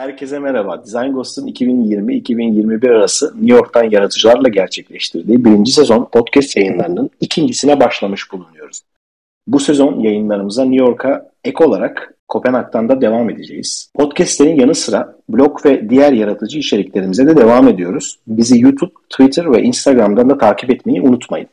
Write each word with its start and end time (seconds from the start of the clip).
Herkese 0.00 0.38
merhaba. 0.38 0.84
Design 0.84 1.12
Ghost'un 1.12 1.46
2020-2021 1.46 2.90
arası 2.90 3.26
New 3.26 3.54
York'tan 3.54 3.90
yaratıcılarla 3.90 4.48
gerçekleştirdiği 4.48 5.44
birinci 5.44 5.72
sezon 5.72 6.08
podcast 6.12 6.56
yayınlarının 6.56 7.10
ikincisine 7.20 7.80
başlamış 7.80 8.32
bulunuyoruz. 8.32 8.82
Bu 9.46 9.60
sezon 9.60 10.00
yayınlarımıza 10.00 10.64
New 10.64 10.84
York'a 10.84 11.30
ek 11.44 11.64
olarak 11.64 12.14
Kopenhag'dan 12.28 12.88
da 12.88 13.00
devam 13.00 13.30
edeceğiz. 13.30 13.90
Podcastlerin 13.94 14.60
yanı 14.60 14.74
sıra 14.74 15.16
blog 15.28 15.66
ve 15.66 15.90
diğer 15.90 16.12
yaratıcı 16.12 16.58
içeriklerimize 16.58 17.26
de 17.26 17.36
devam 17.36 17.68
ediyoruz. 17.68 18.18
Bizi 18.26 18.60
YouTube, 18.60 18.92
Twitter 19.10 19.52
ve 19.52 19.62
Instagram'dan 19.62 20.30
da 20.30 20.38
takip 20.38 20.70
etmeyi 20.70 21.02
unutmayın. 21.02 21.48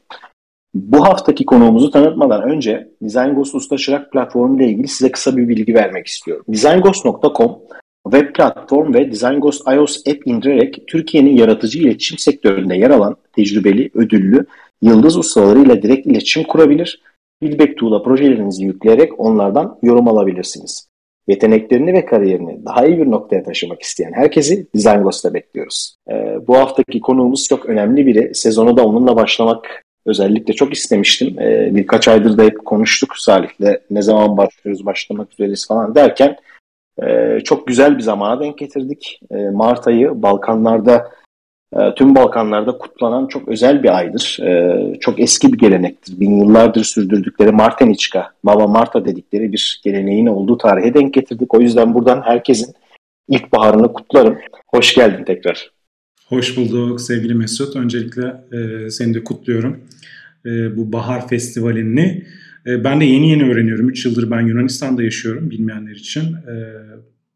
Bu 0.73 1.05
haftaki 1.05 1.45
konuğumuzu 1.45 1.91
tanıtmadan 1.91 2.41
önce 2.41 2.89
Design 3.01 3.29
Ghost 3.29 3.55
Usta 3.55 3.77
Çırak 3.77 4.11
platformu 4.11 4.57
ile 4.57 4.69
ilgili 4.69 4.87
size 4.87 5.11
kısa 5.11 5.37
bir 5.37 5.47
bilgi 5.49 5.73
vermek 5.73 6.07
istiyorum. 6.07 6.45
designghost.com 6.47 7.57
web 8.11 8.35
platform 8.35 8.93
ve 8.93 9.11
Design 9.11 9.39
Ghost 9.39 9.67
iOS 9.67 10.07
app 10.07 10.27
indirerek 10.27 10.87
Türkiye'nin 10.87 11.37
yaratıcı 11.37 11.79
iletişim 11.79 12.17
sektöründe 12.17 12.75
yer 12.75 12.89
alan 12.89 13.15
tecrübeli, 13.35 13.91
ödüllü, 13.93 14.45
yıldız 14.81 15.17
ustalarıyla 15.17 15.81
direkt 15.81 16.07
iletişim 16.07 16.43
kurabilir, 16.43 17.01
feedback 17.43 17.77
tool'a 17.77 18.03
projelerinizi 18.03 18.65
yükleyerek 18.65 19.19
onlardan 19.19 19.79
yorum 19.81 20.07
alabilirsiniz. 20.07 20.87
Yeteneklerini 21.27 21.93
ve 21.93 22.05
kariyerini 22.05 22.65
daha 22.65 22.85
iyi 22.85 22.97
bir 22.97 23.11
noktaya 23.11 23.43
taşımak 23.43 23.81
isteyen 23.81 24.13
herkesi 24.13 24.67
Design 24.75 25.01
Ghost'ta 25.01 25.33
bekliyoruz. 25.33 25.95
Ee, 26.11 26.37
bu 26.47 26.57
haftaki 26.57 26.99
konuğumuz 26.99 27.47
çok 27.47 27.65
önemli 27.65 28.05
biri. 28.05 28.35
Sezonu 28.35 28.77
da 28.77 28.85
onunla 28.85 29.15
başlamak 29.15 29.83
özellikle 30.05 30.53
çok 30.53 30.73
istemiştim. 30.73 31.39
Ee, 31.39 31.69
birkaç 31.75 32.07
aydır 32.07 32.37
da 32.37 32.43
hep 32.43 32.65
konuştuk 32.65 33.17
Salih'le. 33.17 33.79
Ne 33.91 34.01
zaman 34.01 34.37
başlıyoruz, 34.37 34.85
başlamak 34.85 35.33
üzereyiz 35.33 35.67
falan 35.67 35.95
derken 35.95 36.37
e, 37.03 37.39
çok 37.43 37.67
güzel 37.67 37.97
bir 37.97 38.03
zamana 38.03 38.39
denk 38.39 38.57
getirdik. 38.57 39.19
E, 39.31 39.35
Mart 39.35 39.87
ayı 39.87 40.21
Balkanlarda, 40.21 41.11
e, 41.73 41.93
tüm 41.95 42.15
Balkanlarda 42.15 42.77
kutlanan 42.77 43.27
çok 43.27 43.47
özel 43.47 43.83
bir 43.83 43.97
aydır. 43.97 44.39
E, 44.43 44.99
çok 44.99 45.19
eski 45.19 45.53
bir 45.53 45.57
gelenektir. 45.57 46.19
Bin 46.19 46.39
yıllardır 46.39 46.83
sürdürdükleri 46.83 47.51
Marteniçka, 47.51 48.31
Baba 48.43 48.67
Marta 48.67 49.05
dedikleri 49.05 49.51
bir 49.51 49.81
geleneğin 49.83 50.27
olduğu 50.27 50.57
tarihe 50.57 50.93
denk 50.93 51.13
getirdik. 51.13 51.53
O 51.53 51.61
yüzden 51.61 51.93
buradan 51.93 52.21
herkesin 52.21 52.73
ilkbaharını 53.29 53.93
kutlarım. 53.93 54.37
Hoş 54.67 54.95
geldin 54.95 55.23
tekrar. 55.23 55.71
Hoş 56.29 56.57
bulduk 56.57 57.01
sevgili 57.01 57.33
Mesut. 57.33 57.75
Öncelikle 57.75 58.23
e, 58.51 58.89
seni 58.89 59.13
de 59.13 59.23
kutluyorum. 59.23 59.79
E, 60.45 60.77
bu 60.77 60.93
Bahar 60.93 61.27
Festivali'ni 61.27 62.23
ben 62.67 63.01
de 63.01 63.05
yeni 63.05 63.29
yeni 63.29 63.51
öğreniyorum. 63.51 63.89
3 63.89 64.05
yıldır 64.05 64.31
ben 64.31 64.41
Yunanistan'da 64.41 65.03
yaşıyorum 65.03 65.49
bilmeyenler 65.49 65.95
için. 65.95 66.21
E, 66.21 66.73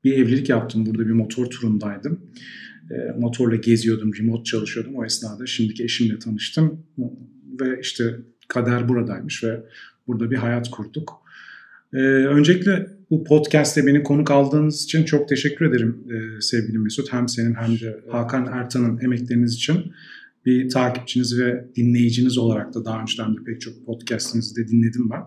bir 0.03 0.13
evlilik 0.13 0.49
yaptım. 0.49 0.85
Burada 0.85 1.07
bir 1.07 1.11
motor 1.11 1.45
turundaydım. 1.45 2.19
E, 2.91 3.19
motorla 3.19 3.55
geziyordum, 3.55 4.11
remote 4.19 4.43
çalışıyordum 4.43 4.95
o 4.95 5.05
esnada. 5.05 5.45
Şimdiki 5.45 5.83
eşimle 5.83 6.19
tanıştım. 6.19 6.85
Ve 7.61 7.79
işte 7.81 8.15
kader 8.47 8.89
buradaymış 8.89 9.43
ve 9.43 9.63
burada 10.07 10.31
bir 10.31 10.35
hayat 10.35 10.71
kurduk. 10.71 11.21
Öncelikle 11.93 12.87
bu 13.09 13.23
podcast'te 13.23 13.87
beni 13.87 14.03
konuk 14.03 14.31
aldığınız 14.31 14.83
için 14.83 15.03
çok 15.03 15.29
teşekkür 15.29 15.65
ederim 15.65 15.97
sevgili 16.39 16.77
Mesut. 16.77 17.13
Hem 17.13 17.27
senin 17.27 17.53
hem 17.53 17.79
de 17.79 17.99
Hakan 18.11 18.47
Ertan'ın 18.53 18.99
emekleriniz 18.99 19.53
için 19.53 19.93
bir 20.45 20.69
takipçiniz 20.69 21.39
ve 21.39 21.65
dinleyiciniz 21.75 22.37
olarak 22.37 22.73
da 22.73 22.85
daha 22.85 23.01
önceden 23.01 23.33
de 23.33 23.39
pek 23.45 23.61
çok 23.61 23.85
podcastinizi 23.85 24.55
de 24.55 24.67
dinledim 24.67 25.09
ben. 25.09 25.23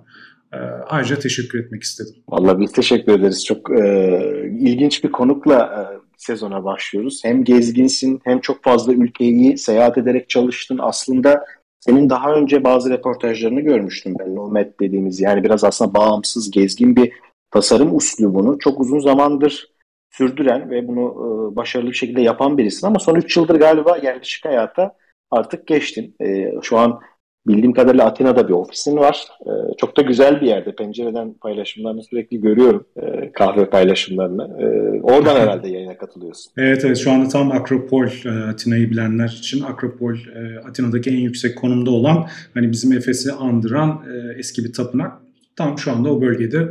E, 0.52 0.58
ayrıca 0.88 1.18
teşekkür 1.18 1.64
etmek 1.64 1.82
istedim. 1.82 2.14
Vallahi 2.28 2.60
biz 2.60 2.72
teşekkür 2.72 3.12
ederiz. 3.12 3.44
Çok 3.44 3.80
e, 3.80 4.50
ilginç 4.60 5.04
bir 5.04 5.12
konukla 5.12 5.54
e, 5.54 5.80
sezona 6.16 6.64
başlıyoruz. 6.64 7.20
Hem 7.24 7.44
gezginsin 7.44 8.20
hem 8.24 8.40
çok 8.40 8.64
fazla 8.64 8.92
ülkeyi 8.92 9.58
seyahat 9.58 9.98
ederek 9.98 10.28
çalıştın. 10.28 10.78
Aslında 10.82 11.44
senin 11.80 12.10
daha 12.10 12.34
önce 12.34 12.64
bazı 12.64 12.90
reportajlarını 12.90 13.60
görmüştüm 13.60 14.14
ben. 14.18 14.34
Nomad 14.34 14.80
dediğimiz 14.80 15.20
yani 15.20 15.44
biraz 15.44 15.64
aslında 15.64 15.94
bağımsız, 15.94 16.50
gezgin 16.50 16.96
bir 16.96 17.12
tasarım 17.50 17.96
uslubunu 17.96 18.58
çok 18.58 18.80
uzun 18.80 18.98
zamandır 18.98 19.74
sürdüren 20.10 20.70
ve 20.70 20.88
bunu 20.88 21.02
e, 21.02 21.56
başarılı 21.56 21.90
bir 21.90 21.96
şekilde 21.96 22.20
yapan 22.20 22.58
birisin. 22.58 22.86
Ama 22.86 22.98
son 22.98 23.14
3 23.14 23.36
yıldır 23.36 23.54
galiba 23.54 23.96
yerleşik 23.96 24.44
hayata 24.44 24.96
artık 25.38 25.66
geçtin. 25.66 26.14
E, 26.20 26.54
şu 26.62 26.78
an 26.78 27.00
bildiğim 27.46 27.72
kadarıyla 27.72 28.04
Atina'da 28.04 28.48
bir 28.48 28.52
ofisin 28.52 28.96
var. 28.96 29.28
E, 29.46 29.50
çok 29.78 29.96
da 29.96 30.02
güzel 30.02 30.40
bir 30.40 30.46
yerde. 30.46 30.74
Pencereden 30.74 31.34
paylaşımlarını 31.34 32.02
sürekli 32.02 32.40
görüyorum. 32.40 32.86
E, 32.96 33.32
kahve 33.32 33.70
paylaşımlarını. 33.70 34.62
E, 34.62 34.66
oradan 35.02 35.36
herhalde 35.40 35.68
yayına 35.68 35.98
katılıyorsun. 35.98 36.52
Evet 36.56 36.84
evet 36.84 36.98
şu 36.98 37.10
anda 37.10 37.28
tam 37.28 37.52
Akropol 37.52 38.06
e, 38.24 38.44
Atina'yı 38.50 38.90
bilenler 38.90 39.28
için 39.28 39.62
Akropol 39.62 40.14
e, 40.14 40.58
Atina'daki 40.68 41.10
en 41.10 41.20
yüksek 41.20 41.58
konumda 41.58 41.90
olan 41.90 42.26
hani 42.54 42.72
bizim 42.72 42.92
Efes'i 42.92 43.32
andıran 43.32 43.88
e, 43.88 44.38
eski 44.38 44.64
bir 44.64 44.72
tapınak. 44.72 45.12
Tam 45.56 45.78
şu 45.78 45.92
anda 45.92 46.12
o 46.12 46.20
bölgede 46.20 46.68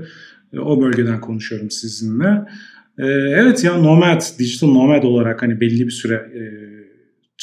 o 0.61 0.81
bölgeden 0.81 1.21
konuşuyorum 1.21 1.71
sizinle. 1.71 2.45
Evet 2.97 3.63
ya 3.63 3.77
nomad, 3.77 4.21
digital 4.39 4.67
nomad 4.67 5.03
olarak 5.03 5.41
hani 5.41 5.61
belli 5.61 5.85
bir 5.85 5.91
süre 5.91 6.31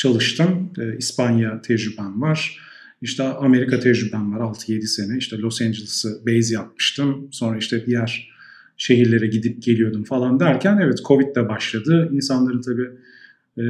çalıştım. 0.03 0.71
E, 0.79 0.97
İspanya 0.97 1.63
tecrübem 1.63 2.23
var. 2.23 2.59
İşte 3.03 3.23
Amerika 3.23 3.81
tecrübem 3.81 4.33
var 4.33 4.41
6-7 4.41 4.83
sene. 4.83 5.19
İşte 5.19 5.39
Los 5.39 5.63
Angeles'ı 5.63 6.27
base 6.27 6.55
yapmıştım. 6.55 7.29
Sonra 7.31 7.59
işte 7.59 7.87
diğer 7.87 8.31
şehirlere 8.77 9.27
gidip 9.27 9.63
geliyordum 9.63 10.05
falan 10.05 10.41
derken 10.41 10.79
evet 10.83 10.99
Covid 11.09 11.37
de 11.37 11.49
başladı. 11.49 12.09
İnsanların 12.13 12.61
tabii 12.61 12.89
e, 13.59 13.65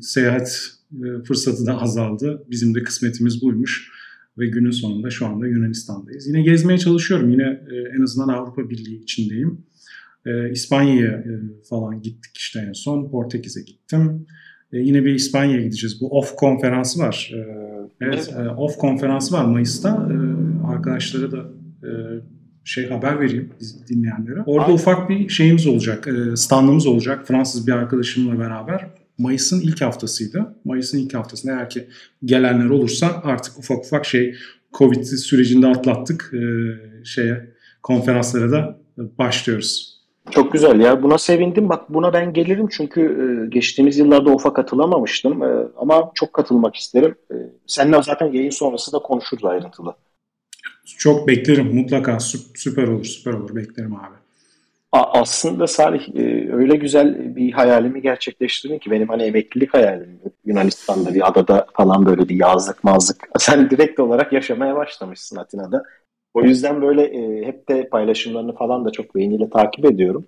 seyahat 0.00 0.70
e, 0.92 1.22
fırsatı 1.22 1.66
da 1.66 1.80
azaldı. 1.80 2.44
Bizim 2.50 2.74
de 2.74 2.82
kısmetimiz 2.82 3.42
buymuş. 3.42 3.94
Ve 4.38 4.46
günün 4.46 4.70
sonunda 4.70 5.10
şu 5.10 5.26
anda 5.26 5.46
Yunanistan'dayız. 5.46 6.26
Yine 6.26 6.42
gezmeye 6.42 6.78
çalışıyorum. 6.78 7.30
Yine 7.30 7.60
e, 7.70 7.96
en 7.96 8.02
azından 8.02 8.28
Avrupa 8.28 8.70
Birliği 8.70 9.02
içindeyim. 9.02 9.58
E, 10.26 10.50
İspanya'ya 10.50 11.12
e, 11.12 11.32
falan 11.68 12.02
gittik 12.02 12.36
işte 12.36 12.64
en 12.68 12.72
son. 12.72 13.10
Portekiz'e 13.10 13.62
gittim. 13.62 14.26
E, 14.74 14.78
yine 14.78 15.04
bir 15.04 15.14
İspanya'ya 15.14 15.62
gideceğiz. 15.62 16.00
Bu 16.00 16.18
OFF 16.18 16.36
konferansı 16.36 17.00
var. 17.00 17.32
E, 17.34 17.38
evet, 18.00 18.34
e, 18.38 18.48
OFF 18.48 18.76
konferansı 18.76 19.34
var 19.34 19.44
Mayıs'ta. 19.44 19.88
E, 19.88 20.16
arkadaşlara 20.66 21.32
da 21.32 21.38
e, 21.82 21.90
şey 22.64 22.88
haber 22.88 23.20
vereyim 23.20 23.50
dinleyenlere. 23.88 24.42
Orada 24.46 24.66
Aynen. 24.66 24.74
ufak 24.74 25.08
bir 25.08 25.28
şeyimiz 25.28 25.66
olacak, 25.66 26.08
e, 26.08 26.36
standımız 26.36 26.86
olacak 26.86 27.28
Fransız 27.28 27.66
bir 27.66 27.72
arkadaşımla 27.72 28.38
beraber. 28.38 28.86
Mayıs'ın 29.18 29.60
ilk 29.60 29.80
haftasıydı. 29.80 30.54
Mayıs'ın 30.64 30.98
ilk 30.98 31.14
haftasında 31.14 31.52
eğer 31.52 31.70
ki 31.70 31.84
gelenler 32.24 32.70
olursa 32.70 33.20
artık 33.24 33.58
ufak 33.58 33.78
ufak 33.84 34.06
şey 34.06 34.34
Covid 34.78 35.04
sürecinde 35.04 35.66
atlattık. 35.66 36.32
E, 36.34 36.40
şeye 37.04 37.50
konferanslara 37.82 38.52
da 38.52 38.78
başlıyoruz. 39.18 39.93
Çok 40.30 40.52
güzel 40.52 40.80
ya. 40.80 41.02
Buna 41.02 41.18
sevindim. 41.18 41.68
Bak 41.68 41.94
buna 41.94 42.12
ben 42.12 42.32
gelirim 42.32 42.68
çünkü 42.68 43.00
e, 43.00 43.48
geçtiğimiz 43.48 43.98
yıllarda 43.98 44.30
OF'a 44.30 44.52
katılamamıştım. 44.52 45.42
E, 45.42 45.66
ama 45.76 46.10
çok 46.14 46.32
katılmak 46.32 46.76
isterim. 46.76 47.14
E, 47.30 47.34
seninle 47.66 48.02
zaten 48.02 48.32
yayın 48.32 48.50
sonrası 48.50 48.92
da 48.92 48.98
konuşuruz 48.98 49.44
ayrıntılı. 49.44 49.94
Çok 50.98 51.28
beklerim 51.28 51.74
mutlaka. 51.74 52.20
Süper 52.54 52.88
olur, 52.88 53.04
süper 53.04 53.32
olur. 53.32 53.56
Beklerim 53.56 53.96
abi. 53.96 54.14
Aslında 54.92 55.66
Salih 55.66 56.14
öyle 56.52 56.76
güzel 56.76 57.36
bir 57.36 57.52
hayalimi 57.52 58.02
gerçekleştirdin 58.02 58.78
ki 58.78 58.90
benim 58.90 59.08
hani 59.08 59.22
emeklilik 59.22 59.74
hayalim 59.74 60.20
Yunanistan'da 60.44 61.14
bir 61.14 61.28
adada 61.28 61.66
falan 61.74 62.06
böyle 62.06 62.28
bir 62.28 62.36
yazlık 62.36 62.84
mazlık. 62.84 63.28
Sen 63.38 63.70
direkt 63.70 64.00
olarak 64.00 64.32
yaşamaya 64.32 64.76
başlamışsın 64.76 65.36
Atina'da. 65.36 65.82
O 66.34 66.42
yüzden 66.42 66.82
böyle 66.82 67.02
e, 67.02 67.46
hep 67.46 67.68
de 67.68 67.88
paylaşımlarını 67.88 68.54
falan 68.54 68.84
da 68.84 68.90
çok 68.90 69.14
beğeniyle 69.14 69.50
takip 69.50 69.84
ediyorum. 69.84 70.26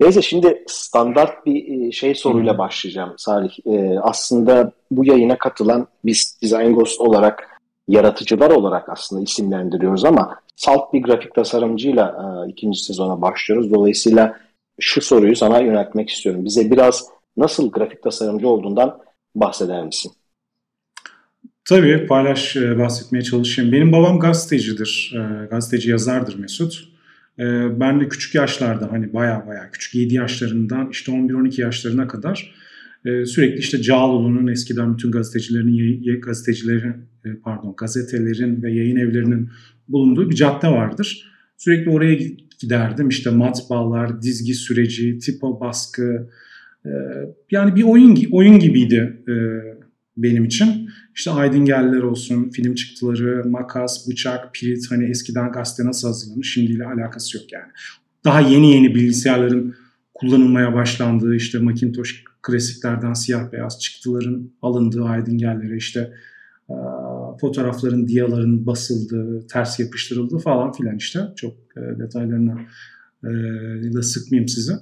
Neyse 0.00 0.22
şimdi 0.22 0.64
standart 0.66 1.46
bir 1.46 1.86
e, 1.86 1.92
şey 1.92 2.14
soruyla 2.14 2.58
başlayacağım 2.58 3.14
Salih. 3.16 3.58
E, 3.66 3.98
aslında 4.00 4.72
bu 4.90 5.04
yayına 5.04 5.38
katılan 5.38 5.86
biz 6.04 6.38
Design 6.42 6.72
Ghost 6.72 7.00
olarak 7.00 7.60
yaratıcılar 7.88 8.50
olarak 8.50 8.88
aslında 8.88 9.22
isimlendiriyoruz 9.22 10.04
ama 10.04 10.40
salt 10.56 10.92
bir 10.92 11.02
grafik 11.02 11.34
tasarımcıyla 11.34 12.06
e, 12.46 12.50
ikinci 12.50 12.84
sezona 12.84 13.22
başlıyoruz. 13.22 13.72
Dolayısıyla 13.72 14.36
şu 14.80 15.00
soruyu 15.00 15.36
sana 15.36 15.60
yöneltmek 15.60 16.10
istiyorum. 16.10 16.44
Bize 16.44 16.70
biraz 16.70 17.08
nasıl 17.36 17.70
grafik 17.70 18.02
tasarımcı 18.02 18.48
olduğundan 18.48 18.98
bahseder 19.34 19.84
misin? 19.84 20.12
Tabii 21.68 22.06
paylaş 22.06 22.56
e, 22.56 22.78
bahsetmeye 22.78 23.22
çalışayım. 23.22 23.72
Benim 23.72 23.92
babam 23.92 24.18
gazetecidir. 24.18 25.14
E, 25.14 25.46
gazeteci 25.46 25.90
yazardır 25.90 26.38
Mesut. 26.38 26.88
E, 27.38 27.44
ben 27.80 28.00
de 28.00 28.08
küçük 28.08 28.34
yaşlarda 28.34 28.92
hani 28.92 29.12
baya 29.12 29.46
baya 29.46 29.70
küçük 29.70 29.94
7 29.94 30.14
yaşlarından 30.14 30.90
işte 30.90 31.12
11-12 31.12 31.60
yaşlarına 31.60 32.08
kadar 32.08 32.54
sürekli 33.04 33.58
işte 33.58 33.82
Cağaloğlu'nun 33.82 34.46
eskiden 34.46 34.94
bütün 34.94 35.10
gazetecilerin 35.10 36.20
gazetecilerin 36.20 36.94
pardon 37.44 37.74
gazetelerin 37.76 38.62
ve 38.62 38.72
yayın 38.72 38.96
evlerinin 38.96 39.50
bulunduğu 39.88 40.30
bir 40.30 40.34
cadde 40.34 40.68
vardır. 40.68 41.32
Sürekli 41.56 41.90
oraya 41.90 42.18
giderdim. 42.60 43.08
İşte 43.08 43.30
matbaalar, 43.30 44.22
dizgi 44.22 44.54
süreci, 44.54 45.18
tipo 45.18 45.60
baskı. 45.60 46.28
Yani 47.50 47.76
bir 47.76 47.82
oyun 47.82 48.18
oyun 48.32 48.58
gibiydi 48.58 49.16
benim 50.16 50.44
için. 50.44 50.85
İşte 51.16 51.30
Aydıngeller 51.30 52.02
olsun, 52.02 52.50
film 52.50 52.74
çıktıları, 52.74 53.48
makas, 53.48 54.08
bıçak, 54.08 54.54
pirit 54.54 54.90
hani 54.90 55.10
eskiden 55.10 55.52
gazete 55.52 55.84
nasıl 55.88 56.08
hazırlanır 56.08 56.44
şimdiyle 56.44 56.84
alakası 56.84 57.36
yok 57.36 57.52
yani. 57.52 57.72
Daha 58.24 58.40
yeni 58.40 58.72
yeni 58.74 58.94
bilgisayarların 58.94 59.74
kullanılmaya 60.14 60.74
başlandığı 60.74 61.36
işte 61.36 61.58
Macintosh 61.58 62.24
klasiklerden 62.42 63.12
siyah 63.12 63.52
beyaz 63.52 63.80
çıktıların 63.80 64.50
alındığı 64.62 65.04
Aydıngerlere 65.04 65.76
işte 65.76 66.12
fotoğrafların, 67.40 68.08
diyaların 68.08 68.66
basıldığı, 68.66 69.46
ters 69.46 69.80
yapıştırıldığı 69.80 70.38
falan 70.38 70.72
filan 70.72 70.96
işte. 70.96 71.20
Çok 71.36 71.54
detaylarına 71.76 72.58
da 73.94 74.02
sıkmayayım 74.02 74.48
sizi. 74.48 74.72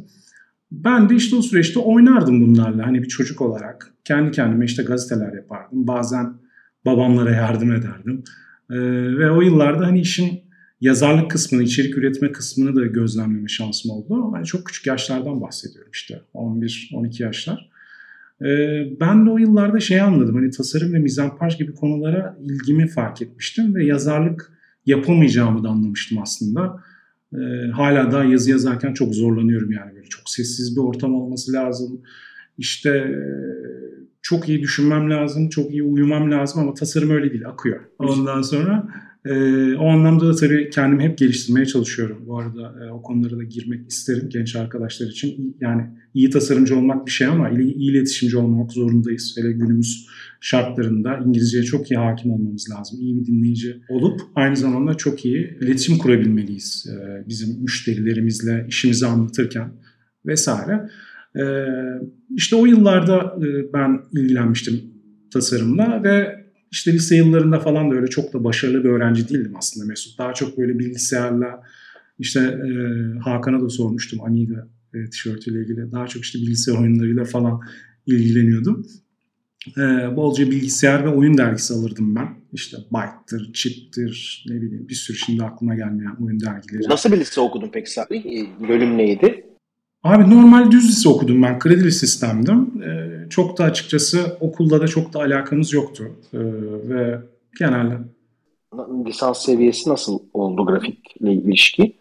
Ben 0.85 1.09
de 1.09 1.15
işte 1.15 1.37
o 1.37 1.43
süreçte 1.43 1.79
oynardım 1.79 2.41
bunlarla. 2.41 2.87
Hani 2.87 3.03
bir 3.03 3.09
çocuk 3.09 3.41
olarak 3.41 3.93
kendi 4.05 4.31
kendime 4.31 4.65
işte 4.65 4.83
gazeteler 4.83 5.33
yapardım. 5.33 5.87
Bazen 5.87 6.35
babamlara 6.85 7.31
yardım 7.31 7.73
ederdim. 7.73 8.25
Ee, 8.71 8.77
ve 9.19 9.31
o 9.31 9.43
yıllarda 9.43 9.87
hani 9.87 10.01
işin 10.01 10.41
yazarlık 10.81 11.31
kısmını, 11.31 11.63
içerik 11.63 11.99
üretme 11.99 12.33
kısmını 12.33 12.77
da 12.77 12.87
gözlemleme 12.87 13.49
şansım 13.49 13.91
oldu. 13.91 14.33
Hani 14.33 14.47
çok 14.47 14.67
küçük 14.67 14.87
yaşlardan 14.87 15.41
bahsediyorum 15.41 15.91
işte 15.93 16.21
11-12 16.35 17.23
yaşlar. 17.23 17.71
Ee, 18.43 18.47
ben 19.01 19.27
de 19.27 19.31
o 19.31 19.39
yıllarda 19.39 19.81
şey 19.81 20.01
anladım. 20.01 20.35
Hani 20.35 20.51
tasarım 20.51 20.93
ve 20.93 20.99
mizampaj 20.99 21.59
gibi 21.59 21.75
konulara 21.75 22.39
ilgimi 22.43 22.89
fark 22.89 23.23
etmiştim 23.23 23.75
ve 23.75 23.85
yazarlık 23.85 24.53
yapamayacağımı 24.87 25.65
da 25.65 25.69
anlamıştım 25.69 26.19
aslında. 26.19 26.83
Ee, 27.35 27.71
hala 27.71 28.13
daha 28.13 28.25
yazı 28.25 28.51
yazarken 28.51 28.93
çok 28.93 29.15
zorlanıyorum 29.15 29.73
yani 29.73 29.95
böyle 29.95 30.07
çok 30.07 30.31
sessiz 30.31 30.77
bir 30.77 30.81
ortam 30.81 31.15
olması 31.15 31.53
lazım. 31.53 32.01
İşte 32.59 32.91
e, 32.91 33.19
çok 34.23 34.49
iyi 34.49 34.63
düşünmem 34.63 35.11
lazım, 35.11 35.49
çok 35.49 35.71
iyi 35.71 35.83
uyumam 35.83 36.31
lazım 36.31 36.63
ama 36.63 36.75
tasarım 36.75 37.11
öyle 37.11 37.31
değil, 37.31 37.49
akıyor. 37.49 37.81
Ondan 37.99 38.43
sonra 38.43 38.89
e, 39.25 39.35
o 39.75 39.89
anlamda 39.89 40.29
da 40.29 40.35
tabii 40.35 40.71
kendimi 40.71 41.03
hep 41.03 41.19
geliştirmeye 41.19 41.67
çalışıyorum. 41.67 42.19
Bu 42.27 42.39
arada 42.39 42.75
e, 42.85 42.91
o 42.91 43.03
konulara 43.03 43.37
da 43.37 43.43
girmek 43.43 43.91
isterim 43.91 44.29
genç 44.29 44.57
arkadaşlar 44.57 45.07
için. 45.07 45.57
Yani 45.61 45.83
iyi 46.15 46.31
tasarımcı 46.31 46.77
olmak 46.77 47.07
bir 47.07 47.11
şey 47.11 47.27
ama 47.27 47.51
iyi, 47.51 47.75
iyi 47.75 47.91
iletişimci 47.91 48.39
olmak 48.39 48.73
zorundayız. 48.73 49.35
Hele 49.39 49.53
günümüz 49.53 50.07
şartlarında 50.45 51.17
İngilizceye 51.27 51.65
çok 51.65 51.91
iyi 51.91 51.99
hakim 51.99 52.31
olmamız 52.31 52.71
lazım. 52.71 52.99
İyi 53.01 53.21
bir 53.21 53.27
dinleyici 53.27 53.83
olup 53.89 54.21
aynı 54.35 54.57
zamanda 54.57 54.95
çok 54.95 55.25
iyi 55.25 55.59
iletişim 55.61 55.99
kurabilmeliyiz. 55.99 56.87
E, 56.93 57.29
bizim 57.29 57.63
müşterilerimizle 57.63 58.67
işimizi 58.69 59.07
anlatırken 59.07 59.73
vesaire. 60.27 60.91
E, 61.37 61.45
işte 62.31 62.57
o 62.57 62.67
yıllarda 62.67 63.37
e, 63.39 63.73
ben 63.73 64.01
ilgilenmiştim 64.13 64.81
tasarımla 65.33 66.03
ve 66.05 66.45
işte 66.71 66.93
lise 66.93 67.17
yıllarında 67.17 67.59
falan 67.61 67.91
da 67.91 67.95
öyle 67.95 68.07
çok 68.07 68.33
da 68.33 68.45
başarılı 68.45 68.85
bir 68.85 68.89
öğrenci 68.89 69.29
değildim 69.29 69.57
aslında 69.57 69.87
Mesut. 69.87 70.19
Daha 70.19 70.35
çok 70.35 70.59
böyle 70.59 70.79
bilgisayarla 70.79 71.63
işte 72.19 72.41
Hakan'a 73.25 73.61
da 73.61 73.69
sormuştum 73.69 74.21
Amiga 74.21 74.69
e, 74.95 75.11
tişörtüyle 75.11 75.61
ilgili. 75.61 75.93
Daha 75.93 76.07
çok 76.07 76.23
işte 76.23 76.39
bilgisayar 76.39 76.81
oyunlarıyla 76.81 77.25
falan 77.25 77.61
ilgileniyordum. 78.07 78.87
E, 79.77 80.17
bolca 80.17 80.51
bilgisayar 80.51 81.05
ve 81.05 81.09
oyun 81.09 81.39
dergisi 81.39 81.75
alırdım 81.75 82.15
ben. 82.17 82.29
İşte 82.53 82.77
Byte'dır, 82.93 83.53
Chip'tir, 83.53 84.45
ne 84.49 84.55
bileyim 84.55 84.89
bir 84.89 84.95
sürü 84.95 85.17
şimdi 85.17 85.45
aklıma 85.45 85.75
gelmeyen 85.75 86.17
oyun 86.25 86.41
dergileri. 86.41 86.89
Nasıl 86.89 87.13
bir 87.13 87.21
lise 87.21 87.41
okudun 87.41 87.71
peki 87.73 87.91
Sabri? 87.91 88.17
E, 88.17 88.69
bölüm 88.69 88.99
neydi? 88.99 89.47
Abi 90.03 90.31
normal 90.31 90.71
düz 90.71 90.89
lise 90.89 91.09
okudum 91.09 91.43
ben. 91.43 91.59
Kredili 91.59 91.93
sistemdim. 91.93 92.83
Ee, 92.83 93.29
çok 93.31 93.59
da 93.59 93.65
açıkçası 93.65 94.37
okulla 94.41 94.81
da 94.81 94.89
çok 94.89 95.13
da 95.13 95.19
alakamız 95.19 95.73
yoktu. 95.73 96.05
Ee, 96.33 96.39
ve 96.89 97.21
genelde. 97.59 97.99
Lisans 99.07 99.45
seviyesi 99.45 99.91
nasıl 99.91 100.19
oldu 100.33 100.67
grafikle 100.67 101.33
ilişki? 101.33 101.97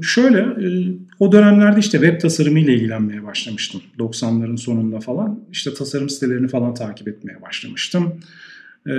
Şöyle, 0.00 0.38
e, 0.38 0.96
o 1.18 1.32
dönemlerde 1.32 1.80
işte 1.80 1.98
web 1.98 2.20
tasarımı 2.20 2.60
ile 2.60 2.74
ilgilenmeye 2.74 3.22
başlamıştım. 3.22 3.80
90'ların 3.98 4.56
sonunda 4.56 5.00
falan. 5.00 5.44
İşte 5.50 5.74
tasarım 5.74 6.08
sitelerini 6.08 6.48
falan 6.48 6.74
takip 6.74 7.08
etmeye 7.08 7.42
başlamıştım. 7.42 8.20
Ee, 8.86 8.92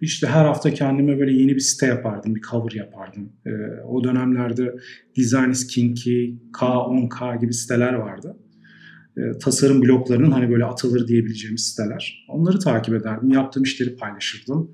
işte 0.00 0.26
her 0.26 0.44
hafta 0.44 0.74
kendime 0.74 1.18
böyle 1.18 1.32
yeni 1.32 1.54
bir 1.54 1.60
site 1.60 1.86
yapardım, 1.86 2.34
bir 2.34 2.40
cover 2.40 2.72
yapardım. 2.72 3.32
Ee, 3.46 3.50
o 3.88 4.04
dönemlerde 4.04 4.74
Design 5.16 5.50
is 5.50 5.66
King'i, 5.66 6.38
K10K 6.52 7.40
gibi 7.40 7.54
siteler 7.54 7.92
vardı. 7.92 8.36
Tasarım 9.40 9.82
bloklarının 9.82 10.30
hani 10.30 10.50
böyle 10.50 10.64
atılır 10.64 11.08
diyebileceğimiz 11.08 11.66
siteler. 11.66 12.26
Onları 12.28 12.58
takip 12.58 12.94
ederdim, 12.94 13.30
yaptığım 13.30 13.62
işleri 13.62 13.96
paylaşırdım. 13.96 14.70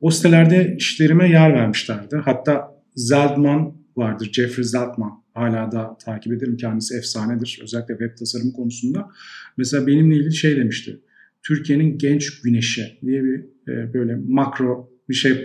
O 0.00 0.10
sitelerde 0.10 0.74
işlerime 0.78 1.30
yer 1.30 1.54
vermişlerdi. 1.54 2.16
Hatta 2.16 2.82
Zeldman 2.94 3.74
vardır, 3.96 4.30
Jeffrey 4.32 4.64
Zeldman. 4.64 5.24
Hala 5.34 5.72
da 5.72 5.96
takip 6.04 6.32
ederim. 6.32 6.56
Kendisi 6.56 6.96
efsanedir. 6.96 7.60
Özellikle 7.62 7.98
web 7.98 8.18
tasarım 8.18 8.52
konusunda. 8.52 9.08
Mesela 9.56 9.86
benimle 9.86 10.16
ilgili 10.16 10.34
şey 10.34 10.56
demişti. 10.56 11.00
Türkiye'nin 11.42 11.98
genç 11.98 12.42
güneşi 12.42 12.98
diye 13.06 13.24
bir 13.24 13.44
e, 13.68 13.94
böyle 13.94 14.16
makro 14.28 14.90
bir 15.08 15.14
şey 15.14 15.42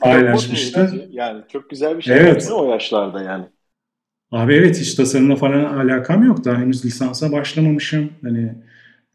paylaşmıştı. 0.00 1.08
Yani 1.10 1.42
çok 1.52 1.70
güzel 1.70 1.96
bir 1.96 2.02
şey. 2.02 2.16
Evet. 2.16 2.48
O 2.52 2.70
yaşlarda 2.70 3.22
yani. 3.22 3.44
Abi 4.30 4.54
evet 4.54 4.80
hiç 4.80 4.94
tasarımla 4.94 5.36
falan 5.36 5.64
alakam 5.64 6.24
yok. 6.24 6.44
Daha 6.44 6.58
henüz 6.58 6.84
lisansa 6.84 7.32
başlamamışım. 7.32 8.10
Hani 8.22 8.54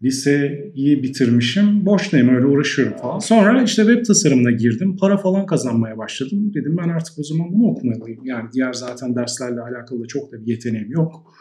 liseyi 0.03 1.03
bitirmişim. 1.03 1.86
Boştayım 1.86 2.36
öyle 2.36 2.45
uğraşıyorum 2.45 2.98
falan. 2.98 3.19
Sonra 3.19 3.63
işte 3.63 3.83
web 3.86 4.06
tasarımına 4.06 4.51
girdim. 4.51 4.98
Para 4.98 5.18
falan 5.18 5.45
kazanmaya 5.45 5.98
başladım. 5.98 6.53
Dedim 6.53 6.77
ben 6.77 6.89
artık 6.89 7.19
o 7.19 7.24
zaman 7.24 7.53
bunu 7.53 7.68
okumalıyım. 7.68 8.25
Yani 8.25 8.50
diğer 8.53 8.74
zaten 8.74 9.15
derslerle 9.15 9.62
alakalı 9.62 10.03
da 10.03 10.07
çok 10.07 10.31
da 10.31 10.42
bir 10.42 10.51
yeteneğim 10.51 10.92
yok. 10.92 11.33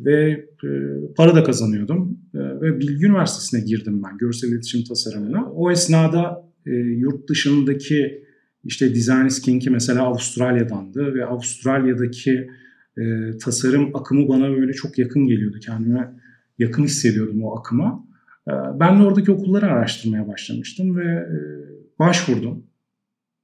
Ve 0.00 0.30
e, 0.64 0.68
para 1.16 1.34
da 1.34 1.42
kazanıyordum. 1.42 2.18
E, 2.34 2.38
ve 2.38 2.80
Bilgi 2.80 3.06
Üniversitesi'ne 3.06 3.60
girdim 3.60 4.02
ben 4.04 4.18
görsel 4.18 4.48
iletişim 4.48 4.84
tasarımına. 4.84 5.52
O 5.52 5.70
esnada 5.70 6.50
e, 6.66 6.70
yurt 6.74 7.28
dışındaki 7.28 8.24
işte 8.64 8.94
Design 8.94 9.26
is 9.26 9.68
mesela 9.70 10.02
Avustralya'dandı 10.02 11.14
ve 11.14 11.26
Avustralya'daki 11.26 12.48
e, 12.98 13.02
tasarım 13.44 13.96
akımı 13.96 14.28
bana 14.28 14.50
böyle 14.50 14.72
çok 14.72 14.98
yakın 14.98 15.26
geliyordu. 15.26 15.58
Kendime 15.66 16.17
yakın 16.58 16.84
hissediyordum 16.84 17.44
o 17.44 17.58
akıma. 17.58 18.04
E, 18.48 18.52
ben 18.80 18.98
de 18.98 19.02
oradaki 19.02 19.32
okulları 19.32 19.66
araştırmaya 19.66 20.28
başlamıştım 20.28 20.96
ve 20.96 21.04
e, 21.04 21.38
başvurdum. 21.98 22.62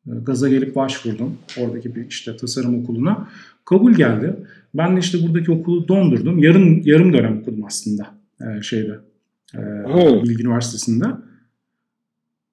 E, 0.06 0.10
gaza 0.22 0.48
gelip 0.48 0.76
başvurdum 0.76 1.36
oradaki 1.58 1.94
bir 1.94 2.06
işte 2.06 2.36
tasarım 2.36 2.82
okuluna. 2.82 3.28
Kabul 3.64 3.92
geldi. 3.92 4.36
Ben 4.74 4.96
de 4.96 5.00
işte 5.00 5.18
buradaki 5.22 5.52
okulu 5.52 5.88
dondurdum. 5.88 6.38
Yarım 6.38 6.82
yarım 6.84 7.12
dönem 7.12 7.38
okudum 7.38 7.64
aslında 7.64 8.06
e, 8.40 8.62
şeyde. 8.62 8.98
E, 9.54 9.58
Bilgi 10.22 10.42
Üniversitesi'nde. 10.42 11.04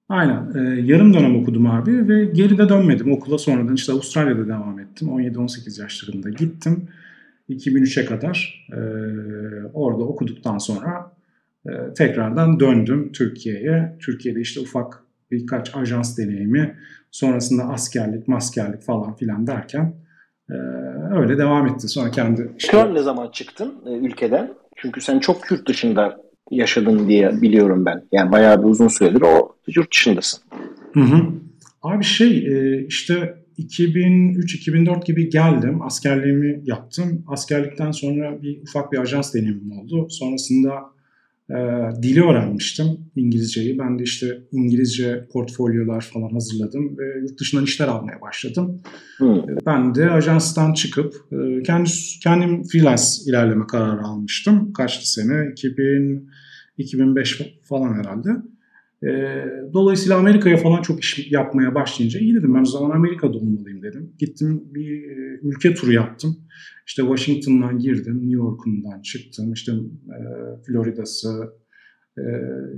Aynen. 0.08 0.54
E, 0.54 0.80
yarım 0.80 1.14
dönem 1.14 1.36
okudum 1.36 1.66
abi 1.66 2.08
ve 2.08 2.24
geri 2.24 2.58
de 2.58 2.68
dönmedim. 2.68 3.12
Okula 3.12 3.38
sonradan 3.38 3.74
işte 3.74 3.92
Avustralya'da 3.92 4.48
devam 4.48 4.78
ettim. 4.78 5.08
17-18 5.08 5.80
yaşlarında 5.80 6.30
gittim. 6.30 6.88
2003'e 7.56 8.04
kadar 8.04 8.66
e, 8.72 8.80
orada 9.72 10.02
okuduktan 10.02 10.58
sonra 10.58 11.12
e, 11.66 11.70
tekrardan 11.96 12.60
döndüm 12.60 13.12
Türkiye'ye. 13.12 13.96
Türkiye'de 14.00 14.40
işte 14.40 14.60
ufak 14.60 15.02
birkaç 15.30 15.76
ajans 15.76 16.18
deneyimi, 16.18 16.76
sonrasında 17.10 17.62
askerlik, 17.62 18.28
maskerlik 18.28 18.82
falan 18.82 19.16
filan 19.16 19.46
derken 19.46 19.94
e, 20.50 20.54
öyle 21.16 21.38
devam 21.38 21.66
etti. 21.66 21.88
Sonra 21.88 22.10
kendi... 22.10 22.50
Işte... 22.58 22.94
ne 22.94 23.02
zaman 23.02 23.30
çıktın 23.30 23.74
e, 23.86 23.90
ülkeden? 23.90 24.54
Çünkü 24.76 25.00
sen 25.00 25.18
çok 25.18 25.50
yurt 25.50 25.68
dışında 25.68 26.16
yaşadın 26.50 27.08
diye 27.08 27.42
biliyorum 27.42 27.84
ben. 27.86 28.02
Yani 28.12 28.32
bayağı 28.32 28.62
bir 28.62 28.68
uzun 28.68 28.88
süredir 28.88 29.22
o 29.22 29.56
yurt 29.76 29.92
dışındasın. 29.92 30.42
Hı 30.92 31.00
hı. 31.00 31.28
Abi 31.82 32.04
şey 32.04 32.46
e, 32.46 32.86
işte 32.86 33.41
2003-2004 33.58 35.04
gibi 35.04 35.28
geldim. 35.30 35.82
Askerliğimi 35.82 36.60
yaptım. 36.64 37.24
Askerlikten 37.26 37.90
sonra 37.90 38.42
bir 38.42 38.62
ufak 38.62 38.92
bir 38.92 38.98
ajans 38.98 39.34
deneyimim 39.34 39.72
oldu. 39.72 40.06
Sonrasında 40.10 40.72
e, 41.50 41.56
dili 42.02 42.24
öğrenmiştim 42.24 42.86
İngilizceyi. 43.16 43.78
Ben 43.78 43.98
de 43.98 44.02
işte 44.02 44.42
İngilizce 44.52 45.26
portfolyolar 45.32 46.00
falan 46.00 46.30
hazırladım 46.30 46.98
ve 46.98 47.20
yurt 47.20 47.40
dışından 47.40 47.64
işler 47.64 47.88
almaya 47.88 48.20
başladım. 48.20 48.82
Hmm. 49.18 49.42
Ben 49.66 49.94
de 49.94 50.10
ajanstan 50.10 50.72
çıkıp 50.72 51.14
e, 51.32 51.62
kendi, 51.62 51.90
kendim 52.22 52.62
freelance 52.64 53.02
ilerleme 53.26 53.66
kararı 53.66 54.02
almıştım. 54.02 54.72
Kaçtı 54.72 55.12
sene? 55.12 55.50
2000, 55.52 56.30
2005 56.78 57.58
falan 57.62 57.94
herhalde. 57.94 58.28
E, 59.02 59.10
dolayısıyla 59.72 60.18
Amerika'ya 60.18 60.56
falan 60.56 60.82
çok 60.82 61.00
iş 61.00 61.32
yapmaya 61.32 61.74
başlayınca 61.74 62.20
iyi 62.20 62.34
dedim 62.34 62.54
ben 62.54 62.60
o 62.60 62.64
zaman 62.64 62.90
Amerika'da 62.90 63.38
olmalıyım 63.38 63.82
dedim. 63.82 64.12
Gittim 64.18 64.64
bir 64.74 65.02
e, 65.02 65.40
ülke 65.42 65.74
turu 65.74 65.92
yaptım. 65.92 66.36
İşte 66.86 67.02
Washington'dan 67.02 67.78
girdim, 67.78 68.14
New 68.14 68.32
York'undan 68.32 69.00
çıktım, 69.00 69.52
işte 69.52 69.72
e, 70.08 70.18
Florida'sı, 70.66 71.52
e, 72.18 72.24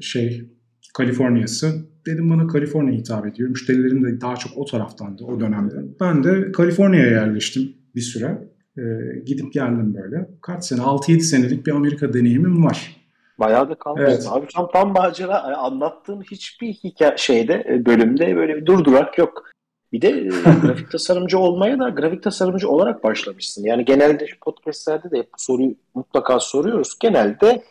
şey 0.01 0.51
Kaliforniya'sı. 0.95 1.73
Dedim 2.07 2.31
bana 2.31 2.47
Kaliforniya 2.47 2.99
hitap 2.99 3.27
ediyor. 3.27 3.49
Müşterilerim 3.49 4.05
de 4.05 4.21
daha 4.21 4.37
çok 4.37 4.53
o 4.57 4.65
taraftandı 4.65 5.25
o 5.25 5.41
dönemde. 5.41 5.75
Ben 6.01 6.25
de 6.25 6.53
Kaliforniya'ya 6.53 7.11
yerleştim 7.11 7.73
bir 7.95 8.01
süre. 8.01 8.49
E, 8.79 8.83
gidip 9.27 9.53
geldim 9.53 9.95
böyle. 9.95 10.29
Kaç 10.43 10.65
sene? 10.65 10.81
6-7 10.81 11.21
senelik 11.21 11.67
bir 11.67 11.73
Amerika 11.73 12.13
deneyimim 12.13 12.65
var. 12.65 13.04
Bayağı 13.39 13.71
da 13.71 13.75
kalmışsın. 13.75 14.11
Evet. 14.11 14.27
Abi 14.31 14.47
tam, 14.55 14.71
tam 14.73 14.93
macera 14.93 15.43
anlattığın 15.43 16.23
hiçbir 16.31 16.73
hikaye 16.73 17.17
şeyde 17.17 17.65
e, 17.69 17.87
bölümde 17.87 18.37
böyle 18.37 18.57
bir 18.57 18.67
durdurak 18.67 19.19
yok. 19.19 19.51
Bir 19.93 20.03
de 20.03 20.09
e, 20.09 20.29
grafik 20.63 20.91
tasarımcı 20.91 21.39
olmaya 21.39 21.79
da 21.79 21.89
grafik 21.89 22.23
tasarımcı 22.23 22.69
olarak 22.69 23.05
başlamışsın. 23.05 23.65
Yani 23.65 23.85
genelde 23.85 24.27
podcastlerde 24.41 25.11
de 25.11 25.19
hep 25.19 25.29
soruyu 25.37 25.75
mutlaka 25.95 26.41
soruyoruz. 26.41 26.99
Genelde 27.01 27.63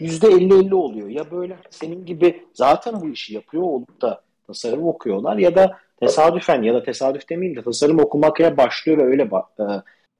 %50-50 0.00 0.74
oluyor. 0.74 1.08
Ya 1.08 1.30
böyle 1.30 1.56
senin 1.70 2.06
gibi 2.06 2.44
zaten 2.54 3.00
bu 3.00 3.08
işi 3.08 3.34
yapıyor 3.34 3.62
olup 3.62 4.02
da 4.02 4.20
tasarım 4.46 4.86
okuyorlar 4.86 5.36
ya 5.36 5.54
da 5.54 5.78
tesadüfen 6.00 6.62
ya 6.62 6.74
da 6.74 6.82
tesadüf 6.82 7.28
demeyeyim 7.28 7.60
de 7.60 7.64
tasarım 7.64 7.98
okumaya 7.98 8.56
başlıyor 8.56 8.98
ve 8.98 9.02
öyle 9.02 9.22
e, 9.22 9.64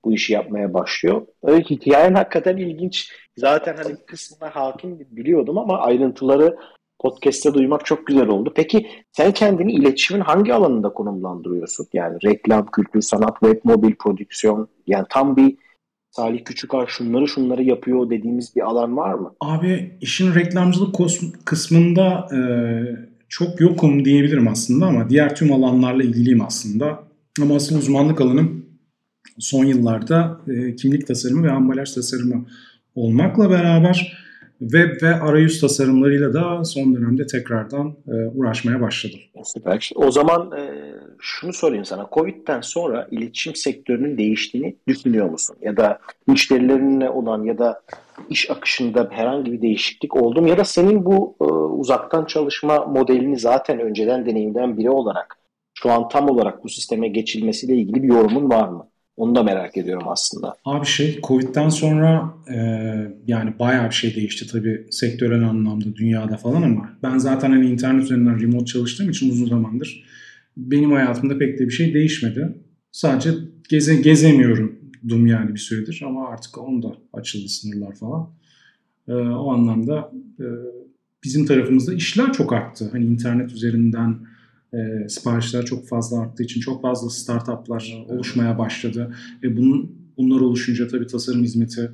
bu 0.05 0.13
işi 0.13 0.33
yapmaya 0.33 0.75
başlıyor. 0.75 1.27
Öyle 1.43 1.65
hikayen 1.65 2.15
hakikaten 2.15 2.57
ilginç. 2.57 3.13
Zaten 3.37 3.77
hani 3.77 3.91
bir 3.91 4.07
kısmına 4.07 4.51
hakim 4.51 4.99
biliyordum 5.11 5.59
ama 5.59 5.79
ayrıntıları 5.79 6.57
podcast'te 6.99 7.55
duymak 7.55 7.87
çok 7.87 8.07
güzel 8.07 8.29
oldu. 8.29 8.53
Peki 8.57 8.87
sen 9.13 9.33
kendini 9.33 9.73
iletişimin 9.73 10.21
hangi 10.21 10.55
alanında 10.55 10.89
konumlandırıyorsun? 10.89 11.87
Yani 11.93 12.19
reklam, 12.25 12.67
kültür, 12.67 13.01
sanat, 13.01 13.41
web, 13.41 13.61
mobil, 13.65 13.95
prodüksiyon. 13.95 14.69
Yani 14.87 15.07
tam 15.11 15.37
bir 15.37 15.57
Salih 16.11 16.45
Küçükar 16.45 16.87
şunları 16.87 17.29
şunları 17.29 17.63
yapıyor 17.63 18.11
dediğimiz 18.11 18.57
bir 18.57 18.61
alan 18.61 18.97
var 18.97 19.15
mı? 19.15 19.35
Abi 19.41 19.99
işin 20.01 20.35
reklamcılık 20.35 20.97
kısmında 21.45 22.29
e, 22.35 22.41
çok 23.29 23.61
yokum 23.61 24.05
diyebilirim 24.05 24.49
aslında 24.49 24.87
ama 24.87 25.11
diğer 25.11 25.37
tüm 25.37 25.53
alanlarla 25.53 26.03
ilgiliyim 26.03 26.43
aslında. 26.43 27.03
Ama 27.43 27.55
asıl 27.55 27.79
uzmanlık 27.79 28.21
alanım 28.21 28.70
son 29.39 29.65
yıllarda 29.65 30.41
e, 30.49 30.77
kimlik 30.77 31.07
tasarımı 31.07 31.47
ve 31.47 31.51
ambalaj 31.51 31.93
tasarımı 31.93 32.47
olmakla 32.95 33.51
beraber 33.51 34.21
web 34.61 35.03
ve 35.03 35.15
arayüz 35.15 35.61
tasarımlarıyla 35.61 36.35
da 36.35 36.65
son 36.65 36.95
dönemde 36.95 37.27
tekrardan 37.27 37.97
e, 38.09 38.13
uğraşmaya 38.35 38.81
başladım. 38.81 39.19
Süper. 39.45 39.91
O 39.95 40.11
zaman 40.11 40.53
e, 40.59 40.93
şunu 41.21 41.53
sorayım 41.53 41.85
sana. 41.85 42.09
Covid'den 42.13 42.61
sonra 42.61 43.09
iletişim 43.11 43.55
sektörünün 43.55 44.19
değiştiğini 44.19 44.77
düşünüyor 44.89 45.31
musun? 45.31 45.57
Ya 45.61 45.77
da 45.77 45.99
müşterilerinle 46.27 47.11
olan 47.11 47.45
ya 47.45 47.59
da 47.59 47.81
iş 48.31 48.51
akışında 48.51 49.09
herhangi 49.11 49.53
bir 49.53 49.63
değişiklik 49.63 50.17
oldu 50.17 50.43
mu? 50.43 50.49
Ya 50.49 50.59
da 50.59 50.65
senin 50.65 51.05
bu 51.05 51.37
e, 51.41 51.45
uzaktan 51.55 52.25
çalışma 52.25 52.87
modelini 52.87 53.39
zaten 53.39 53.81
önceden 53.81 54.27
deneyimden 54.27 54.79
biri 54.79 54.91
olarak 54.91 55.37
şu 55.75 55.91
an 55.91 56.09
tam 56.09 56.29
olarak 56.29 56.65
bu 56.65 56.69
sisteme 56.69 57.09
geçilmesiyle 57.09 57.77
ilgili 57.77 58.03
bir 58.03 58.09
yorumun 58.09 58.51
var 58.51 58.69
mı? 58.69 58.90
Onu 59.21 59.35
da 59.35 59.43
merak 59.43 59.77
ediyorum 59.77 60.09
aslında. 60.09 60.57
Abi 60.65 60.87
şey 60.87 61.21
Covid'den 61.23 61.69
sonra 61.69 62.35
e, 62.55 62.57
yani 63.27 63.59
bayağı 63.59 63.89
bir 63.89 63.95
şey 63.95 64.15
değişti 64.15 64.47
tabii 64.53 64.87
sektörel 64.91 65.49
anlamda 65.49 65.97
dünyada 65.97 66.37
falan 66.37 66.63
ama 66.63 66.91
ben 67.03 67.19
zaten 67.19 67.51
hani 67.51 67.67
internet 67.67 68.05
üzerinden 68.05 68.41
remote 68.41 68.65
çalıştığım 68.65 69.11
için 69.11 69.31
uzun 69.31 69.47
zamandır 69.47 70.05
benim 70.57 70.93
hayatımda 70.93 71.39
pek 71.39 71.59
de 71.59 71.67
bir 71.67 71.71
şey 71.71 71.95
değişmedi. 71.95 72.55
Sadece 72.93 73.31
geze, 73.69 73.97
gezemiyorum 73.97 74.79
dum 75.09 75.27
yani 75.27 75.55
bir 75.55 75.59
süredir 75.59 76.03
ama 76.07 76.29
artık 76.29 76.59
onda 76.59 76.97
açıldı 77.13 77.49
sınırlar 77.49 77.95
falan. 77.95 78.31
E, 79.09 79.13
o 79.13 79.53
anlamda 79.53 80.13
e, 80.41 80.47
bizim 81.25 81.47
tarafımızda 81.47 81.95
işler 81.95 82.33
çok 82.33 82.53
arttı. 82.53 82.89
Hani 82.93 83.05
internet 83.05 83.53
üzerinden 83.53 84.19
e, 84.75 85.09
siparişler 85.09 85.65
çok 85.65 85.89
fazla 85.89 86.21
arttığı 86.21 86.43
için 86.43 86.61
çok 86.61 86.83
fazla 86.83 87.11
startuplar 87.11 88.05
oluşmaya 88.09 88.59
başladı. 88.59 89.15
E, 89.43 89.57
bunun 89.57 90.01
bunlar 90.17 90.41
oluşunca 90.41 90.89
tabii 90.89 91.07
tasarım 91.07 91.43
hizmeti 91.43 91.91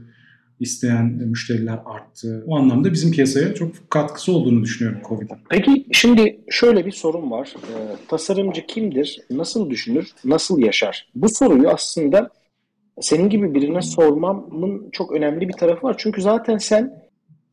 isteyen 0.60 1.04
müşteriler 1.06 1.78
arttı. 1.86 2.44
O 2.46 2.56
anlamda 2.56 2.92
bizim 2.92 3.10
piyasaya 3.10 3.54
çok 3.54 3.90
katkısı 3.90 4.32
olduğunu 4.32 4.62
düşünüyorum 4.62 5.00
Covid'in. 5.08 5.36
Peki 5.50 5.86
şimdi 5.92 6.40
şöyle 6.50 6.86
bir 6.86 6.92
sorun 6.92 7.30
var. 7.30 7.54
Ee, 7.56 7.96
tasarımcı 8.08 8.66
kimdir? 8.66 9.20
Nasıl 9.30 9.70
düşünür? 9.70 10.08
Nasıl 10.24 10.58
yaşar? 10.58 11.08
Bu 11.14 11.28
soruyu 11.28 11.68
aslında 11.68 12.30
senin 13.00 13.28
gibi 13.28 13.54
birine 13.54 13.82
sormamın 13.82 14.90
çok 14.92 15.12
önemli 15.12 15.48
bir 15.48 15.52
tarafı 15.52 15.86
var. 15.86 15.94
Çünkü 15.98 16.22
zaten 16.22 16.58
sen 16.58 17.05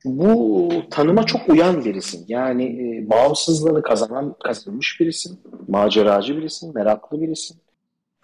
bu 0.06 0.70
tanıma 0.92 1.26
çok 1.26 1.50
uyan 1.50 1.86
birisin. 1.86 2.26
Yani 2.28 2.64
e, 2.64 3.10
bağımsızlığını 3.10 3.82
kazanan, 3.82 4.36
kazanmış 4.44 5.00
birisin. 5.00 5.40
Maceracı 5.68 6.38
birisin, 6.38 6.74
meraklı 6.76 7.22
birisin. 7.22 7.58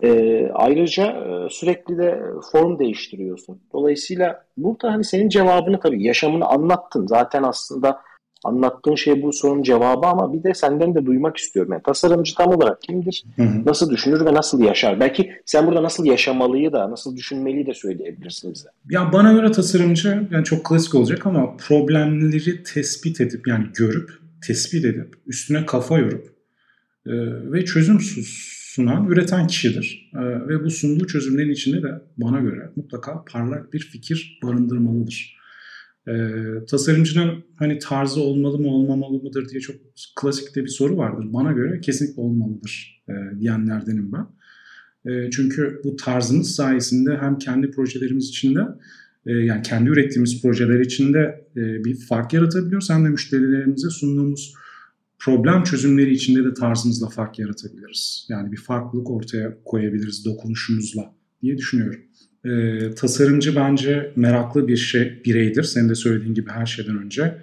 E, 0.03 0.49
ayrıca 0.53 1.05
e, 1.05 1.49
sürekli 1.49 1.97
de 1.97 2.23
form 2.51 2.79
değiştiriyorsun. 2.79 3.61
Dolayısıyla 3.73 4.45
burada 4.57 4.93
hani 4.93 5.03
senin 5.03 5.29
cevabını 5.29 5.79
tabii 5.79 6.03
yaşamını 6.03 6.45
anlattın. 6.45 7.07
Zaten 7.07 7.43
aslında 7.43 8.01
anlattığın 8.43 8.95
şey 8.95 9.21
bu 9.21 9.33
sorunun 9.33 9.63
cevabı 9.63 10.07
ama 10.07 10.33
bir 10.33 10.43
de 10.43 10.53
senden 10.53 10.95
de 10.95 11.05
duymak 11.05 11.37
istiyorum. 11.37 11.71
Yani 11.71 11.83
tasarımcı 11.83 12.35
tam 12.35 12.47
olarak 12.55 12.81
kimdir? 12.81 13.23
Hı 13.35 13.43
hı. 13.43 13.65
Nasıl 13.65 13.89
düşünür 13.89 14.25
ve 14.25 14.33
nasıl 14.33 14.61
yaşar? 14.61 14.99
Belki 14.99 15.31
sen 15.45 15.67
burada 15.67 15.83
nasıl 15.83 16.05
yaşamalıyı 16.05 16.71
da, 16.71 16.91
nasıl 16.91 17.15
düşünmeliyi 17.15 17.65
de 17.65 17.73
söyleyebilirsin 17.73 18.53
bize. 18.53 18.69
Ya 18.89 19.13
bana 19.13 19.33
göre 19.33 19.51
tasarımcı 19.51 20.27
yani 20.31 20.43
çok 20.43 20.65
klasik 20.65 20.95
olacak 20.95 21.25
ama 21.25 21.57
problemleri 21.57 22.63
tespit 22.63 23.21
edip 23.21 23.47
yani 23.47 23.65
görüp, 23.75 24.09
tespit 24.47 24.85
edip, 24.85 25.15
üstüne 25.27 25.65
kafa 25.65 25.97
yorup 25.97 26.25
e, 27.05 27.13
ve 27.51 27.65
çözüm 27.65 27.99
sunan, 28.01 29.07
üreten 29.07 29.47
kişidir. 29.47 30.11
E, 30.13 30.47
ve 30.47 30.63
bu 30.63 30.69
sunduğu 30.69 31.07
çözümlerin 31.07 31.51
içinde 31.51 31.83
de 31.83 32.01
bana 32.17 32.39
göre 32.39 32.69
mutlaka 32.75 33.25
parlak 33.31 33.73
bir 33.73 33.79
fikir 33.79 34.39
barındırmalıdır. 34.43 35.38
E, 36.09 36.15
tasarımcının 36.65 37.43
hani 37.55 37.79
tarzı 37.79 38.21
olmalı 38.21 38.59
mı 38.59 38.67
olmamalı 38.67 39.23
mıdır 39.23 39.49
diye 39.49 39.59
çok 39.59 39.75
klasikte 40.15 40.63
bir 40.63 40.69
soru 40.69 40.97
vardır. 40.97 41.25
Bana 41.33 41.51
göre 41.51 41.81
kesinlikle 41.81 42.21
olmalıdır 42.21 43.03
e, 43.09 43.39
diyenlerdenim 43.39 44.11
ben. 44.11 44.27
E, 45.11 45.29
çünkü 45.31 45.81
bu 45.83 45.95
tarzımız 45.95 46.55
sayesinde 46.55 47.17
hem 47.17 47.37
kendi 47.37 47.71
projelerimiz 47.71 48.29
içinde 48.29 48.61
e, 49.25 49.31
yani 49.31 49.61
kendi 49.61 49.89
ürettiğimiz 49.89 50.41
projeler 50.41 50.79
içinde 50.79 51.45
e, 51.55 51.83
bir 51.83 51.95
fark 51.95 52.33
yaratabiliyoruz 52.33 52.89
hem 52.89 53.05
de 53.05 53.09
müşterilerimize 53.09 53.89
sunduğumuz 53.89 54.53
problem 55.19 55.63
çözümleri 55.63 56.13
içinde 56.13 56.43
de 56.43 56.53
tarzımızla 56.53 57.09
fark 57.09 57.39
yaratabiliriz. 57.39 58.27
Yani 58.29 58.51
bir 58.51 58.57
farklılık 58.57 59.11
ortaya 59.11 59.57
koyabiliriz 59.65 60.25
dokunuşumuzla 60.25 61.13
diye 61.41 61.57
düşünüyorum. 61.57 62.01
E, 62.45 62.79
tasarımcı 62.95 63.55
bence 63.55 64.11
meraklı 64.15 64.67
bir 64.67 64.77
şey 64.77 65.21
bireydir. 65.25 65.63
Senin 65.63 65.89
de 65.89 65.95
söylediğin 65.95 66.33
gibi 66.33 66.49
her 66.49 66.65
şeyden 66.65 66.97
önce. 66.97 67.37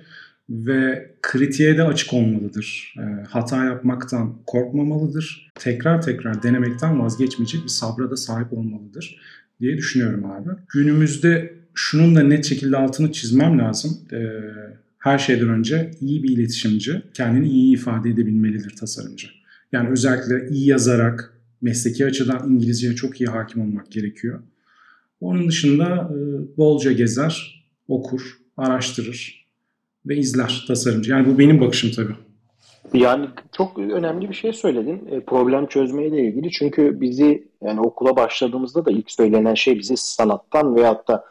Ve 0.50 1.10
kritiğe 1.22 1.76
de 1.76 1.82
açık 1.82 2.12
olmalıdır. 2.12 2.94
E, 2.98 3.24
hata 3.28 3.64
yapmaktan 3.64 4.38
korkmamalıdır. 4.46 5.52
Tekrar 5.54 6.02
tekrar 6.02 6.42
denemekten 6.42 7.00
vazgeçmeyecek 7.00 7.64
bir 7.64 7.68
sabra 7.68 8.10
da 8.10 8.16
sahip 8.16 8.52
olmalıdır 8.52 9.20
diye 9.60 9.76
düşünüyorum 9.76 10.24
abi. 10.24 10.50
Günümüzde 10.68 11.54
şunun 11.74 12.16
da 12.16 12.22
net 12.22 12.44
şekilde 12.44 12.76
altını 12.76 13.12
çizmem 13.12 13.58
lazım. 13.58 13.98
E, 14.12 14.18
her 14.98 15.18
şeyden 15.18 15.48
önce 15.48 15.90
iyi 16.00 16.22
bir 16.22 16.28
iletişimci 16.28 17.02
kendini 17.14 17.48
iyi 17.48 17.74
ifade 17.74 18.10
edebilmelidir 18.10 18.76
tasarımcı. 18.76 19.28
Yani 19.72 19.88
özellikle 19.88 20.48
iyi 20.48 20.66
yazarak 20.66 21.32
mesleki 21.62 22.06
açıdan 22.06 22.50
İngilizceye 22.50 22.94
çok 22.94 23.20
iyi 23.20 23.26
hakim 23.26 23.62
olmak 23.62 23.92
gerekiyor. 23.92 24.40
Onun 25.20 25.48
dışında 25.48 25.86
e, 25.86 26.16
bolca 26.56 26.92
gezer, 26.92 27.64
okur, 27.88 28.38
araştırır 28.56 29.46
ve 30.06 30.16
izler 30.16 30.64
tasarımcı. 30.68 31.10
Yani 31.10 31.26
bu 31.26 31.38
benim 31.38 31.60
bakışım 31.60 31.90
tabii. 31.96 32.16
Yani 32.94 33.26
çok 33.56 33.78
önemli 33.78 34.28
bir 34.28 34.34
şey 34.34 34.52
söyledin. 34.52 35.08
E, 35.10 35.20
problem 35.20 35.66
çözmeyle 35.66 36.26
ilgili. 36.26 36.50
Çünkü 36.50 37.00
bizi 37.00 37.48
yani 37.62 37.80
okula 37.80 38.16
başladığımızda 38.16 38.84
da 38.84 38.90
ilk 38.90 39.10
söylenen 39.10 39.54
şey 39.54 39.78
bizi 39.78 39.96
sanattan 39.96 40.76
veyahut 40.76 41.08
da 41.08 41.24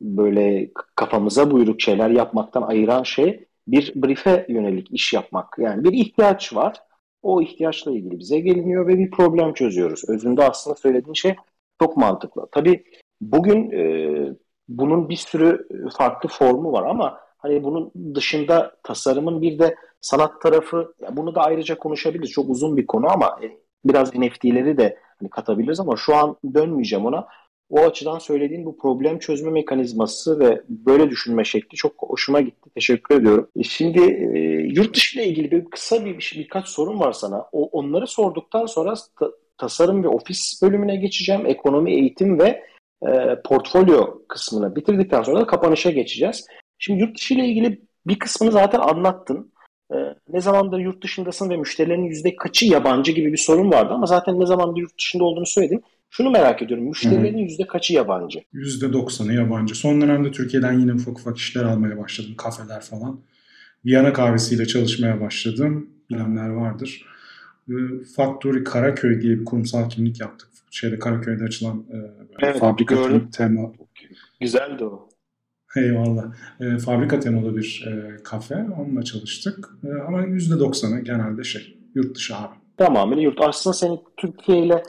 böyle 0.00 0.70
kafamıza 0.94 1.50
buyruk 1.50 1.80
şeyler 1.80 2.10
yapmaktan 2.10 2.62
ayıran 2.62 3.02
şey 3.02 3.44
bir 3.68 3.92
brief'e 3.96 4.46
yönelik 4.48 4.88
iş 4.92 5.12
yapmak. 5.12 5.56
Yani 5.58 5.84
bir 5.84 5.92
ihtiyaç 5.92 6.54
var. 6.54 6.76
O 7.22 7.42
ihtiyaçla 7.42 7.90
ilgili 7.90 8.18
bize 8.18 8.40
geliniyor 8.40 8.86
ve 8.86 8.98
bir 8.98 9.10
problem 9.10 9.54
çözüyoruz. 9.54 10.08
Özünde 10.08 10.42
aslında 10.42 10.76
söylediğin 10.76 11.14
şey 11.14 11.34
çok 11.80 11.96
mantıklı. 11.96 12.48
Tabii 12.52 12.84
bugün 13.20 13.70
e, 13.70 14.36
bunun 14.68 15.08
bir 15.08 15.16
sürü 15.16 15.68
farklı 15.98 16.28
formu 16.28 16.72
var 16.72 16.84
ama 16.88 17.20
hani 17.38 17.62
bunun 17.62 17.92
dışında 18.14 18.76
tasarımın 18.82 19.42
bir 19.42 19.58
de 19.58 19.74
sanat 20.00 20.42
tarafı 20.42 20.94
bunu 21.12 21.34
da 21.34 21.40
ayrıca 21.40 21.78
konuşabiliriz. 21.78 22.30
Çok 22.30 22.50
uzun 22.50 22.76
bir 22.76 22.86
konu 22.86 23.06
ama 23.10 23.38
e, 23.42 23.46
biraz 23.84 24.14
NFT'leri 24.14 24.78
de 24.78 24.98
hani 25.18 25.30
katabiliriz 25.30 25.80
ama 25.80 25.96
şu 25.96 26.14
an 26.14 26.36
dönmeyeceğim 26.54 27.06
ona. 27.06 27.26
O 27.70 27.80
açıdan 27.80 28.18
söylediğin 28.18 28.64
bu 28.64 28.78
problem 28.78 29.18
çözme 29.18 29.50
mekanizması 29.50 30.40
ve 30.40 30.62
böyle 30.68 31.10
düşünme 31.10 31.44
şekli 31.44 31.76
çok 31.76 31.92
hoşuma 31.98 32.40
gitti. 32.40 32.70
Teşekkür 32.74 33.20
ediyorum. 33.20 33.48
E, 33.56 33.62
şimdi 33.62 34.00
e, 34.00 34.38
yurt 34.74 34.94
dışı 34.94 35.18
ile 35.18 35.26
ilgili 35.28 35.50
bir 35.50 35.64
kısa 35.64 36.04
bir 36.04 36.32
birkaç 36.36 36.68
sorun 36.68 37.00
var 37.00 37.12
sana. 37.12 37.46
O, 37.52 37.64
onları 37.64 38.06
sorduktan 38.06 38.66
sonra 38.66 38.94
tasarım 39.58 40.04
ve 40.04 40.08
ofis 40.08 40.62
bölümüne 40.62 40.96
geçeceğim. 40.96 41.46
Ekonomi, 41.46 41.94
eğitim 41.94 42.38
ve 42.38 42.62
e, 43.08 43.42
portfolyo 43.44 44.26
kısmını 44.28 44.76
bitirdikten 44.76 45.22
sonra 45.22 45.40
da 45.40 45.46
kapanışa 45.46 45.90
geçeceğiz. 45.90 46.46
Şimdi 46.78 47.00
yurt 47.00 47.16
dışı 47.16 47.34
ile 47.34 47.46
ilgili 47.46 47.80
bir 48.06 48.18
kısmını 48.18 48.52
zaten 48.52 48.80
anlattın. 48.80 49.52
E, 49.92 49.96
ne 50.28 50.40
zamandır 50.40 50.78
yurt 50.78 51.02
dışındasın 51.02 51.50
ve 51.50 51.56
müşterilerin 51.56 52.04
yüzde 52.04 52.36
kaçı 52.36 52.66
yabancı 52.66 53.12
gibi 53.12 53.32
bir 53.32 53.36
sorun 53.36 53.72
vardı 53.72 53.94
ama 53.94 54.06
zaten 54.06 54.40
ne 54.40 54.46
zamandır 54.46 54.80
yurt 54.80 54.98
dışında 54.98 55.24
olduğunu 55.24 55.46
söyledin. 55.46 55.82
Şunu 56.10 56.30
merak 56.30 56.62
ediyorum. 56.62 56.86
Müşterilerin 56.86 57.38
yüzde 57.38 57.66
kaçı 57.66 57.94
yabancı? 57.94 58.42
Yüzde 58.52 58.92
doksanı 58.92 59.32
yabancı. 59.32 59.74
Son 59.74 60.00
dönemde 60.00 60.30
Türkiye'den 60.30 60.78
yine 60.78 60.92
ufak 60.92 61.18
ufak 61.18 61.36
işler 61.36 61.64
almaya 61.64 61.98
başladım. 61.98 62.34
Kafeler 62.36 62.80
falan. 62.80 63.20
Viyana 63.84 64.12
kahvesiyle 64.12 64.66
çalışmaya 64.66 65.20
başladım. 65.20 65.90
Bilenler 66.10 66.48
vardır. 66.48 67.04
Ee, 67.70 68.04
Factory 68.16 68.64
Karaköy 68.64 69.20
diye 69.20 69.40
bir 69.40 69.44
kurumsal 69.44 69.88
kimlik 69.88 70.20
yaptık. 70.20 70.48
Şeyde 70.70 70.98
Karaköy'de 70.98 71.44
açılan 71.44 71.84
e, 71.92 71.96
evet, 72.42 72.58
fabrika 72.58 72.96
tema. 73.32 73.72
Güzeldi 74.40 74.84
o. 74.84 75.08
Eyvallah. 75.76 76.24
E, 76.60 76.78
fabrika 76.78 77.20
temalı 77.20 77.56
bir 77.56 77.86
e, 77.88 78.22
kafe. 78.22 78.66
Onunla 78.78 79.02
çalıştık. 79.02 79.68
E, 79.84 79.88
ama 80.06 80.22
%90'ı 80.22 81.00
genelde 81.00 81.44
şey 81.44 81.78
yurt 81.94 82.16
dışı 82.16 82.36
abi. 82.36 82.54
Tamamıyla 82.76 83.22
yurt. 83.22 83.40
Aslında 83.40 83.74
senin 83.74 84.00
Türkiye 84.16 84.58
ile 84.58 84.82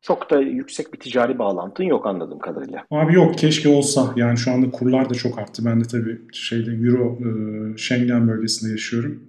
çok 0.00 0.30
da 0.30 0.40
yüksek 0.40 0.92
bir 0.94 1.00
ticari 1.00 1.38
bağlantın 1.38 1.84
yok 1.84 2.06
anladığım 2.06 2.38
kadarıyla. 2.38 2.84
Abi 2.90 3.14
yok 3.14 3.38
keşke 3.38 3.68
olsa. 3.68 4.12
Yani 4.16 4.38
şu 4.38 4.52
anda 4.52 4.70
kurlar 4.70 5.10
da 5.10 5.14
çok 5.14 5.38
arttı. 5.38 5.64
Ben 5.64 5.80
de 5.80 5.84
tabii 5.84 6.20
şeyde 6.32 6.70
Euro 6.70 7.18
e, 7.20 7.28
Schengen 7.76 8.28
bölgesinde 8.28 8.70
yaşıyorum. 8.70 9.24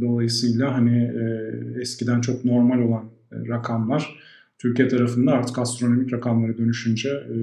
Dolayısıyla 0.00 0.74
hani 0.74 0.98
e, 0.98 1.80
eskiden 1.80 2.20
çok 2.20 2.44
normal 2.44 2.78
olan 2.78 3.04
e, 3.32 3.48
rakamlar 3.48 4.16
Türkiye 4.58 4.88
tarafında 4.88 5.32
artık 5.32 5.58
astronomik 5.58 6.12
rakamlara 6.12 6.58
dönüşünce 6.58 7.08
e, 7.08 7.36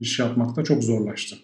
iş 0.00 0.18
yapmakta 0.18 0.64
çok 0.64 0.82
zorlaştı 0.82 1.36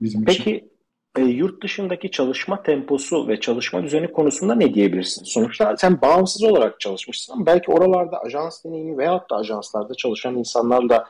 bizim 0.00 0.24
Peki, 0.24 0.40
için. 0.40 0.44
Peki 0.44 0.72
e, 1.16 1.22
yurt 1.22 1.62
dışındaki 1.62 2.10
çalışma 2.10 2.62
temposu 2.62 3.28
ve 3.28 3.40
çalışma 3.40 3.82
düzeni 3.82 4.12
konusunda 4.12 4.54
ne 4.54 4.74
diyebilirsin? 4.74 5.24
Sonuçta 5.24 5.76
sen 5.76 6.00
bağımsız 6.00 6.42
olarak 6.42 6.80
çalışmışsın 6.80 7.32
ama 7.32 7.46
belki 7.46 7.70
oralarda 7.70 8.20
ajans 8.20 8.64
deneyimi 8.64 8.98
veyahut 8.98 9.30
da 9.30 9.36
ajanslarda 9.36 9.94
çalışan 9.94 10.36
insanlarla 10.36 11.04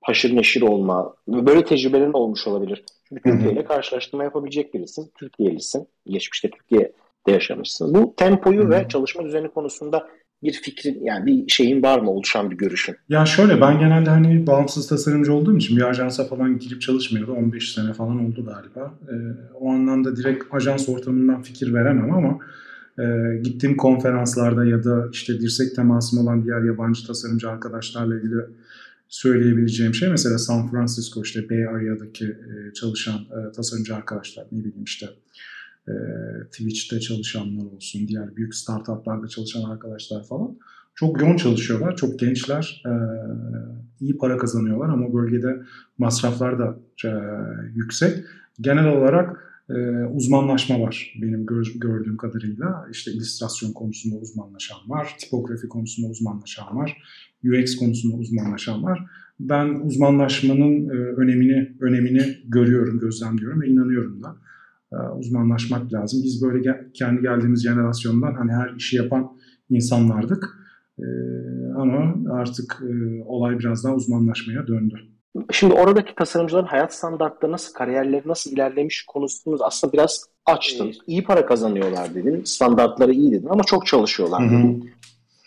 haşır 0.00 0.36
neşir 0.36 0.62
olma, 0.62 1.14
böyle 1.28 1.64
tecrübelerin 1.64 2.12
olmuş 2.12 2.46
olabilir. 2.46 2.84
Çünkü 3.08 3.22
Türkiye 3.22 3.52
ile 3.52 3.64
karşılaştırma 3.64 4.24
yapabilecek 4.24 4.74
birisin. 4.74 5.10
Türkiye'lisin. 5.18 5.88
Geçmişte 6.06 6.50
Türkiye'de 6.50 6.92
yaşamışsın. 7.32 7.94
Bu 7.94 8.14
tempoyu 8.16 8.60
Hı-hı. 8.60 8.70
ve 8.70 8.86
çalışma 8.88 9.24
düzeni 9.24 9.48
konusunda 9.48 10.08
bir 10.42 10.52
fikrin 10.52 11.04
yani 11.04 11.26
bir 11.26 11.48
şeyin 11.48 11.82
var 11.82 11.98
mı 11.98 12.10
oluşan 12.10 12.50
bir 12.50 12.56
görüşün? 12.56 12.96
Ya 13.08 13.26
şöyle 13.26 13.60
ben 13.60 13.78
genelde 13.78 14.10
hani 14.10 14.46
bağımsız 14.46 14.88
tasarımcı 14.88 15.32
olduğum 15.32 15.56
için 15.56 15.76
bir 15.76 15.82
ajansa 15.82 16.24
falan 16.24 16.58
girip 16.58 16.80
çalışmıyordu. 16.80 17.32
15 17.32 17.72
sene 17.72 17.92
falan 17.92 18.26
oldu 18.26 18.44
galiba. 18.44 18.94
Ee, 19.08 19.14
o 19.54 19.70
anlamda 19.72 20.16
direkt 20.16 20.44
ajans 20.54 20.88
ortamından 20.88 21.42
fikir 21.42 21.74
veremem 21.74 22.14
ama 22.14 22.38
e, 22.98 23.36
gittiğim 23.42 23.76
konferanslarda 23.76 24.64
ya 24.64 24.84
da 24.84 25.08
işte 25.12 25.40
dirsek 25.40 25.76
temasım 25.76 26.18
olan 26.18 26.44
diğer 26.44 26.62
yabancı 26.62 27.06
tasarımcı 27.06 27.50
arkadaşlarla 27.50 28.16
ilgili 28.16 28.34
söyleyebileceğim 29.08 29.94
şey 29.94 30.08
mesela 30.08 30.38
San 30.38 30.70
Francisco 30.70 31.22
işte 31.22 31.50
Bay 31.50 31.66
Area'daki 31.66 32.24
e, 32.24 32.74
çalışan 32.74 33.14
e, 33.14 33.52
tasarımcı 33.52 33.96
arkadaşlar 33.96 34.46
ne 34.52 34.58
bileyim 34.58 34.84
işte 34.84 35.06
e, 35.88 35.94
Twitch'te 36.50 37.00
çalışanlar 37.00 37.64
olsun, 37.64 38.08
diğer 38.08 38.36
büyük 38.36 38.54
startuplarda 38.54 39.28
çalışan 39.28 39.70
arkadaşlar 39.70 40.24
falan 40.24 40.58
çok 40.94 41.20
yoğun 41.20 41.36
çalışıyorlar, 41.36 41.96
çok 41.96 42.18
gençler, 42.18 42.82
e, 42.86 42.92
iyi 44.00 44.18
para 44.18 44.38
kazanıyorlar 44.38 44.88
ama 44.88 45.14
bölgede 45.14 45.62
masraflar 45.98 46.58
da 46.58 46.78
e, 47.04 47.10
yüksek. 47.74 48.24
Genel 48.60 48.86
olarak 48.86 49.42
uzmanlaşma 50.14 50.80
var 50.80 51.14
benim 51.22 51.46
gör, 51.46 51.72
gördüğüm 51.76 52.16
kadarıyla. 52.16 52.86
İşte 52.92 53.12
illüstrasyon 53.12 53.72
konusunda 53.72 54.16
uzmanlaşan 54.16 54.78
var, 54.86 55.16
tipografi 55.18 55.68
konusunda 55.68 56.08
uzmanlaşan 56.08 56.76
var, 56.76 57.02
UX 57.44 57.76
konusunda 57.76 58.16
uzmanlaşan 58.16 58.82
var. 58.82 59.06
Ben 59.40 59.66
uzmanlaşmanın 59.66 60.88
önemini 60.88 61.72
önemini 61.80 62.38
görüyorum, 62.44 62.98
gözlemliyorum 62.98 63.60
ve 63.60 63.68
inanıyorum 63.68 64.22
da. 64.22 64.36
E, 64.92 64.96
uzmanlaşmak 65.18 65.92
lazım. 65.92 66.20
Biz 66.24 66.42
böyle 66.42 66.58
gel, 66.58 66.92
kendi 66.94 67.22
geldiğimiz 67.22 67.62
jenerasyondan 67.64 68.34
hani 68.34 68.52
her 68.52 68.74
işi 68.76 68.96
yapan 68.96 69.30
insanlardık. 69.70 70.44
E, 70.98 71.06
ama 71.76 72.14
artık 72.32 72.82
e, 72.82 73.22
olay 73.24 73.58
biraz 73.58 73.84
daha 73.84 73.94
uzmanlaşmaya 73.94 74.66
döndü. 74.66 74.94
Şimdi 75.50 75.74
oradaki 75.74 76.14
tasarımcıların 76.14 76.66
hayat 76.66 76.94
standartları 76.94 77.52
nasıl, 77.52 77.74
kariyerleri 77.74 78.28
nasıl 78.28 78.50
ilerlemiş 78.50 79.04
konusunu 79.08 79.56
aslında 79.60 79.92
biraz 79.92 80.24
açtın. 80.46 80.84
Evet. 80.84 80.96
İyi 81.06 81.24
para 81.24 81.46
kazanıyorlar 81.46 82.14
dedin, 82.14 82.42
standartları 82.44 83.12
iyi 83.12 83.32
dedin 83.32 83.48
ama 83.50 83.64
çok 83.64 83.86
çalışıyorlar 83.86 84.50
dedin. 84.50 84.90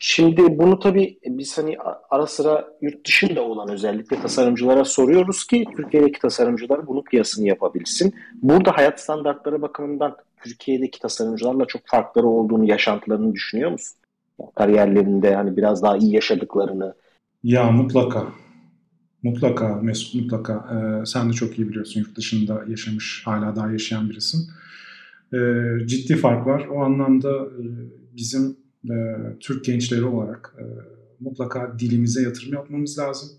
Şimdi 0.02 0.58
bunu 0.60 0.80
tabii 0.80 1.20
biz 1.26 1.58
hani 1.58 1.78
ara 2.10 2.28
sıra 2.28 2.68
yurt 2.82 3.08
dışında 3.08 3.42
olan 3.42 3.70
özellikle 3.70 4.22
tasarımcılara 4.22 4.86
soruyoruz 4.86 5.48
ki 5.48 5.66
Türkiye'deki 5.78 6.20
tasarımcılar 6.20 6.88
bunun 6.88 7.02
kıyasını 7.02 7.48
yapabilsin. 7.48 8.14
Burada 8.42 8.78
hayat 8.78 9.02
standartları 9.02 9.62
bakımından 9.62 10.16
Türkiye'deki 10.44 11.00
tasarımcılarla 11.00 11.66
çok 11.66 11.82
farkları 11.86 12.28
olduğunu, 12.28 12.66
yaşantılarını 12.66 13.34
düşünüyor 13.34 13.72
musun? 13.72 13.98
Kariyerlerinde 14.56 15.36
hani 15.36 15.58
biraz 15.58 15.84
daha 15.84 15.98
iyi 15.98 16.14
yaşadıklarını. 16.14 16.94
Ya 17.44 17.72
mutlaka. 17.72 18.28
Mutlaka 19.24 19.76
Mesut 19.76 20.16
mutlaka. 20.22 20.54
Ee, 20.54 21.06
sen 21.06 21.30
de 21.30 21.34
çok 21.34 21.60
iyi 21.60 21.70
biliyorsun 21.70 22.00
yurt 22.00 22.16
dışında 22.18 22.64
yaşamış, 22.68 23.22
hala 23.26 23.56
daha 23.56 23.72
yaşayan 23.72 24.10
birisin. 24.10 24.50
Ee, 25.34 25.38
ciddi 25.88 26.16
fark 26.16 26.48
var. 26.48 26.68
O 26.68 26.84
anlamda 26.84 27.32
e, 27.32 27.64
bizim 28.18 28.58
e, 28.86 28.94
Türk 29.40 29.66
gençleri 29.66 30.04
olarak 30.04 30.56
e, 30.60 30.66
mutlaka 31.20 31.80
dilimize 31.80 32.22
yatırım 32.22 32.54
yapmamız 32.54 33.00
lazım 33.00 33.30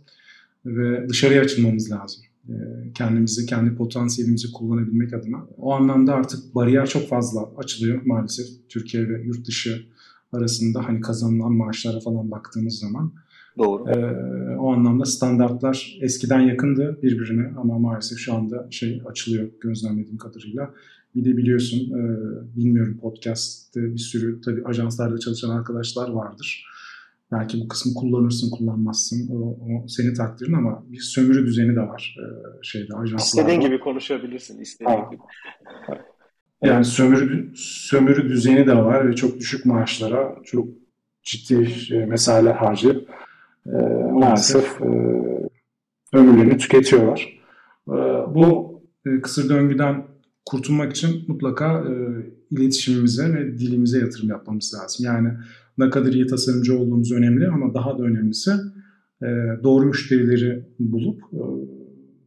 ve 0.66 1.08
dışarıya 1.08 1.42
açılmamız 1.42 1.90
lazım. 1.90 2.22
E, 2.48 2.54
kendimizi, 2.94 3.46
kendi 3.46 3.74
potansiyelimizi 3.74 4.52
kullanabilmek 4.52 5.14
adına. 5.14 5.46
O 5.58 5.72
anlamda 5.72 6.14
artık 6.14 6.54
bariyer 6.54 6.86
çok 6.86 7.08
fazla 7.08 7.50
açılıyor 7.56 8.02
maalesef 8.04 8.46
Türkiye 8.68 9.08
ve 9.08 9.22
yurt 9.22 9.46
dışı 9.46 9.86
arasında 10.32 10.88
hani 10.88 11.00
kazanılan 11.00 11.52
maaşlara 11.52 12.00
falan 12.00 12.30
baktığımız 12.30 12.78
zaman. 12.78 13.12
Doğru. 13.58 13.90
Ee, 13.90 14.56
o 14.56 14.72
anlamda 14.72 15.04
standartlar 15.04 15.98
eskiden 16.00 16.40
yakındı 16.40 16.98
birbirine 17.02 17.52
ama 17.56 17.78
maalesef 17.78 18.18
şu 18.18 18.34
anda 18.34 18.66
şey 18.70 19.02
açılıyor 19.06 19.48
gözlemlediğim 19.60 20.18
kadarıyla. 20.18 20.74
Bir 21.14 21.24
de 21.24 21.36
biliyorsun 21.36 21.78
e, 21.78 22.02
bilmiyorum 22.56 22.98
podcast'te 23.00 23.82
bir 23.82 23.98
sürü 23.98 24.40
tabii 24.40 24.64
ajanslarda 24.64 25.18
çalışan 25.18 25.50
arkadaşlar 25.50 26.10
vardır. 26.10 26.64
Belki 27.32 27.60
bu 27.60 27.68
kısmı 27.68 27.94
kullanırsın 27.94 28.50
kullanmazsın 28.50 29.28
o, 29.32 29.38
o 29.38 29.88
senin 29.88 30.14
takdirin 30.14 30.52
ama 30.52 30.84
bir 30.88 31.00
sömürü 31.00 31.46
düzeni 31.46 31.76
de 31.76 31.80
var 31.80 32.16
e, 32.18 32.24
şeyde 32.62 32.94
ajanslarda. 32.94 33.22
İstediğin 33.22 33.60
gibi 33.60 33.80
konuşabilirsin 33.80 34.60
istediğin 34.60 34.98
ha. 34.98 35.08
gibi. 35.10 35.22
Yani 36.62 36.84
sömürü, 36.84 37.52
sömürü 37.56 38.28
düzeni 38.28 38.66
de 38.66 38.76
var 38.76 39.08
ve 39.08 39.14
çok 39.14 39.38
düşük 39.38 39.66
maaşlara 39.66 40.34
çok 40.44 40.68
ciddi 41.22 41.68
e, 41.92 42.06
mesailer 42.06 42.54
harcayıp 42.54 43.10
e, 43.66 43.76
maalesef 44.12 44.80
e, 44.80 44.86
ömürlerini 46.12 46.58
tüketiyorlar. 46.58 47.40
E, 47.88 47.96
bu 48.34 48.80
e, 49.06 49.20
kısır 49.20 49.48
döngüden 49.48 50.04
kurtulmak 50.50 50.92
için 50.92 51.24
mutlaka 51.28 51.84
e, 51.88 51.92
iletişimimize 52.50 53.34
ve 53.34 53.58
dilimize 53.58 53.98
yatırım 53.98 54.28
yapmamız 54.28 54.74
lazım. 54.74 55.06
Yani 55.06 55.28
ne 55.78 55.90
kadar 55.90 56.12
iyi 56.12 56.26
tasarımcı 56.26 56.78
olduğumuz 56.78 57.12
önemli 57.12 57.48
ama 57.48 57.74
daha 57.74 57.98
da 57.98 58.02
önemlisi 58.02 58.50
e, 59.22 59.26
doğru 59.62 59.86
müşterileri 59.86 60.66
bulup 60.78 61.22
e, 61.32 61.42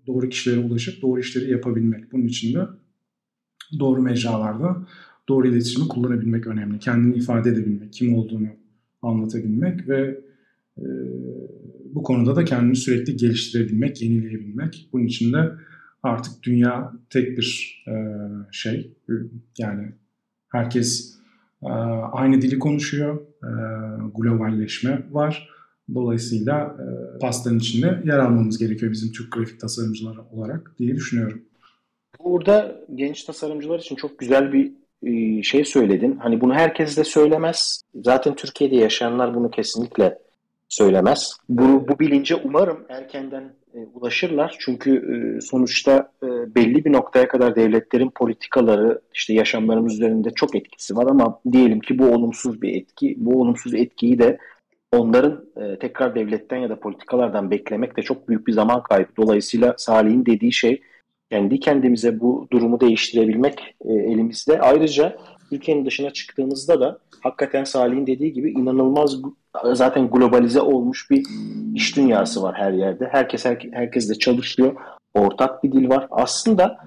doğru 0.08 0.30
kişilere 0.30 0.60
ulaşıp 0.60 1.02
doğru 1.02 1.20
işleri 1.20 1.52
yapabilmek. 1.52 2.12
Bunun 2.12 2.28
için 2.28 2.54
de 2.54 2.60
doğru 3.80 4.02
mecralarda 4.02 4.88
doğru 5.30 5.48
iletişimi 5.48 5.88
kullanabilmek 5.88 6.48
önemli. 6.48 6.80
Kendini 6.80 7.16
ifade 7.16 7.50
edebilmek, 7.50 7.94
kim 7.94 8.16
olduğunu 8.16 8.48
anlatabilmek 9.02 9.90
ve 9.90 10.20
e, 10.78 10.86
bu 11.94 12.04
konuda 12.04 12.36
da 12.36 12.46
kendini 12.46 12.76
sürekli 12.76 13.16
geliştirebilmek, 13.16 14.02
yenileyebilmek. 14.02 14.90
Bunun 14.94 15.06
için 15.06 15.34
de 15.34 15.52
artık 16.04 16.44
dünya 16.44 16.94
tek 17.10 17.38
bir 17.38 17.84
e, 17.88 17.94
şey. 18.52 18.94
Yani 19.58 19.92
herkes 20.52 21.18
e, 21.64 21.70
aynı 22.12 22.42
dili 22.42 22.60
konuşuyor. 22.60 23.22
E, 23.44 23.52
globalleşme 24.16 25.04
var. 25.12 25.50
Dolayısıyla 25.94 26.78
e, 26.80 26.86
pastanın 27.20 27.60
içinde 27.60 28.02
yer 28.06 28.20
almamız 28.20 28.58
gerekiyor 28.58 28.92
bizim 28.92 29.12
Türk 29.12 29.32
grafik 29.32 29.60
tasarımcıları 29.60 30.22
olarak 30.32 30.76
diye 30.80 30.96
düşünüyorum. 30.96 31.42
Burada 32.24 32.82
genç 32.96 33.24
tasarımcılar 33.24 33.80
için 33.80 33.96
çok 33.96 34.20
güzel 34.20 34.54
bir 34.54 34.72
e, 35.04 35.44
şey 35.44 35.66
söyledin. 35.66 36.16
Hani 36.16 36.42
bunu 36.42 36.54
herkes 36.54 36.98
de 36.98 37.04
söylemez. 37.04 37.82
Zaten 37.96 38.36
Türkiye'de 38.36 38.76
yaşayanlar 38.76 39.36
bunu 39.36 39.52
kesinlikle 39.52 40.18
söylemez. 40.74 41.38
Bu, 41.50 41.88
bu 41.88 42.00
bilince 42.00 42.36
umarım 42.36 42.86
erkenden 42.90 43.54
e, 43.74 43.80
ulaşırlar. 43.94 44.56
Çünkü 44.60 44.92
e, 44.96 45.42
sonuçta 45.42 46.12
e, 46.24 46.56
belli 46.56 46.86
bir 46.86 46.94
noktaya 46.94 47.28
kadar 47.28 47.56
devletlerin 47.56 48.10
politikaları 48.10 49.02
işte 49.14 49.34
yaşamlarımız 49.34 49.94
üzerinde 49.94 50.30
çok 50.30 50.56
etkisi 50.56 50.96
var 50.96 51.06
ama 51.06 51.40
diyelim 51.52 51.80
ki 51.80 52.00
bu 52.00 52.06
olumsuz 52.06 52.62
bir 52.62 52.76
etki. 52.76 53.16
Bu 53.18 53.42
olumsuz 53.42 53.74
etkiyi 53.74 54.20
de 54.20 54.38
onların 54.92 55.46
e, 55.56 55.80
tekrar 55.80 56.16
devletten 56.16 56.58
ya 56.58 56.70
da 56.70 56.80
politikalardan 56.80 57.52
beklemek 57.52 57.98
de 57.98 58.02
çok 58.02 58.30
büyük 58.30 58.48
bir 58.48 58.52
zaman 58.52 58.84
kaybı. 58.84 59.10
Dolayısıyla 59.18 59.76
Salih'in 59.78 60.26
dediği 60.26 60.54
şey 60.54 60.82
kendi 61.32 61.60
kendimize 61.60 62.20
bu 62.20 62.48
durumu 62.52 62.80
değiştirebilmek 62.80 63.76
e, 63.86 63.94
elimizde. 63.94 64.60
Ayrıca 64.60 65.18
ülkenin 65.52 65.86
dışına 65.86 66.10
çıktığımızda 66.10 66.82
da 66.82 67.00
hakikaten 67.22 67.64
Salih'in 67.64 68.08
dediği 68.08 68.34
gibi 68.34 68.52
inanılmaz 68.52 69.24
zaten 69.74 70.10
globalize 70.10 70.62
olmuş 70.62 71.12
bir 71.12 71.26
iş 71.76 71.96
dünyası 71.96 72.42
var 72.42 72.56
her 72.56 72.72
yerde. 72.72 73.08
Herkes 73.12 73.46
her, 73.46 73.58
herkes 73.72 74.10
de 74.10 74.16
çalışıyor. 74.16 74.76
Ortak 75.14 75.64
bir 75.64 75.72
dil 75.72 75.90
var. 75.90 76.08
Aslında 76.12 76.78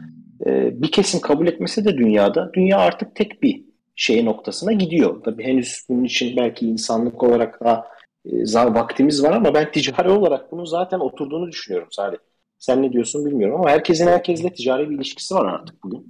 e, 0.46 0.82
bir 0.82 0.92
kesim 0.92 1.20
kabul 1.20 1.46
etmese 1.46 1.84
de 1.84 1.96
dünyada 1.96 2.50
dünya 2.54 2.78
artık 2.78 3.14
tek 3.14 3.42
bir 3.42 3.64
şey 3.96 4.24
noktasına 4.24 4.72
gidiyor. 4.72 5.22
Tabii 5.24 5.44
henüz 5.44 5.86
bunun 5.88 6.04
için 6.04 6.36
belki 6.36 6.66
insanlık 6.66 7.22
olarak 7.22 7.60
daha 7.64 7.86
e, 8.24 8.54
vaktimiz 8.54 9.22
var 9.22 9.32
ama 9.32 9.54
ben 9.54 9.72
ticari 9.72 10.10
olarak 10.10 10.52
bunun 10.52 10.64
zaten 10.64 11.00
oturduğunu 11.00 11.48
düşünüyorum 11.48 11.88
Salih. 11.90 12.18
Sen 12.58 12.82
ne 12.82 12.92
diyorsun 12.92 13.26
bilmiyorum 13.26 13.60
ama 13.60 13.70
herkesin 13.70 14.06
herkesle 14.06 14.52
ticari 14.52 14.90
bir 14.90 14.96
ilişkisi 14.96 15.34
var 15.34 15.46
artık 15.46 15.82
bugün. 15.84 16.06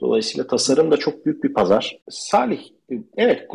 Dolayısıyla 0.00 0.46
tasarım 0.46 0.90
da 0.90 0.96
çok 0.96 1.26
büyük 1.26 1.44
bir 1.44 1.52
pazar. 1.52 1.98
Salih, 2.08 2.60
evet 3.16 3.48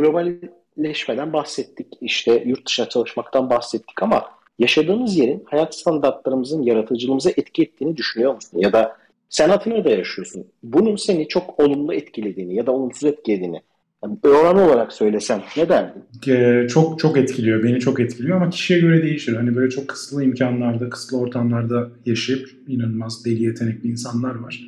globalleşmeden 0.77 1.33
bahsettik. 1.33 1.87
İşte 2.01 2.43
yurt 2.45 2.67
dışına 2.67 2.89
çalışmaktan 2.89 3.49
bahsettik 3.49 4.03
ama 4.03 4.25
yaşadığımız 4.59 5.17
yerin 5.17 5.43
hayat 5.45 5.75
standartlarımızın 5.75 6.63
yaratıcılığımıza 6.63 7.29
etki 7.29 7.61
ettiğini 7.61 7.97
düşünüyor 7.97 8.35
musun? 8.35 8.59
Ya 8.59 8.73
da 8.73 8.97
sen 9.29 9.49
Atina'da 9.49 9.89
yaşıyorsun. 9.89 10.45
Bunun 10.63 10.95
seni 10.95 11.27
çok 11.27 11.59
olumlu 11.59 11.93
etkilediğini 11.93 12.55
ya 12.55 12.65
da 12.65 12.71
olumsuz 12.71 13.03
etkilediğini 13.03 13.61
yani 14.03 14.17
oran 14.23 14.59
olarak 14.59 14.93
söylesem 14.93 15.41
ne 15.57 15.69
derdin? 15.69 16.03
Ee, 16.27 16.67
çok 16.67 16.99
çok 16.99 17.17
etkiliyor. 17.17 17.63
Beni 17.63 17.79
çok 17.79 17.99
etkiliyor 17.99 18.37
ama 18.37 18.49
kişiye 18.49 18.79
göre 18.79 19.03
değişir. 19.03 19.35
Hani 19.35 19.55
böyle 19.55 19.69
çok 19.69 19.87
kısıtlı 19.87 20.23
imkanlarda, 20.23 20.89
kısıtlı 20.89 21.17
ortamlarda 21.17 21.89
yaşayıp 22.05 22.49
inanılmaz 22.67 23.25
deli 23.25 23.43
yetenekli 23.43 23.89
insanlar 23.89 24.35
var. 24.35 24.67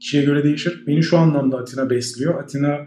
Kişiye 0.00 0.22
göre 0.22 0.44
değişir. 0.44 0.84
Beni 0.86 1.02
şu 1.02 1.18
anlamda 1.18 1.58
Atina 1.58 1.90
besliyor. 1.90 2.42
Atina 2.42 2.86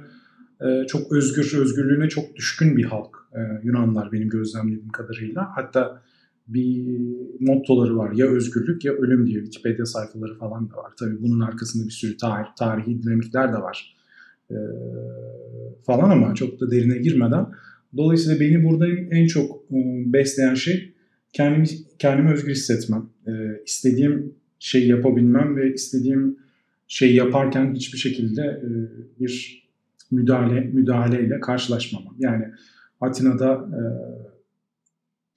çok 0.87 1.11
özgür, 1.11 1.57
özgürlüğüne 1.57 2.09
çok 2.09 2.35
düşkün 2.35 2.77
bir 2.77 2.83
halk. 2.83 3.17
E, 3.33 3.39
Yunanlar 3.63 4.11
benim 4.11 4.29
gözlemlediğim 4.29 4.89
kadarıyla. 4.89 5.49
Hatta 5.55 6.01
bir 6.47 6.85
mottoları 7.39 7.97
var. 7.97 8.11
Ya 8.11 8.27
özgürlük 8.27 8.85
ya 8.85 8.93
ölüm 8.93 9.27
diye 9.27 9.39
Wikipedia 9.39 9.85
sayfaları 9.85 10.37
falan 10.37 10.69
da 10.69 10.75
var. 10.75 10.91
Tabii 10.99 11.21
bunun 11.21 11.39
arkasında 11.39 11.85
bir 11.85 11.91
sürü 11.91 12.17
tarih, 12.17 12.47
tarihi 12.59 13.03
dinamikler 13.03 13.53
de 13.53 13.57
var 13.57 13.97
e, 14.51 14.55
falan 15.85 16.09
ama 16.09 16.35
çok 16.35 16.59
da 16.59 16.71
derine 16.71 16.97
girmeden. 16.97 17.45
Dolayısıyla 17.97 18.39
beni 18.39 18.63
burada 18.63 18.87
en 19.11 19.27
çok 19.27 19.61
e, 19.71 19.77
besleyen 20.13 20.53
şey 20.53 20.93
kendimi, 21.33 21.65
kendimi 21.99 22.31
özgür 22.31 22.51
hissetmem. 22.51 23.09
İstediğim 23.65 24.35
şeyi 24.59 24.87
yapabilmem 24.87 25.55
ve 25.55 25.73
istediğim 25.73 26.37
şeyi 26.87 27.15
yaparken 27.15 27.73
hiçbir 27.73 27.97
şekilde 27.97 28.63
bir 29.19 29.60
müdahale 30.11 30.59
müdahaleyle 30.59 31.39
karşılaşmamam. 31.39 32.15
Yani 32.19 32.45
Atina'da 33.01 33.69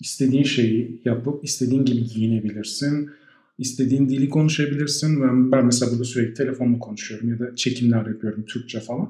istediğin 0.01 0.43
şeyi 0.43 1.03
yapıp 1.05 1.45
istediğin 1.45 1.85
gibi 1.85 2.05
giyinebilirsin 2.05 3.11
istediğin 3.59 4.09
dili 4.09 4.29
konuşabilirsin. 4.29 5.23
Ben, 5.23 5.53
ben 5.53 5.67
mesela 5.67 5.93
burada 5.93 6.05
sürekli 6.05 6.35
telefonla 6.35 6.79
konuşuyorum 6.79 7.29
ya 7.29 7.39
da 7.39 7.57
çekimler 7.57 8.07
yapıyorum 8.07 8.45
Türkçe 8.45 8.81
falan. 8.81 9.09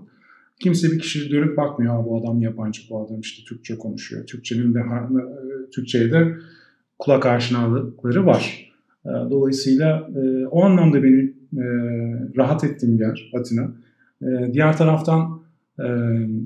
Kimse 0.60 0.90
bir 0.90 0.98
kişi 0.98 1.30
dönüp 1.30 1.56
bakmıyor. 1.56 2.04
bu 2.04 2.20
adam 2.20 2.40
yabancı, 2.40 2.82
bu 2.90 3.06
adam 3.06 3.20
işte 3.20 3.44
Türkçe 3.44 3.78
konuşuyor. 3.78 4.26
Türkçenin 4.26 4.74
de 4.74 4.82
Türkçe'ye 5.72 6.12
de 6.12 6.36
kulak 6.98 7.26
aşinalıkları 7.26 8.26
var. 8.26 8.72
Ee, 9.06 9.08
dolayısıyla 9.08 10.10
e, 10.16 10.46
o 10.46 10.64
anlamda 10.64 11.02
beni 11.02 11.20
e, 11.52 11.64
rahat 12.36 12.64
ettiğim 12.64 13.00
yer 13.00 13.30
Atina. 13.34 13.72
E, 14.22 14.52
diğer 14.52 14.76
taraftan 14.76 15.43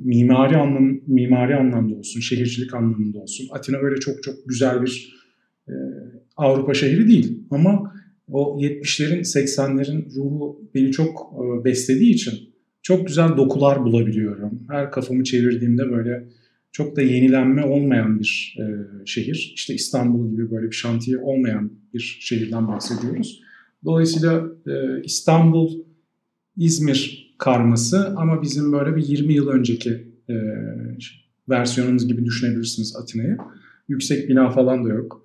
mimari 0.04 0.56
anlam 0.56 1.00
mimari 1.06 1.56
anlamda 1.56 1.94
olsun, 1.94 2.20
şehircilik 2.20 2.74
anlamında 2.74 3.18
olsun. 3.18 3.48
Atina 3.50 3.76
öyle 3.76 4.00
çok 4.00 4.22
çok 4.22 4.34
güzel 4.48 4.82
bir 4.82 5.18
Avrupa 6.36 6.74
şehri 6.74 7.08
değil. 7.08 7.42
Ama 7.50 7.92
o 8.28 8.60
70'lerin 8.60 9.20
80'lerin 9.20 10.14
ruhu 10.16 10.70
beni 10.74 10.92
çok 10.92 11.32
e, 11.34 11.64
beslediği 11.64 12.14
için 12.14 12.34
çok 12.82 13.06
güzel 13.06 13.36
dokular 13.36 13.84
bulabiliyorum. 13.84 14.62
Her 14.70 14.90
kafamı 14.90 15.24
çevirdiğimde 15.24 15.90
böyle 15.90 16.28
çok 16.72 16.96
da 16.96 17.02
yenilenme 17.02 17.64
olmayan 17.64 18.20
bir 18.20 18.56
e, 18.60 18.64
şehir. 19.06 19.52
İşte 19.54 19.74
İstanbul 19.74 20.30
gibi 20.30 20.50
böyle 20.50 20.66
bir 20.66 20.76
şantiye 20.76 21.18
olmayan 21.18 21.72
bir 21.94 22.18
şehirden 22.20 22.68
bahsediyoruz. 22.68 23.40
Dolayısıyla 23.84 24.44
e, 24.66 25.02
İstanbul, 25.04 25.84
İzmir 26.56 27.27
karması 27.38 28.14
ama 28.16 28.42
bizim 28.42 28.72
böyle 28.72 28.96
bir 28.96 29.07
20 29.07 29.33
yıl 29.33 29.48
önceki 29.48 30.09
e, 30.29 30.35
versiyonumuz 31.48 32.09
gibi 32.09 32.24
düşünebilirsiniz 32.24 32.96
Atina'yı. 32.96 33.37
Yüksek 33.88 34.29
bina 34.29 34.51
falan 34.51 34.85
da 34.85 34.88
yok. 34.88 35.24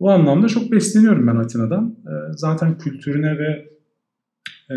O 0.00 0.10
anlamda 0.10 0.48
çok 0.48 0.72
besleniyorum 0.72 1.26
ben 1.26 1.36
Atina'dan. 1.36 1.96
E, 2.06 2.12
zaten 2.36 2.78
kültürüne 2.78 3.38
ve 3.38 3.68
e, 4.70 4.76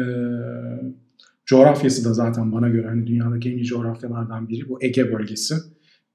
coğrafyası 1.46 2.10
da 2.10 2.14
zaten 2.14 2.52
bana 2.52 2.70
göre 2.70 2.88
hani 2.88 3.08
dünyadaki 3.08 3.52
en 3.52 3.58
iyi 3.58 3.66
coğrafyalardan 3.66 4.50
biri 4.50 4.70
bu 4.70 4.84
Ege 4.84 5.14
bölgesi 5.14 5.56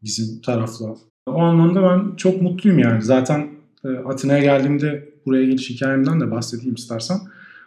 bizim 0.03 0.41
tarafla. 0.41 0.95
O 1.27 1.39
anlamda 1.39 1.83
ben 1.83 2.17
çok 2.17 2.43
mutluyum 2.43 2.79
yani. 2.79 3.03
Zaten 3.03 3.49
e, 3.85 3.89
Atina'ya 3.89 4.43
geldiğimde 4.43 5.09
buraya 5.27 5.45
geliş 5.45 5.71
hikayemden 5.71 6.21
de 6.21 6.31
bahsedeyim 6.31 6.75
istersen. 6.75 7.19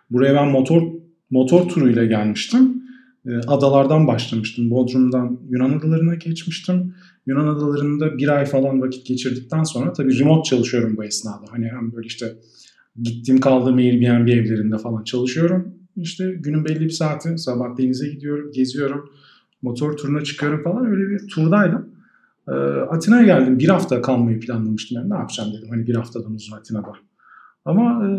Buraya 0.10 0.36
ben 0.36 0.48
motor 0.48 0.82
motor 1.30 1.70
turuyla 1.70 2.06
gelmiştim. 2.06 2.85
E, 3.26 3.38
adalardan 3.48 4.08
başlamıştım. 4.08 4.72
Bodrum'dan 4.72 5.40
Yunan 5.50 5.80
adalarına 5.80 6.16
geçmiştim. 6.16 6.94
Yunan 7.28 7.48
adalarında 7.48 8.18
bir 8.18 8.28
ay 8.28 8.46
falan 8.46 8.82
vakit 8.82 9.06
geçirdikten 9.06 9.64
sonra 9.64 9.94
tabii 9.94 10.20
remote 10.20 10.50
çalışıyorum 10.50 10.98
bu 10.98 11.04
esnada. 11.04 11.46
Hani 11.50 11.68
hem 11.68 11.94
böyle 11.94 12.08
işte 12.08 12.36
gittiğim 13.02 13.40
kaldığım 13.40 13.78
Airbnb 13.78 14.28
evlerinde 14.28 14.78
falan 14.78 15.04
çalışıyorum. 15.04 15.74
İşte 15.98 16.34
günün 16.40 16.66
belli 16.66 16.80
bir 16.80 16.90
saati 16.90 17.38
sabah 17.38 17.78
denize 17.78 18.10
gidiyorum, 18.10 18.52
geziyorum, 18.52 19.10
motor 19.62 19.98
turuna 19.98 20.24
çıkıyorum 20.24 20.64
falan 20.64 20.86
öyle 20.86 21.10
bir 21.10 21.28
turdaydım. 21.28 21.90
Ee, 22.48 22.52
Atina'ya 22.90 23.24
geldim. 23.24 23.60
Bir 23.60 23.70
hafta 23.70 24.02
kalmayı 24.02 24.40
planlamıştım. 24.40 24.98
Yani 24.98 25.10
ne 25.10 25.16
yapacağım 25.16 25.54
dedim. 25.58 25.70
Hani 25.70 25.88
bir 25.88 25.96
haftadan 25.96 26.34
uzun 26.34 26.58
Atina'da. 26.58 26.94
Ama 27.66 28.08
e, 28.08 28.10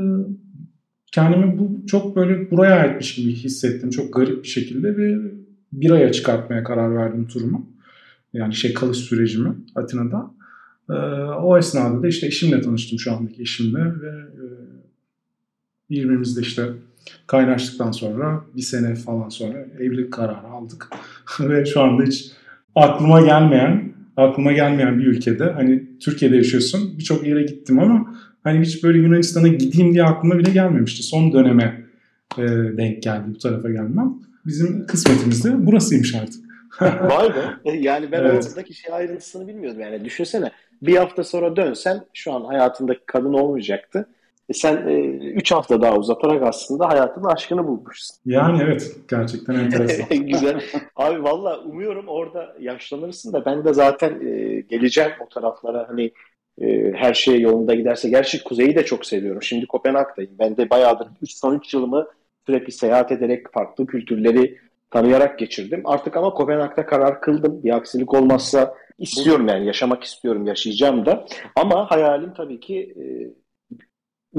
kendimi 1.16 1.58
bu 1.58 1.86
çok 1.86 2.16
böyle 2.16 2.50
buraya 2.50 2.76
aitmiş 2.76 3.14
gibi 3.14 3.32
hissettim. 3.32 3.90
Çok 3.90 4.14
garip 4.14 4.42
bir 4.42 4.48
şekilde 4.48 4.96
ve 4.96 5.18
bir 5.72 5.90
aya 5.90 6.12
çıkartmaya 6.12 6.64
karar 6.64 6.96
verdim 6.96 7.26
turumu. 7.26 7.66
Yani 8.32 8.54
şey 8.54 8.74
kalış 8.74 8.98
sürecimi 8.98 9.54
Atina'da. 9.74 10.30
E, 10.90 10.92
o 11.32 11.58
esnada 11.58 12.02
da 12.02 12.08
işte 12.08 12.26
eşimle 12.26 12.60
tanıştım 12.60 12.98
şu 12.98 13.12
andaki 13.12 13.42
eşimle 13.42 13.84
ve 13.84 14.08
e, 14.08 14.44
birbirimizle 15.90 16.40
işte 16.40 16.62
kaynaştıktan 17.26 17.90
sonra 17.90 18.44
bir 18.56 18.62
sene 18.62 18.94
falan 18.94 19.28
sonra 19.28 19.58
evlilik 19.78 20.12
kararı 20.12 20.46
aldık. 20.46 20.88
ve 21.40 21.66
şu 21.66 21.80
anda 21.80 22.02
hiç 22.02 22.32
aklıma 22.74 23.20
gelmeyen 23.20 23.92
aklıma 24.16 24.52
gelmeyen 24.52 24.98
bir 24.98 25.06
ülkede 25.06 25.44
hani 25.44 25.98
Türkiye'de 26.00 26.36
yaşıyorsun 26.36 26.98
birçok 26.98 27.26
yere 27.26 27.42
gittim 27.42 27.78
ama 27.78 28.16
hani 28.46 28.60
hiç 28.60 28.84
böyle 28.84 28.98
Yunanistan'a 28.98 29.48
gideyim 29.48 29.94
diye 29.94 30.04
aklıma 30.04 30.38
bile 30.38 30.50
gelmemişti. 30.50 31.02
Son 31.02 31.32
döneme 31.32 31.82
e, 32.38 32.42
denk 32.76 33.02
geldi 33.02 33.24
bu 33.26 33.38
tarafa 33.38 33.68
gelmem. 33.68 34.14
Bizim 34.46 34.86
kısmetimiz 34.86 35.44
de 35.44 35.66
burasıymış 35.66 36.14
artık. 36.14 36.46
Vay 37.10 37.28
be. 37.28 37.72
Yani 37.78 38.12
ben 38.12 38.20
evet. 38.20 38.46
oradaki 38.50 38.74
şey 38.74 38.94
ayrıntısını 38.94 39.48
bilmiyordum. 39.48 39.80
Yani 39.80 40.04
düşünsene 40.04 40.50
bir 40.82 40.96
hafta 40.96 41.24
sonra 41.24 41.56
dönsen 41.56 42.00
şu 42.14 42.32
an 42.32 42.44
hayatındaki 42.44 43.00
kadın 43.06 43.32
olmayacaktı. 43.32 44.08
E 44.48 44.52
sen 44.52 44.76
3 44.86 45.52
e, 45.52 45.54
hafta 45.54 45.82
daha 45.82 45.96
uzatarak 45.96 46.42
aslında 46.42 46.88
hayatının 46.88 47.24
aşkını 47.24 47.66
bulmuşsun. 47.66 48.16
Yani 48.26 48.62
evet 48.62 48.96
gerçekten 49.08 49.54
enteresan. 49.54 50.06
Güzel. 50.26 50.60
Abi 50.96 51.22
valla 51.22 51.60
umuyorum 51.60 52.08
orada 52.08 52.56
yaşlanırsın 52.60 53.32
da 53.32 53.44
ben 53.44 53.64
de 53.64 53.74
zaten 53.74 54.20
e, 54.26 54.60
geleceğim 54.60 55.12
o 55.26 55.28
taraflara 55.28 55.88
hani 55.88 56.12
e, 56.60 56.92
her 56.92 57.14
şey 57.14 57.40
yolunda 57.40 57.74
giderse. 57.74 58.08
Gerçi 58.08 58.44
Kuzey'i 58.44 58.74
de 58.74 58.84
çok 58.84 59.06
seviyorum. 59.06 59.42
Şimdi 59.42 59.66
Kopenhag'dayım. 59.66 60.32
Ben 60.38 60.56
de 60.56 60.70
bayağıdır 60.70 61.08
son 61.26 61.58
3 61.58 61.74
yılımı 61.74 62.06
sürekli 62.46 62.72
seyahat 62.72 63.12
ederek 63.12 63.52
farklı 63.52 63.86
kültürleri 63.86 64.58
tanıyarak 64.90 65.38
geçirdim. 65.38 65.82
Artık 65.84 66.16
ama 66.16 66.30
Kopenhag'da 66.30 66.86
karar 66.86 67.20
kıldım. 67.20 67.64
Bir 67.64 67.76
aksilik 67.76 68.14
olmazsa 68.14 68.74
istiyorum 68.98 69.48
yani 69.48 69.66
yaşamak 69.66 70.04
istiyorum, 70.04 70.46
yaşayacağım 70.46 71.06
da. 71.06 71.26
Ama 71.56 71.90
hayalim 71.90 72.32
tabii 72.36 72.60
ki 72.60 72.94
e, 72.96 73.04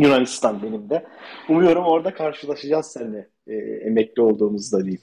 Yunanistan 0.02 0.64
benim 0.64 0.90
de. 0.90 1.06
Umuyorum 1.50 1.84
orada 1.84 2.14
karşılaşacağız 2.14 2.86
seninle 2.86 3.30
e, 3.48 3.56
emekli 3.88 4.22
olduğumuzda 4.22 4.80
diyeyim. 4.80 5.02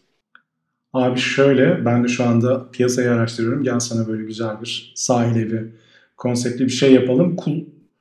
Abi 0.92 1.18
şöyle 1.18 1.84
ben 1.84 2.04
de 2.04 2.08
şu 2.08 2.24
anda 2.24 2.70
piyasayı 2.70 3.10
araştırıyorum. 3.10 3.62
Gel 3.62 3.80
sana 3.80 4.08
böyle 4.08 4.24
güzel 4.24 4.60
bir 4.60 4.92
sahil 4.94 5.36
evi 5.36 5.72
konseptli 6.16 6.64
bir 6.64 6.70
şey 6.70 6.92
yapalım. 6.92 7.36
Kul, 7.36 7.52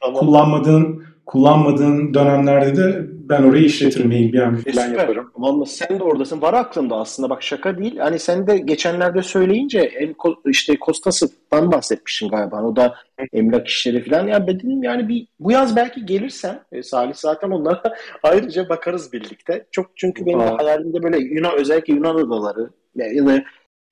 tamam. 0.02 0.19
Kullanmadığın 0.19 1.04
kullanmadığın 1.26 2.13
dönemlerde 2.13 2.76
de 2.76 3.13
ben 3.30 3.43
orayı 3.43 3.65
işletirim 3.65 4.12
bir 4.12 4.39
an 4.39 4.58
e, 4.65 4.71
falan 4.71 4.89
yaparım. 4.89 5.32
Vallahi 5.36 5.69
sen 5.69 5.99
de 5.99 6.04
oradasın. 6.04 6.41
Var 6.41 6.54
aklımda 6.54 6.95
aslında 6.95 7.30
bak 7.30 7.43
şaka 7.43 7.78
değil. 7.78 7.97
Hani 7.97 8.19
sen 8.19 8.47
de 8.47 8.58
geçenlerde 8.58 9.21
söyleyince 9.21 9.91
işte 10.45 10.80
Kostas'tan 10.80 11.71
bahsetmişsin 11.71 12.30
galiba. 12.30 12.63
O 12.63 12.76
da 12.76 12.95
emlak 13.34 13.67
işleri 13.67 14.04
falan. 14.04 14.28
Ya 14.28 14.47
dedim 14.47 14.84
yani 14.84 15.08
bir 15.08 15.28
bu 15.39 15.52
yaz 15.52 15.76
belki 15.76 16.06
gelirsem 16.06 16.60
e, 16.71 16.84
Salih 16.84 17.13
zaten 17.15 17.49
onlara 17.49 17.84
ayrıca 18.23 18.69
bakarız 18.69 19.13
birlikte. 19.13 19.65
Çok 19.71 19.86
çünkü 19.95 20.26
benim 20.26 20.39
Aa. 20.39 20.58
hayalimde 20.58 21.04
böyle 21.04 21.17
Yunan 21.17 21.60
özellikle 21.60 21.93
Yunan 21.93 22.15
adaları 22.15 22.69
ya 22.95 23.26
da 23.26 23.43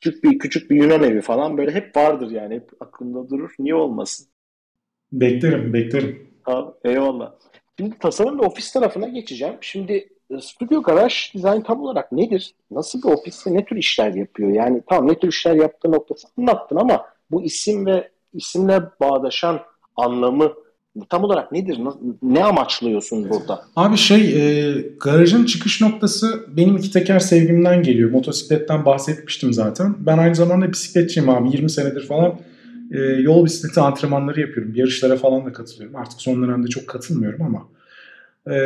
küçük 0.02 0.24
bir 0.24 0.40
küçük 0.40 0.72
bir 0.72 0.76
Yunan 0.76 1.04
evi 1.04 1.22
falan 1.22 1.58
böyle 1.58 1.72
hep 1.72 1.96
vardır 1.96 2.32
yani. 2.32 2.56
Hep 2.56 2.70
aklımda 2.80 3.30
durur. 3.30 3.52
Niye 3.60 3.76
olmasın? 3.76 4.28
Beklerim, 5.12 5.74
beklerim. 5.74 6.28
Abi, 6.46 6.72
eyvallah. 6.84 7.34
Şimdi 7.80 8.00
tasarım 8.00 8.40
ve 8.40 8.46
ofis 8.46 8.74
tarafına 8.74 9.08
geçeceğim. 9.08 9.56
Şimdi 9.62 10.10
e, 10.30 10.42
Studio 10.42 10.82
Garage 10.82 11.16
Design 11.34 11.62
tam 11.62 11.82
olarak 11.82 12.12
nedir? 12.12 12.56
Nasıl 12.72 13.04
bir 13.04 13.08
ofiste 13.08 13.54
ne 13.54 13.66
tür 13.66 13.76
işler 13.76 14.14
yapıyor? 14.14 14.50
Yani 14.50 14.82
tam 14.90 15.08
ne 15.08 15.20
tür 15.20 15.28
işler 15.28 15.56
yaptığı 15.56 15.92
noktası 15.92 16.28
anlattın 16.38 16.76
ama 16.76 17.06
bu 17.32 17.44
isim 17.44 17.86
ve 17.86 18.12
isimle 18.34 18.82
bağdaşan 19.00 19.60
anlamı 19.96 20.54
tam 21.10 21.24
olarak 21.24 21.52
nedir? 21.52 21.78
Ne 22.22 22.44
amaçlıyorsun 22.44 23.30
burada? 23.30 23.62
Abi 23.76 23.98
şey, 23.98 24.22
e, 24.22 24.76
garajın 25.00 25.46
çıkış 25.46 25.82
noktası 25.82 26.46
benim 26.58 26.78
iki 26.78 26.92
teker 26.92 27.20
sevgimden 27.20 27.84
geliyor. 27.84 28.12
Motosikletten 28.12 28.86
bahsetmiştim 28.86 29.54
zaten. 29.54 29.96
Ben 30.00 30.18
aynı 30.18 30.36
zamanda 30.36 30.72
bisikletçiyim 30.72 31.30
abi. 31.30 31.50
20 31.52 31.70
senedir 31.70 32.08
falan 32.08 32.40
e, 32.92 33.00
yol 33.00 33.46
bisikleti 33.46 33.80
antrenmanları 33.80 34.42
yapıyorum. 34.42 34.76
Yarışlara 34.76 35.16
falan 35.16 35.46
da 35.46 35.54
katılıyorum. 35.54 35.96
Artık 35.96 36.22
son 36.22 36.44
dönemde 36.44 36.68
çok 36.68 36.88
katılmıyorum 36.88 37.42
ama 37.42 37.68
e, 38.56 38.58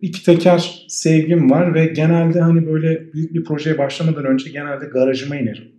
iki 0.00 0.24
teker 0.24 0.84
sevgim 0.88 1.50
var 1.50 1.74
ve 1.74 1.86
genelde 1.86 2.40
hani 2.40 2.66
böyle 2.66 3.12
büyük 3.12 3.34
bir 3.34 3.44
projeye 3.44 3.78
başlamadan 3.78 4.24
önce 4.24 4.50
genelde 4.50 4.86
garajıma 4.86 5.36
inerim. 5.36 5.72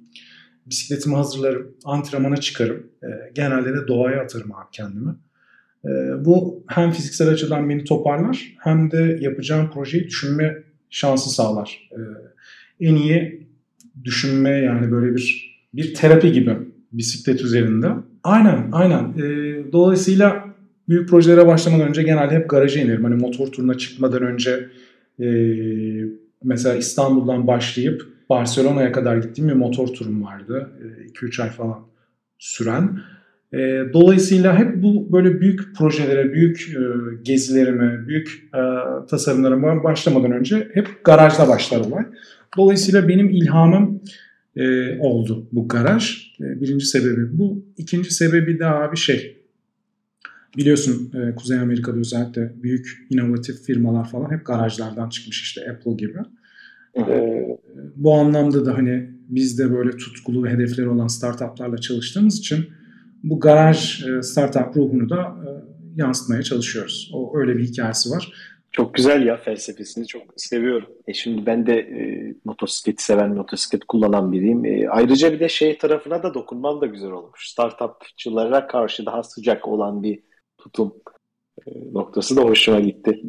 Bisikletimi 0.66 1.16
hazırlarım, 1.16 1.72
antrenmana 1.86 2.38
çıkarım. 2.38 2.88
E, 3.04 3.08
genelde 3.36 3.74
de 3.74 3.88
doğaya 3.88 4.22
atarım 4.22 4.52
abi 4.52 4.68
kendimi. 4.72 5.16
E, 5.86 5.90
bu 6.26 6.64
hem 6.68 6.92
fiziksel 6.92 7.30
açıdan 7.30 7.70
beni 7.70 7.84
toparlar 7.84 8.56
hem 8.60 8.92
de 8.92 9.18
yapacağım 9.22 9.70
projeyi 9.74 10.04
düşünme 10.04 10.58
şansı 10.90 11.30
sağlar. 11.30 11.90
E, 11.92 12.00
en 12.88 12.96
iyi 12.96 13.48
düşünme 14.04 14.50
yani 14.50 14.92
böyle 14.92 15.16
bir 15.16 15.54
bir 15.74 15.94
terapi 15.94 16.32
gibi 16.32 16.58
bisiklet 16.92 17.42
üzerinde. 17.42 17.88
Aynen, 18.24 18.70
aynen. 18.72 19.04
E, 19.04 19.24
dolayısıyla 19.72 20.46
büyük 20.90 21.10
projelere 21.10 21.48
başlamadan 21.48 21.88
önce 21.88 22.04
genelde 22.04 22.36
hep 22.36 22.50
garaja 22.50 22.80
inerim. 22.80 23.04
Hani 23.04 23.16
motor 23.16 23.48
turuna 23.48 23.74
çıkmadan 23.74 24.22
önce 24.22 24.70
mesela 26.44 26.76
İstanbul'dan 26.76 27.48
başlayıp 27.48 28.14
Barcelona'ya 28.30 28.92
kadar 28.92 29.18
gittiğim 29.18 29.50
bir 29.50 29.56
motor 29.56 29.88
turum 29.88 30.24
vardı. 30.24 30.70
2-3 31.14 31.42
e, 31.42 31.44
ay 31.44 31.50
falan 31.50 31.80
süren. 32.40 33.00
E, 33.54 33.58
dolayısıyla 33.94 34.60
hep 34.60 34.84
bu 34.84 35.12
böyle 35.12 35.42
büyük 35.42 35.76
projelere, 35.76 36.34
büyük 36.34 36.76
e, 36.76 36.82
gezilerime, 37.24 38.08
büyük 38.08 38.50
e, 38.54 38.62
tasarımlarıma 39.08 39.84
başlamadan 39.84 40.32
önce 40.32 40.68
hep 40.74 41.04
garajda 41.04 41.48
başlar 41.48 41.80
olay. 41.80 42.06
Dolayısıyla 42.58 43.08
benim 43.08 43.30
ilhamım 43.30 44.02
e, 44.56 44.98
oldu 45.00 45.48
bu 45.52 45.68
garaj. 45.68 46.32
E, 46.40 46.62
birinci 46.62 46.86
sebebi 46.86 47.38
bu. 47.38 47.66
İkinci 47.78 48.14
sebebi 48.14 48.60
daha 48.60 48.92
bir 48.92 48.98
şey. 48.98 49.38
Biliyorsun 50.58 51.12
e, 51.14 51.36
Kuzey 51.36 51.60
Amerika'da 51.60 51.98
özellikle 51.98 52.54
büyük 52.64 53.08
inovatif 53.10 53.64
firmalar 53.64 54.10
falan 54.10 54.32
hep 54.32 54.46
garajlardan 54.46 55.10
çıkmış 55.10 55.42
işte 55.42 55.72
Apple 55.72 55.94
gibi. 55.94 56.20
E, 56.98 57.04
bu 57.96 58.14
anlamda 58.14 58.66
da 58.66 58.78
hani 58.78 59.10
biz 59.30 59.60
de 59.60 59.74
böyle 59.74 59.92
tutkulu 59.92 60.44
ve 60.44 60.50
hedefleri 60.50 60.90
olan 60.90 61.08
startuplarla 61.08 61.78
çalıştığımız 61.78 62.40
için 62.40 62.66
bu 63.24 63.40
garaj 63.40 64.08
e, 64.08 64.22
startup 64.22 64.78
ruhunu 64.78 65.10
da 65.10 65.22
e, 65.22 65.50
yansıtmaya 65.96 66.42
çalışıyoruz. 66.42 67.12
O 67.14 67.38
öyle 67.38 67.58
bir 67.58 67.64
hikayesi 67.64 68.12
var. 68.12 68.34
Çok 68.72 68.94
güzel 68.94 69.26
ya 69.26 69.38
felsefesini 69.38 70.08
çok 70.08 70.22
seviyorum. 70.38 70.90
E 71.08 71.14
şimdi 71.14 71.46
ben 71.46 71.68
de 71.68 71.80
e, 71.80 72.34
motosikleti 72.46 73.04
seven, 73.04 73.36
motosiklet 73.36 73.86
kullanan 73.86 74.32
biriyim. 74.32 74.66
E, 74.66 74.90
ayrıca 74.90 75.34
bir 75.34 75.40
de 75.40 75.50
şey 75.50 75.78
tarafına 75.78 76.24
da 76.24 76.34
dokunman 76.34 76.82
da 76.82 76.86
güzel 76.86 77.12
olmuş. 77.12 77.50
Startupçılara 77.50 78.68
karşı 78.68 79.06
daha 79.06 79.24
sıcak 79.24 79.68
olan 79.68 80.04
bir 80.04 80.24
tutum 80.58 80.94
e, 81.68 81.72
noktası 81.94 82.38
da 82.38 82.42
hoşuma 82.42 82.80
gitti. 82.80 83.22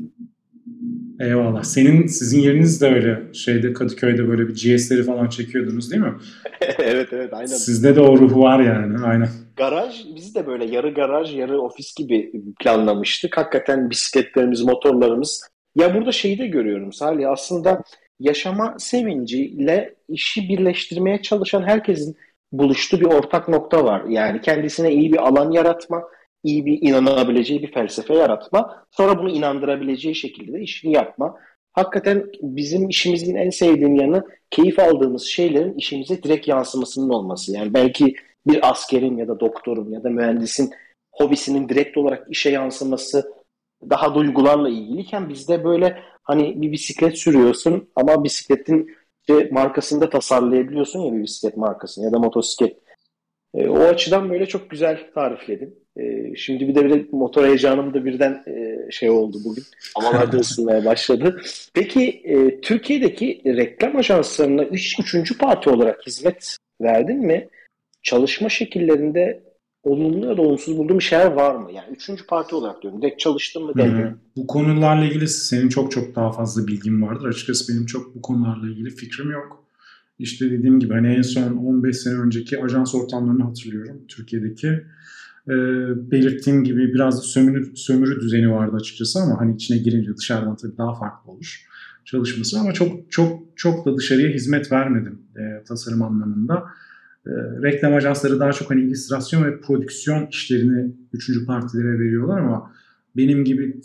Eyvallah. 1.20 1.62
Senin 1.62 2.06
sizin 2.06 2.40
yeriniz 2.40 2.80
de 2.80 2.86
öyle 2.86 3.32
şeyde 3.32 3.72
Kadıköy'de 3.72 4.28
böyle 4.28 4.48
bir 4.48 4.54
GS'leri 4.54 5.02
falan 5.02 5.28
çekiyordunuz 5.28 5.90
değil 5.90 6.02
mi? 6.02 6.14
evet 6.78 7.08
evet 7.12 7.34
aynen. 7.34 7.46
Sizde 7.46 7.96
de 7.96 8.00
o 8.00 8.18
ruh 8.18 8.36
var 8.36 8.60
yani 8.60 9.04
aynen. 9.04 9.28
Garaj 9.56 10.04
biz 10.16 10.34
de 10.34 10.46
böyle 10.46 10.64
yarı 10.64 10.94
garaj 10.94 11.36
yarı 11.36 11.60
ofis 11.60 11.94
gibi 11.94 12.32
planlamıştık. 12.60 13.36
Hakikaten 13.36 13.90
bisikletlerimiz, 13.90 14.62
motorlarımız. 14.62 15.48
Ya 15.76 15.94
burada 15.94 16.12
şeyi 16.12 16.38
de 16.38 16.46
görüyorum 16.46 16.92
Salih 16.92 17.30
aslında 17.30 17.82
yaşama 18.20 18.74
sevinciyle 18.78 19.94
işi 20.08 20.48
birleştirmeye 20.48 21.22
çalışan 21.22 21.62
herkesin 21.62 22.16
buluştuğu 22.52 23.00
bir 23.00 23.06
ortak 23.06 23.48
nokta 23.48 23.84
var. 23.84 24.04
Yani 24.08 24.40
kendisine 24.40 24.92
iyi 24.92 25.12
bir 25.12 25.28
alan 25.28 25.50
yaratma, 25.50 26.02
iyi 26.44 26.66
bir 26.66 26.82
inanabileceği 26.82 27.62
bir 27.62 27.72
felsefe 27.72 28.14
yaratma. 28.14 28.86
Sonra 28.90 29.18
bunu 29.18 29.30
inandırabileceği 29.30 30.14
şekilde 30.14 30.52
de 30.52 30.60
işini 30.60 30.92
yapma. 30.92 31.36
Hakikaten 31.72 32.26
bizim 32.42 32.88
işimizin 32.88 33.34
en 33.34 33.50
sevdiğim 33.50 33.96
yanı 33.96 34.24
keyif 34.50 34.78
aldığımız 34.78 35.22
şeylerin 35.22 35.74
işimize 35.74 36.22
direkt 36.22 36.48
yansımasının 36.48 37.10
olması. 37.10 37.52
Yani 37.52 37.74
belki 37.74 38.14
bir 38.46 38.70
askerin 38.70 39.16
ya 39.16 39.28
da 39.28 39.40
doktorun 39.40 39.90
ya 39.90 40.04
da 40.04 40.10
mühendisin 40.10 40.70
hobisinin 41.12 41.68
direkt 41.68 41.96
olarak 41.96 42.26
işe 42.30 42.50
yansıması 42.50 43.32
daha 43.90 44.14
duygularla 44.14 44.68
ilgiliyken 44.68 45.28
bizde 45.28 45.64
böyle 45.64 46.02
hani 46.22 46.62
bir 46.62 46.72
bisiklet 46.72 47.18
sürüyorsun 47.18 47.88
ama 47.96 48.24
bisikletin 48.24 48.90
işte 49.20 49.48
markasını 49.52 50.00
da 50.00 50.10
tasarlayabiliyorsun 50.10 51.00
ya 51.00 51.12
bir 51.12 51.22
bisiklet 51.22 51.56
markasını 51.56 52.04
ya 52.04 52.12
da 52.12 52.18
motosiklet. 52.18 52.76
E, 53.54 53.68
o 53.68 53.80
açıdan 53.80 54.30
böyle 54.30 54.46
çok 54.46 54.70
güzel 54.70 55.10
tarifledim. 55.14 55.83
E, 55.96 56.36
şimdi 56.36 56.68
bir 56.68 56.74
de, 56.74 56.84
bir 56.84 56.90
de 56.90 57.06
motor 57.12 57.44
heyecanım 57.44 57.94
da 57.94 58.04
birden 58.04 58.42
e, 58.46 58.78
şey 58.90 59.10
oldu 59.10 59.38
bugün. 59.44 59.64
Havalarda 59.94 60.36
ısınmaya 60.36 60.84
başladı. 60.84 61.40
Peki 61.74 62.22
e, 62.24 62.60
Türkiye'deki 62.60 63.42
reklam 63.46 63.96
ajanslarına 63.96 64.64
üç, 64.64 64.98
üçüncü 65.00 65.38
parti 65.38 65.70
olarak 65.70 66.06
hizmet 66.06 66.56
verdin 66.82 67.18
mi? 67.26 67.48
Çalışma 68.02 68.48
şekillerinde 68.48 69.42
olumlu 69.82 70.26
ya 70.26 70.36
da 70.36 70.42
olumsuz 70.42 70.78
bulduğum 70.78 70.98
bir 70.98 71.04
şeyler 71.04 71.26
var 71.26 71.54
mı? 71.54 71.72
Yani 71.72 71.92
üçüncü 71.92 72.26
parti 72.26 72.54
olarak 72.54 72.82
diyorum. 72.82 73.02
Direkt 73.02 73.20
çalıştım 73.20 73.64
mı 73.64 73.74
dedim. 73.74 74.18
Bu 74.36 74.46
konularla 74.46 75.04
ilgili 75.04 75.28
senin 75.28 75.68
çok 75.68 75.92
çok 75.92 76.16
daha 76.16 76.32
fazla 76.32 76.66
bilgin 76.66 77.02
vardır. 77.02 77.28
Açıkçası 77.28 77.72
benim 77.72 77.86
çok 77.86 78.14
bu 78.14 78.22
konularla 78.22 78.66
ilgili 78.70 78.90
fikrim 78.90 79.30
yok. 79.30 79.64
İşte 80.18 80.50
dediğim 80.50 80.80
gibi 80.80 80.94
hani 80.94 81.14
en 81.14 81.22
son 81.22 81.56
15 81.56 81.96
sene 81.96 82.14
önceki 82.14 82.62
ajans 82.62 82.94
ortamlarını 82.94 83.42
hatırlıyorum 83.42 84.04
Türkiye'deki. 84.08 84.68
E, 85.48 85.54
belirttiğim 86.10 86.64
gibi 86.64 86.94
biraz 86.94 87.18
da 87.18 87.22
sömürü, 87.22 87.76
sömürü 87.76 88.20
düzeni 88.20 88.52
vardı 88.52 88.76
açıkçası 88.76 89.18
ama 89.18 89.40
hani 89.40 89.54
içine 89.54 89.78
girince 89.78 90.16
dışarıdan 90.16 90.56
tabii 90.56 90.78
daha 90.78 90.94
farklı 90.94 91.32
olur 91.32 91.66
çalışması 92.04 92.60
ama 92.60 92.72
çok 92.72 93.12
çok 93.12 93.42
çok 93.56 93.86
da 93.86 93.96
dışarıya 93.96 94.28
hizmet 94.28 94.72
vermedim 94.72 95.18
e, 95.36 95.64
tasarım 95.64 96.02
anlamında. 96.02 96.64
E, 97.26 97.30
reklam 97.62 97.94
ajansları 97.94 98.40
daha 98.40 98.52
çok 98.52 98.70
hani 98.70 98.80
illüstrasyon 98.80 99.44
ve 99.44 99.60
prodüksiyon 99.60 100.26
işlerini 100.26 100.92
üçüncü 101.12 101.46
partilere 101.46 101.98
veriyorlar 101.98 102.38
ama 102.38 102.70
benim 103.16 103.44
gibi 103.44 103.80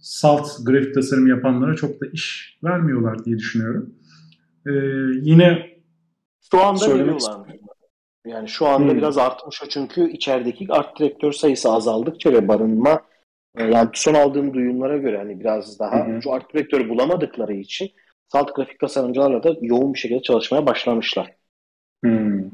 salt 0.00 0.48
grafik 0.66 0.94
tasarım 0.94 1.26
yapanlara 1.26 1.74
çok 1.74 2.00
da 2.00 2.06
iş 2.06 2.58
vermiyorlar 2.64 3.24
diye 3.24 3.38
düşünüyorum. 3.38 3.94
Ee, 4.66 4.70
yine 5.22 5.66
şu 6.50 6.60
anda 6.60 6.94
veriyorlar. 6.94 7.58
Yani 8.26 8.48
şu 8.48 8.66
anda 8.66 8.92
hmm. 8.92 8.98
biraz 8.98 9.18
artmış 9.18 9.62
o 9.62 9.68
çünkü 9.68 10.10
içerideki 10.10 10.66
art 10.70 10.98
direktör 10.98 11.32
sayısı 11.32 11.72
azaldıkça 11.72 12.32
ve 12.32 12.48
barınma 12.48 13.02
e, 13.56 13.64
yani 13.64 13.88
son 13.94 14.14
aldığım 14.14 14.54
duyumlara 14.54 14.96
göre 14.96 15.18
hani 15.18 15.40
biraz 15.40 15.78
daha 15.78 16.06
hmm. 16.06 16.22
şu 16.22 16.32
art 16.32 16.54
direktörü 16.54 16.88
bulamadıkları 16.88 17.54
için 17.54 17.90
salt 18.28 18.54
grafik 18.54 18.78
tasarımcılarla 18.78 19.42
da 19.42 19.54
yoğun 19.60 19.94
bir 19.94 19.98
şekilde 19.98 20.22
çalışmaya 20.22 20.66
başlamışlar. 20.66 21.34
Hmm. 22.04 22.50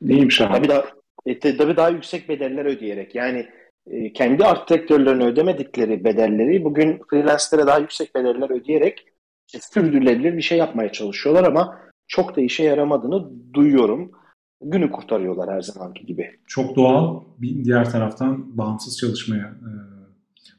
Neymiş 0.00 0.40
abi? 0.40 0.52
Tabii 0.52 0.68
daha, 0.68 0.84
e, 1.26 1.38
tabii 1.38 1.76
daha 1.76 1.88
yüksek 1.88 2.28
bedeller 2.28 2.64
ödeyerek 2.64 3.14
yani 3.14 3.46
e, 3.86 4.12
kendi 4.12 4.44
art 4.44 4.70
direktörlerine 4.70 5.24
ödemedikleri 5.24 6.04
bedelleri 6.04 6.64
bugün 6.64 7.00
freelance'lere 7.10 7.66
daha 7.66 7.78
yüksek 7.78 8.14
bedeller 8.14 8.50
ödeyerek 8.50 9.06
sürdürülebilir 9.46 10.36
bir 10.36 10.42
şey 10.42 10.58
yapmaya 10.58 10.92
çalışıyorlar 10.92 11.44
ama 11.44 11.78
çok 12.08 12.36
da 12.36 12.40
işe 12.40 12.64
yaramadığını 12.64 13.30
duyuyorum. 13.54 14.12
Günü 14.62 14.90
kurtarıyorlar 14.90 15.54
her 15.54 15.60
zamanki 15.60 16.06
gibi. 16.06 16.30
Çok 16.46 16.76
doğal. 16.76 17.20
Bir 17.38 17.64
diğer 17.64 17.90
taraftan 17.90 18.58
bağımsız 18.58 18.98
çalışmaya 18.98 19.46
e, 19.46 19.70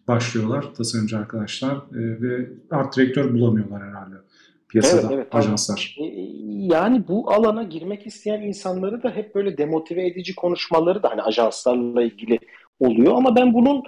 başlıyorlar 0.08 0.74
tasarımcı 0.74 1.18
arkadaşlar 1.18 1.76
e, 1.76 2.22
ve 2.22 2.50
art 2.72 2.98
direktör 2.98 3.34
bulamıyorlar 3.34 3.84
herhalde 3.84 4.16
piyasada 4.70 5.02
evet, 5.02 5.14
evet, 5.14 5.36
ajanslar. 5.36 5.96
E, 6.00 6.06
yani 6.74 7.08
bu 7.08 7.32
alana 7.32 7.64
girmek 7.64 8.08
isteyen 8.08 8.42
insanları 8.42 9.04
da 9.04 9.10
hep 9.10 9.36
böyle 9.36 9.58
demotive 9.58 10.08
edici 10.08 10.36
konuşmaları 10.36 11.04
da 11.04 11.10
hani 11.10 11.22
ajanslarla 11.22 12.04
ilgili 12.04 12.40
oluyor 12.80 13.14
ama 13.16 13.36
ben 13.36 13.54
bunun 13.54 13.84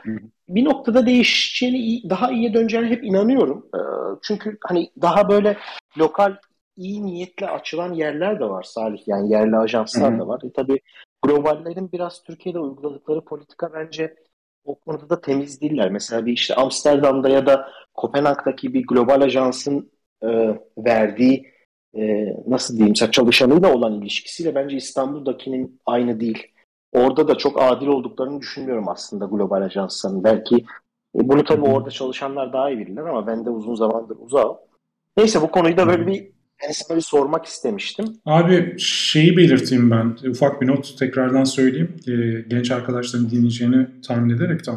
bir 0.49 0.65
noktada 0.65 1.06
değişeceğini, 1.06 2.10
daha 2.10 2.32
iyiye 2.32 2.54
döneceğine 2.54 2.89
hep 2.89 3.04
inanıyorum. 3.04 3.65
Ee, 3.76 3.80
çünkü 4.21 4.58
hani 4.62 4.89
daha 5.02 5.30
böyle 5.30 5.58
lokal 5.97 6.36
iyi 6.77 7.05
niyetle 7.05 7.49
açılan 7.49 7.93
yerler 7.93 8.39
de 8.39 8.49
var 8.49 8.63
Salih. 8.63 9.07
Yani 9.07 9.31
yerli 9.31 9.57
ajanslar 9.57 10.12
Hı-hı. 10.12 10.19
da 10.19 10.27
var. 10.27 10.41
E 10.43 10.51
tabii 10.53 10.79
globallerin 11.21 11.91
biraz 11.91 12.23
Türkiye'de 12.23 12.59
uyguladıkları 12.59 13.21
politika 13.21 13.73
bence 13.73 14.15
o 14.65 14.79
konuda 14.79 15.09
da 15.09 15.21
temiz 15.21 15.62
değiller. 15.62 15.91
Mesela 15.91 16.25
bir 16.25 16.31
işte 16.31 16.55
Amsterdam'da 16.55 17.29
ya 17.29 17.45
da 17.45 17.69
Kopenhag'daki 17.93 18.73
bir 18.73 18.88
global 18.88 19.21
ajansın 19.21 19.91
e, 20.23 20.59
verdiği 20.77 21.53
e, 21.97 22.33
nasıl 22.47 22.77
diyeyim 22.77 22.93
çalışanıyla 22.93 23.73
olan 23.73 23.93
ilişkisiyle 24.01 24.55
bence 24.55 24.77
İstanbul'dakinin 24.77 25.81
aynı 25.86 26.19
değil. 26.19 26.47
Orada 26.93 27.27
da 27.27 27.36
çok 27.36 27.62
adil 27.62 27.88
olduklarını 27.88 28.41
düşünmüyorum 28.41 28.89
aslında 28.89 29.25
global 29.25 29.62
ajansların. 29.62 30.23
Belki 30.23 30.55
e, 31.15 31.29
bunu 31.29 31.43
tabii 31.43 31.65
orada 31.65 31.89
çalışanlar 31.89 32.53
daha 32.53 32.69
iyi 32.69 32.79
bilirler 32.79 33.05
ama 33.05 33.27
ben 33.27 33.45
de 33.45 33.49
uzun 33.49 33.75
zamandır 33.75 34.17
uzağım. 34.19 34.57
Neyse 35.17 35.41
bu 35.41 35.51
konuyu 35.51 35.77
da 35.77 35.88
böyle 35.88 36.07
bir 36.07 36.31
yani 36.63 36.73
sana 36.73 36.97
bir 36.97 37.02
sormak 37.02 37.45
istemiştim. 37.45 38.06
Abi 38.26 38.76
şeyi 38.78 39.38
belirteyim 39.38 39.91
ben. 39.91 40.17
Ufak 40.30 40.62
bir 40.62 40.67
not 40.67 40.99
tekrardan 40.99 41.43
söyleyeyim. 41.43 41.95
E, 42.08 42.41
genç 42.49 42.71
arkadaşların 42.71 43.30
dinleyeceğini 43.30 43.88
tahmin 44.08 44.36
ederekten. 44.36 44.76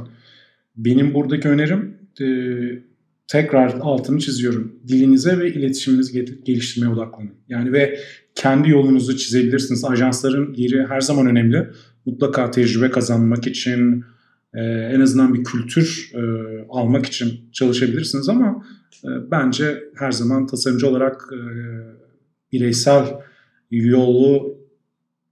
Benim 0.77 1.15
buradaki 1.15 1.49
önerim 1.49 1.99
e, 2.21 2.27
tekrar 3.29 3.75
altını 3.81 4.19
çiziyorum. 4.19 4.81
Dilinize 4.89 5.39
ve 5.39 5.53
iletişiminizi 5.53 6.43
geliştirmeye 6.45 6.93
odaklanın. 6.93 7.31
Yani 7.49 7.73
ve 7.73 8.01
kendi 8.35 8.71
yolunuzu 8.71 9.17
çizebilirsiniz. 9.17 9.85
Ajansların 9.85 10.55
yeri 10.55 10.87
her 10.87 11.01
zaman 11.01 11.27
önemli. 11.27 11.67
Mutlaka 12.07 12.51
tecrübe 12.51 12.91
kazanmak 12.91 13.47
için, 13.47 14.05
e, 14.57 14.63
en 14.65 15.01
azından 15.01 15.35
bir 15.35 15.45
kültür 15.45 16.13
e, 16.15 16.21
almak 16.69 17.07
için 17.07 17.51
çalışabilirsiniz 17.53 18.29
ama 18.29 18.65
e, 19.05 19.09
bence 19.31 19.85
her 19.95 20.13
zaman 20.13 20.47
tasarımcı 20.47 20.89
olarak 20.89 21.29
e, 21.33 21.41
bireysel 22.53 23.05
yolu 23.71 24.57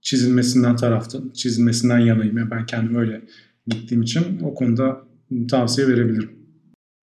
çizilmesinden 0.00 0.76
taraftım, 0.76 1.32
çizilmesinden 1.32 1.98
yanayım. 1.98 2.38
Yani 2.38 2.50
ben 2.50 2.66
kendim 2.66 2.96
öyle 2.96 3.22
gittiğim 3.66 4.02
için 4.02 4.40
o 4.44 4.54
konuda 4.54 5.02
tavsiye 5.50 5.88
verebilirim. 5.88 6.44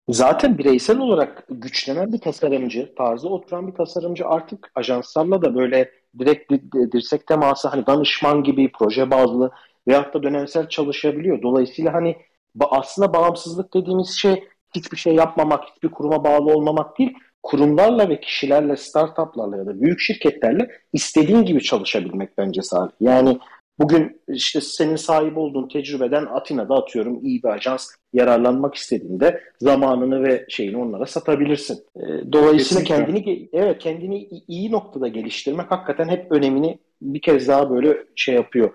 Zaten 0.10 0.58
bireysel 0.58 0.99
olarak 0.99 1.43
güçlenen 1.49 2.13
bir 2.13 2.17
tasarımcı, 2.17 2.93
tarzı 2.97 3.30
oturan 3.30 3.67
bir 3.67 3.73
tasarımcı 3.73 4.26
artık 4.26 4.71
ajanslarla 4.76 5.41
da 5.41 5.56
böyle 5.56 5.91
direkt 6.19 6.52
dirsek 6.93 7.28
teması 7.28 7.67
hani 7.67 7.86
danışman 7.86 8.43
gibi 8.43 8.71
proje 8.80 9.12
bazlı 9.12 9.52
veyahut 9.88 10.13
da 10.13 10.24
dönemsel 10.24 10.69
çalışabiliyor. 10.69 11.41
Dolayısıyla 11.41 11.93
hani 11.93 12.15
aslında 12.60 13.13
bağımsızlık 13.13 13.74
dediğimiz 13.74 14.10
şey 14.10 14.43
hiçbir 14.76 14.98
şey 14.98 15.15
yapmamak, 15.15 15.63
hiçbir 15.69 15.91
kuruma 15.91 16.24
bağlı 16.24 16.52
olmamak 16.52 17.00
değil. 17.00 17.13
Kurumlarla 17.43 18.10
ve 18.10 18.19
kişilerle, 18.19 18.76
startuplarla 18.78 19.58
ya 19.58 19.65
da 19.65 19.82
büyük 19.82 20.00
şirketlerle 20.00 20.67
istediğin 20.93 21.43
gibi 21.43 21.62
çalışabilmek 21.62 22.38
bence 22.38 22.62
Salih. 22.62 22.91
Yani 23.00 23.39
bugün 23.80 24.22
işte 24.28 24.62
senin 24.62 24.96
sahip 24.96 25.38
olduğun 25.38 25.67
tecrübeden 25.67 26.26
Atina'da 26.26 26.76
atıyorum 26.76 27.26
iyi 27.26 27.43
bir 27.43 27.48
ajans 27.48 27.89
yararlanmak 28.13 28.76
istediğinde 28.76 29.41
zamanını 29.60 30.24
ve 30.24 30.46
şeyini 30.50 30.78
onlara 30.78 31.06
satabilirsin. 31.06 31.78
Ee, 31.96 32.02
dolayısıyla 32.32 32.84
Kesinlikle. 32.84 33.24
kendini 33.24 33.50
evet 33.54 33.80
kendini 33.80 34.28
iyi 34.48 34.72
noktada 34.72 35.08
geliştirmek 35.08 35.72
hakikaten 35.72 36.10
hep 36.10 36.32
önemini 36.32 36.80
bir 37.02 37.22
kez 37.22 37.48
daha 37.48 37.69
böyle 37.69 37.98
şey 38.15 38.36
yapıyor. 38.36 38.72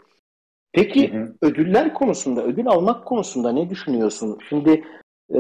Peki 0.73 1.13
hı 1.13 1.19
hı. 1.19 1.35
ödüller 1.43 1.95
konusunda, 1.95 2.45
ödül 2.45 2.69
almak 2.69 3.05
konusunda 3.05 3.53
ne 3.53 3.71
düşünüyorsun? 3.71 4.39
Şimdi 4.49 4.85
e, 5.35 5.39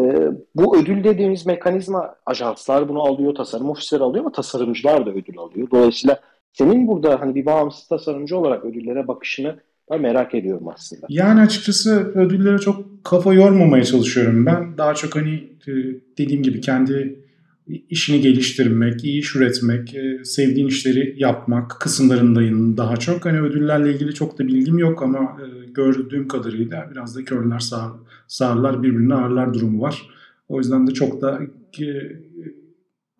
bu 0.54 0.78
ödül 0.78 1.04
dediğimiz 1.04 1.46
mekanizma 1.46 2.14
ajanslar 2.26 2.88
bunu 2.88 3.02
alıyor, 3.02 3.34
tasarım 3.34 3.70
ofisleri 3.70 4.02
alıyor 4.02 4.24
ama 4.24 4.32
tasarımcılar 4.32 5.06
da 5.06 5.10
ödül 5.10 5.38
alıyor. 5.38 5.68
Dolayısıyla 5.70 6.20
senin 6.52 6.88
burada 6.88 7.20
hani 7.20 7.34
bir 7.34 7.46
bağımsız 7.46 7.88
tasarımcı 7.88 8.38
olarak 8.38 8.64
ödüllere 8.64 9.08
bakışını 9.08 9.58
ben 9.90 10.00
merak 10.00 10.34
ediyorum 10.34 10.68
aslında. 10.68 11.06
Yani 11.08 11.40
açıkçası 11.40 12.12
ödüllere 12.14 12.58
çok 12.58 13.04
kafa 13.04 13.34
yormamaya 13.34 13.84
çalışıyorum 13.84 14.46
ben. 14.46 14.78
Daha 14.78 14.94
çok 14.94 15.16
hani 15.16 15.34
e, 15.68 15.72
dediğim 16.18 16.42
gibi 16.42 16.60
kendi 16.60 17.27
işini 17.68 18.20
geliştirmek, 18.20 19.04
iyi 19.04 19.20
iş 19.20 19.36
üretmek, 19.36 19.94
e, 19.94 20.24
sevdiğin 20.24 20.66
işleri 20.66 21.14
yapmak 21.18 21.70
kısımlarındayım 21.80 22.76
daha 22.76 22.96
çok. 22.96 23.26
Hani 23.26 23.40
ödüllerle 23.40 23.94
ilgili 23.94 24.14
çok 24.14 24.38
da 24.38 24.46
bilgim 24.46 24.78
yok 24.78 25.02
ama 25.02 25.18
e, 25.42 25.70
gördüğüm 25.70 26.28
kadarıyla 26.28 26.88
biraz 26.90 27.16
da 27.16 27.24
körler 27.24 27.58
sağ, 27.58 27.96
sağırlar 28.28 28.82
birbirine 28.82 29.14
ağırlar 29.14 29.54
durumu 29.54 29.82
var. 29.82 30.10
O 30.48 30.58
yüzden 30.58 30.86
de 30.86 30.90
çok 30.90 31.22
da 31.22 31.40
e, 31.80 31.84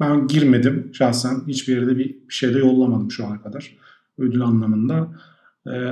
ben 0.01 0.27
girmedim 0.27 0.91
şahsen. 0.93 1.41
Hiçbir 1.47 1.77
yerde 1.77 1.99
bir 1.99 2.17
şeyde 2.29 2.59
yollamadım 2.59 3.11
şu 3.11 3.27
ana 3.27 3.43
kadar 3.43 3.77
ödül 4.19 4.43
anlamında. 4.43 5.09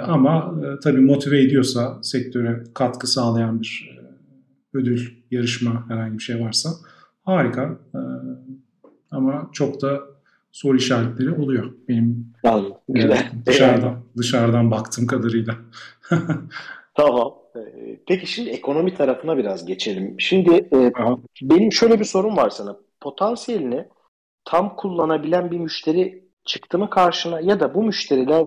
Ama 0.03 0.61
tabii 0.83 1.01
motive 1.01 1.43
ediyorsa 1.43 1.99
sektöre 2.03 2.65
katkı 2.75 3.07
sağlayan 3.07 3.61
bir 3.61 3.99
ödül, 4.75 5.01
yarışma 5.31 5.85
herhangi 5.89 6.19
bir 6.19 6.23
şey 6.23 6.41
varsa 6.41 6.71
harika. 7.27 7.79
Ama 9.17 9.51
çok 9.53 9.83
da 9.83 10.01
soru 10.53 10.77
işaretleri 10.77 11.31
oluyor 11.31 11.73
benim 11.89 12.33
Anladım. 12.45 12.77
Güzel. 12.89 13.31
dışarıdan 13.47 14.05
dışarıdan 14.17 14.71
baktığım 14.71 15.07
kadarıyla. 15.07 15.55
tamam. 16.95 17.35
Ee, 17.57 18.01
peki 18.09 18.27
şimdi 18.27 18.51
ekonomi 18.51 18.95
tarafına 18.95 19.37
biraz 19.37 19.67
geçelim. 19.67 20.15
Şimdi 20.19 20.55
e, 20.55 20.93
benim 21.43 21.73
şöyle 21.73 22.01
bir 22.01 22.05
sorum 22.05 22.37
var 22.37 22.51
sana. 22.51 22.77
Potansiyelini 23.01 23.85
tam 24.45 24.77
kullanabilen 24.77 25.51
bir 25.51 25.59
müşteri 25.59 26.25
çıktı 26.45 26.79
mı 26.79 26.91
karşına 26.91 27.41
ya 27.41 27.61
da 27.61 27.75
bu 27.75 27.83
müşteriler 27.83 28.47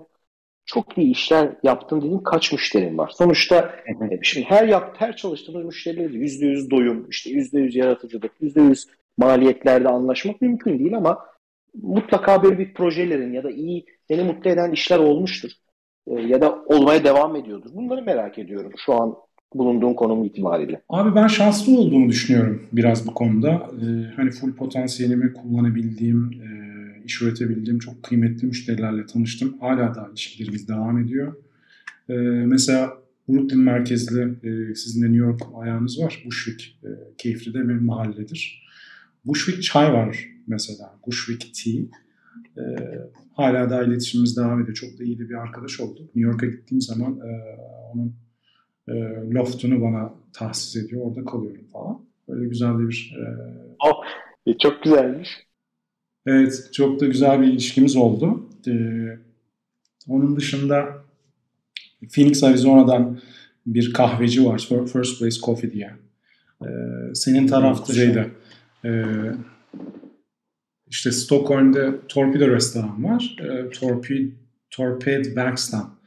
çok 0.66 0.98
iyi 0.98 1.12
işler 1.12 1.50
yaptın 1.64 2.02
dediğin 2.02 2.20
kaç 2.20 2.52
müşterin 2.52 2.98
var? 2.98 3.12
Sonuçta 3.18 3.76
e, 4.12 4.20
şimdi 4.24 4.46
her 4.46 4.68
yap, 4.68 4.96
her 4.98 5.16
çalıştığımız 5.16 5.66
müşterileri 5.66 6.16
yüzde 6.16 6.46
yüz 6.46 6.72
doyum, 6.72 7.10
işte 7.10 7.30
yüzde 7.30 7.60
yüz 7.60 7.76
yaratıcılık, 7.76 8.32
yüzde 8.42 8.62
yüz 8.62 8.88
maliyetlerde 9.20 9.88
anlaşmak 9.88 10.42
mümkün 10.42 10.80
değil 10.80 10.98
ama 10.98 11.20
mutlaka 11.82 12.44
böyle 12.44 12.60
bir 12.60 12.74
projelerin 12.74 13.34
ya 13.34 13.44
da 13.44 13.52
iyi 13.52 13.86
seni 14.08 14.24
mutlu 14.24 14.50
eden 14.50 14.72
işler 14.72 15.00
olmuştur. 15.00 15.52
E, 16.08 16.22
ya 16.22 16.42
da 16.42 16.64
olmaya 16.66 17.04
devam 17.04 17.36
ediyordur. 17.36 17.70
Bunları 17.74 18.02
merak 18.02 18.40
ediyorum 18.40 18.72
şu 18.86 18.94
an 18.94 19.16
bulunduğun 19.54 19.94
konum 19.94 20.24
itibariyle. 20.26 20.82
Abi 20.90 21.16
ben 21.16 21.28
şanslı 21.28 21.78
olduğumu 21.78 22.10
düşünüyorum 22.10 22.64
biraz 22.74 23.08
bu 23.08 23.14
konuda. 23.14 23.50
Ee, 23.50 24.14
hani 24.16 24.32
full 24.32 24.54
potansiyelimi 24.54 25.34
kullanabildiğim, 25.34 26.32
e, 26.34 26.50
iş 27.06 27.22
üretebildiğim 27.22 27.80
çok 27.80 28.04
kıymetli 28.04 28.48
müşterilerle 28.48 29.06
tanıştım. 29.06 29.58
Hala 29.62 29.96
da 29.96 30.08
ilişkilerimiz 30.12 30.70
devam 30.70 30.98
ediyor. 30.98 31.36
Ee, 32.10 32.14
mesela 32.46 32.94
Brooklyn 33.30 33.60
merkezli 33.60 34.22
e, 34.22 34.76
sizin 34.76 35.02
de 35.02 35.06
New 35.06 35.26
York 35.26 35.42
ayağınız 35.62 36.02
var. 36.02 36.24
Bushwick 36.26 36.78
e, 36.84 36.90
Keyifli'de 37.18 37.70
bir 37.70 37.80
mahalledir. 37.80 38.69
Bushwick 39.30 39.64
çay 39.64 39.94
var 39.94 40.30
mesela. 40.48 41.00
Bushwick 41.08 41.54
Tea. 41.54 41.82
E, 42.58 42.64
hala 43.34 43.70
da 43.70 43.84
iletişimimiz 43.84 44.38
devam 44.38 44.62
ediyor. 44.62 44.76
Çok 44.76 45.00
da 45.00 45.04
iyi 45.04 45.20
de 45.20 45.30
bir 45.30 45.36
arkadaş 45.36 45.80
oldu. 45.80 46.02
New 46.02 46.20
York'a 46.20 46.46
gittiğim 46.46 46.82
zaman 46.82 47.20
e, 47.20 47.58
onun 47.94 48.14
e, 48.88 48.94
loftunu 49.34 49.82
bana 49.82 50.14
tahsis 50.34 50.76
ediyor. 50.76 51.02
Orada 51.06 51.26
kalıyorum 51.26 51.68
falan. 51.74 52.02
Böyle 52.28 52.48
güzel 52.48 52.80
bir... 52.80 53.18
E... 53.18 53.26
Oh, 53.86 54.04
çok 54.62 54.84
güzelmiş. 54.84 55.30
Evet, 56.26 56.70
çok 56.74 57.00
da 57.00 57.06
güzel 57.06 57.42
bir 57.42 57.48
ilişkimiz 57.48 57.96
oldu. 57.96 58.50
E, 58.68 58.74
onun 60.08 60.36
dışında 60.36 61.04
Phoenix, 62.16 62.44
Arizona'dan 62.44 63.20
bir 63.66 63.94
kahveci 63.94 64.46
var. 64.46 64.68
First 64.94 65.20
Place 65.20 65.40
Coffee 65.42 65.72
diye. 65.72 65.92
E, 66.62 66.68
senin 67.14 67.48
tarafta 67.48 67.94
şeyde 67.94 68.28
e, 68.86 68.92
işte 70.88 71.12
Stockholm'da 71.12 72.08
Torpedo 72.08 72.48
restoran 72.48 73.04
var. 73.04 73.38
E, 73.40 73.70
Torped, 73.70 74.32
Torped 74.70 75.26
Werkstan 75.26 76.00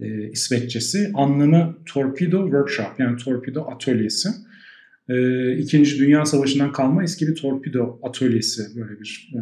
e, 0.00 0.30
İsveççesi. 0.30 1.10
Anlamı 1.14 1.76
Torpedo 1.86 2.42
Workshop 2.42 3.00
yani 3.00 3.16
torpedo 3.16 3.62
atölyesi. 3.70 4.28
E, 5.08 5.56
İkinci 5.56 5.98
Dünya 5.98 6.26
Savaşı'ndan 6.26 6.72
kalma 6.72 7.02
eski 7.02 7.28
bir 7.28 7.34
torpedo 7.34 7.98
atölyesi 8.02 8.76
böyle 8.76 9.00
bir 9.00 9.32
e, 9.34 9.40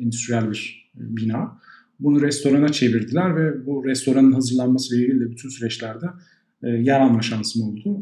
endüstriyel 0.00 0.50
bir 0.50 0.90
bina. 0.94 1.60
Bunu 2.00 2.22
restorana 2.22 2.68
çevirdiler 2.68 3.36
ve 3.36 3.66
bu 3.66 3.84
restoranın 3.84 4.32
hazırlanması 4.32 4.96
ile 4.96 5.04
ilgili 5.04 5.20
de 5.20 5.30
bütün 5.30 5.48
süreçlerde 5.48 6.06
e, 6.62 6.68
yer 6.70 7.00
alma 7.00 7.22
şansım 7.22 7.62
oldu. 7.62 8.00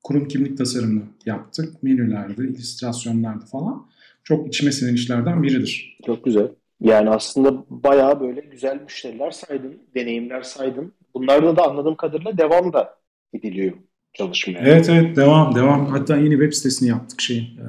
E, 0.00 0.02
kurum 0.02 0.28
kimlik 0.28 0.58
tasarımını 0.58 1.02
yaptık. 1.26 1.82
Menülerde, 1.82 2.42
illüstrasyonlarda 2.42 3.46
falan. 3.46 3.86
Çok 4.24 4.48
içime 4.48 4.72
sinen 4.72 4.94
işlerden 4.94 5.42
biridir. 5.42 5.98
Çok 6.06 6.24
güzel. 6.24 6.48
Yani 6.80 7.10
aslında 7.10 7.64
bayağı 7.70 8.20
böyle 8.20 8.40
güzel 8.40 8.80
müşteriler 8.82 9.30
saydın, 9.30 9.78
deneyimler 9.94 10.42
saydın. 10.42 10.92
Bunlarda 11.14 11.56
da 11.56 11.70
anladığım 11.70 11.96
kadarıyla 11.96 12.38
devam 12.38 12.72
da 12.72 12.98
ediliyor 13.34 13.72
çalışmaya. 14.12 14.58
Evet 14.58 14.88
evet 14.88 15.16
devam 15.16 15.54
devam. 15.54 15.86
Hatta 15.86 16.16
yeni 16.16 16.30
web 16.30 16.52
sitesini 16.52 16.88
yaptık 16.88 17.20
şey 17.20 17.38
e, 17.38 17.66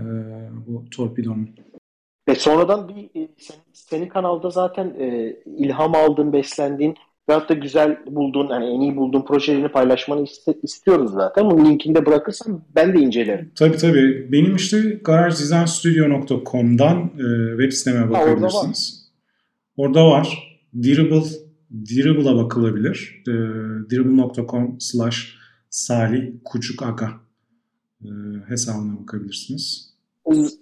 bu 0.67 0.89
Torpedo'nun. 0.89 1.49
Ve 2.29 2.35
sonradan 2.35 2.89
bir 2.89 3.21
e, 3.21 3.27
sen, 3.37 3.57
senin 3.73 4.07
kanalda 4.07 4.49
zaten 4.49 4.93
e, 4.99 5.35
ilham 5.45 5.95
aldığın, 5.95 6.33
beslendiğin 6.33 6.95
veyahut 7.29 7.49
da 7.49 7.53
güzel 7.53 7.97
bulduğun, 8.05 8.47
yani 8.49 8.65
en 8.65 8.79
iyi 8.79 8.95
bulduğun 8.95 9.25
projelerini 9.25 9.71
paylaşmanı 9.71 10.23
iste, 10.23 10.53
istiyoruz 10.63 11.11
zaten. 11.11 11.49
Bunun 11.49 11.65
linkini 11.65 11.95
de 11.95 12.05
bırakırsan 12.05 12.63
ben 12.75 12.93
de 12.93 12.99
incelerim. 12.99 13.51
Tabii 13.55 13.77
tabii. 13.77 14.31
Benim 14.31 14.55
işte 14.55 14.99
garagedesign.studio.com'dan 15.03 16.97
e, 16.97 17.51
web 17.61 17.71
siteme 17.71 18.09
bakabilirsiniz. 18.11 19.11
Orada 19.77 20.07
var. 20.07 20.57
Dirable, 20.83 21.23
Dirable'a 21.89 22.35
bakılabilir. 22.35 23.23
E, 23.27 23.31
Dirable.com 23.89 24.79
slash 24.79 25.37
Salih 25.69 26.31
Kucuk 26.45 26.83
Aga 26.83 27.11
e, 28.03 28.09
hesabına 28.47 29.01
bakabilirsiniz. 29.01 29.91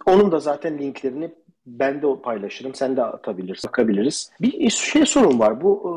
Onun 0.06 0.32
da 0.32 0.40
zaten 0.40 0.80
linklerini 0.80 1.32
ben 1.66 2.02
de 2.02 2.08
paylaşırım. 2.24 2.76
Sen 2.76 2.98
de 2.98 3.04
atabilirsin. 3.04 3.68
Bakabiliriz. 3.68 4.32
Bir 4.42 4.70
şey 4.70 5.06
sorun 5.06 5.40
var. 5.40 5.62
Bu 5.62 5.84
e, 5.86 5.92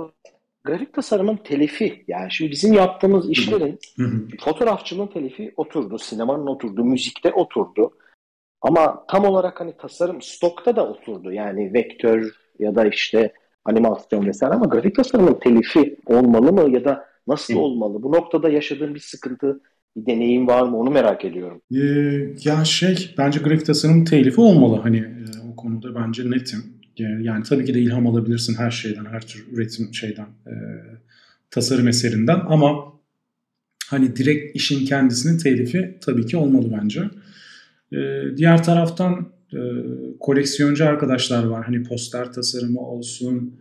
grafik 0.64 0.94
tasarımın 0.94 1.36
telifi. 1.36 2.04
Yani 2.08 2.32
şimdi 2.32 2.50
bizim 2.50 2.72
yaptığımız 2.72 3.30
işlerin 3.30 3.78
fotoğrafçılığın 4.40 5.06
telifi 5.06 5.54
oturdu. 5.56 5.98
Sinemanın 5.98 6.46
oturdu. 6.46 6.84
Müzikte 6.84 7.32
oturdu. 7.32 7.90
Ama 8.62 9.04
tam 9.08 9.24
olarak 9.24 9.60
hani 9.60 9.76
tasarım 9.76 10.22
stokta 10.22 10.76
da 10.76 10.88
oturdu. 10.88 11.32
Yani 11.32 11.74
vektör 11.74 12.34
ya 12.58 12.74
da 12.74 12.86
işte 12.86 13.32
animasyon 13.64 14.26
vesaire 14.26 14.54
ama 14.54 14.66
grafik 14.66 14.96
tasarımın 14.96 15.38
telifi 15.40 15.96
olmalı 16.06 16.52
mı 16.52 16.70
ya 16.70 16.84
da 16.84 17.04
nasıl 17.26 17.54
olmalı? 17.54 18.02
Bu 18.02 18.12
noktada 18.12 18.48
yaşadığın 18.48 18.94
bir 18.94 19.00
sıkıntı, 19.00 19.60
bir 19.96 20.06
deneyim 20.06 20.46
var 20.46 20.62
mı 20.62 20.78
onu 20.78 20.90
merak 20.90 21.24
ediyorum. 21.24 21.62
Ee, 21.74 21.78
ya 22.44 22.64
şey 22.64 23.14
bence 23.18 23.40
grafik 23.40 23.66
tasarım 23.66 24.04
telifi 24.04 24.40
olmalı. 24.40 24.80
Hani 24.82 24.98
e, 24.98 25.52
o 25.52 25.56
konuda 25.56 25.94
bence 25.94 26.30
netim. 26.30 26.81
Yani 26.98 27.44
tabii 27.44 27.64
ki 27.64 27.74
de 27.74 27.80
ilham 27.80 28.06
alabilirsin 28.06 28.54
her 28.54 28.70
şeyden, 28.70 29.04
her 29.04 29.26
tür 29.26 29.46
üretim 29.52 29.94
şeyden, 29.94 30.26
e, 30.46 30.54
tasarım 31.50 31.88
eserinden 31.88 32.40
ama 32.46 32.92
hani 33.86 34.16
direkt 34.16 34.56
işin 34.56 34.84
kendisinin 34.86 35.38
telifi 35.38 35.98
tabii 36.00 36.26
ki 36.26 36.36
olmalı 36.36 36.78
bence. 36.82 37.00
E, 37.92 38.22
diğer 38.36 38.64
taraftan 38.64 39.32
e, 39.52 39.58
koleksiyoncu 40.20 40.84
arkadaşlar 40.86 41.44
var. 41.44 41.64
Hani 41.64 41.82
poster 41.82 42.32
tasarımı 42.32 42.80
olsun, 42.80 43.60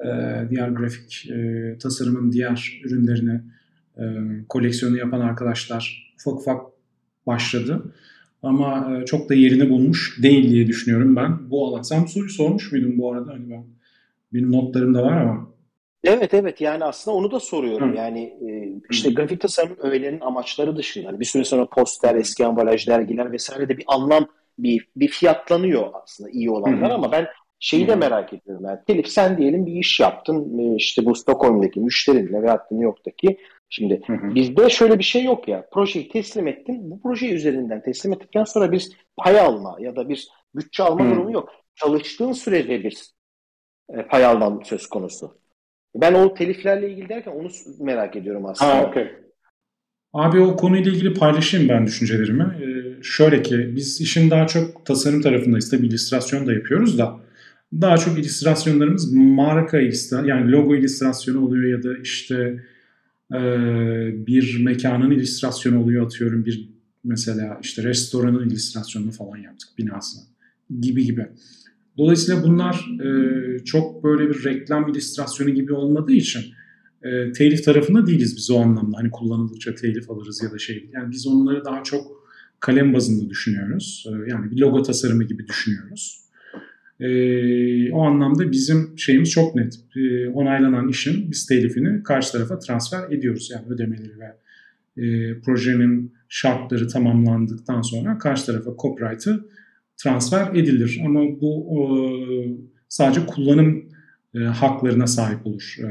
e, 0.00 0.08
diğer 0.50 0.68
grafik 0.68 1.30
e, 1.30 1.76
tasarımın 1.78 2.32
diğer 2.32 2.80
ürünlerini 2.84 3.40
e, 3.98 4.04
koleksiyonu 4.48 4.96
yapan 4.96 5.20
arkadaşlar 5.20 6.14
ufak 6.20 6.40
ufak 6.40 6.60
başladı. 7.26 7.82
Ama 8.42 8.98
e, 9.02 9.04
çok 9.04 9.28
da 9.28 9.34
yerini 9.34 9.70
bulmuş 9.70 10.18
değil 10.22 10.50
diye 10.50 10.66
düşünüyorum 10.66 11.16
ben 11.16 11.50
bu 11.50 11.66
alan. 11.66 11.82
Sen 11.82 12.04
bu 12.04 12.08
soruyu 12.08 12.30
sormuş 12.30 12.72
muydun 12.72 12.98
bu 12.98 13.12
arada? 13.12 13.32
Hani 13.32 13.50
ben 13.50 13.64
benim 14.32 14.52
notlarımda 14.52 15.02
var 15.02 15.20
ama. 15.22 15.52
Evet 16.04 16.34
evet 16.34 16.60
yani 16.60 16.84
aslında 16.84 17.16
onu 17.16 17.30
da 17.30 17.40
soruyorum. 17.40 17.92
Hı. 17.92 17.96
Yani 17.96 18.20
e, 18.20 18.68
işte 18.90 19.10
Hı. 19.10 19.14
grafik 19.14 19.40
tasarımın 19.40 19.78
öğelerinin 19.80 20.20
amaçları 20.20 20.76
dışında 20.76 21.08
hani 21.08 21.20
bir 21.20 21.24
süre 21.24 21.44
sonra 21.44 21.66
poster, 21.66 22.14
eski 22.14 22.46
ambalaj, 22.46 22.88
dergiler 22.88 23.32
vesaire 23.32 23.68
de 23.68 23.78
bir 23.78 23.84
anlam 23.86 24.26
bir 24.58 24.88
bir 24.96 25.08
fiyatlanıyor 25.08 25.90
aslında 26.02 26.30
iyi 26.30 26.50
olanlar 26.50 26.90
Hı. 26.90 26.94
ama 26.94 27.12
ben 27.12 27.26
şeyi 27.60 27.88
de 27.88 27.94
merak 27.94 28.32
ediyorum. 28.32 28.64
Yani 28.66 28.78
Telif 28.86 29.08
sen 29.08 29.38
diyelim 29.38 29.66
bir 29.66 29.72
iş 29.72 30.00
yaptın 30.00 30.58
e, 30.58 30.76
işte 30.76 31.04
bu 31.04 31.14
Stockholm'daki 31.14 31.80
müşterinle 31.80 32.42
veya 32.42 32.66
New 32.70 32.84
York'taki 32.84 33.38
Şimdi 33.74 34.00
hı 34.06 34.12
hı. 34.12 34.34
bizde 34.34 34.70
şöyle 34.70 34.98
bir 34.98 35.04
şey 35.04 35.24
yok 35.24 35.48
ya. 35.48 35.66
Projeyi 35.72 36.08
teslim 36.08 36.48
ettin. 36.48 36.90
Bu 36.90 37.00
proje 37.02 37.30
üzerinden 37.30 37.82
teslim 37.82 38.12
ettikten 38.12 38.44
sonra 38.44 38.72
bir 38.72 38.88
pay 39.16 39.40
alma 39.40 39.76
ya 39.80 39.96
da 39.96 40.08
bir 40.08 40.28
bütçe 40.54 40.82
alma 40.82 41.04
hı. 41.04 41.10
durumu 41.10 41.32
yok. 41.32 41.48
Çalıştığın 41.74 42.32
sürece 42.32 42.84
bir 42.84 43.02
e, 43.94 44.06
pay 44.06 44.24
alman 44.24 44.62
söz 44.64 44.86
konusu. 44.86 45.38
Ben 45.94 46.14
o 46.14 46.34
teliflerle 46.34 46.90
ilgili 46.90 47.08
derken 47.08 47.32
onu 47.32 47.48
merak 47.80 48.16
ediyorum 48.16 48.46
aslında. 48.46 48.76
Ha, 48.76 48.86
okay. 48.86 49.12
Abi 50.12 50.40
o 50.40 50.56
konuyla 50.56 50.92
ilgili 50.92 51.14
paylaşayım 51.14 51.68
ben 51.68 51.86
düşüncelerimi. 51.86 52.42
Ee, 52.42 53.02
şöyle 53.02 53.42
ki 53.42 53.76
biz 53.76 54.00
işin 54.00 54.30
daha 54.30 54.46
çok 54.46 54.86
tasarım 54.86 55.22
tarafındayız. 55.22 55.70
Tabii 55.70 55.86
illüstrasyon 55.86 56.46
da 56.46 56.52
yapıyoruz 56.52 56.98
da 56.98 57.20
daha 57.80 57.98
çok 57.98 58.18
illüstrasyonlarımız 58.18 59.12
marka 59.12 59.80
illüstrasyonu 59.80 60.28
yani 60.28 60.52
logo 60.52 60.74
illüstrasyonu 60.74 61.46
oluyor 61.46 61.78
ya 61.78 61.82
da 61.82 61.98
işte 62.02 62.62
ee, 63.34 64.26
bir 64.26 64.64
mekanın 64.64 65.10
illüstrasyonu 65.10 65.82
oluyor 65.82 66.06
atıyorum 66.06 66.44
bir 66.44 66.68
mesela 67.04 67.58
işte 67.62 67.82
restoranın 67.82 68.48
illüstrasyonunu 68.48 69.10
falan 69.10 69.36
yaptık 69.36 69.68
binasına 69.78 70.22
gibi 70.80 71.04
gibi. 71.04 71.26
Dolayısıyla 71.98 72.42
bunlar 72.42 72.86
e, 73.00 73.64
çok 73.64 74.04
böyle 74.04 74.30
bir 74.30 74.44
reklam 74.44 74.88
illüstrasyonu 74.88 75.50
gibi 75.50 75.72
olmadığı 75.72 76.12
için 76.12 76.42
e, 77.02 77.32
telif 77.32 77.64
tarafında 77.64 78.06
değiliz 78.06 78.36
biz 78.36 78.50
o 78.50 78.58
anlamda. 78.58 78.98
Hani 78.98 79.10
kullanıldıkça 79.10 79.74
telif 79.74 80.10
alırız 80.10 80.42
ya 80.42 80.52
da 80.52 80.58
şey. 80.58 80.90
Yani 80.92 81.10
biz 81.10 81.26
onları 81.26 81.64
daha 81.64 81.82
çok 81.82 82.22
kalem 82.60 82.94
bazında 82.94 83.30
düşünüyoruz. 83.30 84.06
E, 84.08 84.30
yani 84.30 84.50
bir 84.50 84.56
logo 84.56 84.82
tasarımı 84.82 85.24
gibi 85.24 85.48
düşünüyoruz. 85.48 86.21
E, 87.02 87.92
o 87.92 88.02
anlamda 88.02 88.52
bizim 88.52 88.98
şeyimiz 88.98 89.30
çok 89.30 89.54
net. 89.54 89.74
E, 89.96 90.28
onaylanan 90.28 90.88
işin 90.88 91.30
biz 91.30 91.46
telifini 91.46 92.02
karşı 92.02 92.32
tarafa 92.32 92.58
transfer 92.58 93.12
ediyoruz. 93.12 93.50
Yani 93.54 93.66
ödemeleri 93.68 94.12
ve 94.18 94.36
e, 94.96 95.40
projenin 95.40 96.12
şartları 96.28 96.88
tamamlandıktan 96.88 97.82
sonra 97.82 98.18
karşı 98.18 98.46
tarafa 98.46 98.70
copyright'ı 98.82 99.44
transfer 99.96 100.54
edilir. 100.54 101.00
Ama 101.06 101.20
bu 101.40 101.78
o, 101.78 102.08
sadece 102.88 103.26
kullanım 103.26 103.84
e, 104.34 104.38
haklarına 104.38 105.06
sahip 105.06 105.46
olur 105.46 105.76
e, 105.78 105.88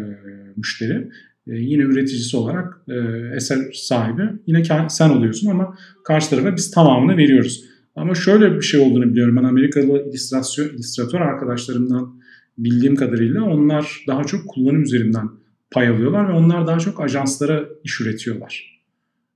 müşteri. 0.56 1.10
E, 1.48 1.56
yine 1.56 1.84
üreticisi 1.84 2.38
olarak 2.38 2.82
e, 2.90 2.96
eser 3.36 3.72
sahibi 3.74 4.24
yine 4.48 4.64
sen 4.90 5.10
oluyorsun 5.10 5.50
ama 5.50 5.78
karşı 6.06 6.30
tarafa 6.30 6.56
biz 6.56 6.72
tamamını 6.72 7.18
veriyoruz. 7.18 7.71
Ama 7.96 8.16
şöyle 8.16 8.56
bir 8.56 8.62
şey 8.62 8.80
olduğunu 8.80 9.10
biliyorum. 9.10 9.36
Ben 9.36 9.44
Amerikalı 9.44 10.10
illüstrasyon, 10.10 10.70
illüstratör 10.70 11.22
arkadaşlarımdan 11.22 12.22
bildiğim 12.58 12.96
kadarıyla 12.96 13.44
onlar 13.44 14.04
daha 14.08 14.24
çok 14.24 14.48
kullanım 14.48 14.84
üzerinden 14.84 15.30
pay 15.72 15.88
alıyorlar 15.88 16.30
ve 16.30 16.34
onlar 16.34 16.68
daha 16.68 16.80
çok 16.80 17.02
ajanslara 17.02 17.66
iş 17.84 18.02
üretiyorlar. 18.02 18.82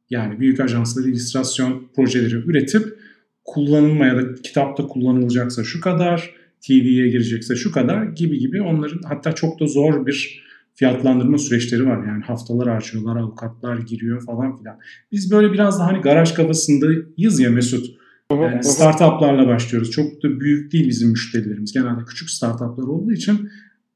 Yani 0.10 0.40
büyük 0.40 0.60
ajansları 0.60 1.10
illüstrasyon 1.10 1.88
projeleri 1.96 2.36
üretip 2.36 3.00
kullanılmaya 3.46 4.18
da 4.18 4.34
kitapta 4.34 4.88
kullanılacaksa 4.88 5.64
şu 5.64 5.82
kadar, 5.82 6.36
TV'ye 6.68 7.08
girecekse 7.10 7.56
şu 7.56 7.72
kadar 7.72 8.04
gibi 8.04 8.40
gibi 8.40 8.62
onların 8.62 9.00
hatta 9.06 9.32
çok 9.32 9.60
da 9.60 9.68
zor 9.68 10.06
bir 10.06 10.46
fiyatlandırma 10.76 11.38
süreçleri 11.38 11.86
var. 11.86 12.08
Yani 12.08 12.24
haftalar 12.24 12.70
harcıyorlar, 12.70 13.16
avukatlar 13.16 13.78
giriyor 13.78 14.26
falan 14.26 14.58
filan. 14.58 14.78
Biz 15.12 15.32
böyle 15.32 15.54
biraz 15.54 15.80
daha 15.80 15.88
hani 15.88 16.02
garaj 16.02 16.34
kafasındayız 16.34 17.40
ya 17.40 17.50
Mesut. 17.50 17.95
Yani 18.32 18.64
startuplarla 18.64 19.48
başlıyoruz. 19.48 19.92
Çok 19.92 20.24
da 20.24 20.40
büyük 20.40 20.72
değil 20.72 20.88
bizim 20.88 21.10
müşterilerimiz. 21.10 21.74
Genelde 21.74 22.06
küçük 22.06 22.30
startuplar 22.30 22.84
olduğu 22.84 23.12
için 23.12 23.50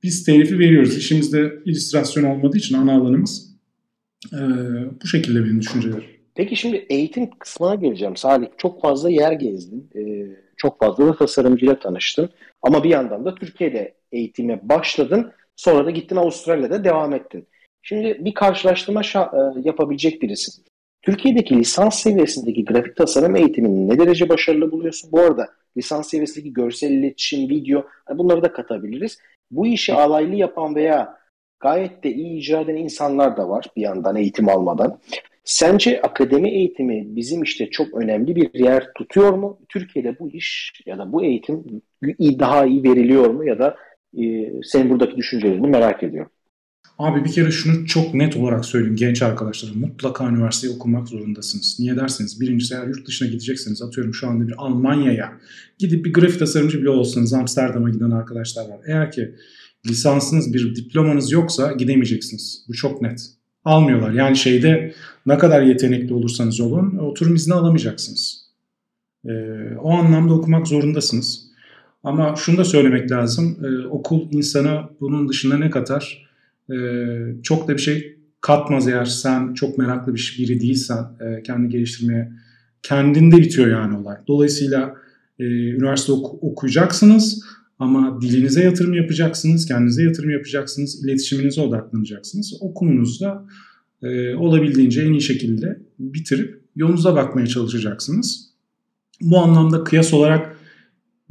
biz 0.04 0.24
telifi 0.24 0.60
veriyoruz. 0.60 0.98
İşimizde 0.98 1.54
illüstrasyon 1.66 2.24
olmadığı 2.24 2.58
için 2.58 2.78
ana 2.78 2.96
alanımız 2.96 3.50
Ee, 4.34 4.38
bu 5.04 5.08
şekilde 5.08 5.44
benim 5.44 5.62
düşüncelerim. 5.62 6.04
Peki 6.36 6.56
şimdi 6.56 6.86
eğitim 6.90 7.30
kısmına 7.40 7.76
geleceğim. 7.76 8.16
Salih 8.16 8.48
çok 8.58 8.82
fazla 8.82 9.10
yer 9.10 9.32
gezdin. 9.32 9.90
Ee, 9.96 10.02
çok 10.58 10.80
fazla 10.80 11.08
da 11.08 11.16
tasarımcıyla 11.16 11.80
tanıştın. 11.80 12.30
Ama 12.62 12.84
bir 12.84 12.90
yandan 12.90 13.26
da 13.26 13.36
Türkiye'de 13.36 13.96
eğitime 14.12 14.60
başladın. 14.70 15.32
Sonra 15.56 15.86
da 15.86 15.92
gittin 15.92 16.16
Avustralya'da 16.16 16.84
devam 16.84 17.14
ettin. 17.14 17.48
Şimdi 17.82 18.18
bir 18.26 18.34
karşılaştırma 18.34 19.02
e, 19.02 19.62
yapabilecek 19.64 20.22
birisin. 20.22 20.64
Türkiye'deki 21.10 21.58
lisans 21.58 22.00
seviyesindeki 22.00 22.66
grafik 22.66 22.96
tasarım 22.96 23.36
eğitimini 23.36 23.88
ne 23.90 24.00
derece 24.00 24.30
başarılı 24.30 24.72
buluyorsun? 24.72 25.12
Bu 25.12 25.20
arada 25.20 25.48
lisans 25.78 26.10
seviyesindeki 26.10 26.54
görsel 26.54 26.92
iletişim, 26.92 27.50
video 27.50 27.86
bunları 28.10 28.42
da 28.42 28.52
katabiliriz. 28.52 29.18
Bu 29.52 29.68
işi 29.68 29.94
alaylı 29.94 30.36
yapan 30.36 30.76
veya 30.76 31.18
gayet 31.60 32.04
de 32.04 32.12
iyi 32.12 32.40
icra 32.40 32.62
eden 32.62 32.76
insanlar 32.76 33.38
da 33.38 33.50
var 33.50 33.66
bir 33.78 33.82
yandan 33.82 34.16
eğitim 34.16 34.50
almadan. 34.50 35.00
Sence 35.44 36.02
akademi 36.02 36.50
eğitimi 36.50 37.16
bizim 37.16 37.44
işte 37.44 37.70
çok 37.70 37.94
önemli 37.94 38.36
bir 38.36 38.60
yer 38.60 38.94
tutuyor 38.94 39.34
mu? 39.34 39.60
Türkiye'de 39.70 40.20
bu 40.20 40.30
iş 40.30 40.74
ya 40.86 40.98
da 40.98 41.12
bu 41.14 41.24
eğitim 41.24 41.82
daha 42.20 42.66
iyi 42.66 42.84
veriliyor 42.84 43.30
mu 43.30 43.46
ya 43.46 43.60
da 43.60 43.76
e, 44.18 44.24
senin 44.64 44.90
buradaki 44.90 45.18
düşüncelerini 45.18 45.68
merak 45.68 46.04
ediyorum. 46.04 46.32
Abi 47.00 47.26
bir 47.26 47.32
kere 47.32 47.52
şunu 47.52 47.86
çok 47.86 48.14
net 48.14 48.38
olarak 48.38 48.66
söyleyeyim 48.66 48.96
genç 48.96 49.22
arkadaşlarım. 49.22 49.80
Mutlaka 49.80 50.30
üniversiteyi 50.30 50.74
okumak 50.74 51.08
zorundasınız. 51.08 51.78
Niye 51.80 51.96
derseniz 51.96 52.42
birincisi 52.42 52.74
eğer 52.74 52.88
yurt 52.88 53.08
dışına 53.08 53.28
gidecekseniz 53.28 53.82
atıyorum 53.82 54.14
şu 54.14 54.28
anda 54.28 54.48
bir 54.48 54.54
Almanya'ya 54.58 55.34
gidip 55.78 56.06
bir 56.06 56.14
grafik 56.14 56.40
tasarımcı 56.40 56.82
bile 56.82 56.90
olsanız 56.90 57.34
Amsterdam'a 57.34 57.90
giden 57.90 58.12
arkadaşlar 58.12 58.70
var. 58.70 58.80
Eğer 58.88 59.12
ki 59.12 59.36
lisansınız 59.88 60.54
bir 60.54 60.76
diplomanız 60.76 61.32
yoksa 61.32 61.72
gidemeyeceksiniz. 61.72 62.66
Bu 62.68 62.74
çok 62.74 63.02
net. 63.02 63.26
Almıyorlar. 63.66 64.12
Yani 64.12 64.38
şeyde 64.38 64.94
ne 65.26 65.38
kadar 65.38 65.62
yetenekli 65.62 66.14
olursanız 66.14 66.60
olun 66.62 66.98
oturum 66.98 67.36
izni 67.36 67.54
alamayacaksınız. 67.54 68.50
Ee, 69.26 69.32
o 69.82 69.92
anlamda 69.92 70.34
okumak 70.34 70.68
zorundasınız. 70.68 71.50
Ama 72.04 72.36
şunu 72.36 72.58
da 72.58 72.66
söylemek 72.66 73.12
lazım. 73.12 73.58
Ee, 73.64 73.88
okul 73.88 74.32
insana 74.32 74.90
bunun 75.00 75.30
dışında 75.30 75.58
ne 75.58 75.70
katar? 75.70 76.29
Ee, 76.72 77.42
çok 77.44 77.68
da 77.68 77.74
bir 77.74 77.82
şey 77.82 78.20
katmaz 78.42 78.88
eğer 78.88 79.06
sen 79.06 79.54
çok 79.54 79.78
meraklı 79.78 80.16
bir 80.16 80.36
biri 80.40 80.62
değilsen 80.62 80.98
e, 80.98 81.44
kendi 81.44 81.70
geliştirmeye 81.70 82.32
kendinde 82.84 83.38
bitiyor 83.38 83.68
yani 83.68 83.98
olay. 83.98 84.18
Dolayısıyla 84.28 84.96
e, 85.40 85.44
üniversite 85.46 86.12
ok- 86.12 86.44
okuyacaksınız 86.44 87.44
ama 87.80 88.22
dilinize 88.22 88.64
yatırım 88.64 88.94
yapacaksınız, 88.94 89.66
kendinize 89.66 90.04
yatırım 90.04 90.30
yapacaksınız, 90.30 91.06
iletişiminize 91.06 91.62
odaklanacaksınız. 91.62 92.58
Okumunuzu 92.62 93.26
da 93.26 93.46
e, 94.04 94.36
olabildiğince 94.36 95.02
en 95.02 95.12
iyi 95.12 95.22
şekilde 95.22 95.80
bitirip 96.00 96.62
yolunuza 96.76 97.16
bakmaya 97.16 97.48
çalışacaksınız. 97.48 98.50
Bu 99.22 99.38
anlamda 99.40 99.84
kıyas 99.84 100.14
olarak 100.14 100.56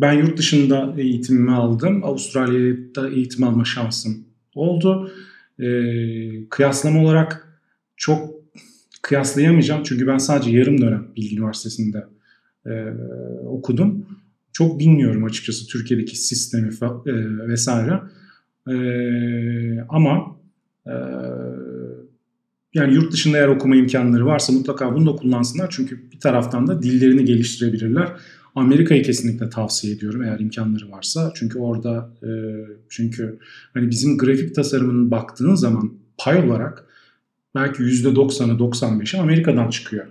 ben 0.00 0.12
yurt 0.12 0.38
dışında 0.38 0.94
eğitimimi 0.98 1.52
aldım. 1.52 2.04
Avustralya'da 2.04 3.08
eğitim 3.08 3.44
alma 3.44 3.64
şansım 3.64 4.27
oldu. 4.58 5.12
E, 5.58 5.68
kıyaslama 6.48 7.02
olarak 7.02 7.60
çok 7.96 8.34
kıyaslayamayacağım. 9.02 9.82
Çünkü 9.82 10.06
ben 10.06 10.18
sadece 10.18 10.50
yarım 10.50 10.80
dönem 10.80 11.06
Bilgi 11.16 11.36
Üniversitesi'nde 11.36 12.06
e, 12.66 12.72
okudum. 13.46 14.06
Çok 14.52 14.78
bilmiyorum 14.78 15.24
açıkçası 15.24 15.66
Türkiye'deki 15.66 16.16
sistemi 16.16 16.68
e, 17.06 17.48
vesaire. 17.48 18.00
E, 18.68 18.74
ama 19.88 20.36
e, 20.86 20.94
yani 22.74 22.94
yurt 22.94 23.12
dışında 23.12 23.38
eğer 23.38 23.48
okuma 23.48 23.76
imkanları 23.76 24.26
varsa 24.26 24.52
mutlaka 24.52 24.94
bunu 24.94 25.12
da 25.12 25.16
kullansınlar. 25.16 25.68
Çünkü 25.70 26.10
bir 26.12 26.20
taraftan 26.20 26.66
da 26.66 26.82
dillerini 26.82 27.24
geliştirebilirler. 27.24 28.12
Amerika'yı 28.54 29.02
kesinlikle 29.02 29.50
tavsiye 29.50 29.94
ediyorum 29.94 30.22
eğer 30.22 30.40
imkanları 30.40 30.90
varsa. 30.90 31.32
Çünkü 31.34 31.58
orada 31.58 32.10
e, 32.22 32.30
çünkü 32.88 33.38
hani 33.74 33.90
bizim 33.90 34.18
grafik 34.18 34.54
tasarımının 34.54 35.10
baktığın 35.10 35.54
zaman 35.54 35.92
pay 36.18 36.38
olarak 36.38 36.84
belki 37.54 37.82
%90'ı 37.82 38.58
95'i 38.58 39.20
Amerika'dan 39.20 39.70
çıkıyor. 39.70 40.06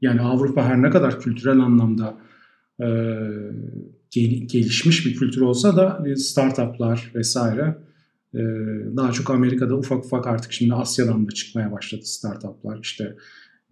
Yani 0.00 0.20
Avrupa 0.20 0.64
her 0.64 0.82
ne 0.82 0.90
kadar 0.90 1.20
kültürel 1.20 1.58
anlamda 1.58 2.18
e, 2.80 2.86
gelişmiş 4.46 5.06
bir 5.06 5.14
kültür 5.14 5.40
olsa 5.40 5.76
da 5.76 6.04
e, 6.08 6.16
startuplar 6.16 7.10
vesaire 7.14 7.76
daha 8.96 9.12
çok 9.12 9.30
Amerika'da 9.30 9.76
ufak 9.76 10.04
ufak 10.04 10.26
artık 10.26 10.52
şimdi 10.52 10.74
Asya'dan 10.74 11.26
da 11.26 11.30
çıkmaya 11.30 11.72
başladı 11.72 12.02
startuplar. 12.04 12.78
İşte 12.82 13.16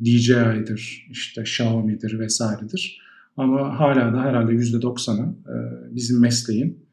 DJI'dir, 0.05 1.09
işte 1.11 1.41
Xiaomi'dir 1.41 2.19
vesairedir. 2.19 3.01
Ama 3.37 3.81
hala 3.81 4.15
da 4.15 4.23
herhalde 4.23 4.53
%90'ı 4.53 5.35
e, 5.49 5.57
bizim 5.95 6.21
mesleğin 6.21 6.87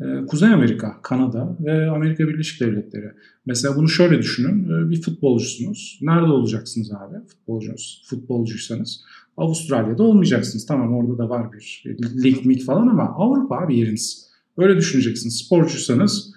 e, 0.00 0.26
Kuzey 0.26 0.48
Amerika, 0.48 1.02
Kanada 1.02 1.56
ve 1.60 1.90
Amerika 1.90 2.28
Birleşik 2.28 2.60
Devletleri. 2.60 3.12
Mesela 3.46 3.76
bunu 3.76 3.88
şöyle 3.88 4.18
düşünün. 4.18 4.64
E, 4.64 4.90
bir 4.90 5.02
futbolcusunuz. 5.02 5.98
Nerede 6.02 6.32
olacaksınız 6.32 6.92
abi? 6.92 7.26
Futbolcunuz, 7.26 8.02
futbolcuysanız. 8.10 9.04
Avustralya'da 9.36 10.02
olmayacaksınız. 10.02 10.66
Tamam 10.66 10.94
orada 10.94 11.18
da 11.18 11.28
var 11.28 11.52
bir 11.52 11.84
lig 12.24 12.46
mig 12.46 12.64
falan 12.64 12.88
ama 12.88 13.02
Avrupa 13.02 13.56
abi 13.56 13.78
yeriniz. 13.78 14.28
Öyle 14.56 14.76
düşüneceksiniz. 14.76 15.36
Sporcuysanız 15.36 16.34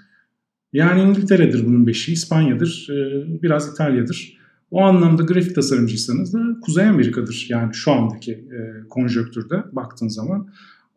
yani 0.73 1.01
İngiltere'dir 1.01 1.65
bunun 1.65 1.87
beşi, 1.87 2.13
İspanya'dır, 2.13 2.87
biraz 3.41 3.73
İtalya'dır. 3.73 4.41
O 4.71 4.81
anlamda 4.81 5.23
grafik 5.23 5.55
tasarımcıysanız 5.55 6.33
da 6.33 6.39
Kuzey 6.61 6.85
Amerika'dır. 6.85 7.47
Yani 7.49 7.73
şu 7.73 7.91
andaki 7.91 8.31
e, 8.31 8.87
konjöktürde 8.89 9.55
baktığın 9.71 10.07
zaman 10.07 10.47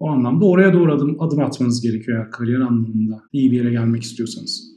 o 0.01 0.09
anlamda 0.09 0.47
oraya 0.47 0.73
doğru 0.73 0.95
adım, 0.95 1.23
adım 1.23 1.41
atmanız 1.41 1.83
gerekiyor 1.83 2.19
eğer 2.19 2.31
kariyer 2.31 2.61
anlamında 2.61 3.23
iyi 3.33 3.53
bir 3.53 3.57
yere 3.57 3.71
gelmek 3.71 4.03
istiyorsanız. 4.03 4.75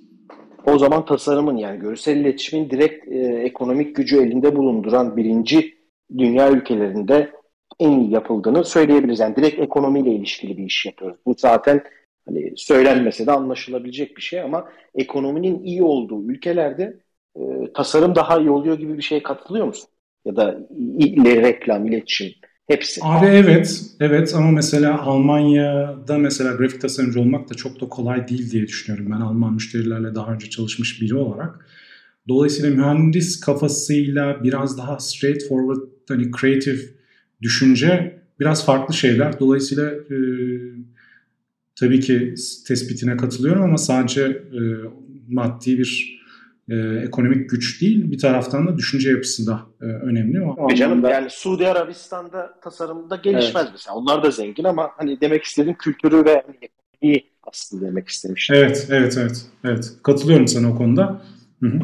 O 0.65 0.77
zaman 0.77 1.05
tasarımın 1.05 1.57
yani 1.57 1.79
görsel 1.79 2.17
iletişimin 2.17 2.69
direkt 2.69 3.07
e, 3.07 3.17
ekonomik 3.19 3.95
gücü 3.95 4.17
elinde 4.17 4.55
bulunduran 4.55 5.17
birinci 5.17 5.73
dünya 6.17 6.51
ülkelerinde 6.51 7.31
en 7.79 7.99
iyi 7.99 8.11
yapıldığını 8.11 8.63
söyleyebiliriz. 8.63 9.19
Yani 9.19 9.35
direkt 9.35 9.59
ekonomiyle 9.59 10.11
ilişkili 10.11 10.57
bir 10.57 10.63
iş 10.63 10.85
yapıyoruz. 10.85 11.17
Bu 11.25 11.35
zaten 11.37 11.83
hani 12.27 12.53
söylenmese 12.55 13.25
de 13.25 13.31
anlaşılabilecek 13.31 14.17
bir 14.17 14.21
şey 14.21 14.41
ama 14.41 14.69
ekonominin 14.95 15.63
iyi 15.63 15.83
olduğu 15.83 16.31
ülkelerde 16.31 16.99
e, 17.35 17.41
tasarım 17.73 18.15
daha 18.15 18.39
iyi 18.39 18.49
oluyor 18.49 18.79
gibi 18.79 18.97
bir 18.97 19.01
şeye 19.01 19.23
katılıyor 19.23 19.65
musun? 19.65 19.89
Ya 20.25 20.35
da 20.35 20.59
ile 20.97 21.41
reklam, 21.41 21.85
iletişim 21.85 22.31
hepsi. 22.67 23.01
Abi 23.03 23.25
evet, 23.25 23.81
evet 23.99 24.35
ama 24.35 24.51
mesela 24.51 25.01
Almanya'da 25.01 26.17
mesela 26.17 26.53
grafik 26.53 26.81
tasarımcı 26.81 27.19
olmak 27.19 27.49
da 27.49 27.53
çok 27.53 27.81
da 27.81 27.89
kolay 27.89 28.27
değil 28.27 28.51
diye 28.51 28.67
düşünüyorum. 28.67 29.11
Ben 29.11 29.21
Alman 29.21 29.53
müşterilerle 29.53 30.15
daha 30.15 30.33
önce 30.33 30.49
çalışmış 30.49 31.01
biri 31.01 31.15
olarak. 31.15 31.65
Dolayısıyla 32.27 32.75
mühendis 32.75 33.39
kafasıyla 33.39 34.43
biraz 34.43 34.77
daha 34.77 34.99
straightforward, 34.99 35.81
hani 36.09 36.31
creative 36.41 36.81
düşünce 37.41 38.19
biraz 38.39 38.65
farklı 38.65 38.93
şeyler. 38.93 39.39
Dolayısıyla 39.39 39.91
e, 39.91 40.15
tabii 41.79 41.99
ki 41.99 42.33
tespitine 42.67 43.17
katılıyorum 43.17 43.63
ama 43.63 43.77
sadece 43.77 44.23
e, 44.23 44.61
maddi 45.27 45.77
bir 45.77 46.17
e, 46.69 46.75
ekonomik 47.03 47.49
güç 47.49 47.81
değil 47.81 48.11
bir 48.11 48.17
taraftan 48.17 48.67
da 48.67 48.77
düşünce 48.77 49.09
yapısı 49.09 49.47
da 49.47 49.59
e, 49.81 49.85
önemli. 49.85 50.41
O 50.41 50.73
canım 50.73 51.03
yani 51.09 51.29
Suudi 51.29 51.67
Arabistan'da 51.67 52.59
tasarımda 52.61 53.15
gelişmez 53.15 53.63
evet. 53.63 53.69
mesela. 53.71 53.95
Onlar 53.95 54.23
da 54.23 54.31
zengin 54.31 54.63
ama 54.63 54.91
hani 54.97 55.21
demek 55.21 55.43
istediğim 55.43 55.77
kültürü 55.77 56.25
ve 56.25 56.43
iyi 57.01 57.29
aslında 57.43 57.85
demek 57.87 58.07
istemiştim. 58.07 58.55
Evet, 58.55 58.87
evet, 58.91 59.17
evet. 59.17 59.45
Evet. 59.63 59.93
Katılıyorum 60.03 60.47
sana 60.47 60.71
o 60.71 60.75
konuda. 60.75 61.21
Hı 61.63 61.69
hı. 61.69 61.79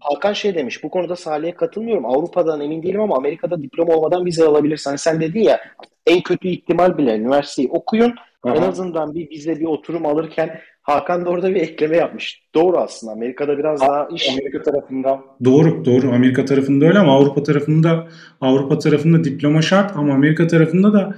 Hakan 0.00 0.32
şey 0.32 0.54
demiş, 0.54 0.84
bu 0.84 0.90
konuda 0.90 1.16
Salih'e 1.16 1.54
katılmıyorum. 1.54 2.06
Avrupa'dan 2.06 2.60
emin 2.60 2.82
değilim 2.82 3.00
ama 3.00 3.16
Amerika'da 3.16 3.62
diploma 3.62 3.94
olmadan 3.94 4.26
vize 4.26 4.44
alabilirsin. 4.44 4.90
Hani 4.90 4.98
sen 4.98 5.20
dedin 5.20 5.40
ya 5.40 5.60
en 6.06 6.22
kötü 6.22 6.48
ihtimal 6.48 6.98
bile 6.98 7.16
üniversiteyi 7.16 7.68
okuyun. 7.68 8.14
Aha. 8.42 8.54
En 8.54 8.62
azından 8.62 9.14
bir 9.14 9.30
vize 9.30 9.60
bir 9.60 9.64
oturum 9.64 10.06
alırken 10.06 10.60
Hakan 10.82 11.24
da 11.24 11.30
orada 11.30 11.50
bir 11.50 11.60
ekleme 11.60 11.96
yapmış. 11.96 12.42
Doğru 12.54 12.78
aslında. 12.78 13.12
Amerika'da 13.12 13.58
biraz 13.58 13.80
daha 13.80 14.08
iş 14.14 14.28
Amerika 14.30 14.62
tarafında. 14.62 15.20
Doğru, 15.44 15.84
doğru. 15.84 16.12
Amerika 16.12 16.44
tarafında 16.44 16.84
öyle 16.84 16.98
ama 16.98 17.16
Avrupa 17.16 17.42
tarafında 17.42 18.08
Avrupa 18.40 18.78
tarafında 18.78 19.24
diploma 19.24 19.62
şart 19.62 19.96
ama 19.96 20.14
Amerika 20.14 20.46
tarafında 20.46 20.92
da 20.92 21.14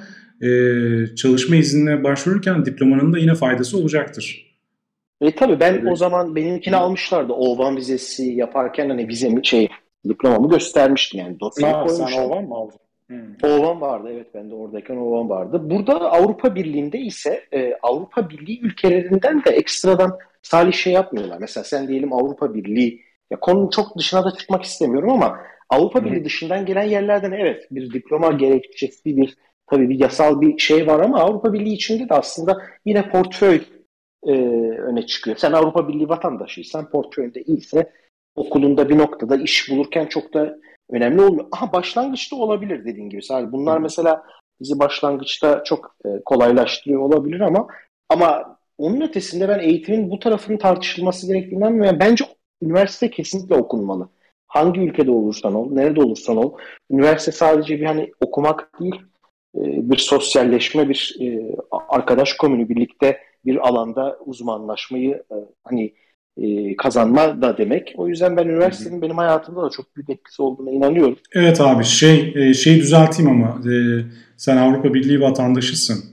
e, 0.47 1.17
çalışma 1.17 1.57
iznine 1.57 2.05
başvururken 2.05 2.65
diplomanın 2.65 3.13
da 3.13 3.19
yine 3.19 3.35
faydası 3.35 3.79
olacaktır. 3.79 4.55
E 5.21 5.35
tabii 5.35 5.61
ben 5.61 5.73
evet. 5.73 5.93
o 5.93 5.97
zaman 5.97 6.37
benimkini 6.37 6.77
almışlardı. 6.77 7.33
Ovan 7.33 7.77
vizesi 7.77 8.23
yaparken 8.23 8.89
hani 8.89 9.09
vizemi 9.09 9.47
şey 9.47 9.69
diplomamı 10.09 10.51
göstermiştim 10.51 11.21
yani 11.21 11.41
dosyayı 11.41 11.75
koymuştum. 11.75 12.09
Sen 12.09 12.23
Ovan 12.23 12.45
mı 12.45 12.55
aldın? 12.55 12.79
Hmm. 13.09 13.35
Ovan 13.43 13.81
vardı 13.81 14.09
evet 14.13 14.27
ben 14.35 14.51
de 14.51 14.55
oradayken 14.55 14.97
Ovan 14.97 15.29
vardı. 15.29 15.71
Burada 15.71 16.13
Avrupa 16.13 16.55
Birliği'nde 16.55 16.99
ise 16.99 17.45
e, 17.53 17.75
Avrupa 17.83 18.31
Birliği 18.31 18.61
ülkelerinden 18.61 19.45
de 19.45 19.51
ekstradan 19.51 20.19
salih 20.43 20.73
şey 20.73 20.93
yapmıyorlar. 20.93 21.39
Mesela 21.41 21.65
sen 21.65 21.89
diyelim 21.89 22.13
Avrupa 22.13 22.55
Birliği 22.55 23.03
ya 23.31 23.41
konunun 23.41 23.71
çok 23.71 23.99
dışına 23.99 24.25
da 24.25 24.31
çıkmak 24.31 24.63
istemiyorum 24.63 25.11
ama 25.11 25.41
Avrupa 25.71 26.05
Birliği 26.05 26.25
dışından 26.25 26.67
gelen 26.67 26.83
yerlerden 26.83 27.33
evet 27.33 27.67
bir 27.71 27.93
diploma 27.93 28.33
gerekçesi 28.33 29.17
bir 29.17 29.37
tabii 29.67 29.89
bir 29.89 30.01
yasal 30.01 30.41
bir 30.41 30.59
şey 30.59 30.87
var 30.87 31.01
ama 31.01 31.21
Avrupa 31.21 31.53
Birliği 31.53 31.75
içinde 31.75 32.09
de 32.09 32.15
aslında 32.15 32.63
yine 32.85 33.11
portföy 33.11 33.61
e, 34.27 34.33
öne 34.79 35.07
çıkıyor. 35.07 35.37
Sen 35.37 35.53
Avrupa 35.53 35.89
Birliği 35.89 36.09
vatandaşıysan 36.09 36.91
portföyünde 36.91 37.43
iyiyse 37.43 37.93
okulunda 38.37 38.89
bir 38.89 38.99
noktada 38.99 39.37
iş 39.37 39.71
bulurken 39.71 40.07
çok 40.07 40.35
da 40.35 40.59
önemli 40.91 41.23
olmuyor. 41.23 41.47
Aha 41.53 41.73
başlangıçta 41.73 42.37
olabilir 42.37 42.85
dediğin 42.85 43.11
gibi. 43.11 43.23
Sadece 43.23 43.53
bunlar 43.53 43.79
mesela 43.79 44.23
bizi 44.61 44.79
başlangıçta 44.79 45.65
çok 45.65 45.97
e, 46.05 46.09
kolaylaştırıyor 46.25 47.01
olabilir 47.01 47.41
ama 47.41 47.67
ama 48.09 48.59
onun 48.79 49.01
ötesinde 49.01 49.49
ben 49.49 49.59
eğitimin 49.59 50.11
bu 50.11 50.19
tarafının 50.19 50.59
tartışılması 50.59 51.27
gerektiğinden 51.27 51.85
yani 51.85 52.01
bence 52.01 52.25
üniversite 52.63 53.11
kesinlikle 53.11 53.55
okunmalı. 53.55 54.09
Hangi 54.47 54.81
ülkede 54.81 55.11
olursan 55.11 55.55
ol, 55.55 55.73
nerede 55.73 56.01
olursan 56.01 56.37
ol. 56.37 56.53
Üniversite 56.91 57.33
sadece 57.33 57.81
bir 57.81 57.85
hani 57.87 58.13
okumak 58.21 58.81
değil, 58.81 58.95
e, 59.57 59.63
bir 59.91 59.97
sosyalleşme, 59.97 60.89
bir 60.89 61.17
e, 61.21 61.57
arkadaş 61.89 62.33
komünü 62.33 62.69
birlikte 62.69 63.19
bir 63.45 63.69
alanda 63.69 64.19
uzmanlaşmayı 64.27 65.23
e, 66.37 66.77
kazanma 66.77 67.43
da 67.43 67.59
demek. 67.59 67.95
O 67.97 68.09
yüzden 68.09 68.37
ben 68.37 68.49
üniversitenin 68.49 69.03
benim 69.03 69.17
hayatımda 69.17 69.63
da 69.63 69.71
çok 69.71 69.97
büyük 69.97 70.11
etkisi 70.11 70.43
olduğuna 70.43 70.71
inanıyorum. 70.71 71.19
Evet 71.33 71.61
abi 71.61 71.85
şey 71.85 72.55
şey 72.55 72.77
düzelteyim 72.77 73.31
ama 73.31 73.63
sen 74.37 74.57
Avrupa 74.57 74.95
Birliği 74.95 75.21
vatandaşısın. 75.21 76.05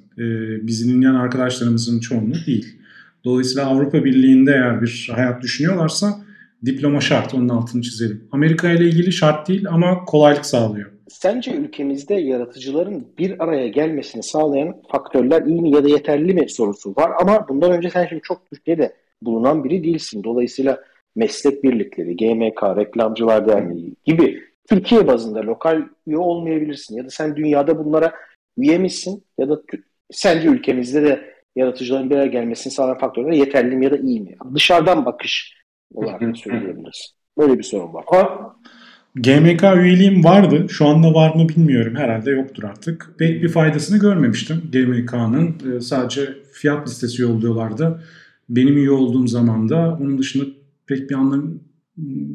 Bizi 0.61 0.93
dinleyen 0.93 1.15
arkadaşlarımızın 1.15 1.99
çoğunluğu 1.99 2.45
değil. 2.47 2.77
Dolayısıyla 3.25 3.67
Avrupa 3.67 4.03
Birliği'nde 4.03 4.51
eğer 4.51 4.81
bir 4.81 5.09
hayat 5.15 5.41
düşünüyorlarsa 5.41 6.21
diploma 6.65 7.01
şart 7.01 7.33
onun 7.33 7.49
altını 7.49 7.81
çizelim. 7.81 8.23
Amerika 8.31 8.71
ile 8.71 8.83
ilgili 8.83 9.11
şart 9.11 9.47
değil 9.47 9.67
ama 9.69 10.05
kolaylık 10.05 10.45
sağlıyor. 10.45 10.91
Sence 11.09 11.51
ülkemizde 11.51 12.13
yaratıcıların 12.13 13.07
bir 13.17 13.43
araya 13.43 13.67
gelmesini 13.67 14.23
sağlayan 14.23 14.75
faktörler 14.91 15.41
iyi 15.41 15.61
mi 15.61 15.71
ya 15.71 15.83
da 15.83 15.89
yeterli 15.89 16.33
mi 16.33 16.49
sorusu 16.49 16.93
var 16.97 17.11
ama 17.21 17.45
bundan 17.49 17.71
önce 17.71 17.89
sen 17.89 18.05
şimdi 18.05 18.21
çok 18.21 18.49
Türkiye'de 18.49 18.93
bulunan 19.21 19.63
biri 19.63 19.83
değilsin. 19.83 20.23
Dolayısıyla 20.23 20.79
meslek 21.15 21.63
birlikleri, 21.63 22.15
GMK, 22.15 22.63
Reklamcılar 22.63 23.47
Derneği 23.47 23.95
gibi 24.05 24.43
Türkiye 24.69 25.07
bazında 25.07 25.39
lokal 25.41 25.81
üye 26.07 26.17
olmayabilirsin 26.17 26.97
ya 26.97 27.05
da 27.05 27.09
sen 27.09 27.35
dünyada 27.35 27.85
bunlara 27.85 28.13
üye 28.57 28.77
misin 28.77 29.23
ya 29.37 29.49
da 29.49 29.61
sence 30.11 30.47
ülkemizde 30.47 31.03
de 31.03 31.33
yaratıcıların 31.55 32.09
bir 32.09 32.15
araya 32.15 32.27
gelmesini 32.27 32.73
sağlayan 32.73 32.97
faktörler 32.97 33.31
yeterli 33.31 33.75
mi 33.75 33.85
ya 33.85 33.91
da 33.91 33.97
iyi 33.97 34.21
mi? 34.21 34.35
Dışarıdan 34.55 35.05
bakış 35.05 35.53
olarak 35.93 36.37
söyleyebiliriz. 36.37 37.13
Böyle 37.37 37.57
bir 37.57 37.63
sorun 37.63 37.93
var. 37.93 38.05
Ama 38.07 38.55
GMK 39.15 39.63
üyeliğim 39.63 40.23
vardı. 40.23 40.65
Şu 40.69 40.87
anda 40.87 41.13
var 41.13 41.35
mı 41.35 41.49
bilmiyorum. 41.49 41.95
Herhalde 41.95 42.31
yoktur 42.31 42.63
artık. 42.63 43.15
Pek 43.19 43.43
bir 43.43 43.49
faydasını 43.49 43.97
görmemiştim 43.97 44.61
GMK'nın. 44.71 45.55
Ee, 45.77 45.79
sadece 45.81 46.21
fiyat 46.53 46.87
listesi 46.87 47.21
yolluyorlardı. 47.21 48.03
Benim 48.51 48.77
üye 48.77 48.91
olduğum 48.91 49.27
zaman 49.27 49.69
da 49.69 49.97
onun 50.01 50.17
dışında 50.17 50.45
pek 50.87 51.09
bir 51.09 51.15
anlam 51.15 51.59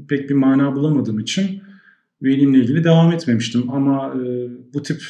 pek 0.08 0.30
bir 0.30 0.34
mana 0.34 0.74
bulamadığım 0.74 1.18
için 1.18 1.60
üyeliğimle 2.20 2.58
ilgili 2.58 2.84
devam 2.84 3.12
etmemiştim. 3.12 3.70
Ama 3.70 4.14
e, 4.14 4.48
bu 4.74 4.82
tip 4.82 5.02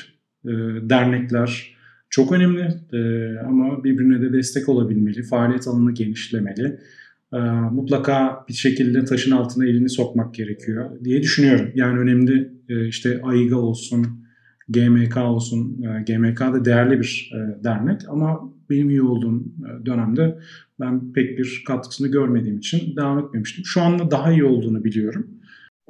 e, 0.44 0.50
dernekler 0.82 1.76
çok 2.10 2.32
önemli 2.32 2.68
e, 2.92 2.98
ama 3.38 3.84
birbirine 3.84 4.20
de 4.20 4.32
destek 4.32 4.68
olabilmeli, 4.68 5.22
faaliyet 5.22 5.68
alanını 5.68 5.94
genişlemeli 5.94 6.80
e, 7.32 7.38
mutlaka 7.72 8.44
bir 8.48 8.54
şekilde 8.54 9.04
taşın 9.04 9.30
altına 9.30 9.66
elini 9.66 9.90
sokmak 9.90 10.34
gerekiyor 10.34 10.90
diye 11.04 11.22
düşünüyorum. 11.22 11.70
Yani 11.74 11.98
önemli 11.98 12.52
e, 12.68 12.86
işte 12.86 13.20
AIGA 13.22 13.56
olsun, 13.56 14.06
GMK 14.68 15.16
olsun. 15.16 15.82
E, 15.82 16.02
GMK 16.02 16.40
da 16.40 16.64
değerli 16.64 17.00
bir 17.00 17.32
e, 17.34 17.64
dernek 17.64 18.00
ama 18.08 18.52
benim 18.70 18.90
iyi 18.90 19.02
olduğum 19.02 19.40
e, 19.40 19.86
dönemde 19.86 20.38
ben 20.80 21.12
pek 21.12 21.38
bir 21.38 21.64
katkısını 21.66 22.08
görmediğim 22.08 22.58
için 22.58 22.96
devam 22.96 23.18
etmemiştim. 23.18 23.64
Şu 23.64 23.82
anda 23.82 24.10
daha 24.10 24.32
iyi 24.32 24.44
olduğunu 24.44 24.84
biliyorum. 24.84 25.30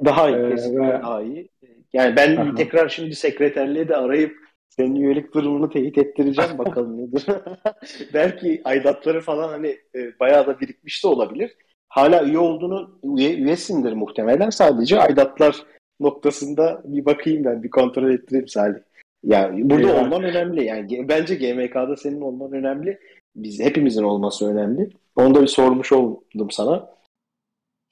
Daha 0.05 0.29
iyi, 0.29 0.35
ee, 0.35 0.77
daha 0.77 1.21
iyi. 1.21 1.49
Yani 1.93 2.15
ben 2.15 2.35
Aha. 2.35 2.55
tekrar 2.55 2.89
şimdi 2.89 3.15
sekreterliğe 3.15 3.89
de 3.89 3.95
arayıp 3.95 4.37
senin 4.69 4.95
üyelik 4.95 5.33
durumunu 5.33 5.69
teyit 5.69 5.97
ettireceğim 5.97 6.51
bakalım 6.57 6.97
nedir. 6.97 7.25
Belki 8.13 8.61
aidatları 8.65 9.21
falan 9.21 9.49
hani 9.49 9.77
e, 9.95 10.19
bayağı 10.19 10.47
da 10.47 10.59
birikmiş 10.59 11.03
de 11.03 11.07
olabilir. 11.07 11.51
Hala 11.89 12.25
üye 12.25 12.39
olduğunu 12.39 12.99
üye, 13.03 13.35
üyesindir 13.35 13.93
muhtemelen. 13.93 14.49
Sadece 14.49 14.99
aidatlar 14.99 15.55
noktasında 15.99 16.81
bir 16.85 17.05
bakayım 17.05 17.45
ben 17.45 17.63
bir 17.63 17.69
kontrol 17.69 18.11
ettireyim 18.11 18.47
Salih. 18.47 18.79
Yani 19.23 19.69
burada 19.69 19.87
Eyvallah. 19.87 20.03
olman 20.03 20.23
önemli. 20.23 20.65
Yani 20.65 21.09
bence 21.09 21.35
GMK'da 21.35 21.95
senin 21.95 22.21
olman 22.21 22.51
önemli. 22.51 22.99
Biz 23.35 23.59
hepimizin 23.59 24.03
olması 24.03 24.47
önemli. 24.47 24.89
Onu 25.15 25.35
da 25.35 25.41
bir 25.41 25.47
sormuş 25.47 25.91
oldum 25.91 26.51
sana. 26.51 26.89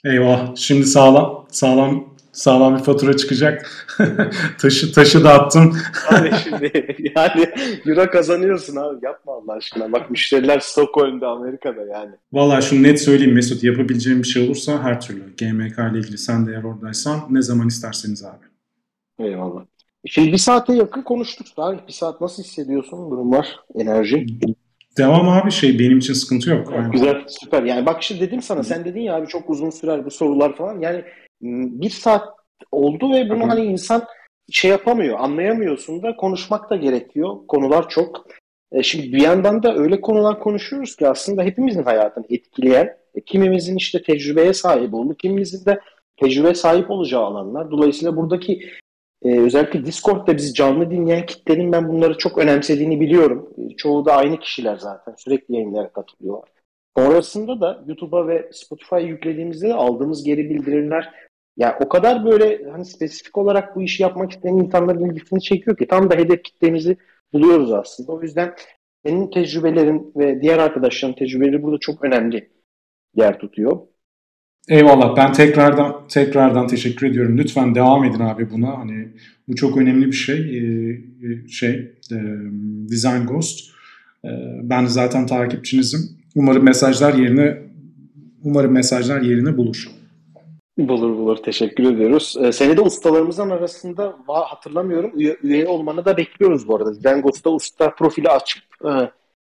Eyvah. 0.05 0.55
Şimdi 0.55 0.85
sağlam 0.85 1.45
sağlam 1.49 2.15
sağlam 2.31 2.77
bir 2.77 2.83
fatura 2.83 3.17
çıkacak. 3.17 3.87
taşı 4.59 4.93
taşı 4.93 5.23
da 5.23 5.33
attım. 5.33 5.77
abi 6.09 6.31
şimdi 6.43 6.95
yani 7.15 7.45
euro 7.85 8.09
kazanıyorsun 8.09 8.75
abi 8.75 9.05
yapma 9.05 9.33
Allah 9.33 9.53
aşkına. 9.53 9.91
Bak 9.91 10.11
müşteriler 10.11 10.59
Stockholm'da 10.59 11.27
Amerika'da 11.27 11.81
yani. 11.81 12.11
Valla 12.33 12.61
şunu 12.61 12.83
net 12.83 13.01
söyleyeyim 13.01 13.33
Mesut 13.33 13.63
yapabileceğim 13.63 14.23
bir 14.23 14.27
şey 14.27 14.45
olursa 14.45 14.83
her 14.83 15.01
türlü 15.01 15.35
GMK 15.35 15.77
ile 15.91 15.99
ilgili 15.99 16.17
sen 16.17 16.47
de 16.47 16.51
eğer 16.51 16.63
oradaysan 16.63 17.19
ne 17.29 17.41
zaman 17.41 17.67
isterseniz 17.67 18.25
abi. 18.25 18.45
Eyvallah. 19.19 19.65
Şimdi 20.05 20.31
bir 20.31 20.37
saate 20.37 20.73
yakın 20.73 21.01
konuştuk. 21.01 21.47
Daha 21.57 21.87
bir 21.87 21.93
saat 21.93 22.21
nasıl 22.21 22.43
hissediyorsun? 22.43 23.11
Durumlar, 23.11 23.59
enerji? 23.75 24.25
Devam 24.97 25.29
abi 25.29 25.51
şey 25.51 25.79
benim 25.79 25.97
için 25.97 26.13
sıkıntı 26.13 26.49
yok. 26.49 26.73
Yani. 26.73 26.91
Güzel 26.91 27.23
süper. 27.27 27.63
Yani 27.63 27.85
bak 27.85 28.03
şimdi 28.03 28.21
dedim 28.21 28.41
sana 28.41 28.63
sen 28.63 28.85
dedin 28.85 29.01
ya 29.01 29.15
abi 29.15 29.27
çok 29.27 29.49
uzun 29.49 29.69
sürer 29.69 30.05
bu 30.05 30.11
sorular 30.11 30.55
falan. 30.55 30.79
Yani 30.79 31.03
bir 31.41 31.89
saat 31.89 32.29
oldu 32.71 33.13
ve 33.13 33.29
bunu 33.29 33.49
hani 33.49 33.65
insan 33.65 34.03
şey 34.51 34.71
yapamıyor, 34.71 35.19
anlayamıyorsun 35.19 36.03
da 36.03 36.15
konuşmak 36.15 36.69
da 36.69 36.75
gerekiyor. 36.75 37.35
Konular 37.47 37.89
çok. 37.89 38.27
E 38.71 38.83
şimdi 38.83 39.13
bir 39.13 39.21
yandan 39.21 39.63
da 39.63 39.75
öyle 39.75 40.01
konular 40.01 40.39
konuşuyoruz 40.39 40.95
ki 40.95 41.07
aslında 41.07 41.43
hepimizin 41.43 41.83
hayatını 41.83 42.25
etkileyen, 42.29 42.97
e, 43.15 43.21
kimimizin 43.21 43.75
işte 43.75 44.03
tecrübeye 44.03 44.53
sahip 44.53 44.93
olduğu, 44.93 45.15
kimimizin 45.15 45.65
de 45.65 45.79
tecrübe 46.17 46.53
sahip 46.53 46.91
olacağı 46.91 47.23
alanlar. 47.23 47.71
Dolayısıyla 47.71 48.15
buradaki 48.15 48.69
e, 49.25 49.39
özellikle 49.39 49.85
Discord'da 49.85 50.37
bizi 50.37 50.53
canlı 50.53 50.91
dinleyen 50.91 51.25
kitlenin 51.25 51.71
ben 51.71 51.87
bunları 51.89 52.17
çok 52.17 52.37
önemsediğini 52.37 53.01
biliyorum. 53.01 53.53
E, 53.57 53.75
çoğu 53.75 54.05
da 54.05 54.13
aynı 54.13 54.39
kişiler 54.39 54.77
zaten. 54.77 55.15
Sürekli 55.17 55.55
yayınlara 55.55 55.89
katılıyorlar. 55.89 56.49
Sonrasında 56.97 57.61
da 57.61 57.83
YouTube'a 57.87 58.27
ve 58.27 58.49
Spotify'a 58.53 58.99
yüklediğimizde 58.99 59.67
de 59.67 59.73
aldığımız 59.73 60.23
geri 60.23 60.49
bildirimler 60.49 61.13
yani 61.57 61.73
o 61.85 61.89
kadar 61.89 62.25
böyle 62.25 62.69
hani 62.71 62.85
spesifik 62.85 63.37
olarak 63.37 63.75
bu 63.75 63.81
işi 63.81 64.03
yapmak 64.03 64.31
isteyen 64.31 64.57
insanların 64.57 65.09
ilgisini 65.09 65.41
çekiyor 65.41 65.77
ki 65.77 65.87
tam 65.87 66.09
da 66.09 66.15
hedef 66.15 66.43
kitlemizi 66.43 66.97
buluyoruz 67.33 67.71
aslında. 67.71 68.11
O 68.11 68.21
yüzden 68.21 68.55
senin 69.05 69.31
tecrübelerin 69.31 70.13
ve 70.15 70.41
diğer 70.41 70.57
arkadaşların 70.57 71.15
tecrübeleri 71.15 71.63
burada 71.63 71.77
çok 71.79 72.03
önemli 72.03 72.49
yer 73.15 73.39
tutuyor. 73.39 73.87
Eyvallah. 74.69 75.17
Ben 75.17 75.33
tekrardan 75.33 76.07
tekrardan 76.07 76.67
teşekkür 76.67 77.07
ediyorum. 77.07 77.37
Lütfen 77.37 77.75
devam 77.75 78.03
edin 78.03 78.19
abi 78.19 78.51
buna. 78.51 78.77
Hani 78.77 79.07
bu 79.47 79.55
çok 79.55 79.77
önemli 79.77 80.05
bir 80.05 80.11
şey. 80.11 80.37
Ee, 80.37 81.47
şey 81.47 81.69
e, 82.11 82.17
Design 82.89 83.25
Ghost. 83.25 83.69
Ee, 84.25 84.29
ben 84.63 84.85
zaten 84.85 85.25
takipçinizim. 85.25 85.99
Umarım 86.35 86.63
mesajlar 86.63 87.13
yerine 87.13 87.57
umarım 88.43 88.71
mesajlar 88.71 89.21
yerini 89.21 89.57
bulur. 89.57 89.87
Bulur 90.77 91.17
bulur. 91.17 91.37
Teşekkür 91.37 91.93
ediyoruz. 91.93 92.35
Ee, 92.41 92.51
seni 92.51 92.77
de 92.77 92.81
ustalarımızın 92.81 93.49
arasında 93.49 94.15
hatırlamıyorum. 94.27 95.11
Üye, 95.15 95.37
üye 95.43 95.67
olmanı 95.67 96.05
da 96.05 96.17
bekliyoruz 96.17 96.67
bu 96.67 96.75
arada. 96.75 96.93
Zengos'ta 96.93 97.49
usta 97.49 97.95
profili 97.95 98.29
açıp 98.29 98.63
e, 98.85 98.89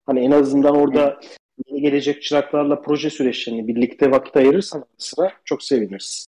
hani 0.06 0.20
en 0.20 0.30
azından 0.30 0.76
orada 0.76 1.20
yeni 1.66 1.80
gelecek 1.80 2.22
çıraklarla 2.22 2.82
proje 2.82 3.10
süreçlerini 3.10 3.68
birlikte 3.68 4.10
vakit 4.10 4.36
ayırırsan 4.36 4.84
sıra 4.98 5.32
çok 5.44 5.62
seviniriz. 5.62 6.26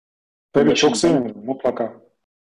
Tabii 0.52 0.74
çok 0.74 0.96
sevinirim 0.96 1.44
mutlaka. 1.44 1.92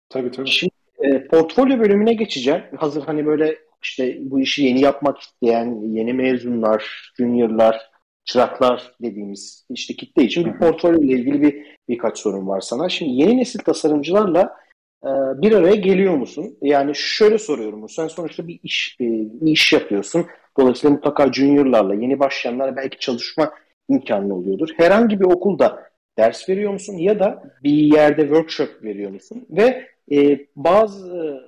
Tabii 0.09 0.31
tabii. 0.31 0.47
Şimdi 0.47 0.73
e, 0.99 1.27
portfolyo 1.27 1.79
bölümüne 1.79 2.13
geçeceğim. 2.13 2.63
Hazır 2.77 3.03
hani 3.03 3.25
böyle 3.25 3.57
işte 3.83 4.17
bu 4.19 4.39
işi 4.39 4.63
yeni 4.63 4.81
yapmak 4.81 5.19
isteyen 5.19 5.81
yeni 5.81 6.13
mezunlar, 6.13 7.11
juniorlar, 7.17 7.91
çıraklar 8.25 8.91
dediğimiz 9.01 9.65
işte 9.69 9.93
kitle 9.93 10.23
için 10.23 10.45
bir 10.45 10.59
portfolyo 10.59 11.01
ile 11.01 11.13
ilgili 11.13 11.41
bir 11.41 11.75
birkaç 11.89 12.19
sorun 12.19 12.47
var 12.47 12.61
sana. 12.61 12.89
Şimdi 12.89 13.11
yeni 13.11 13.37
nesil 13.37 13.59
tasarımcılarla 13.59 14.55
e, 15.03 15.09
bir 15.41 15.51
araya 15.51 15.75
geliyor 15.75 16.17
musun? 16.17 16.57
Yani 16.61 16.91
şöyle 16.95 17.37
soruyorum. 17.37 17.89
Sen 17.89 18.07
sonuçta 18.07 18.47
bir 18.47 18.59
iş 18.63 18.97
e, 19.01 19.05
bir 19.41 19.51
iş 19.51 19.73
yapıyorsun. 19.73 20.25
Dolayısıyla 20.59 20.95
mutlaka 20.95 21.33
juniorlarla, 21.33 21.93
yeni 21.93 22.19
başlayanlarla 22.19 22.75
belki 22.75 22.99
çalışma 22.99 23.53
imkanı 23.89 24.35
oluyordur. 24.35 24.69
Herhangi 24.77 25.19
bir 25.19 25.25
okulda 25.25 25.91
ders 26.17 26.49
veriyor 26.49 26.73
musun 26.73 26.97
ya 26.97 27.19
da 27.19 27.43
bir 27.63 27.71
yerde 27.71 28.21
workshop 28.21 28.83
veriyor 28.83 29.11
musun 29.11 29.45
ve 29.49 29.87
e, 30.11 30.47
bazı 30.55 31.41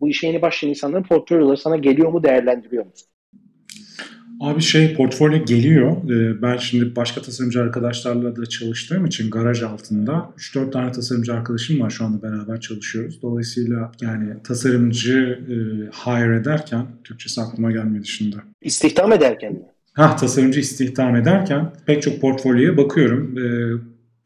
bu 0.00 0.08
işe 0.08 0.26
yeni 0.26 0.42
başlayan 0.42 0.70
insanların 0.70 1.02
portfolyoları 1.02 1.56
sana 1.56 1.76
geliyor 1.76 2.12
mu 2.12 2.22
değerlendiriyor 2.22 2.86
musun? 2.86 3.08
Abi 4.40 4.62
şey 4.62 4.94
portfolyo 4.94 5.44
geliyor. 5.44 5.96
Ee, 6.10 6.42
ben 6.42 6.56
şimdi 6.56 6.96
başka 6.96 7.22
tasarımcı 7.22 7.60
arkadaşlarla 7.62 8.36
da 8.36 8.46
çalıştığım 8.46 9.06
için 9.06 9.30
garaj 9.30 9.62
altında 9.62 10.30
3-4 10.38 10.70
tane 10.70 10.92
tasarımcı 10.92 11.34
arkadaşım 11.34 11.80
var 11.80 11.90
şu 11.90 12.04
anda 12.04 12.22
beraber 12.22 12.60
çalışıyoruz. 12.60 13.22
Dolayısıyla 13.22 13.92
yani 14.00 14.42
tasarımcı 14.44 15.38
e, 15.48 15.54
hire 15.90 16.36
ederken 16.36 16.86
Türkçesi 17.04 17.40
aklıma 17.40 17.72
gelmedi 17.72 18.06
şimdi. 18.06 18.36
İstihdam 18.62 19.12
ederken 19.12 19.52
mi? 19.52 19.62
Ha 19.92 20.16
tasarımcı 20.16 20.60
istihdam 20.60 21.16
ederken 21.16 21.72
pek 21.86 22.02
çok 22.02 22.20
portfolyoya 22.20 22.76
bakıyorum. 22.76 23.38
E, 23.38 23.44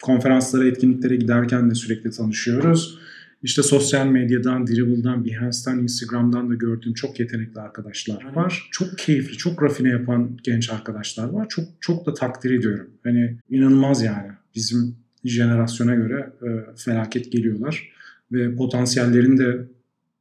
konferanslara, 0.02 0.66
etkinliklere 0.66 1.16
giderken 1.16 1.70
de 1.70 1.74
sürekli 1.74 2.10
tanışıyoruz. 2.10 2.98
İşte 3.44 3.62
sosyal 3.62 4.06
medyadan, 4.06 4.66
Dribble'dan, 4.66 5.24
Behance'dan, 5.24 5.78
Instagram'dan 5.82 6.50
da 6.50 6.54
gördüğüm 6.54 6.94
çok 6.94 7.20
yetenekli 7.20 7.60
arkadaşlar 7.60 8.34
var. 8.34 8.68
Çok 8.70 8.98
keyifli, 8.98 9.36
çok 9.36 9.62
rafine 9.62 9.88
yapan 9.88 10.38
genç 10.42 10.70
arkadaşlar 10.70 11.28
var. 11.28 11.48
Çok 11.48 11.64
çok 11.80 12.06
da 12.06 12.14
takdir 12.14 12.50
ediyorum. 12.50 12.90
Hani 13.02 13.36
inanılmaz 13.50 14.02
yani. 14.02 14.28
Bizim 14.54 14.96
jenerasyona 15.24 15.94
göre 15.94 16.32
e, 16.42 16.48
felaket 16.76 17.32
geliyorlar 17.32 17.88
ve 18.32 18.56
potansiyellerini 18.56 19.38
de 19.38 19.68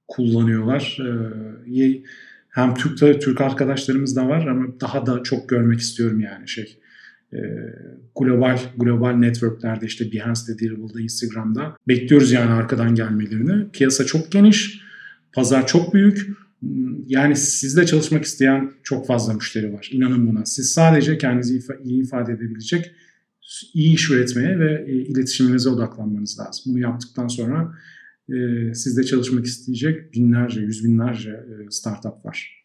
kullanıyorlar. 0.07 0.97
E, 1.77 2.03
hem 2.49 2.75
Türk 2.75 3.21
Türk 3.21 3.41
arkadaşlarımız 3.41 4.15
da 4.15 4.27
var 4.27 4.47
ama 4.47 4.65
daha 4.81 5.05
da 5.05 5.23
çok 5.23 5.49
görmek 5.49 5.79
istiyorum 5.79 6.19
yani 6.19 6.47
şey 6.47 6.77
e, 7.33 7.41
global 8.19 8.59
global 8.77 9.11
networklerde 9.11 9.85
işte 9.85 10.11
Behance'de, 10.11 10.59
Dribble'da, 10.59 11.01
Instagram'da 11.01 11.77
bekliyoruz 11.87 12.31
yani 12.31 12.51
arkadan 12.51 12.95
gelmelerini. 12.95 13.71
Piyasa 13.71 14.05
çok 14.05 14.31
geniş, 14.31 14.81
pazar 15.33 15.67
çok 15.67 15.93
büyük. 15.93 16.27
Yani 17.07 17.35
sizle 17.35 17.85
çalışmak 17.85 18.23
isteyen 18.23 18.71
çok 18.83 19.07
fazla 19.07 19.33
müşteri 19.33 19.73
var. 19.73 19.89
İnanın 19.93 20.27
buna. 20.27 20.45
Siz 20.45 20.71
sadece 20.71 21.17
kendinizi 21.17 21.59
iyi 21.83 22.03
ifade 22.03 22.31
edebilecek, 22.31 22.91
iyi 23.73 23.93
iş 23.93 24.09
üretmeye 24.09 24.59
ve 24.59 24.85
e, 24.87 24.93
iletişiminize 24.93 25.69
odaklanmanız 25.69 26.39
lazım. 26.39 26.63
Bunu 26.67 26.79
yaptıktan 26.79 27.27
sonra 27.27 27.73
e, 28.29 28.73
sizde 28.73 29.03
çalışmak 29.03 29.45
isteyecek 29.45 30.13
binlerce, 30.13 30.61
yüz 30.61 30.83
binlerce 30.83 31.29
e, 31.29 31.71
startup 31.71 32.25
var. 32.25 32.62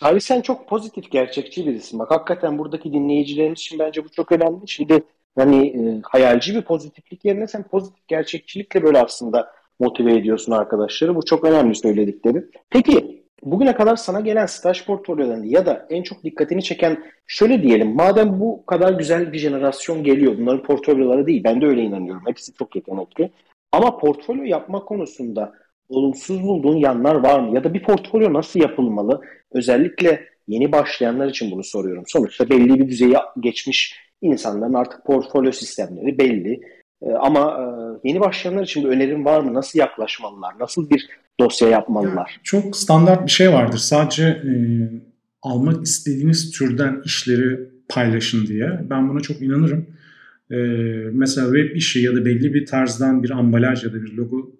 Abi 0.00 0.20
sen 0.20 0.40
çok 0.40 0.68
pozitif, 0.68 1.10
gerçekçi 1.10 1.66
birisin. 1.66 1.98
Bak 1.98 2.10
hakikaten 2.10 2.58
buradaki 2.58 2.92
dinleyicilerimiz 2.92 3.60
için 3.60 3.78
bence 3.78 4.04
bu 4.04 4.08
çok 4.08 4.32
önemli. 4.32 4.68
Şimdi 4.68 5.04
hani 5.38 5.66
e, 5.66 6.00
hayalci 6.02 6.54
bir 6.54 6.62
pozitiflik 6.62 7.24
yerine 7.24 7.46
sen 7.46 7.62
pozitif 7.62 8.08
gerçekçilikle 8.08 8.82
böyle 8.82 9.00
aslında 9.00 9.52
motive 9.80 10.16
ediyorsun 10.16 10.52
arkadaşları. 10.52 11.16
Bu 11.16 11.24
çok 11.24 11.44
önemli 11.44 11.74
söyledikleri. 11.74 12.44
Peki 12.70 13.24
bugüne 13.42 13.74
kadar 13.74 13.96
sana 13.96 14.20
gelen 14.20 14.46
staj 14.46 14.86
portfolyolarında 14.86 15.46
ya 15.46 15.66
da 15.66 15.86
en 15.90 16.02
çok 16.02 16.24
dikkatini 16.24 16.62
çeken 16.62 17.04
şöyle 17.26 17.62
diyelim. 17.62 17.94
Madem 17.94 18.40
bu 18.40 18.66
kadar 18.66 18.92
güzel 18.92 19.32
bir 19.32 19.38
jenerasyon 19.38 20.04
geliyor. 20.04 20.38
Bunların 20.38 20.62
portfolyoları 20.62 21.26
değil. 21.26 21.44
Ben 21.44 21.60
de 21.60 21.66
öyle 21.66 21.82
inanıyorum. 21.82 22.22
Hepsi 22.26 22.54
çok 22.54 22.76
yetenekli. 22.76 23.30
Ama 23.72 23.98
portfolyo 23.98 24.44
yapma 24.44 24.84
konusunda 24.84 25.52
olumsuz 25.88 26.42
bulduğun 26.42 26.76
yanlar 26.76 27.14
var 27.14 27.40
mı? 27.40 27.54
Ya 27.54 27.64
da 27.64 27.74
bir 27.74 27.82
portfolyo 27.82 28.32
nasıl 28.32 28.60
yapılmalı? 28.60 29.20
Özellikle 29.52 30.28
yeni 30.48 30.72
başlayanlar 30.72 31.26
için 31.26 31.50
bunu 31.50 31.64
soruyorum. 31.64 32.04
Sonuçta 32.06 32.50
belli 32.50 32.80
bir 32.80 32.88
düzeye 32.88 33.16
geçmiş 33.40 33.96
insanların 34.22 34.74
artık 34.74 35.04
portfolyo 35.04 35.52
sistemleri 35.52 36.18
belli. 36.18 36.60
Ee, 37.02 37.12
ama 37.12 37.40
e, 37.40 38.08
yeni 38.08 38.20
başlayanlar 38.20 38.62
için 38.62 38.84
bir 38.84 38.88
önerim 38.88 39.24
var 39.24 39.40
mı? 39.40 39.54
Nasıl 39.54 39.78
yaklaşmalılar? 39.78 40.54
Nasıl 40.60 40.90
bir 40.90 41.08
dosya 41.40 41.68
yapmalılar? 41.68 42.16
Yani 42.16 42.42
çok 42.42 42.76
standart 42.76 43.26
bir 43.26 43.30
şey 43.30 43.52
vardır. 43.52 43.78
Sadece 43.78 44.24
e, 44.24 44.52
almak 45.42 45.86
istediğiniz 45.86 46.50
türden 46.50 47.02
işleri 47.04 47.58
paylaşın 47.88 48.46
diye. 48.46 48.80
Ben 48.90 49.08
buna 49.08 49.20
çok 49.20 49.42
inanırım. 49.42 49.86
E, 50.50 50.56
mesela 51.12 51.46
web 51.46 51.76
işi 51.76 52.00
ya 52.00 52.14
da 52.14 52.24
belli 52.24 52.54
bir 52.54 52.66
tarzdan 52.66 53.22
bir 53.22 53.30
ambalaj 53.30 53.84
ya 53.84 53.92
da 53.92 54.02
bir 54.02 54.12
logo 54.12 54.55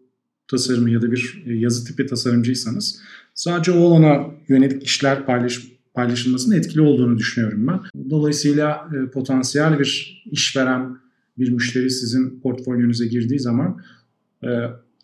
tasarımı 0.49 0.91
ya 0.91 1.03
da 1.03 1.13
bir 1.13 1.45
e, 1.47 1.55
yazı 1.55 1.85
tipi 1.85 2.07
tasarımcıysanız 2.07 3.01
sadece 3.35 3.73
o 3.73 3.91
alana 3.91 4.27
yönelik 4.49 4.83
işler 4.83 5.27
paylaş, 5.27 5.61
paylaşılmasının 5.95 6.57
etkili 6.57 6.81
olduğunu 6.81 7.19
düşünüyorum 7.19 7.67
ben. 7.67 7.81
Dolayısıyla 8.11 8.89
e, 8.95 9.11
potansiyel 9.11 9.79
bir 9.79 10.23
işveren 10.31 10.97
bir 11.39 11.51
müşteri 11.51 11.91
sizin 11.91 12.41
portfolyonuza 12.41 13.05
girdiği 13.05 13.41
zaman 13.41 13.81
e, 14.43 14.49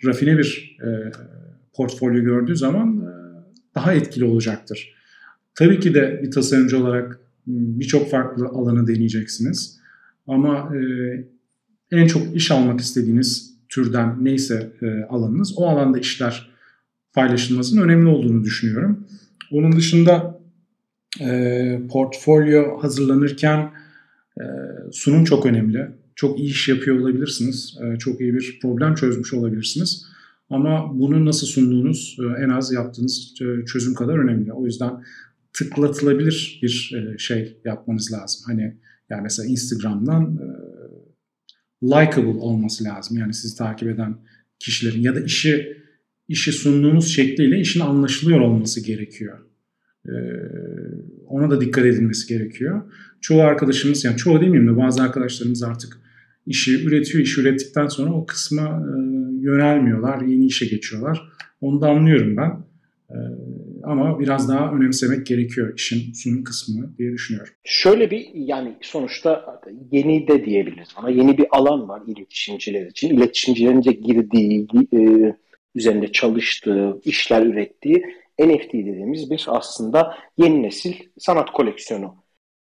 rafine 0.04 0.38
bir 0.38 0.78
e, 0.82 1.12
portfolyo 1.72 2.22
gördüğü 2.22 2.56
zaman 2.56 2.98
e, 2.98 3.12
daha 3.74 3.92
etkili 3.92 4.24
olacaktır. 4.24 4.94
Tabii 5.54 5.80
ki 5.80 5.94
de 5.94 6.20
bir 6.22 6.30
tasarımcı 6.30 6.78
olarak 6.78 7.20
birçok 7.46 8.10
farklı 8.10 8.46
alanı 8.46 8.86
deneyeceksiniz. 8.86 9.78
Ama 10.26 10.76
e, 10.76 10.80
en 11.90 12.06
çok 12.06 12.36
iş 12.36 12.50
almak 12.50 12.80
istediğiniz 12.80 13.51
türden 13.72 14.24
neyse 14.24 14.72
e, 14.82 14.86
alanınız 15.08 15.58
o 15.58 15.66
alanda 15.66 15.98
işler 15.98 16.50
paylaşılmasının 17.12 17.82
önemli 17.82 18.08
olduğunu 18.08 18.44
düşünüyorum. 18.44 19.06
Onun 19.50 19.76
dışında 19.76 20.40
e, 21.20 21.80
portfolyo 21.90 22.82
hazırlanırken 22.82 23.70
e, 24.40 24.44
sunum 24.92 25.24
çok 25.24 25.46
önemli. 25.46 25.88
Çok 26.14 26.38
iyi 26.38 26.50
iş 26.50 26.68
yapıyor 26.68 27.00
olabilirsiniz. 27.00 27.78
E, 27.82 27.98
çok 27.98 28.20
iyi 28.20 28.34
bir 28.34 28.58
problem 28.62 28.94
çözmüş 28.94 29.34
olabilirsiniz. 29.34 30.06
Ama 30.50 31.00
bunu 31.00 31.26
nasıl 31.26 31.46
sunduğunuz 31.46 32.16
e, 32.20 32.42
en 32.44 32.48
az 32.48 32.72
yaptığınız 32.72 33.34
e, 33.40 33.64
çözüm 33.64 33.94
kadar 33.94 34.18
önemli. 34.18 34.52
O 34.52 34.66
yüzden 34.66 35.04
tıklatılabilir 35.52 36.60
bir 36.62 36.94
e, 36.96 37.18
şey 37.18 37.58
yapmanız 37.64 38.12
lazım. 38.12 38.42
Hani 38.46 38.76
yani 39.10 39.22
mesela 39.22 39.48
Instagram'dan 39.48 40.22
e, 40.22 40.46
likable 41.82 42.38
olması 42.38 42.84
lazım. 42.84 43.18
Yani 43.18 43.34
sizi 43.34 43.56
takip 43.56 43.88
eden 43.88 44.16
kişilerin 44.58 45.02
ya 45.02 45.14
da 45.14 45.20
işi 45.20 45.76
işi 46.28 46.52
sunduğunuz 46.52 47.08
şekliyle 47.08 47.60
işin 47.60 47.80
anlaşılıyor 47.80 48.40
olması 48.40 48.86
gerekiyor. 48.86 49.38
Ee, 50.08 50.12
ona 51.26 51.50
da 51.50 51.60
dikkat 51.60 51.84
edilmesi 51.84 52.28
gerekiyor. 52.28 52.82
Çoğu 53.20 53.42
arkadaşımız 53.42 54.04
yani 54.04 54.16
çoğu 54.16 54.40
demeyeyim 54.40 54.68
de 54.68 54.76
bazı 54.76 55.02
arkadaşlarımız 55.02 55.62
artık 55.62 55.98
işi 56.46 56.84
üretiyor. 56.84 57.24
İşi 57.24 57.40
ürettikten 57.40 57.86
sonra 57.86 58.12
o 58.12 58.26
kısma 58.26 58.62
e, 58.62 58.92
yönelmiyorlar. 59.40 60.22
Yeni 60.22 60.46
işe 60.46 60.66
geçiyorlar. 60.66 61.32
Onu 61.60 61.80
da 61.80 61.88
anlıyorum 61.88 62.36
ben. 62.36 62.50
E, 63.10 63.18
ama 63.84 64.20
biraz 64.20 64.48
daha 64.48 64.72
önemsemek 64.72 65.26
gerekiyor 65.26 65.72
işin 65.76 66.12
sunum 66.12 66.44
kısmını 66.44 66.98
diye 66.98 67.12
düşünüyorum. 67.12 67.52
Şöyle 67.64 68.10
bir 68.10 68.28
yani 68.34 68.76
sonuçta 68.80 69.60
yeni 69.92 70.28
de 70.28 70.44
diyebiliriz 70.44 70.88
ama 70.96 71.10
yeni 71.10 71.38
bir 71.38 71.46
alan 71.50 71.88
var 71.88 72.02
iletişimciler 72.06 72.86
için. 72.86 73.16
İletişimcilerin 73.16 73.84
de 73.84 73.92
girdiği, 73.92 74.66
e, 74.94 75.32
üzerinde 75.74 76.12
çalıştığı, 76.12 77.00
işler 77.04 77.46
ürettiği 77.46 78.04
NFT 78.40 78.72
dediğimiz 78.72 79.30
bir 79.30 79.44
aslında 79.48 80.16
yeni 80.38 80.62
nesil 80.62 80.94
sanat 81.18 81.50
koleksiyonu 81.50 82.14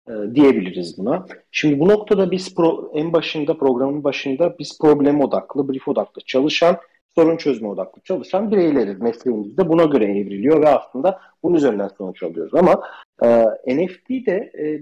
e, 0.08 0.36
diyebiliriz 0.36 0.98
buna. 0.98 1.26
Şimdi 1.52 1.80
bu 1.80 1.88
noktada 1.88 2.32
biz 2.32 2.56
pro, 2.56 2.92
en 2.96 3.14
başında 3.14 3.58
programın 3.58 4.04
başında 4.04 4.56
biz 4.60 4.78
problem 4.82 5.22
odaklı, 5.22 5.70
brief 5.70 5.88
odaklı 5.88 6.22
çalışan 6.26 6.78
sorun 7.20 7.38
çözme 7.38 7.68
odaklı 7.68 8.02
çalışan 8.02 8.52
bireyleriz. 8.52 9.02
Mesleğimiz 9.02 9.58
de 9.58 9.70
buna 9.70 9.84
göre 9.84 10.06
evriliyor 10.06 10.62
ve 10.62 10.70
aslında 10.70 11.22
bunun 11.44 11.56
üzerinden 11.56 11.90
sonuç 11.98 12.24
alıyoruz. 12.24 12.56
Ama 12.56 12.84
e, 13.24 13.28
NFT 13.76 14.10
de 14.10 14.52
e, 14.60 14.82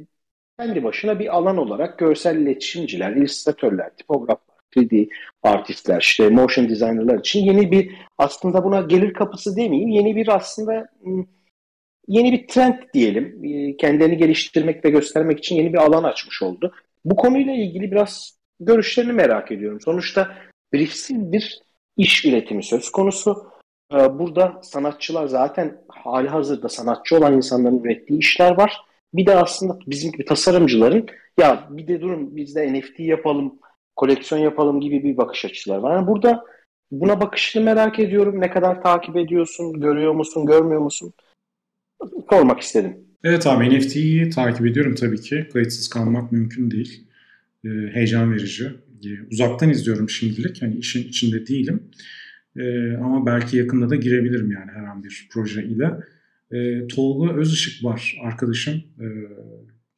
kendi 0.60 0.84
başına 0.84 1.20
bir 1.20 1.36
alan 1.38 1.58
olarak 1.58 2.00
görsel 2.00 2.38
iletişimciler, 2.38 3.12
illüstratörler, 3.12 3.96
tipograflar, 3.96 4.58
3D 4.76 5.10
artistler, 5.44 6.02
işte 6.02 6.30
motion 6.30 6.70
designerlar 6.70 7.20
için 7.20 7.46
yeni 7.46 7.72
bir 7.72 7.92
aslında 8.18 8.64
buna 8.64 8.82
gelir 8.82 9.14
kapısı 9.14 9.56
demeyeyim, 9.56 9.90
yeni 9.90 10.16
bir 10.16 10.36
aslında 10.36 10.88
yeni 12.08 12.32
bir 12.32 12.48
trend 12.48 12.76
diyelim. 12.94 13.46
E, 13.46 13.78
kendilerini 13.78 14.18
geliştirmek 14.18 14.86
ve 14.86 14.90
göstermek 14.90 15.40
için 15.40 15.56
yeni 15.56 15.74
bir 15.74 15.78
alan 15.78 16.04
açmış 16.04 16.42
oldu. 16.42 16.74
Bu 17.06 17.16
konuyla 17.16 17.54
ilgili 17.54 17.92
biraz 17.92 18.38
görüşlerini 18.60 19.14
merak 19.14 19.52
ediyorum. 19.52 19.82
Sonuçta 19.82 20.36
briefsiz 20.74 21.32
bir 21.32 21.67
iş 21.98 22.26
üretimi 22.26 22.64
söz 22.64 22.90
konusu. 22.90 23.48
Ee, 23.94 24.20
burada 24.20 24.60
sanatçılar 24.64 25.28
zaten 25.28 25.82
hali 25.88 26.28
hazırda 26.28 26.70
sanatçı 26.70 27.18
olan 27.18 27.34
insanların 27.34 27.84
ürettiği 27.84 28.20
işler 28.20 28.58
var. 28.58 28.82
Bir 29.14 29.26
de 29.26 29.36
aslında 29.36 29.80
bizim 29.88 30.12
gibi 30.12 30.26
tasarımcıların 30.26 31.06
ya 31.40 31.68
bir 31.70 31.88
de 31.88 32.02
durun 32.02 32.36
biz 32.36 32.56
de 32.56 32.74
NFT 32.74 33.00
yapalım, 33.00 33.60
koleksiyon 33.96 34.42
yapalım 34.42 34.82
gibi 34.82 35.04
bir 35.04 35.18
bakış 35.18 35.46
açıları 35.46 35.84
var. 35.84 35.96
Yani 35.96 36.08
burada 36.08 36.46
buna 36.92 37.22
bakışını 37.22 37.64
merak 37.64 38.00
ediyorum. 38.00 38.42
Ne 38.42 38.50
kadar 38.50 38.82
takip 38.82 39.18
ediyorsun, 39.18 39.80
görüyor 39.80 40.14
musun, 40.14 40.46
görmüyor 40.46 40.82
musun? 40.82 41.14
Sormak 42.30 42.60
istedim. 42.60 42.98
Evet 43.24 43.48
abi 43.48 43.80
NFT'yi 43.80 44.30
takip 44.30 44.66
ediyorum 44.66 44.96
tabii 44.96 45.22
ki. 45.22 45.48
Kayıtsız 45.54 45.90
kalmak 45.90 46.32
mümkün 46.32 46.72
değil. 46.72 47.08
e, 47.66 47.70
heyecan 47.70 48.34
verici. 48.34 48.72
Uzaktan 49.32 49.70
izliyorum 49.70 50.10
şimdilik. 50.10 50.62
Hani 50.62 50.78
işin 50.78 51.08
içinde 51.08 51.48
değilim. 51.48 51.84
E, 52.58 52.94
ama 52.94 53.26
belki 53.26 53.58
yakında 53.58 53.90
da 53.90 53.96
girebilirim 53.96 54.52
yani 54.52 54.72
herhangi 54.72 55.04
bir 55.04 55.28
proje 55.32 55.64
ile. 55.64 55.92
E, 56.52 56.88
Tolga 56.88 57.34
Özışık 57.34 57.84
var 57.84 58.18
arkadaşım. 58.24 58.74
E, 58.76 59.08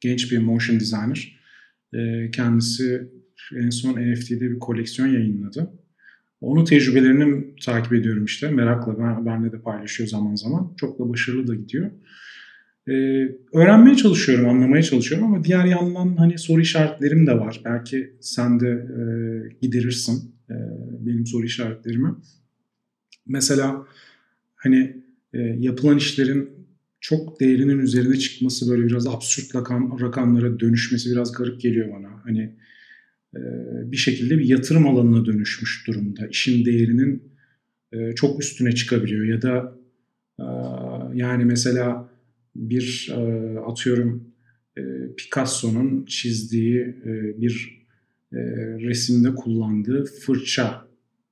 genç 0.00 0.32
bir 0.32 0.38
motion 0.38 0.80
designer. 0.80 1.40
E, 1.94 2.30
kendisi 2.30 3.08
en 3.56 3.70
son 3.70 3.92
NFT'de 3.92 4.50
bir 4.50 4.58
koleksiyon 4.58 5.08
yayınladı. 5.08 5.72
Onun 6.40 6.64
tecrübelerini 6.64 7.56
takip 7.64 7.92
ediyorum 7.92 8.24
işte. 8.24 8.50
Merakla 8.50 8.98
ben, 8.98 9.26
benle 9.26 9.52
de 9.52 9.60
paylaşıyor 9.60 10.08
zaman 10.08 10.34
zaman. 10.34 10.74
Çok 10.76 10.98
da 10.98 11.08
başarılı 11.08 11.46
da 11.46 11.54
gidiyor. 11.54 11.90
Ee, 12.90 12.92
öğrenmeye 13.52 13.96
çalışıyorum, 13.96 14.48
anlamaya 14.48 14.82
çalışıyorum 14.82 15.26
ama 15.26 15.44
diğer 15.44 15.64
yandan 15.64 16.16
hani 16.16 16.38
soru 16.38 16.60
işaretlerim 16.60 17.26
de 17.26 17.38
var. 17.38 17.60
Belki 17.64 18.12
sen 18.20 18.60
de 18.60 18.68
e, 18.68 19.02
giderirsin 19.62 20.34
e, 20.50 20.54
benim 21.00 21.26
soru 21.26 21.44
işaretlerimi. 21.44 22.14
Mesela 23.26 23.86
hani 24.54 24.96
e, 25.34 25.38
yapılan 25.38 25.96
işlerin 25.96 26.50
çok 27.00 27.40
değerinin 27.40 27.78
üzerine 27.78 28.16
çıkması 28.16 28.70
böyle 28.70 28.86
biraz 28.86 29.06
absürt 29.06 29.56
rakam, 29.56 30.00
rakamlara 30.00 30.60
dönüşmesi 30.60 31.10
biraz 31.10 31.32
garip 31.32 31.60
geliyor 31.60 31.88
bana. 31.94 32.24
Hani 32.24 32.56
e, 33.36 33.40
bir 33.92 33.96
şekilde 33.96 34.38
bir 34.38 34.44
yatırım 34.44 34.86
alanına 34.86 35.26
dönüşmüş 35.26 35.86
durumda. 35.86 36.26
İşin 36.26 36.64
değerinin 36.64 37.22
e, 37.92 38.14
çok 38.14 38.42
üstüne 38.42 38.72
çıkabiliyor 38.74 39.24
ya 39.24 39.42
da 39.42 39.78
e, 40.38 40.44
yani 41.14 41.44
mesela 41.44 42.09
bir 42.56 43.12
e, 43.16 43.58
atıyorum 43.58 44.24
e, 44.78 44.82
Picasso'nun 45.16 46.04
çizdiği 46.04 46.80
e, 46.80 47.40
bir 47.40 47.86
e, 48.32 48.38
resimde 48.80 49.34
kullandığı 49.34 50.04
fırça 50.04 50.86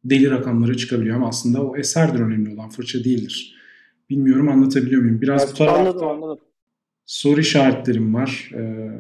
deli 0.05 0.31
rakamlara 0.31 0.75
çıkabiliyor 0.75 1.17
ama 1.17 1.29
aslında 1.29 1.67
o 1.67 1.77
eserdir 1.77 2.21
önemli 2.21 2.55
olan 2.55 2.69
fırça 2.69 3.05
değildir. 3.05 3.55
Bilmiyorum 4.11 4.49
anlatabiliyor 4.49 5.03
muyum? 5.03 5.21
Biraz 5.21 5.43
evet, 5.43 5.53
bu 5.53 5.59
tarafta 5.59 5.81
anladım, 5.81 6.09
anladım. 6.09 6.39
soru 7.07 7.41
işaretlerim 7.41 8.15
var. 8.15 8.51
E, 8.55 8.91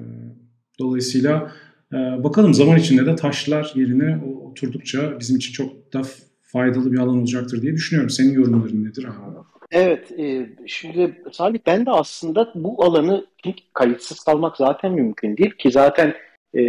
dolayısıyla 0.78 1.52
e, 1.92 1.96
bakalım 1.96 2.54
zaman 2.54 2.78
içinde 2.78 3.06
de 3.06 3.16
taşlar 3.16 3.72
yerine 3.74 4.24
oturdukça 4.44 5.20
bizim 5.20 5.36
için 5.36 5.52
çok 5.52 5.92
da 5.92 6.02
faydalı 6.42 6.92
bir 6.92 6.98
alan 6.98 7.18
olacaktır 7.18 7.62
diye 7.62 7.74
düşünüyorum. 7.74 8.10
Senin 8.10 8.32
yorumların 8.32 8.84
nedir 8.84 9.04
abi? 9.04 9.38
Evet, 9.70 10.12
e, 10.18 10.48
şimdi 10.66 11.22
Salih 11.32 11.58
ben 11.66 11.86
de 11.86 11.90
aslında 11.90 12.52
bu 12.54 12.84
alanı 12.84 13.26
kayıtsız 13.74 14.20
kalmak 14.20 14.56
zaten 14.56 14.92
mümkün 14.92 15.36
değil 15.36 15.50
ki 15.50 15.70
zaten 15.70 16.14
e, 16.54 16.60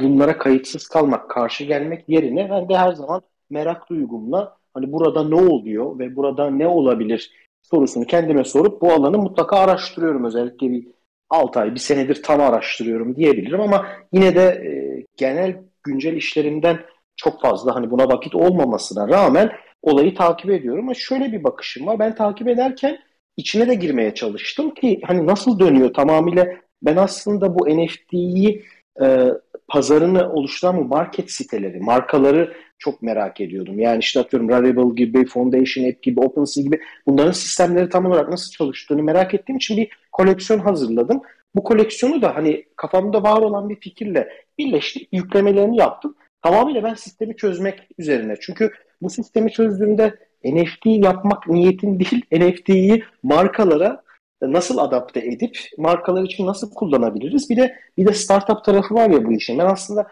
bunlara 0.00 0.38
kayıtsız 0.38 0.88
kalmak, 0.88 1.30
karşı 1.30 1.64
gelmek 1.64 2.08
yerine 2.08 2.50
ben 2.50 2.68
de 2.68 2.76
her 2.76 2.92
zaman 2.92 3.22
merak 3.50 3.88
duygumla 3.90 4.56
hani 4.74 4.92
burada 4.92 5.28
ne 5.28 5.34
oluyor 5.34 5.98
ve 5.98 6.16
burada 6.16 6.50
ne 6.50 6.66
olabilir 6.66 7.32
sorusunu 7.62 8.04
kendime 8.04 8.44
sorup 8.44 8.82
bu 8.82 8.92
alanı 8.92 9.18
mutlaka 9.18 9.56
araştırıyorum. 9.56 10.24
Özellikle 10.24 10.70
bir 10.70 10.86
6 11.30 11.60
ay, 11.60 11.74
bir 11.74 11.80
senedir 11.80 12.22
tam 12.22 12.40
araştırıyorum 12.40 13.16
diyebilirim 13.16 13.60
ama 13.60 13.86
yine 14.12 14.34
de 14.34 14.42
e, 14.42 14.70
genel 15.16 15.56
güncel 15.82 16.12
işlerimden 16.12 16.78
çok 17.16 17.42
fazla 17.42 17.74
hani 17.74 17.90
buna 17.90 18.08
vakit 18.08 18.34
olmamasına 18.34 19.08
rağmen 19.08 19.52
olayı 19.88 20.14
takip 20.14 20.50
ediyorum. 20.50 20.84
Ama 20.84 20.94
şöyle 20.94 21.32
bir 21.32 21.44
bakışım 21.44 21.86
var. 21.86 21.98
Ben 21.98 22.14
takip 22.14 22.48
ederken 22.48 22.98
içine 23.36 23.68
de 23.68 23.74
girmeye 23.74 24.14
çalıştım 24.14 24.74
ki 24.74 25.00
hani 25.04 25.26
nasıl 25.26 25.58
dönüyor 25.58 25.94
tamamıyla 25.94 26.46
ben 26.82 26.96
aslında 26.96 27.58
bu 27.58 27.68
NFT'yi 27.68 28.64
e, 29.02 29.28
pazarını 29.68 30.32
oluşturan 30.32 30.76
bu 30.76 30.84
market 30.84 31.30
siteleri, 31.30 31.80
markaları 31.80 32.52
çok 32.78 33.02
merak 33.02 33.40
ediyordum. 33.40 33.78
Yani 33.78 33.98
işte 33.98 34.20
atıyorum 34.20 34.48
Rarible 34.48 34.94
gibi, 34.94 35.26
Foundation 35.26 35.88
App 35.88 36.02
gibi, 36.02 36.20
OpenSea 36.20 36.64
gibi 36.64 36.80
bunların 37.06 37.32
sistemleri 37.32 37.88
tam 37.88 38.06
olarak 38.06 38.28
nasıl 38.28 38.50
çalıştığını 38.50 39.02
merak 39.02 39.34
ettiğim 39.34 39.56
için 39.56 39.76
bir 39.76 39.88
koleksiyon 40.12 40.60
hazırladım. 40.60 41.20
Bu 41.54 41.62
koleksiyonu 41.62 42.22
da 42.22 42.36
hani 42.36 42.64
kafamda 42.76 43.22
var 43.22 43.42
olan 43.42 43.68
bir 43.68 43.80
fikirle 43.80 44.28
birleştirip 44.58 45.08
yüklemelerini 45.12 45.76
yaptım. 45.76 46.14
Tamamıyla 46.42 46.82
ben 46.82 46.94
sistemi 46.94 47.36
çözmek 47.36 47.88
üzerine. 47.98 48.34
Çünkü 48.40 48.70
bu 49.02 49.10
sistemi 49.10 49.52
çözdüğümde 49.52 50.14
NFT 50.44 50.86
yapmak 50.86 51.48
niyetin 51.48 52.00
değil, 52.00 52.24
NFT'yi 52.32 53.04
markalara 53.22 54.02
nasıl 54.42 54.78
adapte 54.78 55.20
edip 55.20 55.58
markalar 55.78 56.22
için 56.22 56.46
nasıl 56.46 56.74
kullanabiliriz? 56.74 57.50
Bir 57.50 57.56
de 57.56 57.76
bir 57.96 58.06
de 58.06 58.12
startup 58.12 58.64
tarafı 58.64 58.94
var 58.94 59.10
ya 59.10 59.24
bu 59.24 59.32
işin. 59.32 59.58
Ben 59.58 59.66
aslında 59.66 60.06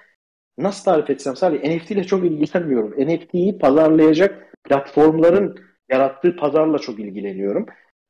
nasıl 0.58 0.84
tarif 0.84 1.10
etsem 1.10 1.36
sadece 1.36 1.76
NFT 1.76 1.90
ile 1.90 2.04
çok 2.04 2.24
ilgilenmiyorum. 2.24 2.90
NFT'yi 3.08 3.58
pazarlayacak 3.58 4.52
platformların 4.64 5.56
yarattığı 5.90 6.36
pazarla 6.36 6.78
çok 6.78 6.98
ilgileniyorum. 6.98 7.66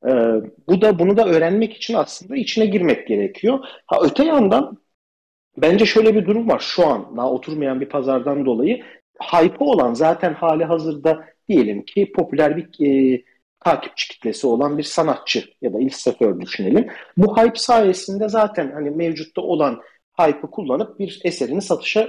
Ee, 0.07 0.11
bu 0.69 0.81
da 0.81 0.99
bunu 0.99 1.17
da 1.17 1.27
öğrenmek 1.29 1.77
için 1.77 1.95
aslında 1.95 2.37
içine 2.37 2.67
girmek 2.67 3.07
gerekiyor. 3.07 3.59
Ha 3.87 3.99
öte 4.03 4.25
yandan 4.25 4.79
bence 5.59 5.87
şöyle 5.87 6.15
bir 6.15 6.27
durum 6.27 6.49
var 6.49 6.59
şu 6.59 6.87
an 6.87 7.17
daha 7.17 7.31
oturmayan 7.31 7.81
bir 7.81 7.89
pazardan 7.89 8.47
dolayı 8.47 8.83
hype 9.21 9.65
olan 9.65 9.95
zaten 9.95 10.35
hali 10.35 10.65
hazırda 10.65 11.25
diyelim 11.49 11.85
ki 11.85 12.13
popüler 12.13 12.57
bir 12.57 12.87
e, 12.87 13.23
takipçi 13.61 14.09
kitlesi 14.09 14.47
olan 14.47 14.79
bir 14.79 14.83
sanatçı 14.83 15.45
ya 15.63 15.73
da 15.73 15.81
illüstratör 15.81 16.41
düşünelim. 16.41 16.89
Bu 17.17 17.37
hype 17.37 17.59
sayesinde 17.59 18.29
zaten 18.29 18.73
hani 18.73 18.91
mevcutta 18.91 19.41
olan 19.43 19.81
hype'ı 20.21 20.51
kullanıp 20.51 20.99
bir 20.99 21.21
eserini 21.25 21.63
satışa 21.63 22.09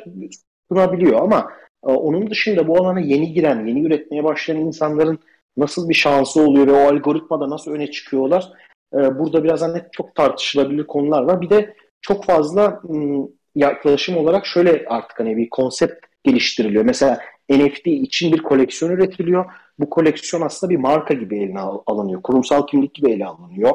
sunabiliyor 0.71 1.21
ama 1.21 1.51
e, 1.83 1.87
onun 1.87 2.29
dışında 2.29 2.67
bu 2.67 2.77
alana 2.77 2.99
yeni 2.99 3.33
giren, 3.33 3.65
yeni 3.65 3.85
üretmeye 3.85 4.23
başlayan 4.23 4.57
insanların 4.57 5.19
nasıl 5.57 5.89
bir 5.89 5.93
şansı 5.93 6.41
oluyor 6.41 6.67
ve 6.67 6.71
o 6.71 6.93
algoritmada 6.93 7.49
nasıl 7.49 7.71
öne 7.71 7.91
çıkıyorlar? 7.91 8.51
E, 8.93 8.97
burada 9.19 9.43
biraz 9.43 9.61
hani 9.61 9.81
çok 9.91 10.15
tartışılabilir 10.15 10.87
konular 10.87 11.23
var. 11.23 11.41
Bir 11.41 11.49
de 11.49 11.75
çok 12.01 12.25
fazla 12.25 12.81
ım, 12.89 13.31
yaklaşım 13.55 14.17
olarak 14.17 14.45
şöyle 14.45 14.85
artık 14.87 15.19
hani 15.19 15.37
bir 15.37 15.49
konsept 15.49 16.05
geliştiriliyor. 16.23 16.85
Mesela 16.85 17.19
NFT 17.49 17.87
için 17.87 18.33
bir 18.33 18.43
koleksiyon 18.43 18.91
üretiliyor. 18.91 19.45
Bu 19.79 19.89
koleksiyon 19.89 20.43
aslında 20.43 20.71
bir 20.71 20.77
marka 20.77 21.13
gibi 21.13 21.39
eline 21.39 21.59
alınıyor. 21.59 22.21
Kurumsal 22.21 22.67
kimlik 22.67 22.93
gibi 22.93 23.11
ele 23.11 23.25
alınıyor. 23.25 23.71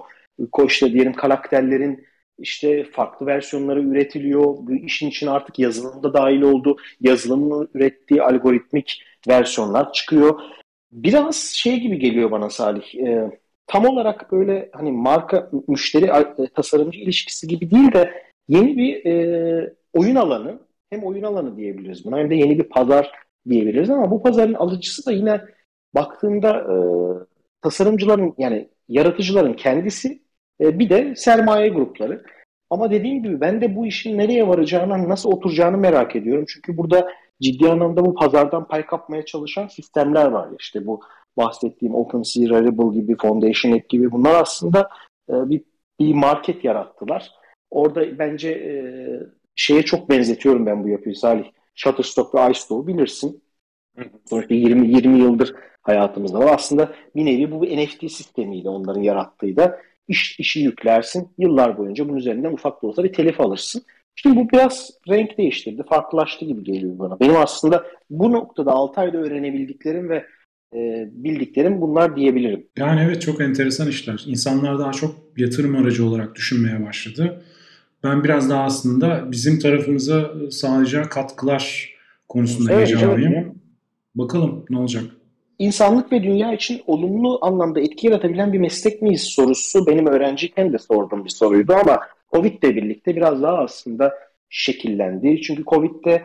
İşte 0.67 0.93
diyelim 0.93 1.13
karakterlerin 1.13 2.05
işte 2.39 2.85
farklı 2.85 3.27
versiyonları 3.27 3.83
üretiliyor. 3.83 4.45
Bu 4.45 4.73
işin 4.75 5.09
için 5.09 5.27
artık 5.27 5.59
yazılım 5.59 6.03
da 6.03 6.15
dahil 6.15 6.43
oldu. 6.43 6.77
Yazılımın 7.01 7.69
ürettiği 7.75 8.23
algoritmik 8.23 9.03
versiyonlar 9.29 9.93
çıkıyor. 9.93 10.41
Biraz 10.93 11.37
şey 11.37 11.81
gibi 11.81 11.99
geliyor 11.99 12.31
bana 12.31 12.51
Salih. 12.51 12.95
E, 12.95 13.31
tam 13.73 13.87
olarak 13.87 14.33
böyle 14.33 14.69
hani 14.73 14.93
marka 14.93 15.51
müşteri 15.69 16.05
e, 16.05 16.49
tasarımcı 16.55 17.01
ilişkisi 17.01 17.49
gibi 17.49 17.71
değil 17.71 17.93
de 17.93 18.23
yeni 18.49 18.77
bir 18.77 19.07
e, 19.07 19.75
oyun 19.93 20.17
alanı 20.17 20.59
hem 20.91 21.05
oyun 21.05 21.23
alanı 21.23 21.57
diyebiliriz 21.57 22.05
buna 22.05 22.19
hem 22.19 22.31
de 22.31 22.35
yeni 22.35 22.59
bir 22.59 22.69
pazar 22.69 23.13
diyebiliriz 23.49 23.91
ama 23.91 24.11
bu 24.11 24.23
pazarın 24.23 24.55
alıcısı 24.55 25.07
da 25.07 25.13
yine 25.13 25.41
baktığında 25.95 26.51
e, 26.59 26.75
tasarımcıların 27.63 28.35
yani 28.39 28.69
yaratıcıların 28.89 29.55
kendisi 29.55 30.23
e, 30.61 30.79
bir 30.79 30.91
de 30.91 31.17
sermaye 31.17 31.69
grupları. 31.69 32.23
Ama 32.71 32.91
dediğim 32.91 33.23
gibi 33.23 33.41
ben 33.41 33.61
de 33.61 33.77
bu 33.77 33.87
işin 33.87 34.19
nereye 34.19 34.49
varacağını, 34.49 35.09
nasıl 35.09 35.33
oturacağını 35.33 35.79
merak 35.79 36.17
ediyorum. 36.17 36.45
Çünkü 36.49 36.77
burada 36.79 37.09
ciddi 37.43 37.71
anlamda 37.71 38.05
bu 38.05 38.15
pazardan 38.15 38.69
pay 38.69 38.87
kapmaya 38.87 39.25
çalışan 39.25 39.67
sistemler 39.67 40.27
var. 40.27 40.49
İşte 40.59 40.87
bu 40.87 41.01
bahsettiğim 41.37 41.95
OpenSea, 41.95 42.51
Rarible 42.51 43.01
gibi, 43.01 43.17
Foundation 43.17 43.73
App 43.73 43.89
gibi 43.89 44.13
bunlar 44.13 44.43
aslında 44.43 44.89
e, 45.29 45.33
bir, 45.33 45.63
bir 46.01 46.15
market 46.15 46.65
yarattılar. 46.65 47.31
Orada 47.71 48.19
bence 48.19 48.51
e, 48.51 48.73
şeye 49.55 49.83
çok 49.83 50.11
benzetiyorum 50.11 50.67
ben 50.67 50.85
bu 50.85 50.89
yapıyı 50.89 51.17
Salih. 51.17 51.45
Shutterstock 51.75 52.35
ve 52.35 52.51
iStore 52.51 52.87
bilirsin. 52.87 53.43
Sonuçta 54.31 54.55
20 54.55 54.89
20 54.89 55.19
yıldır 55.19 55.55
hayatımızda 55.83 56.39
var. 56.39 56.55
Aslında 56.55 56.93
bir 57.17 57.27
nevi 57.27 57.51
bu 57.51 57.63
bir 57.63 57.77
NFT 57.77 58.01
sistemiydi 58.01 58.69
onların 58.69 59.03
yarattığı 59.03 59.57
da. 59.57 59.79
İş, 60.09 60.41
işi 60.41 60.61
yüklersin. 60.61 61.29
Yıllar 61.39 61.79
boyunca 61.79 62.09
bunun 62.09 62.17
üzerinden 62.17 62.53
ufak 62.53 62.83
da 62.83 62.87
olsa 62.87 63.05
bir 63.05 63.13
telif 63.13 63.41
alırsın. 63.41 63.83
Şimdi 64.15 64.37
bu 64.37 64.51
biraz 64.51 64.91
renk 65.09 65.39
değiştirdi. 65.39 65.83
Farklılaştı 65.89 66.45
gibi 66.45 66.65
geliyor 66.65 66.99
bana. 66.99 67.21
Benim 67.21 67.37
aslında 67.37 67.87
bu 68.11 68.33
noktada 68.33 68.73
6 68.73 69.01
ayda 69.01 69.19
öğrenebildiklerim 69.19 70.09
ve 70.09 70.27
e, 70.75 71.09
bildiklerim 71.13 71.81
bunlar 71.81 72.17
diyebilirim. 72.17 72.67
Yani 72.77 73.01
evet 73.05 73.23
çok 73.23 73.41
enteresan 73.41 73.89
işler. 73.89 74.25
İnsanlar 74.27 74.79
daha 74.79 74.93
çok 74.93 75.15
yatırım 75.37 75.77
aracı 75.77 76.07
olarak 76.07 76.35
düşünmeye 76.35 76.87
başladı. 76.87 77.43
Ben 78.05 78.25
biraz 78.25 78.51
daha 78.51 78.65
aslında 78.65 79.33
bizim 79.33 79.59
tarafımıza 79.59 80.31
sağlayacağı 80.51 81.09
katkılar 81.09 81.95
konusunda 82.29 82.73
evet, 82.73 82.87
heyecanlıyım. 82.87 83.33
Evet. 83.33 83.47
Bakalım 84.15 84.65
ne 84.71 84.79
olacak. 84.79 85.05
İnsanlık 85.59 86.13
ve 86.13 86.23
dünya 86.23 86.53
için 86.53 86.83
olumlu 86.87 87.39
anlamda 87.43 87.81
etki 87.81 88.07
yaratabilen 88.07 88.53
bir 88.53 88.59
meslek 88.59 89.03
miyiz 89.03 89.23
sorusu 89.23 89.87
benim 89.87 90.07
öğrenciyken 90.07 90.73
de 90.73 90.79
sorduğum 90.79 91.25
bir 91.25 91.31
soruydu 91.31 91.75
ama 91.75 92.01
Covid 92.33 92.63
ile 92.63 92.77
birlikte 92.77 93.17
biraz 93.17 93.43
daha 93.43 93.59
aslında 93.59 94.15
şekillendi. 94.51 95.41
Çünkü 95.43 95.65
Covid'de 95.65 96.23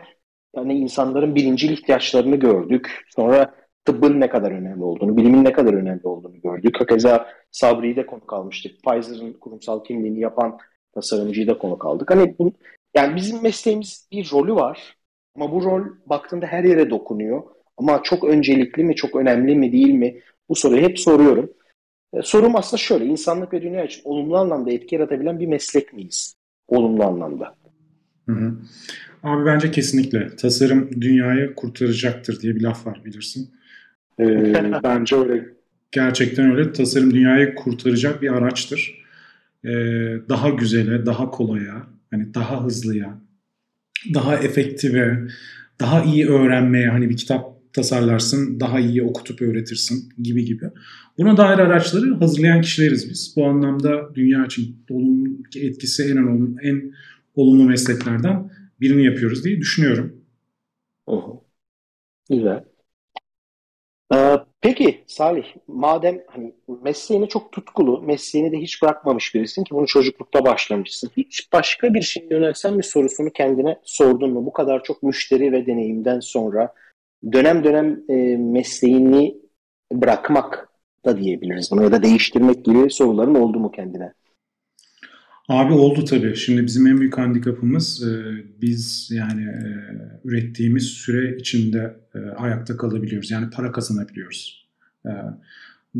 yani 0.56 0.74
insanların 0.78 1.34
bilincil 1.34 1.70
ihtiyaçlarını 1.70 2.36
gördük. 2.36 3.04
Sonra 3.16 3.54
tıbbın 3.88 4.20
ne 4.20 4.28
kadar 4.28 4.50
önemli 4.50 4.82
olduğunu, 4.82 5.16
bilimin 5.16 5.44
ne 5.44 5.52
kadar 5.52 5.74
önemli 5.74 6.06
olduğunu 6.06 6.40
gördük. 6.40 6.80
Hakeza 6.80 7.26
Sabri'yi 7.50 7.96
de 7.96 8.06
konuk 8.06 8.32
almıştık. 8.32 8.82
Pfizer'ın 8.82 9.32
kurumsal 9.32 9.84
kimliğini 9.84 10.20
yapan 10.20 10.58
tasarımcıyı 10.94 11.46
da 11.46 11.58
konuk 11.58 11.86
aldık. 11.86 12.10
Hani 12.10 12.34
bu, 12.38 12.52
yani 12.96 13.16
bizim 13.16 13.42
mesleğimiz 13.42 14.08
bir 14.12 14.30
rolü 14.32 14.54
var. 14.54 14.96
Ama 15.36 15.52
bu 15.52 15.64
rol 15.64 15.82
baktığında 16.06 16.46
her 16.46 16.64
yere 16.64 16.90
dokunuyor. 16.90 17.42
Ama 17.76 18.02
çok 18.02 18.24
öncelikli 18.24 18.84
mi, 18.84 18.94
çok 18.94 19.16
önemli 19.16 19.54
mi, 19.54 19.72
değil 19.72 19.94
mi? 19.94 20.20
Bu 20.48 20.54
soruyu 20.54 20.82
hep 20.82 20.98
soruyorum. 20.98 21.50
E, 22.12 22.22
sorum 22.22 22.56
aslında 22.56 22.80
şöyle, 22.80 23.04
insanlık 23.04 23.52
ve 23.52 23.62
dünya 23.62 23.84
için 23.84 24.02
olumlu 24.04 24.36
anlamda 24.36 24.72
etki 24.72 24.94
yaratabilen 24.94 25.40
bir 25.40 25.46
meslek 25.46 25.92
miyiz? 25.92 26.34
Olumlu 26.68 27.04
anlamda. 27.04 27.54
Hı 28.26 28.32
hı. 28.32 28.52
Abi 29.22 29.46
bence 29.46 29.70
kesinlikle. 29.70 30.36
Tasarım 30.36 30.90
dünyayı 31.00 31.54
kurtaracaktır 31.54 32.40
diye 32.40 32.54
bir 32.54 32.62
laf 32.62 32.86
var 32.86 33.02
bilirsin. 33.04 33.57
Ee, 34.20 34.54
bence 34.84 35.16
öyle. 35.16 35.48
Gerçekten 35.92 36.50
öyle. 36.50 36.72
Tasarım 36.72 37.14
dünyayı 37.14 37.54
kurtaracak 37.54 38.22
bir 38.22 38.32
araçtır. 38.32 39.04
Ee, 39.64 39.68
daha 40.28 40.48
güzele, 40.48 41.06
daha 41.06 41.30
kolaya, 41.30 41.86
hani 42.10 42.34
daha 42.34 42.64
hızlıya, 42.64 43.20
daha 44.14 44.36
efektive, 44.36 45.28
daha 45.80 46.04
iyi 46.04 46.28
öğrenmeye, 46.28 46.88
hani 46.88 47.10
bir 47.10 47.16
kitap 47.16 47.58
tasarlarsın, 47.72 48.60
daha 48.60 48.80
iyi 48.80 49.02
okutup 49.02 49.42
öğretirsin 49.42 50.12
gibi 50.22 50.44
gibi. 50.44 50.64
Buna 51.18 51.36
dair 51.36 51.58
araçları 51.58 52.14
hazırlayan 52.14 52.60
kişileriz 52.60 53.10
biz. 53.10 53.34
Bu 53.36 53.46
anlamda 53.46 54.14
dünya 54.14 54.46
için 54.46 54.76
olumlu 54.90 55.28
etkisi 55.56 56.04
en 56.12 56.16
olumlu, 56.16 56.60
en 56.62 56.92
olumlu 57.34 57.64
mesleklerden 57.64 58.50
birini 58.80 59.04
yapıyoruz 59.04 59.44
diye 59.44 59.58
düşünüyorum. 59.60 60.16
Oho. 61.06 61.44
Güzel. 62.30 62.64
Ee, 64.14 64.38
peki 64.60 65.04
Salih, 65.06 65.44
madem 65.66 66.20
hani 66.26 66.54
mesleğini 66.82 67.28
çok 67.28 67.52
tutkulu, 67.52 68.02
mesleğini 68.02 68.52
de 68.52 68.58
hiç 68.58 68.82
bırakmamış 68.82 69.34
birisin 69.34 69.64
ki 69.64 69.74
bunu 69.74 69.86
çocuklukta 69.86 70.44
başlamışsın. 70.44 71.10
Hiç 71.16 71.52
başka 71.52 71.94
bir 71.94 72.02
şey 72.02 72.26
yönelsen 72.30 72.74
mi 72.74 72.84
sorusunu 72.84 73.30
kendine 73.30 73.80
sordun 73.84 74.32
mu? 74.32 74.46
Bu 74.46 74.52
kadar 74.52 74.82
çok 74.82 75.02
müşteri 75.02 75.52
ve 75.52 75.66
deneyimden 75.66 76.20
sonra 76.20 76.74
dönem 77.32 77.64
dönem 77.64 78.02
e, 78.08 78.36
mesleğini 78.36 79.36
bırakmak 79.92 80.68
da 81.04 81.18
diyebiliriz 81.18 81.70
bunu 81.72 81.82
ya 81.82 81.92
da 81.92 82.02
değiştirmek 82.02 82.64
gibi 82.64 82.90
soruların 82.90 83.34
oldu 83.34 83.58
mu 83.58 83.70
kendine? 83.70 84.12
Abi 85.48 85.72
oldu 85.72 86.04
tabii. 86.04 86.36
Şimdi 86.36 86.66
bizim 86.66 86.86
en 86.86 87.00
büyük 87.00 87.18
handikapımız 87.18 88.02
e, 88.02 88.44
biz 88.62 89.10
yani 89.12 89.42
e, 89.42 89.68
ürettiğimiz 90.24 90.84
süre 90.84 91.36
içinde 91.36 91.96
e, 92.14 92.18
ayakta 92.18 92.76
kalabiliyoruz. 92.76 93.30
Yani 93.30 93.50
para 93.50 93.72
kazanabiliyoruz. 93.72 94.68
E, 95.06 95.10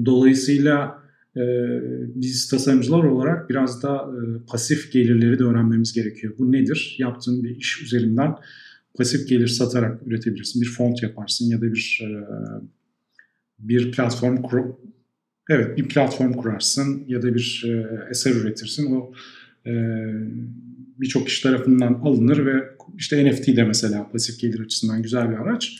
dolayısıyla 0.05 1.03
e, 1.36 1.42
biz 2.14 2.49
tasarımcılar 2.49 3.05
olarak 3.05 3.51
biraz 3.51 3.82
da 3.82 3.96
e, 3.96 4.46
pasif 4.46 4.92
gelirleri 4.92 5.38
de 5.38 5.44
öğrenmemiz 5.44 5.92
gerekiyor. 5.92 6.34
Bu 6.38 6.53
nedir? 6.53 6.96
Yaptığın 6.99 7.44
bir 7.44 7.57
iş 7.57 7.82
üzerinden 7.82 8.34
pasif 8.99 9.28
gelir 9.28 9.49
satarak 9.49 10.07
üretebilirsin. 10.07 10.62
Bir 10.62 10.68
font 10.68 11.03
yaparsın 11.03 11.51
ya 11.51 11.61
da 11.61 11.72
bir 11.72 12.01
e, 12.05 12.11
bir 13.59 13.92
platform 13.92 14.42
kur 14.42 14.64
Evet 15.51 15.78
bir 15.78 15.88
platform 15.88 16.32
kurarsın 16.32 17.05
ya 17.09 17.22
da 17.22 17.34
bir 17.34 17.64
e, 17.66 18.07
eser 18.11 18.30
üretirsin. 18.30 18.94
O 18.94 19.12
e, 19.69 19.73
birçok 21.01 21.27
kişi 21.27 21.43
tarafından 21.43 21.93
alınır 21.93 22.47
ve 22.47 22.64
işte 22.97 23.31
NFT 23.31 23.57
de 23.57 23.64
mesela 23.64 24.11
pasif 24.12 24.41
gelir 24.41 24.61
açısından 24.61 25.03
güzel 25.03 25.31
bir 25.31 25.37
araç. 25.37 25.79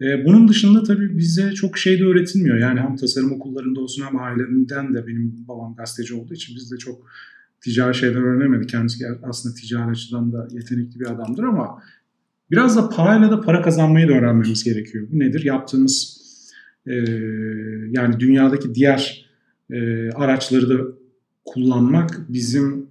E, 0.00 0.24
bunun 0.24 0.48
dışında 0.48 0.82
tabii 0.82 1.18
bize 1.18 1.52
çok 1.52 1.78
şey 1.78 1.98
de 1.98 2.04
öğretilmiyor. 2.04 2.58
Yani 2.58 2.80
hem 2.80 2.96
tasarım 2.96 3.32
okullarında 3.32 3.80
olsun 3.80 4.04
hem 4.06 4.16
ailenden 4.16 4.94
de 4.94 5.06
benim 5.06 5.34
babam 5.48 5.74
gazeteci 5.76 6.14
olduğu 6.14 6.34
için 6.34 6.56
biz 6.56 6.72
de 6.72 6.76
çok 6.76 7.06
ticari 7.60 7.94
şeyler 7.94 8.22
öğrenemedik. 8.22 8.68
Kendisi 8.68 9.04
aslında 9.22 9.54
ticari 9.54 9.90
açıdan 9.90 10.32
da 10.32 10.48
yetenekli 10.50 11.00
bir 11.00 11.10
adamdır 11.10 11.42
ama 11.42 11.82
biraz 12.50 12.76
da 12.76 12.88
parayla 12.88 13.30
da 13.30 13.40
para 13.40 13.62
kazanmayı 13.62 14.08
da 14.08 14.12
öğrenmemiz 14.12 14.64
gerekiyor. 14.64 15.08
Bu 15.12 15.18
nedir? 15.18 15.44
Yaptığımız 15.44 16.26
e, 16.86 16.94
yani 17.90 18.20
dünyadaki 18.20 18.74
diğer 18.74 19.30
e, 19.70 20.10
araçları 20.10 20.68
da 20.68 20.84
kullanmak 21.44 22.20
bizim 22.28 22.86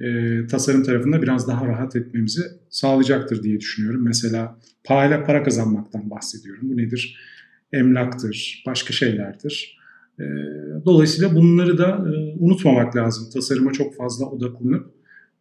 e, 0.00 0.06
tasarım 0.46 0.82
tarafında 0.82 1.22
biraz 1.22 1.48
daha 1.48 1.68
rahat 1.68 1.96
etmemizi 1.96 2.40
sağlayacaktır 2.68 3.42
diye 3.42 3.60
düşünüyorum. 3.60 4.04
Mesela 4.04 4.58
parayla 4.84 5.24
para 5.24 5.42
kazanmaktan 5.42 6.10
bahsediyorum. 6.10 6.62
Bu 6.62 6.76
nedir? 6.76 7.18
Emlaktır, 7.72 8.62
başka 8.66 8.92
şeylerdir. 8.92 9.78
E, 10.20 10.24
dolayısıyla 10.84 11.34
bunları 11.34 11.78
da 11.78 11.88
e, 11.88 12.36
unutmamak 12.38 12.96
lazım. 12.96 13.30
Tasarıma 13.34 13.72
çok 13.72 13.96
fazla 13.96 14.26
odaklanıp 14.26 14.94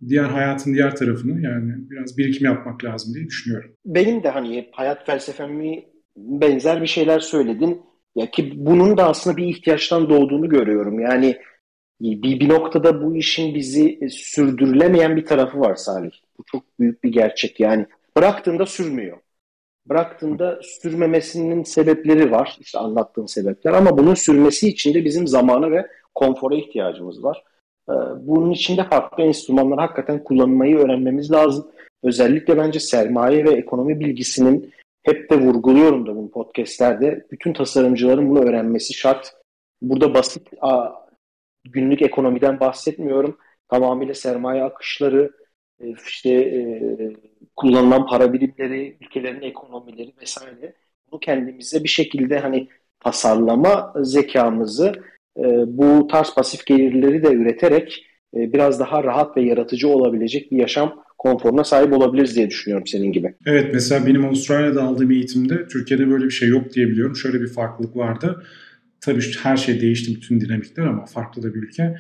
diğer 0.08 0.24
hayatın 0.24 0.74
diğer 0.74 0.96
tarafını 0.96 1.42
yani 1.42 1.74
biraz 1.90 2.18
birikim 2.18 2.46
yapmak 2.46 2.84
lazım 2.84 3.14
diye 3.14 3.26
düşünüyorum. 3.26 3.72
Benim 3.86 4.24
de 4.24 4.30
hani 4.30 4.70
hayat 4.72 5.06
felsefemi 5.06 5.84
benzer 6.18 6.82
bir 6.82 6.88
şeyler 6.88 7.20
söyledin. 7.20 7.82
Ya 8.16 8.32
ki 8.32 8.54
bunun 8.56 8.98
da 8.98 9.08
aslında 9.10 9.38
bir 9.38 9.46
ihtiyaçtan 9.46 10.10
doğduğunu 10.10 10.50
görüyorum. 10.50 11.00
Yani 11.00 11.38
bir, 12.04 12.40
bir 12.40 12.50
noktada 12.50 13.04
bu 13.04 13.16
işin 13.16 13.56
bizi 13.56 14.00
e, 14.02 14.10
sürdürülemeyen 14.10 15.16
bir 15.16 15.26
tarafı 15.26 15.60
var 15.60 15.76
Salih. 15.76 16.12
Bu 16.40 16.44
çok 16.44 16.80
büyük 16.80 17.04
bir 17.04 17.12
gerçek. 17.12 17.60
Yani 17.60 17.86
bıraktığında 18.18 18.66
sürmüyor. 18.66 19.18
Bıraktığında 19.90 20.60
sürmemesinin 20.64 21.64
sebepleri 21.64 22.32
var. 22.32 22.58
İşte 22.60 22.80
anlattığım 22.80 23.28
sebepler 23.28 23.74
ama 23.74 23.98
bunun 23.98 24.14
sürmesi 24.14 24.68
için 24.68 24.94
de 24.94 25.06
bizim 25.06 25.28
zamana 25.28 25.72
ve 25.72 25.88
konfora 26.16 26.56
ihtiyacımız 26.56 27.24
var. 27.24 27.44
Ee, 27.90 27.94
bunun 28.20 28.52
için 28.52 28.78
de 28.78 28.84
farklı 28.84 29.24
enstrümanlar 29.24 29.80
hakikaten 29.80 30.24
kullanmayı 30.24 30.78
öğrenmemiz 30.78 31.32
lazım. 31.32 31.68
Özellikle 32.04 32.58
bence 32.58 32.80
sermaye 32.80 33.46
ve 33.46 33.50
ekonomi 33.50 34.00
bilgisinin 34.00 34.74
hep 35.04 35.30
de 35.30 35.36
vurguluyorum 35.36 36.08
da 36.08 36.16
bu 36.16 36.32
podcastlerde. 36.32 37.26
Bütün 37.32 37.54
tasarımcıların 37.54 38.30
bunu 38.30 38.40
öğrenmesi 38.40 38.94
şart. 38.94 39.34
Burada 39.82 40.14
basit 40.14 40.48
günlük 41.64 42.02
ekonomiden 42.02 42.60
bahsetmiyorum. 42.60 43.38
Tamamıyla 43.70 44.14
sermaye 44.14 44.64
akışları, 44.64 45.32
e, 45.80 45.86
işte 46.08 46.30
e, 46.30 46.64
kullanılan 47.56 48.08
para 48.08 48.34
birimleri, 48.34 48.98
ülkelerin 49.02 49.42
ekonomileri 49.42 50.14
vesaire. 50.22 50.74
Bunu 51.12 51.20
kendimize 51.20 51.84
bir 51.84 51.90
şekilde 51.90 52.40
hani 52.40 52.68
tasarlama 53.00 53.94
zekamızı 54.02 54.94
e, 55.38 55.44
bu 55.68 56.08
tarz 56.08 56.36
pasif 56.36 56.66
gelirleri 56.66 57.24
de 57.24 57.34
üreterek 57.34 58.06
biraz 58.34 58.80
daha 58.80 59.04
rahat 59.04 59.38
ve 59.38 59.42
yaratıcı 59.42 59.88
olabilecek 59.88 60.52
bir 60.52 60.58
yaşam 60.58 61.04
konforuna 61.18 61.64
sahip 61.64 61.94
olabiliriz 61.94 62.36
diye 62.36 62.50
düşünüyorum 62.50 62.88
senin 62.88 63.12
gibi. 63.12 63.34
Evet 63.46 63.70
mesela 63.74 64.06
benim 64.06 64.26
Avustralya'da 64.26 64.84
aldığım 64.84 65.12
eğitimde 65.12 65.68
Türkiye'de 65.68 66.10
böyle 66.10 66.26
bir 66.26 66.32
şey 66.32 66.50
yok 66.50 66.74
diye 66.74 66.88
biliyorum. 66.88 67.16
Şöyle 67.16 67.42
bir 67.42 67.48
farklılık 67.48 67.96
vardı. 67.96 68.44
Tabii 69.04 69.22
her 69.44 69.58
şey 69.58 69.82
değişti 69.82 70.16
bütün 70.16 70.42
dinamikler 70.42 70.86
ama 70.86 71.06
farklı 71.06 71.44
da 71.44 71.54
bir 71.54 71.64
ülke. 71.64 71.96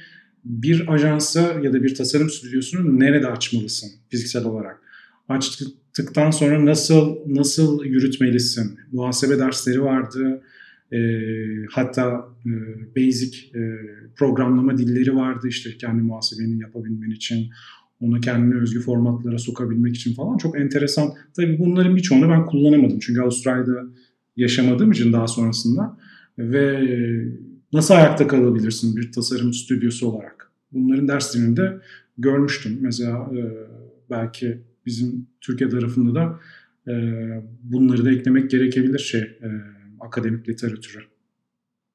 Bir 0.45 0.93
ajansı 0.93 1.39
ya 1.61 1.73
da 1.73 1.83
bir 1.83 1.95
tasarım 1.95 2.29
stüdyosunu 2.29 2.99
nerede 2.99 3.27
açmalısın 3.27 3.89
fiziksel 4.09 4.45
olarak? 4.45 4.79
Açtıktan 5.29 6.31
sonra 6.31 6.65
nasıl 6.65 7.17
nasıl 7.25 7.85
yürütmelisin? 7.85 8.79
Muhasebe 8.91 9.39
dersleri 9.39 9.83
vardı. 9.83 10.41
E, 10.91 10.99
hatta 11.71 12.25
e, 12.45 12.51
basic 12.95 13.37
e, 13.59 13.61
programlama 14.15 14.77
dilleri 14.77 15.15
vardı 15.15 15.47
işte 15.47 15.77
kendi 15.77 16.01
muhasebeni 16.01 16.61
yapabilmen 16.61 17.09
için 17.09 17.49
onu 17.99 18.21
kendine 18.21 18.61
özgü 18.61 18.79
formatlara 18.79 19.37
sokabilmek 19.37 19.95
için 19.95 20.13
falan 20.13 20.37
çok 20.37 20.59
enteresan. 20.59 21.09
Tabii 21.35 21.59
bunların 21.59 21.95
birçoğunu 21.95 22.29
ben 22.29 22.45
kullanamadım 22.45 22.99
çünkü 22.99 23.21
Avustralya'da 23.21 23.83
yaşamadığım 24.35 24.91
için 24.91 25.13
daha 25.13 25.27
sonrasında 25.27 25.97
ve 26.37 26.89
nasıl 27.73 27.93
ayakta 27.93 28.27
kalabilirsin 28.27 28.95
bir 28.95 29.11
tasarım 29.11 29.53
stüdyosu 29.53 30.11
olarak? 30.11 30.51
Bunların 30.71 31.07
derslerini 31.07 31.57
de 31.57 31.81
görmüştüm. 32.17 32.77
Mesela 32.81 33.29
e, 33.37 33.41
belki 34.09 34.61
bizim 34.85 35.27
Türkiye 35.41 35.69
tarafında 35.69 36.15
da 36.15 36.39
e, 36.87 36.93
bunları 37.63 38.05
da 38.05 38.11
eklemek 38.11 38.51
gerekebilir 38.51 38.99
şey 38.99 39.21
e, 39.21 39.49
akademik 39.99 40.49
literatüre. 40.49 40.99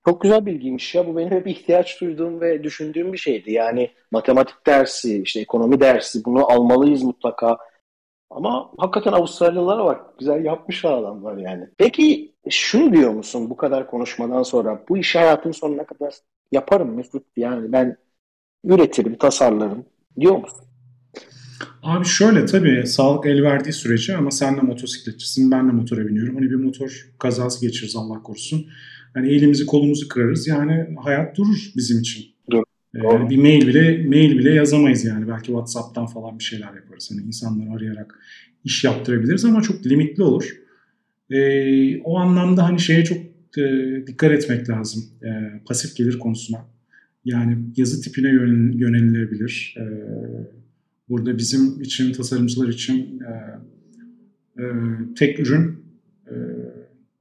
Çok 0.05 0.21
güzel 0.23 0.47
bilgiymiş 0.47 0.95
ya. 0.95 1.07
Bu 1.07 1.17
benim 1.17 1.31
hep 1.31 1.47
ihtiyaç 1.47 2.01
duyduğum 2.01 2.41
ve 2.41 2.65
düşündüğüm 2.65 3.13
bir 3.13 3.19
şeydi. 3.19 3.53
Yani 3.53 3.91
matematik 4.11 4.67
dersi, 4.67 5.23
işte 5.23 5.41
ekonomi 5.41 5.81
dersi 5.81 6.25
bunu 6.25 6.53
almalıyız 6.53 7.03
mutlaka. 7.03 7.59
Ama 8.31 8.73
hakikaten 8.79 9.13
Avustralyalılara 9.13 9.85
bak. 9.85 10.19
Güzel 10.19 10.45
yapmışlar 10.45 10.99
adamlar 10.99 11.37
yani. 11.37 11.69
Peki 11.79 12.35
şunu 12.51 12.93
diyor 12.93 13.11
musun 13.11 13.51
bu 13.51 13.57
kadar 13.57 13.91
konuşmadan 13.91 14.43
sonra? 14.43 14.85
Bu 14.89 14.99
işi 14.99 15.19
hayatın 15.19 15.53
sonuna 15.53 15.87
kadar 15.87 16.15
yaparım 16.53 16.95
Mesut. 16.95 17.23
Yani 17.37 17.73
ben 17.73 17.97
üretirim, 18.65 19.19
tasarlarım 19.19 19.85
diyor 20.21 20.37
musun? 20.37 20.65
Abi 21.83 22.05
şöyle 22.05 22.47
tabii 22.47 22.87
sağlık 22.87 23.27
el 23.27 23.43
verdiği 23.43 23.73
sürece 23.73 24.17
ama 24.17 24.31
sen 24.31 24.57
de 24.57 24.61
motosikletçisin 24.61 25.51
ben 25.51 25.69
de 25.69 25.73
motora 25.73 26.09
biniyorum. 26.09 26.35
Hani 26.35 26.51
bir 26.51 26.55
motor 26.55 27.09
kazası 27.19 27.67
geçiririz 27.67 27.97
Allah 27.97 28.23
korusun. 28.23 28.67
Hani 29.15 29.29
elimizi 29.29 29.67
kolumuzu 29.67 30.09
kırarız 30.09 30.49
yani 30.49 30.87
hayat 31.03 31.37
durur 31.37 31.73
bizim 31.77 32.01
için. 32.01 32.25
Dur. 32.51 32.63
Ee, 32.95 32.99
yani 32.99 33.31
bir 33.31 33.37
mail 33.37 33.67
bile 33.67 34.09
mail 34.09 34.39
bile 34.39 34.55
yazamayız 34.55 35.05
yani. 35.05 35.29
Belki 35.29 35.47
WhatsApp'tan 35.47 36.07
falan 36.07 36.39
bir 36.39 36.45
şeyler 36.45 36.75
yaparız. 36.75 37.11
Hani 37.13 37.27
insanları 37.27 37.77
arayarak 37.77 38.19
iş 38.65 38.85
yaptırabiliriz 38.85 39.45
ama 39.45 39.63
çok 39.63 39.87
limitli 39.87 40.23
olur. 40.23 40.57
Ee, 41.31 42.01
o 42.01 42.19
anlamda 42.19 42.65
hani 42.65 42.81
şeye 42.81 43.05
çok 43.05 43.19
e, 43.59 43.63
dikkat 44.07 44.33
etmek 44.33 44.69
lazım. 44.69 45.05
E, 45.23 45.61
pasif 45.67 45.97
gelir 45.97 46.19
konusuna. 46.19 46.65
Yani 47.25 47.59
yazı 47.77 48.03
tipine 48.03 48.29
yönelilebilir. 48.79 49.75
E, 49.79 49.85
burada 51.09 51.39
bizim 51.39 51.81
için, 51.81 52.13
tasarımcılar 52.13 52.69
için 52.69 53.21
e, 53.21 53.33
e, 54.63 54.65
tek 55.19 55.41
ürün 55.41 55.85
e, 56.27 56.35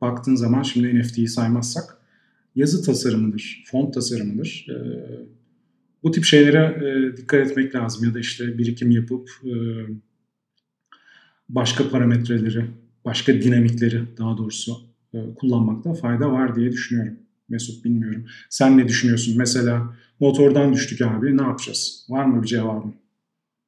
baktığın 0.02 0.36
zaman 0.36 0.64
şimdi 0.64 1.00
NFT'yi 1.00 1.28
saymazsak 1.28 1.98
yazı 2.56 2.84
tasarımıdır, 2.84 3.64
font 3.66 3.94
tasarımıdır. 3.94 4.68
E, 4.70 4.78
bu 6.04 6.12
tip 6.12 6.24
şeylere 6.24 6.86
e, 6.86 7.18
dikkat 7.18 7.48
etmek 7.48 7.76
lazım 7.76 8.08
ya 8.08 8.14
da 8.14 8.20
işte 8.20 8.58
birikim 8.58 8.92
yapıp 8.92 9.30
e, 9.44 9.54
başka 11.50 11.90
parametreleri, 11.90 12.66
başka 13.08 13.34
dinamikleri 13.34 14.18
daha 14.18 14.38
doğrusu 14.38 14.72
e, 15.14 15.18
kullanmakta 15.36 15.94
fayda 15.94 16.32
var 16.32 16.56
diye 16.56 16.72
düşünüyorum. 16.72 17.20
Mesut 17.50 17.86
bilmiyorum. 17.86 18.26
Sen 18.50 18.78
ne 18.78 18.88
düşünüyorsun? 18.88 19.36
Mesela 19.38 19.94
motordan 20.20 20.74
düştük 20.74 21.02
abi 21.02 21.38
ne 21.38 21.42
yapacağız? 21.42 22.08
Var 22.10 22.26
mı 22.26 22.44
bir 22.44 22.48
cevabın? 22.48 22.96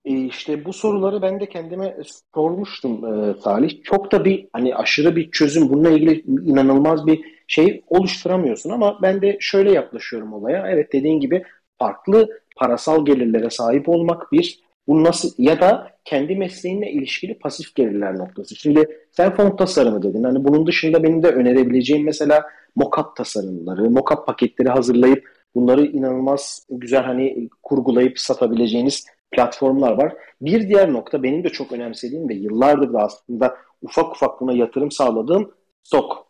E 0.05 0.25
işte 0.25 0.65
bu 0.65 0.73
soruları 0.73 1.21
ben 1.21 1.39
de 1.39 1.49
kendime 1.49 1.97
sormuştum 2.33 3.05
e, 3.05 3.33
Salih. 3.43 3.83
Çok 3.83 4.11
da 4.11 4.25
bir 4.25 4.47
hani 4.53 4.75
aşırı 4.75 5.15
bir 5.15 5.31
çözüm 5.31 5.69
bununla 5.69 5.89
ilgili 5.89 6.23
inanılmaz 6.49 7.07
bir 7.07 7.21
şey 7.47 7.83
oluşturamıyorsun 7.87 8.69
ama 8.69 8.99
ben 9.01 9.21
de 9.21 9.37
şöyle 9.39 9.71
yaklaşıyorum 9.71 10.33
olaya. 10.33 10.67
Evet 10.67 10.93
dediğin 10.93 11.19
gibi 11.19 11.43
farklı 11.77 12.29
parasal 12.55 13.05
gelirlere 13.05 13.49
sahip 13.49 13.89
olmak 13.89 14.31
bir 14.31 14.59
bu 14.89 15.03
nasıl 15.03 15.29
ya 15.37 15.61
da 15.61 15.91
kendi 16.05 16.35
mesleğinle 16.35 16.91
ilişkili 16.91 17.39
pasif 17.39 17.75
gelirler 17.75 18.17
noktası. 18.17 18.55
Şimdi 18.55 18.99
sen 19.11 19.35
font 19.35 19.57
tasarımı 19.57 20.03
dedin. 20.03 20.23
Hani 20.23 20.43
bunun 20.43 20.67
dışında 20.67 21.03
benim 21.03 21.23
de 21.23 21.27
önerebileceğim 21.27 22.05
mesela 22.05 22.43
mockup 22.75 23.15
tasarımları, 23.15 23.89
mockup 23.89 24.27
paketleri 24.27 24.69
hazırlayıp 24.69 25.29
bunları 25.55 25.85
inanılmaz 25.85 26.65
güzel 26.69 27.03
hani 27.03 27.49
kurgulayıp 27.63 28.19
satabileceğiniz 28.19 29.05
platformlar 29.31 29.91
var. 29.91 30.13
Bir 30.41 30.69
diğer 30.69 30.93
nokta 30.93 31.23
benim 31.23 31.43
de 31.43 31.49
çok 31.49 31.71
önemsediğim 31.71 32.29
ve 32.29 32.33
yıllardır 32.33 32.93
da 32.93 32.99
aslında 32.99 33.55
ufak 33.81 34.11
ufak 34.11 34.41
buna 34.41 34.53
yatırım 34.53 34.91
sağladığım 34.91 35.51
stok 35.83 36.27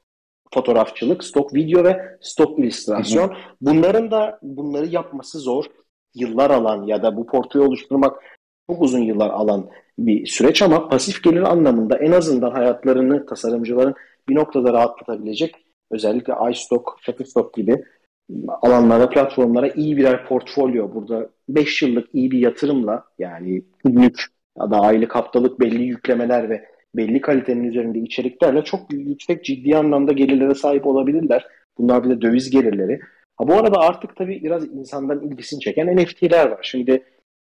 fotoğrafçılık, 0.53 1.23
stok 1.23 1.53
video 1.53 1.83
ve 1.83 2.17
stok 2.21 2.59
illüstrasyon. 2.59 3.33
Bunların 3.61 4.11
da 4.11 4.39
bunları 4.41 4.85
yapması 4.85 5.39
zor. 5.39 5.65
Yıllar 6.15 6.49
alan 6.49 6.83
ya 6.85 7.03
da 7.03 7.17
bu 7.17 7.25
portföy 7.25 7.61
oluşturmak 7.61 8.23
çok 8.69 8.81
uzun 8.81 8.99
yıllar 8.99 9.29
alan 9.29 9.69
bir 9.99 10.25
süreç 10.25 10.61
ama 10.61 10.89
pasif 10.89 11.23
gelir 11.23 11.41
anlamında 11.41 11.97
en 11.97 12.11
azından 12.11 12.51
hayatlarını 12.51 13.25
tasarımcıların 13.25 13.93
bir 14.29 14.35
noktada 14.35 14.73
rahatlatabilecek 14.73 15.55
özellikle 15.91 16.33
iStock, 16.51 16.83
Shutterstock 17.01 17.53
gibi 17.53 17.83
alanlara, 18.61 19.09
platformlara 19.09 19.67
iyi 19.69 19.97
birer 19.97 20.25
portfolyo 20.25 20.93
burada 20.93 21.29
5 21.49 21.81
yıllık 21.81 22.07
iyi 22.13 22.31
bir 22.31 22.39
yatırımla 22.39 23.03
yani 23.19 23.61
günlük 23.85 24.23
ya 24.59 24.71
da 24.71 24.79
aylık 24.79 25.15
haftalık 25.15 25.59
belli 25.59 25.83
yüklemeler 25.83 26.49
ve 26.49 26.65
belli 26.95 27.21
kalitenin 27.21 27.63
üzerinde 27.63 27.99
içeriklerle 27.99 28.63
çok 28.63 28.93
yüksek 28.93 29.45
ciddi 29.45 29.77
anlamda 29.77 30.11
gelirlere 30.11 30.55
sahip 30.55 30.87
olabilirler. 30.87 31.47
Bunlar 31.77 32.03
bir 32.03 32.09
de 32.09 32.21
döviz 32.21 32.49
gelirleri. 32.49 32.99
Ha 33.37 33.47
bu 33.47 33.53
arada 33.53 33.79
artık 33.79 34.15
tabii 34.15 34.43
biraz 34.43 34.67
insandan 34.67 35.21
ilgisini 35.21 35.59
çeken 35.59 35.97
NFT'ler 35.97 36.51
var. 36.51 36.59
Şimdi 36.61 37.03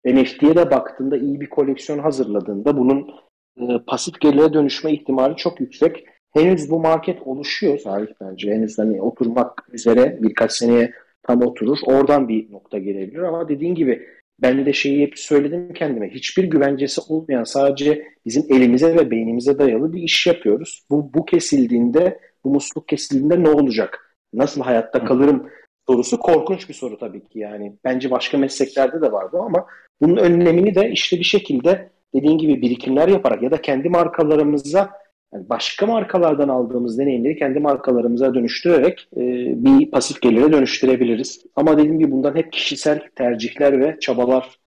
NFT'ye 0.06 0.56
de 0.56 0.72
baktığında 0.72 1.18
iyi 1.18 1.42
bir 1.42 1.50
koleksiyon 1.50 2.00
hazırladığında 2.00 2.78
bunun 2.78 3.12
e, 3.58 3.64
pasif 3.88 4.22
gelire 4.22 4.54
dönüşme 4.54 4.94
ihtimali 4.94 5.36
çok 5.36 5.60
yüksek. 5.60 6.06
Henüz 6.34 6.70
bu 6.70 6.80
market 6.80 7.22
oluşuyor 7.22 7.78
Salih 7.78 8.08
bence. 8.22 8.52
Henüz 8.52 8.80
hani 8.80 9.02
oturmak 9.02 9.66
üzere 9.72 10.18
birkaç 10.22 10.52
seneye 10.52 10.92
tam 11.24 11.42
oturur. 11.42 11.78
Oradan 11.86 12.28
bir 12.28 12.52
nokta 12.52 12.78
gelebilir 12.78 13.20
ama 13.20 13.50
dediğin 13.50 13.76
gibi 13.76 14.08
ben 14.42 14.66
de 14.66 14.74
şeyi 14.74 15.02
hep 15.02 15.20
söyledim 15.20 15.74
kendime. 15.74 16.10
Hiçbir 16.10 16.44
güvencesi 16.44 17.02
olmayan 17.10 17.44
sadece 17.44 18.04
bizim 18.26 18.44
elimize 18.50 18.96
ve 18.96 19.12
beynimize 19.12 19.60
dayalı 19.60 19.94
bir 19.94 20.02
iş 20.02 20.28
yapıyoruz. 20.28 20.84
Bu, 20.92 21.14
bu 21.14 21.26
kesildiğinde, 21.26 22.20
bu 22.44 22.50
musluk 22.50 22.88
kesildiğinde 22.88 23.44
ne 23.44 23.50
olacak? 23.50 24.16
Nasıl 24.34 24.62
hayatta 24.62 25.06
kalırım 25.06 25.50
sorusu 25.88 26.20
korkunç 26.20 26.70
bir 26.70 26.74
soru 26.74 26.98
tabii 26.98 27.28
ki 27.28 27.40
yani. 27.40 27.78
Bence 27.84 28.12
başka 28.12 28.38
mesleklerde 28.38 29.02
de 29.02 29.12
var 29.12 29.32
bu 29.32 29.44
ama 29.44 29.66
bunun 30.02 30.18
önlemini 30.18 30.76
de 30.76 30.92
işte 30.92 31.18
bir 31.18 31.24
şekilde 31.24 31.90
dediğin 32.16 32.38
gibi 32.38 32.62
birikimler 32.62 33.08
yaparak 33.08 33.44
ya 33.44 33.52
da 33.52 33.62
kendi 33.62 33.90
markalarımıza 33.90 35.00
yani 35.34 35.50
başka 35.50 35.86
markalardan 35.86 36.50
aldığımız 36.50 36.98
deneyimleri 37.00 37.36
kendi 37.36 37.60
markalarımıza 37.60 38.34
dönüştürerek 38.34 39.08
e, 39.18 39.22
bir 39.66 39.92
pasif 39.92 40.22
gelire 40.22 40.52
dönüştürebiliriz. 40.52 41.46
Ama 41.56 41.78
dediğim 41.78 42.00
gibi 42.00 42.12
bundan 42.12 42.36
hep 42.36 42.52
kişisel 42.54 43.02
tercihler 43.16 43.80
ve 43.80 43.98
çabalar 44.00 44.60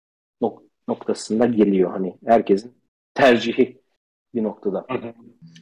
nok- 0.42 0.62
noktasında 0.88 1.46
geliyor. 1.46 1.90
Hani 1.90 2.14
herkesin 2.26 2.72
tercihi 3.14 3.78
bir 4.34 4.42
noktada. 4.42 4.86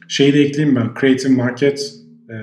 Şeyi 0.07 0.33
de 0.33 0.39
ekleyeyim 0.39 0.75
ben. 0.75 0.89
Creative 1.01 1.33
Market 1.33 1.93
e, 2.29 2.35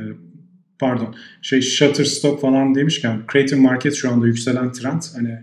pardon 0.79 1.15
şey 1.43 1.61
Shutterstock 1.61 2.41
falan 2.41 2.75
demişken 2.75 3.23
Creative 3.33 3.61
Market 3.61 3.95
şu 3.95 4.11
anda 4.13 4.27
yükselen 4.27 4.73
trend. 4.73 5.03
Hani 5.15 5.39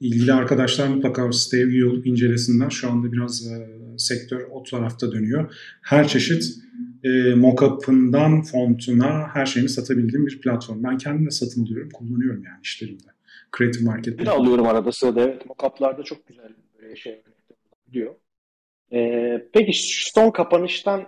ilgili 0.00 0.32
arkadaşlar 0.32 0.88
mutlaka 0.88 1.32
siteye 1.32 1.64
üye 1.64 2.02
incelesinler. 2.04 2.70
Şu 2.70 2.90
anda 2.90 3.12
biraz 3.12 3.46
e, 3.46 3.68
sektör 3.98 4.46
o 4.50 4.62
tarafta 4.62 5.12
dönüyor. 5.12 5.54
Her 5.82 6.08
çeşit 6.08 6.44
e, 7.04 7.34
mockup'ından 7.34 8.42
fontuna 8.42 9.28
her 9.34 9.46
şeyini 9.46 9.68
satabildiğim 9.68 10.26
bir 10.26 10.40
platform. 10.40 10.84
Ben 10.84 10.98
kendim 10.98 11.26
de 11.26 11.30
satın 11.30 11.64
alıyorum, 11.64 11.90
kullanıyorum 11.90 12.44
yani 12.44 12.58
işlerimde. 12.62 13.04
Creative 13.58 13.84
Market'te. 13.84 14.18
Bir 14.18 14.26
alıyorum 14.26 14.66
arada 14.66 14.92
sırada. 14.92 15.22
Evet, 15.22 15.46
mockup'larda 15.46 16.02
çok 16.02 16.26
güzel 16.26 16.48
böyle 16.82 16.96
şey 16.96 17.22
diyor. 17.92 18.14
Ee, 18.92 19.48
peki 19.52 19.72
son 20.12 20.30
kapanıştan 20.30 21.06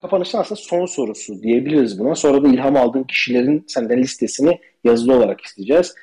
kapanıştan 0.00 0.40
aslında 0.40 0.60
son 0.60 0.86
sorusu 0.86 1.42
diyebiliriz 1.42 1.98
buna. 1.98 2.14
Sonra 2.14 2.44
da 2.44 2.48
ilham 2.48 2.76
aldığın 2.76 3.04
kişilerin 3.04 3.64
senden 3.66 3.98
listesini 3.98 4.60
yazılı 4.84 5.14
olarak 5.14 5.40
isteyeceğiz 5.40 5.94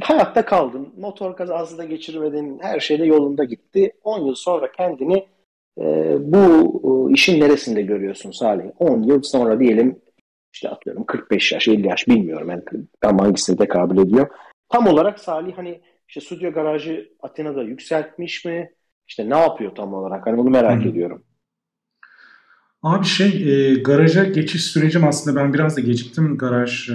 hayatta 0.00 0.44
kaldın. 0.44 0.94
Motor 0.98 1.36
kazası 1.36 1.78
da 1.78 1.84
geçirmedin. 1.84 2.58
Her 2.62 2.80
şey 2.80 2.98
de 2.98 3.04
yolunda 3.04 3.44
gitti. 3.44 3.92
10 4.04 4.26
yıl 4.26 4.34
sonra 4.34 4.72
kendini 4.72 5.26
e, 5.80 6.16
bu 6.20 6.38
e, 6.84 7.12
işin 7.12 7.40
neresinde 7.40 7.82
görüyorsun 7.82 8.30
Salih? 8.30 8.64
10 8.78 9.02
yıl 9.02 9.22
sonra 9.22 9.60
diyelim 9.60 10.00
işte 10.52 10.68
atıyorum 10.68 11.04
45 11.06 11.52
yaş, 11.52 11.68
50 11.68 11.86
yaş 11.86 12.08
bilmiyorum. 12.08 12.50
Yani 12.50 12.62
ama 13.02 13.24
hangisine 13.24 13.56
tekabül 13.56 13.98
ediyor. 13.98 14.28
Tam 14.68 14.86
olarak 14.86 15.18
Salih 15.18 15.52
hani 15.56 15.80
işte 16.08 16.20
stüdyo 16.20 16.52
garajı 16.52 17.08
Atina'da 17.20 17.62
yükseltmiş 17.62 18.44
mi? 18.44 18.70
İşte 19.08 19.30
ne 19.30 19.38
yapıyor 19.38 19.74
tam 19.74 19.94
olarak? 19.94 20.26
Hani 20.26 20.38
bunu 20.38 20.50
merak 20.50 20.84
Hı. 20.84 20.88
ediyorum. 20.88 21.22
Abi 22.82 23.04
şey 23.04 23.28
e, 23.28 23.74
garaja 23.74 24.24
geçiş 24.24 24.64
sürecim 24.64 25.04
aslında 25.04 25.40
ben 25.40 25.54
biraz 25.54 25.76
da 25.76 25.80
geciktim 25.80 26.38
garaj 26.38 26.90
e, 26.90 26.94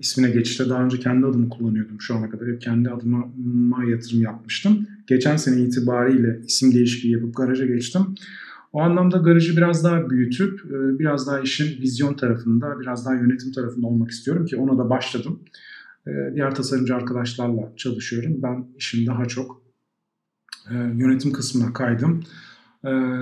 ismine 0.00 0.30
geçişte. 0.30 0.68
Daha 0.68 0.84
önce 0.84 0.98
kendi 0.98 1.26
adımı 1.26 1.48
kullanıyordum 1.48 2.00
şu 2.00 2.14
ana 2.14 2.30
kadar. 2.30 2.48
Hep 2.48 2.60
kendi 2.60 2.90
adıma 2.90 3.84
yatırım 3.90 4.22
yapmıştım. 4.22 4.86
Geçen 5.06 5.36
sene 5.36 5.60
itibariyle 5.60 6.40
isim 6.46 6.74
değişikliği 6.74 7.12
yapıp 7.12 7.36
garaja 7.36 7.66
geçtim. 7.66 8.02
O 8.72 8.80
anlamda 8.80 9.16
garajı 9.16 9.56
biraz 9.56 9.84
daha 9.84 10.10
büyütüp 10.10 10.60
e, 10.64 10.98
biraz 10.98 11.26
daha 11.26 11.40
işin 11.40 11.82
vizyon 11.82 12.14
tarafında, 12.14 12.80
biraz 12.80 13.06
daha 13.06 13.14
yönetim 13.14 13.52
tarafında 13.52 13.86
olmak 13.86 14.10
istiyorum 14.10 14.46
ki 14.46 14.56
ona 14.56 14.78
da 14.78 14.90
başladım. 14.90 15.40
E, 16.06 16.10
diğer 16.34 16.54
tasarımcı 16.54 16.94
arkadaşlarla 16.94 17.72
çalışıyorum. 17.76 18.42
Ben 18.42 18.66
işin 18.76 19.06
daha 19.06 19.24
çok 19.24 19.62
e, 20.70 20.74
yönetim 20.74 21.32
kısmına 21.32 21.72
kaydım. 21.72 22.22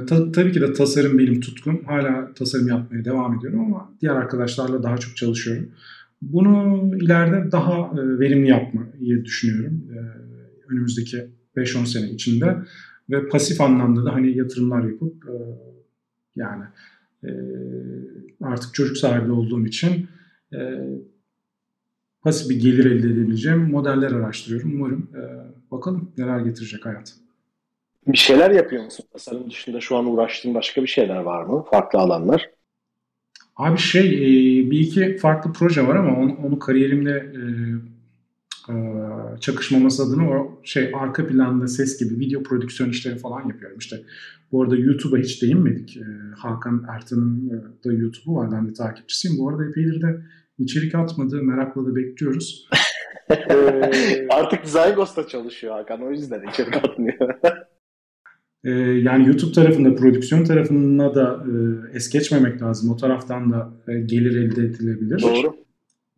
Ta, 0.07 0.33
tabii 0.33 0.53
ki 0.53 0.61
de 0.61 0.73
tasarım 0.73 1.19
benim 1.19 1.41
tutkum. 1.41 1.85
Hala 1.85 2.35
tasarım 2.35 2.69
yapmaya 2.69 3.05
devam 3.05 3.39
ediyorum 3.39 3.61
ama 3.61 3.93
diğer 4.01 4.15
arkadaşlarla 4.15 4.83
daha 4.83 4.99
çok 4.99 5.17
çalışıyorum. 5.17 5.69
Bunu 6.23 6.91
ileride 6.97 7.53
daha 7.53 7.73
e, 7.73 8.19
verimli 8.19 8.49
yapmayı 8.49 9.25
düşünüyorum. 9.25 9.83
E, 9.93 9.99
önümüzdeki 10.73 11.27
5-10 11.57 11.87
sene 11.87 12.11
içinde 12.11 12.57
ve 13.11 13.29
pasif 13.29 13.61
anlamda 13.61 14.05
da 14.05 14.15
hani 14.15 14.37
yatırımlar 14.37 14.85
yapıp 14.85 15.25
e, 15.29 15.37
yani 16.37 16.65
artık 18.43 18.75
çocuk 18.75 18.97
sahibi 18.97 19.33
olduğum 19.33 19.67
için 19.67 20.09
pasif 22.23 22.51
bir 22.51 22.61
gelir 22.61 22.85
elde 22.85 23.07
edebileceğim 23.07 23.71
modeller 23.71 24.13
araştırıyorum. 24.13 24.75
Umarım 24.75 25.11
bakalım 25.71 26.13
neler 26.19 26.41
getirecek 26.41 26.87
hayat. 26.87 27.15
Bir 28.07 28.19
şeyler 28.19 28.51
yapıyor 28.51 28.85
musun? 28.85 29.07
Tasarım 29.13 29.51
dışında 29.51 29.81
şu 29.81 29.97
an 29.97 30.07
uğraştığın 30.07 30.55
başka 30.55 30.83
bir 30.83 30.87
şeyler 30.87 31.17
var 31.17 31.45
mı? 31.45 31.65
Farklı 31.71 31.99
alanlar? 31.99 32.51
Abi 33.57 33.79
şey 33.79 34.15
e, 34.15 34.71
bir 34.71 34.81
iki 34.81 35.17
farklı 35.17 35.53
proje 35.53 35.87
var 35.87 35.97
ama 35.97 36.17
onu, 36.17 36.37
onu 36.47 36.59
kariyerimde 36.59 37.11
e, 37.11 37.43
e, 38.73 38.77
çakışmaması 39.41 40.03
adına 40.03 40.31
o 40.31 40.61
şey 40.65 40.93
arka 40.95 41.27
planda 41.27 41.69
ses 41.69 41.99
gibi 41.99 42.21
video 42.21 42.43
prodüksiyon 42.43 42.91
işleri 42.91 43.19
falan 43.19 43.49
yapıyorum. 43.49 43.79
İşte 43.79 43.97
bu 44.53 44.63
arada 44.63 44.77
YouTube'a 44.77 45.19
hiç 45.19 45.43
değinmedik. 45.43 45.99
Hakan 46.37 46.87
Ertan'ın 46.89 47.51
da 47.85 47.93
YouTube'u 47.93 48.37
var. 48.37 48.53
Ben 48.53 48.69
de 48.69 48.73
takipçisiyim. 48.73 49.39
Bu 49.39 49.49
arada 49.49 49.67
epeydir 49.67 50.03
de 50.03 50.21
içerik 50.59 50.95
atmadı. 50.95 51.43
Merakla 51.43 51.87
da 51.87 51.97
bekliyoruz. 51.97 52.69
Artık 54.31 54.67
Zygos'ta 54.67 55.29
çalışıyor 55.29 55.75
Hakan. 55.75 56.03
O 56.03 56.11
yüzden 56.11 56.49
içerik 56.49 56.77
atmıyor. 56.77 57.35
Ee, 58.67 58.71
yani 59.03 59.27
YouTube 59.27 59.53
tarafında, 59.53 59.95
prodüksiyon 59.95 60.45
tarafına 60.45 61.15
da 61.15 61.45
e, 61.47 61.53
es 61.97 62.11
geçmemek 62.11 62.63
lazım. 62.63 62.91
O 62.91 62.97
taraftan 62.97 63.53
da 63.53 63.73
e, 63.89 64.01
gelir 64.01 64.37
elde 64.37 64.61
edilebilir. 64.61 65.23
Doğru. 65.23 65.57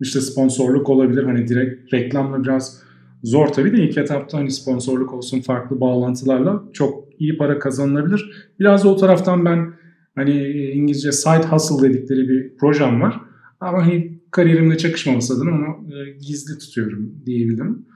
İşte 0.00 0.20
sponsorluk 0.20 0.88
olabilir. 0.88 1.22
Hani 1.22 1.48
direkt 1.48 1.94
reklamla 1.94 2.42
biraz 2.42 2.82
zor 3.22 3.46
tabii 3.46 3.76
de 3.76 3.82
ilk 3.82 3.98
etapta 3.98 4.38
hani 4.38 4.50
sponsorluk 4.50 5.14
olsun 5.14 5.40
farklı 5.40 5.80
bağlantılarla 5.80 6.62
çok 6.72 7.04
iyi 7.18 7.36
para 7.36 7.58
kazanılabilir. 7.58 8.50
Biraz 8.60 8.84
da 8.84 8.88
o 8.88 8.96
taraftan 8.96 9.44
ben 9.44 9.72
hani 10.14 10.48
İngilizce 10.48 11.12
side 11.12 11.46
hustle 11.50 11.88
dedikleri 11.88 12.28
bir 12.28 12.56
projem 12.56 13.00
var. 13.00 13.20
Ama 13.60 13.86
hani 13.86 14.20
kariyerimle 14.30 14.78
çakışmaması 14.78 15.34
adına 15.34 15.50
onu 15.50 15.94
e, 15.94 16.10
gizli 16.10 16.58
tutuyorum 16.58 17.14
diyebilirim. 17.26 17.86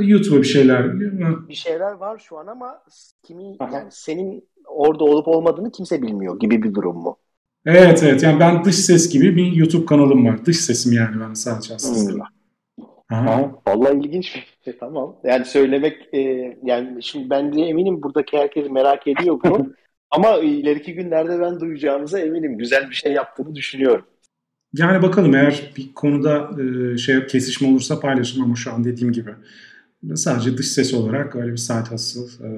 YouTube'a 0.00 0.38
bir 0.38 0.46
şeyler. 0.46 1.00
Bir 1.48 1.54
şeyler 1.54 1.92
var 1.92 2.18
şu 2.18 2.38
an 2.38 2.46
ama 2.46 2.82
kimin 3.22 3.56
yani 3.60 3.88
senin 3.90 4.48
orada 4.66 5.04
olup 5.04 5.28
olmadığını 5.28 5.72
kimse 5.72 6.02
bilmiyor 6.02 6.38
gibi 6.40 6.62
bir 6.62 6.74
durum 6.74 6.96
mu? 6.96 7.16
Evet 7.66 8.02
evet 8.02 8.22
yani 8.22 8.40
ben 8.40 8.64
dış 8.64 8.76
ses 8.76 9.12
gibi 9.12 9.36
bir 9.36 9.52
YouTube 9.52 9.86
kanalım 9.86 10.26
var. 10.26 10.46
Dış 10.46 10.60
sesim 10.60 10.92
yani 10.92 11.20
ben 11.20 11.34
sadece 11.34 11.74
aslında. 11.74 12.12
Hmm. 12.12 12.22
Aha. 13.10 13.52
Vallahi 13.66 13.98
ilginç 13.98 14.34
bir 14.34 14.46
şey 14.64 14.78
tamam. 14.78 15.16
Yani 15.24 15.44
söylemek 15.44 16.14
e, 16.14 16.18
yani 16.62 17.02
şimdi 17.02 17.30
ben 17.30 17.52
de 17.52 17.62
eminim 17.62 18.02
buradaki 18.02 18.38
herkes 18.38 18.70
merak 18.70 19.06
ediyor 19.06 19.40
bunu. 19.44 19.72
Ama 20.10 20.38
ileriki 20.38 20.94
günlerde 20.94 21.40
ben 21.40 21.60
duyacağımıza 21.60 22.20
eminim. 22.20 22.58
Güzel 22.58 22.90
bir 22.90 22.94
şey 22.94 23.12
yaptığını 23.12 23.54
düşünüyorum. 23.54 24.04
Yani 24.74 25.02
bakalım 25.02 25.34
eğer 25.34 25.72
bir 25.76 25.94
konuda 25.94 26.50
e, 26.62 26.98
şey 26.98 27.26
kesişme 27.26 27.68
olursa 27.68 28.00
paylaşırım 28.00 28.44
ama 28.44 28.56
şu 28.56 28.72
an 28.72 28.84
dediğim 28.84 29.12
gibi 29.12 29.30
sadece 30.14 30.58
dış 30.58 30.68
ses 30.68 30.94
olarak 30.94 31.36
öyle 31.36 31.52
bir 31.52 31.56
saat 31.56 31.90
hasıl 31.90 32.44
e, 32.44 32.48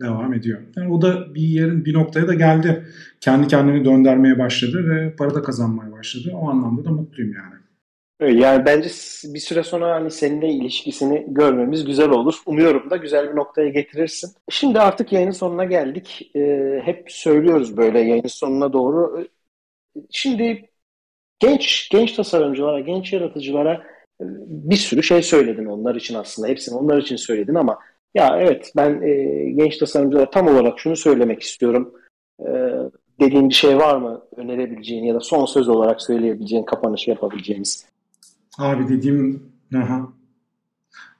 devam 0.00 0.34
ediyor. 0.34 0.60
Yani 0.76 0.92
o 0.92 1.02
da 1.02 1.34
bir 1.34 1.42
yerin 1.42 1.84
bir 1.84 1.94
noktaya 1.94 2.28
da 2.28 2.34
geldi. 2.34 2.84
Kendi 3.20 3.48
kendini 3.48 3.84
döndürmeye 3.84 4.38
başladı 4.38 4.90
ve 4.90 5.16
para 5.16 5.34
da 5.34 5.42
kazanmaya 5.42 5.92
başladı. 5.92 6.30
O 6.34 6.48
anlamda 6.48 6.84
da 6.84 6.90
mutluyum 6.90 7.32
yani. 7.32 7.58
Yani 8.20 8.66
bence 8.66 8.88
bir 9.24 9.38
süre 9.38 9.62
sonra 9.62 9.94
hani 9.94 10.10
seninle 10.10 10.48
ilişkisini 10.48 11.26
görmemiz 11.28 11.84
güzel 11.84 12.10
olur. 12.10 12.34
Umuyorum 12.46 12.90
da 12.90 12.96
güzel 12.96 13.30
bir 13.30 13.36
noktaya 13.36 13.68
getirirsin. 13.68 14.30
Şimdi 14.50 14.80
artık 14.80 15.12
yayının 15.12 15.30
sonuna 15.30 15.64
geldik. 15.64 16.30
Ee, 16.36 16.80
hep 16.84 17.12
söylüyoruz 17.12 17.76
böyle 17.76 17.98
yayının 17.98 18.28
sonuna 18.28 18.72
doğru. 18.72 19.26
Şimdi 20.10 20.68
genç 21.38 21.88
genç 21.90 22.12
tasarımcılara, 22.12 22.80
genç 22.80 23.12
yaratıcılara 23.12 23.72
e, 24.20 24.24
bir 24.46 24.76
sürü 24.76 25.02
şey 25.02 25.22
söyledin 25.22 25.64
onlar 25.64 25.94
için 25.94 26.14
aslında. 26.14 26.48
Hepsini 26.48 26.74
onlar 26.74 26.98
için 26.98 27.16
söyledin 27.16 27.54
ama 27.54 27.78
ya 28.14 28.36
evet 28.40 28.72
ben 28.76 29.02
e, 29.02 29.44
genç 29.50 29.76
tasarımcılara 29.76 30.30
tam 30.30 30.46
olarak 30.46 30.78
şunu 30.80 30.96
söylemek 30.96 31.42
istiyorum. 31.42 31.94
E, 32.40 32.48
dediğin 33.20 33.48
bir 33.48 33.54
şey 33.54 33.76
var 33.76 33.96
mı 33.96 34.22
önerebileceğin 34.36 35.04
ya 35.04 35.14
da 35.14 35.20
son 35.20 35.46
söz 35.46 35.68
olarak 35.68 36.02
söyleyebileceğin, 36.02 36.64
kapanışı 36.64 37.10
yapabileceğiniz? 37.10 37.86
Abi 38.58 38.88
dediğim 38.88 39.42
aha. 39.76 40.12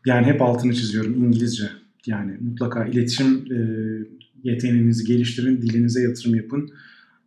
Yani 0.07 0.27
hep 0.27 0.43
altını 0.43 0.75
çiziyorum 0.75 1.25
İngilizce. 1.25 1.65
Yani 2.07 2.37
mutlaka 2.41 2.85
iletişim 2.85 3.47
e, 3.53 3.59
yeteneğinizi 4.43 5.05
geliştirin, 5.05 5.63
dilinize 5.63 6.03
yatırım 6.03 6.35
yapın. 6.35 6.71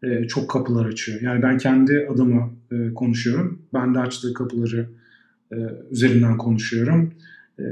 E, 0.04 0.28
çok 0.28 0.50
kapılar 0.50 0.86
açıyor. 0.86 1.22
Yani 1.22 1.42
ben 1.42 1.58
kendi 1.58 2.08
adıma 2.12 2.54
e, 2.72 2.94
konuşuyorum. 2.94 3.62
Ben 3.74 3.96
de 3.96 4.00
açtığı 4.00 4.34
kapıları 4.34 4.90
e, 5.52 5.56
üzerinden 5.92 6.38
konuşuyorum. 6.38 7.14
E, 7.60 7.64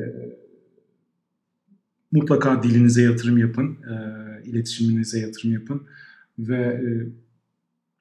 mutlaka 2.12 2.64
dilinize 2.64 3.02
yatırım 3.02 3.38
yapın, 3.38 3.66
e, 3.68 3.96
iletişiminize 4.44 5.20
yatırım 5.20 5.54
yapın 5.54 5.82
ve 6.40 6.58
e, 6.58 6.90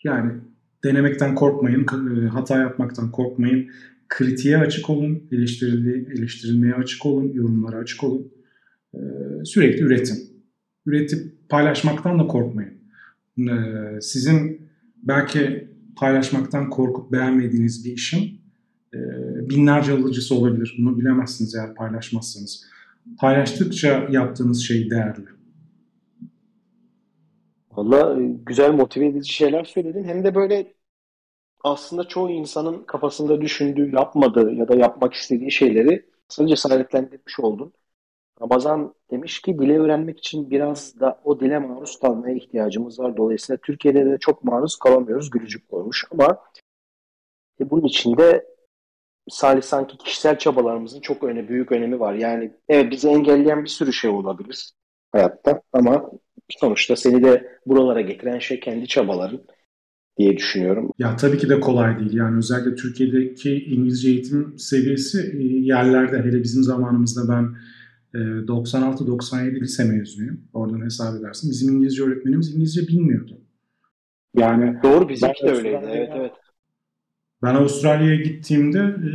yani 0.05 0.33
denemekten 0.85 1.35
korkmayın, 1.35 1.87
e, 2.25 2.27
hata 2.27 2.59
yapmaktan 2.59 3.11
korkmayın 3.11 3.71
kritiğe 4.09 4.59
açık 4.59 4.91
olun, 4.91 5.29
eleştirilmeye 5.33 6.75
açık 6.75 7.07
olun, 7.07 7.33
yorumlara 7.33 7.77
açık 7.77 8.05
olun. 8.05 8.33
Ee, 8.95 8.99
sürekli 9.45 9.85
üretin. 9.85 10.19
Üretip 10.87 11.49
paylaşmaktan 11.49 12.19
da 12.19 12.27
korkmayın. 12.27 12.78
Ee, 13.39 14.01
sizin 14.01 14.69
belki 14.97 15.69
paylaşmaktan 15.97 16.71
korkup 16.71 17.13
beğenmediğiniz 17.13 17.85
bir 17.85 17.93
işin 17.93 18.41
e, 18.95 18.99
binlerce 19.51 19.93
alıcısı 19.93 20.35
olabilir. 20.35 20.77
Bunu 20.79 20.99
bilemezsiniz 20.99 21.55
eğer 21.55 21.75
paylaşmazsanız. 21.75 22.65
Paylaştıkça 23.19 24.07
yaptığınız 24.11 24.63
şey 24.63 24.91
değerli. 24.91 25.25
Valla 27.73 28.23
e, 28.23 28.37
güzel 28.47 28.73
motive 28.73 29.07
edici 29.07 29.33
şeyler 29.33 29.65
söyledin. 29.65 30.05
Hem 30.05 30.25
de 30.25 30.35
böyle 30.35 30.75
aslında 31.65 32.09
çoğu 32.09 32.31
insanın 32.31 32.85
kafasında 32.85 33.41
düşündüğü, 33.41 33.95
yapmadığı 33.95 34.53
ya 34.53 34.69
da 34.69 34.75
yapmak 34.75 35.15
istediği 35.15 35.51
şeyleri 35.51 36.07
aslında 36.31 36.49
cesaretlendirmiş 36.49 37.41
oldun. 37.41 37.73
Ramazan 38.43 38.95
demiş 39.11 39.43
ki 39.43 39.59
dile 39.59 39.79
öğrenmek 39.79 40.19
için 40.19 40.51
biraz 40.51 41.01
da 41.01 41.21
o 41.25 41.41
dile 41.41 41.59
maruz 41.59 41.99
kalmaya 41.99 42.35
ihtiyacımız 42.35 42.99
var. 42.99 43.17
Dolayısıyla 43.17 43.59
Türkiye'de 43.63 44.07
de 44.07 44.19
çok 44.19 44.45
maruz 44.45 44.77
kalamıyoruz. 44.77 45.31
Gülücük 45.31 45.69
koymuş 45.69 46.05
ama 46.11 46.39
e, 47.61 47.71
bunun 47.71 47.85
içinde 47.85 48.47
Salih 49.31 49.63
sanki 49.63 49.97
kişisel 49.99 50.39
çabalarımızın 50.39 51.01
çok 51.01 51.23
öne, 51.23 51.49
büyük 51.49 51.73
önemi 51.73 52.01
var. 52.01 52.15
Yani 52.15 52.53
evet 52.69 52.93
bizi 52.93 53.09
engelleyen 53.09 53.65
bir 53.65 53.69
sürü 53.69 53.93
şey 53.93 54.11
olabilir 54.11 54.73
hayatta 55.13 55.63
ama 55.73 56.11
sonuçta 56.49 56.97
seni 56.97 57.23
de 57.23 57.61
buralara 57.67 58.01
getiren 58.01 58.39
şey 58.39 58.61
kendi 58.61 58.87
çabaların 58.87 59.41
diye 60.19 60.37
düşünüyorum. 60.37 60.91
Ya 60.99 61.17
tabii 61.17 61.39
ki 61.39 61.49
de 61.49 61.61
kolay 61.61 61.99
değil. 61.99 62.17
Yani 62.17 62.39
özellikle 62.39 62.75
Türkiye'deki 62.75 63.65
İngilizce 63.65 64.09
eğitim 64.09 64.59
seviyesi 64.59 65.19
e, 65.39 65.43
yerlerde 65.43 66.19
hele 66.19 66.43
bizim 66.43 66.63
zamanımızda 66.63 67.35
ben 67.35 67.57
96-97 68.15 69.57
e, 69.57 69.61
lise 69.61 69.85
mezunuyum. 69.85 70.41
Oradan 70.53 70.85
hesap 70.85 71.21
edersin. 71.21 71.51
Bizim 71.51 71.75
İngilizce 71.75 72.03
öğretmenimiz 72.03 72.55
İngilizce 72.55 72.81
bilmiyordu. 72.89 73.41
Yani 74.37 74.77
doğru 74.83 75.09
bizimki 75.09 75.47
de 75.47 75.51
öyleydi. 75.51 75.87
Evet 75.89 76.11
evet. 76.17 76.33
Ben 77.43 77.55
Avustralya'ya 77.55 78.17
gittiğimde 78.17 78.79
e, 78.79 79.11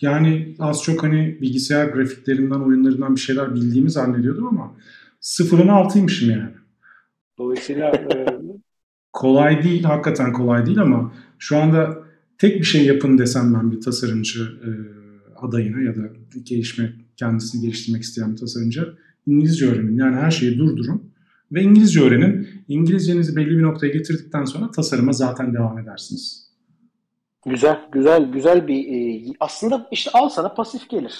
yani 0.00 0.54
az 0.58 0.82
çok 0.82 1.02
hani 1.02 1.38
bilgisayar 1.40 1.86
grafiklerinden, 1.86 2.60
oyunlarından 2.60 3.16
bir 3.16 3.20
şeyler 3.20 3.54
bildiğimi 3.54 3.90
zannediyordum 3.90 4.46
ama 4.46 4.74
sıfırın 5.20 5.68
altıymışım 5.68 6.30
yani. 6.30 6.54
Dolayısıyla 7.38 7.92
kolay 9.12 9.62
değil, 9.62 9.82
hakikaten 9.82 10.32
kolay 10.32 10.66
değil 10.66 10.78
ama 10.78 11.12
şu 11.38 11.56
anda 11.56 11.98
tek 12.38 12.58
bir 12.58 12.64
şey 12.64 12.86
yapın 12.86 13.18
desem 13.18 13.54
ben 13.54 13.72
bir 13.72 13.80
tasarımcı 13.80 14.42
e, 14.42 14.70
adayına 15.36 15.80
ya 15.80 15.96
da 15.96 16.00
gelişme 16.42 16.92
kendisini 17.16 17.62
geliştirmek 17.62 18.02
isteyen 18.02 18.32
bir 18.32 18.36
tasarımcı 18.36 18.94
İngilizce 19.26 19.66
öğrenin. 19.66 19.98
Yani 19.98 20.16
her 20.16 20.30
şeyi 20.30 20.58
durdurun 20.58 21.14
ve 21.52 21.62
İngilizce 21.62 22.00
öğrenin. 22.00 22.48
İngilizcenizi 22.68 23.36
belli 23.36 23.58
bir 23.58 23.62
noktaya 23.62 23.92
getirdikten 23.92 24.44
sonra 24.44 24.70
tasarıma 24.70 25.12
zaten 25.12 25.54
devam 25.54 25.78
edersiniz. 25.78 26.44
Güzel, 27.46 27.80
güzel, 27.92 28.32
güzel 28.32 28.68
bir 28.68 28.86
e, 28.86 29.32
aslında 29.40 29.88
işte 29.90 30.10
al 30.14 30.28
sana 30.28 30.54
pasif 30.54 30.90
gelir. 30.90 31.14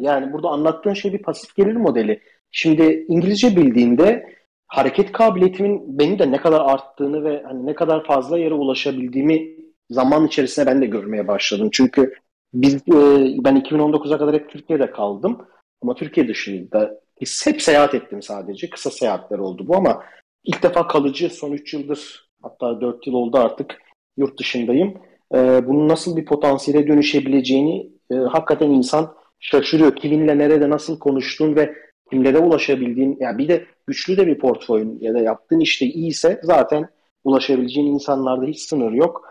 Yani 0.00 0.32
burada 0.32 0.48
anlattığın 0.48 0.94
şey 0.94 1.12
bir 1.12 1.22
pasif 1.22 1.56
gelir 1.56 1.76
modeli. 1.76 2.20
Şimdi 2.50 3.06
İngilizce 3.08 3.56
bildiğinde 3.56 4.26
hareket 4.66 5.12
kabiliyetimin 5.12 5.98
benim 5.98 6.18
de 6.18 6.30
ne 6.30 6.36
kadar 6.36 6.60
arttığını 6.60 7.24
ve 7.24 7.42
hani 7.46 7.66
ne 7.66 7.74
kadar 7.74 8.04
fazla 8.04 8.38
yere 8.38 8.54
ulaşabildiğimi 8.54 9.48
zaman 9.90 10.26
içerisinde 10.26 10.66
ben 10.66 10.82
de 10.82 10.86
görmeye 10.86 11.28
başladım. 11.28 11.68
Çünkü 11.72 12.14
biz 12.54 12.74
e, 12.74 13.00
ben 13.44 13.56
2019'a 13.56 14.18
kadar 14.18 14.34
hep 14.34 14.50
Türkiye'de 14.50 14.90
kaldım. 14.90 15.46
Ama 15.82 15.94
Türkiye 15.94 16.28
dışında 16.28 17.00
hep 17.44 17.62
seyahat 17.62 17.94
ettim 17.94 18.22
sadece. 18.22 18.70
Kısa 18.70 18.90
seyahatler 18.90 19.38
oldu 19.38 19.68
bu 19.68 19.76
ama 19.76 20.02
ilk 20.44 20.62
defa 20.62 20.86
kalıcı 20.86 21.30
son 21.30 21.52
3 21.52 21.74
yıldır 21.74 22.28
hatta 22.42 22.80
4 22.80 23.06
yıl 23.06 23.14
oldu 23.14 23.38
artık 23.38 23.78
yurt 24.16 24.38
dışındayım. 24.38 24.94
E, 25.34 25.68
bunun 25.68 25.88
nasıl 25.88 26.16
bir 26.16 26.24
potansiyele 26.24 26.88
dönüşebileceğini 26.88 27.90
e, 28.10 28.14
hakikaten 28.14 28.70
insan 28.70 29.14
şaşırıyor. 29.40 29.96
Kiminle 29.96 30.38
nerede 30.38 30.70
nasıl 30.70 30.98
konuştuğun 30.98 31.56
ve 31.56 31.74
kimlere 32.10 32.38
ulaşabildiğin, 32.38 33.16
yani 33.20 33.38
bir 33.38 33.48
de 33.48 33.64
güçlü 33.86 34.16
de 34.16 34.26
bir 34.26 34.38
portföyün 34.38 34.98
ya 35.00 35.14
da 35.14 35.18
yaptığın 35.18 35.60
işte 35.60 35.86
iyiyse 35.86 36.40
zaten 36.42 36.88
ulaşabileceğin 37.24 37.86
insanlarda 37.86 38.46
hiç 38.46 38.60
sınır 38.60 38.92
yok. 38.92 39.30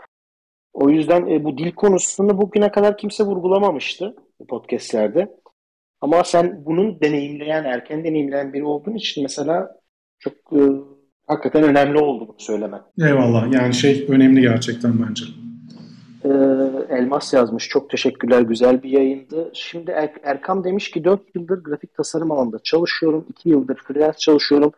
O 0.73 0.89
yüzden 0.89 1.27
e, 1.27 1.43
bu 1.43 1.57
dil 1.57 1.71
konusunu 1.71 2.37
bugüne 2.37 2.71
kadar 2.71 2.97
kimse 2.97 3.23
vurgulamamıştı 3.23 4.15
podcastlerde. 4.47 5.39
Ama 6.01 6.23
sen 6.23 6.65
bunun 6.65 7.01
deneyimleyen, 7.01 7.63
erken 7.63 8.03
deneyimleyen 8.03 8.53
biri 8.53 8.63
olduğun 8.63 8.95
için 8.95 9.23
mesela 9.23 9.75
çok 10.19 10.33
e, 10.33 10.59
hakikaten 11.27 11.63
önemli 11.63 11.97
oldu 11.97 12.27
bunu 12.27 12.39
söylemen. 12.39 12.81
Eyvallah. 13.01 13.53
Yani 13.53 13.73
şey 13.73 14.05
önemli 14.09 14.41
gerçekten 14.41 14.93
bence. 15.07 15.25
Ee, 16.23 16.29
Elmas 16.89 17.33
yazmış. 17.33 17.69
Çok 17.69 17.89
teşekkürler. 17.89 18.41
Güzel 18.41 18.83
bir 18.83 18.89
yayındı. 18.89 19.51
Şimdi 19.53 19.91
er 19.91 20.13
Erkam 20.23 20.63
demiş 20.63 20.91
ki 20.91 21.03
4 21.03 21.35
yıldır 21.35 21.63
grafik 21.63 21.93
tasarım 21.93 22.31
alanında 22.31 22.59
çalışıyorum. 22.59 23.25
2 23.29 23.49
yıldır 23.49 23.75
freelance 23.75 24.17
çalışıyorum. 24.17 24.71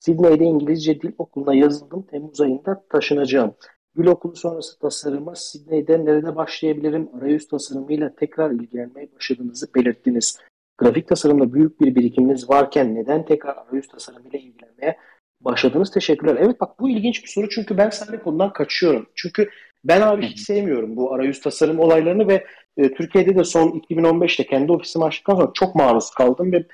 Sydney'de 0.00 0.44
İngilizce 0.44 1.00
Dil 1.00 1.12
Okulu'na 1.18 1.54
yazıldım. 1.54 2.02
Temmuz 2.02 2.40
ayında 2.40 2.84
taşınacağım. 2.90 3.54
Dil 3.96 4.06
okulu 4.06 4.36
sonrası 4.36 4.78
tasarıma 4.78 5.34
Sydney'de 5.34 6.04
nerede 6.04 6.36
başlayabilirim? 6.36 7.08
Arayüz 7.18 7.48
tasarımıyla 7.48 8.14
tekrar 8.14 8.50
ilgilenmeye 8.50 9.08
başladığınızı 9.16 9.74
belirttiniz. 9.74 10.38
Grafik 10.78 11.08
tasarımda 11.08 11.52
büyük 11.52 11.80
bir 11.80 11.94
birikiminiz 11.94 12.50
varken 12.50 12.94
neden 12.94 13.24
tekrar 13.24 13.56
arayüz 13.56 13.88
tasarımıyla 13.88 14.38
ilgilenmeye 14.38 14.96
başladınız? 15.40 15.90
Teşekkürler. 15.90 16.36
Evet 16.40 16.60
bak 16.60 16.80
bu 16.80 16.90
ilginç 16.90 17.24
bir 17.24 17.28
soru 17.28 17.48
çünkü 17.48 17.78
ben 17.78 17.90
seninle 17.90 18.22
konudan 18.22 18.52
kaçıyorum. 18.52 19.06
Çünkü 19.14 19.50
ben 19.84 20.00
abi 20.00 20.26
hiç 20.26 20.40
sevmiyorum 20.40 20.96
bu 20.96 21.12
arayüz 21.12 21.40
tasarım 21.40 21.80
olaylarını 21.80 22.28
ve 22.28 22.46
e, 22.76 22.94
Türkiye'de 22.94 23.34
de 23.34 23.44
son 23.44 23.68
2015'te 23.68 24.46
kendi 24.46 24.72
ofisimi 24.72 25.04
açtıktan 25.04 25.34
sonra 25.34 25.50
çok 25.54 25.74
maruz 25.74 26.10
kaldım 26.10 26.52
ve 26.52 26.66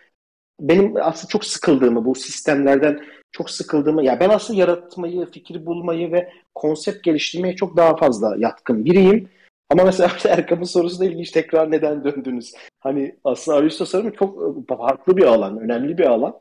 benim 0.61 0.97
aslında 0.97 1.29
çok 1.29 1.45
sıkıldığımı 1.45 2.05
bu 2.05 2.15
sistemlerden 2.15 3.01
çok 3.33 3.51
sıkıldığımı 3.51 4.05
ya 4.05 4.21
ben 4.21 4.29
aslında 4.29 4.61
yaratmayı, 4.61 5.27
fikir 5.27 5.67
bulmayı 5.67 6.13
ve 6.13 6.33
konsept 6.55 7.05
geliştirmeye 7.05 7.57
çok 7.57 7.77
daha 7.77 7.97
fazla 7.97 8.37
yatkın 8.39 8.85
biriyim. 8.85 9.29
Ama 9.71 9.85
mesela 9.85 10.11
Erkam'ın 10.29 10.65
sorusu 10.65 11.01
da 11.01 11.05
ilginç. 11.05 11.31
Tekrar 11.31 11.71
neden 11.71 12.05
döndünüz? 12.05 12.53
Hani 12.81 13.17
aslında 13.25 13.59
arayüz 13.59 13.79
tasarımı 13.79 14.13
çok 14.13 14.43
e, 14.71 14.77
farklı 14.77 15.17
bir 15.17 15.23
alan, 15.23 15.59
önemli 15.59 15.99
bir 15.99 16.05
alan. 16.05 16.35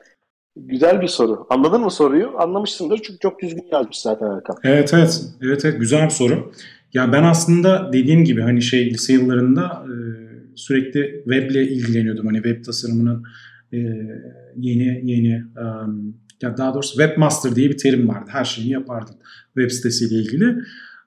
Güzel 0.56 1.02
bir 1.02 1.08
soru. 1.08 1.48
Anladın 1.50 1.82
mı 1.82 1.92
soruyu? 1.92 2.34
Anlamışsındır 2.38 3.00
çünkü 3.04 3.20
çok 3.20 3.42
düzgün 3.42 3.68
yazmış 3.72 4.00
zaten 4.00 4.26
Erkan. 4.26 4.56
Evet 4.64 4.94
evet. 4.94 5.22
Evet 5.42 5.66
evet 5.66 5.80
güzel 5.80 6.06
bir 6.06 6.10
soru. 6.10 6.52
Ya 6.94 7.12
ben 7.12 7.24
aslında 7.24 7.94
dediğim 7.94 8.24
gibi 8.24 8.42
hani 8.42 8.62
şey 8.62 8.90
lise 8.90 9.14
yıllarında 9.14 9.86
e, 9.86 9.94
sürekli 10.56 11.22
weble 11.24 11.64
ilgileniyordum. 11.64 12.26
Hani 12.26 12.38
web 12.38 12.66
tasarımının 12.66 13.24
e, 13.74 13.78
yeni 14.58 15.12
yeni 15.12 15.44
ya 16.42 16.58
daha 16.58 16.74
doğrusu 16.74 16.98
webmaster 16.98 17.56
diye 17.56 17.70
bir 17.70 17.78
terim 17.78 18.10
vardı. 18.10 18.30
Her 18.34 18.46
şeyini 18.46 18.72
yapardın 18.72 19.16
web 19.56 19.72
sitesiyle 19.72 20.16
ilgili. 20.16 20.56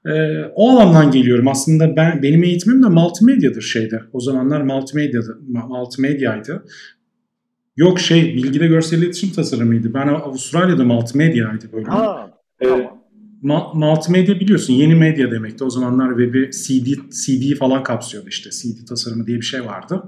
E, 0.06 0.44
o 0.54 0.70
alandan 0.70 1.10
geliyorum. 1.10 1.48
Aslında 1.48 1.96
ben 1.96 2.22
benim 2.22 2.44
eğitimim 2.44 2.82
de 2.82 2.88
multimedyadır 2.88 3.62
şeyde. 3.62 4.02
O 4.12 4.20
zamanlar 4.20 4.60
multimedya'dı, 4.60 5.38
multimedyaydı. 5.48 6.64
Yok 7.76 8.00
şey 8.00 8.34
bilgide 8.34 8.66
görsel 8.66 9.02
iletişim 9.02 9.30
tasarımıydı. 9.30 9.94
Ben 9.94 10.08
Avustralya'da 10.08 10.84
multimedyaydı 10.84 11.72
böyle. 11.72 11.84
Tamam. 11.84 12.30
Ma- 13.42 13.78
multimedya 13.78 14.40
biliyorsun 14.40 14.74
yeni 14.74 14.94
medya 14.94 15.30
demekti. 15.30 15.64
O 15.64 15.70
zamanlar 15.70 16.08
web'i 16.08 16.50
CD, 16.50 16.86
CD 17.10 17.58
falan 17.58 17.82
kapsıyordu 17.82 18.28
işte. 18.28 18.50
CD 18.50 18.86
tasarımı 18.88 19.26
diye 19.26 19.36
bir 19.36 19.44
şey 19.44 19.64
vardı. 19.64 20.02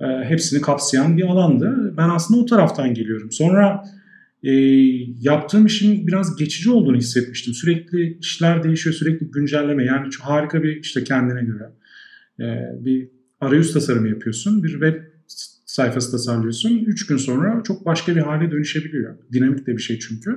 E, 0.00 0.04
hepsini 0.04 0.60
kapsayan 0.60 1.16
bir 1.16 1.24
alandı. 1.24 1.94
Ben 1.96 2.08
aslında 2.08 2.40
o 2.40 2.46
taraftan 2.46 2.94
geliyorum. 2.94 3.32
Sonra 3.32 3.84
e, 4.42 4.52
yaptığım 5.20 5.66
işin 5.66 6.06
biraz 6.06 6.36
geçici 6.36 6.70
olduğunu 6.70 6.96
hissetmiştim. 6.96 7.54
Sürekli 7.54 8.18
işler 8.18 8.62
değişiyor, 8.62 8.94
sürekli 8.94 9.30
güncelleme. 9.30 9.84
Yani 9.84 10.10
çok 10.10 10.26
harika 10.26 10.62
bir 10.62 10.76
işte 10.76 11.04
kendine 11.04 11.42
göre 11.42 11.70
e, 12.40 12.44
bir 12.84 13.08
arayüz 13.40 13.72
tasarımı 13.72 14.08
yapıyorsun. 14.08 14.62
Bir 14.62 14.70
web 14.70 14.94
sayfası 15.70 16.10
tasarlıyorsun. 16.10 16.84
Üç 16.86 17.06
gün 17.06 17.16
sonra 17.16 17.62
çok 17.64 17.86
başka 17.86 18.16
bir 18.16 18.20
hale 18.20 18.50
dönüşebiliyor. 18.50 19.16
Dinamik 19.32 19.66
de 19.66 19.76
bir 19.76 19.82
şey 19.82 19.98
çünkü. 19.98 20.30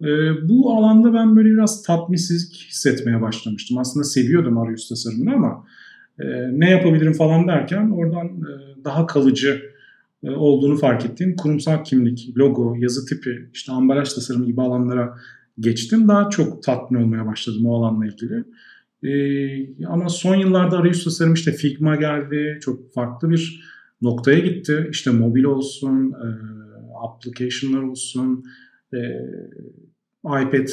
E, 0.00 0.08
bu 0.48 0.76
alanda 0.76 1.14
ben 1.14 1.36
böyle 1.36 1.50
biraz 1.50 1.82
tatminsizlik 1.82 2.66
hissetmeye 2.70 3.22
başlamıştım. 3.22 3.78
Aslında 3.78 4.04
seviyordum 4.04 4.58
arayüz 4.58 4.88
tasarımını 4.88 5.34
ama 5.34 5.66
e, 6.18 6.24
ne 6.52 6.70
yapabilirim 6.70 7.12
falan 7.12 7.48
derken 7.48 7.90
oradan 7.90 8.26
e, 8.26 8.84
daha 8.84 9.06
kalıcı 9.06 9.75
olduğunu 10.30 10.76
fark 10.76 11.04
ettiğim 11.04 11.36
kurumsal 11.36 11.84
kimlik, 11.84 12.32
logo, 12.38 12.74
yazı 12.78 13.06
tipi, 13.06 13.50
işte 13.54 13.72
ambalaj 13.72 14.12
tasarımı 14.12 14.46
gibi 14.46 14.62
alanlara 14.62 15.18
geçtim. 15.60 16.08
Daha 16.08 16.30
çok 16.30 16.62
tatmin 16.62 17.02
olmaya 17.02 17.26
başladım 17.26 17.66
o 17.66 17.74
alanla 17.74 18.06
ilgili. 18.06 18.44
Ee, 19.02 19.86
ama 19.86 20.08
son 20.08 20.36
yıllarda 20.36 20.78
arayüz 20.78 21.04
tasarım 21.04 21.34
işte 21.34 21.52
Figma 21.52 21.96
geldi. 21.96 22.58
Çok 22.62 22.92
farklı 22.94 23.30
bir 23.30 23.64
noktaya 24.02 24.38
gitti. 24.38 24.88
İşte 24.90 25.10
mobil 25.10 25.44
olsun, 25.44 26.12
e, 26.12 26.28
application'lar 27.04 27.82
olsun, 27.82 28.44
e, 28.94 28.98
iPad 30.24 30.68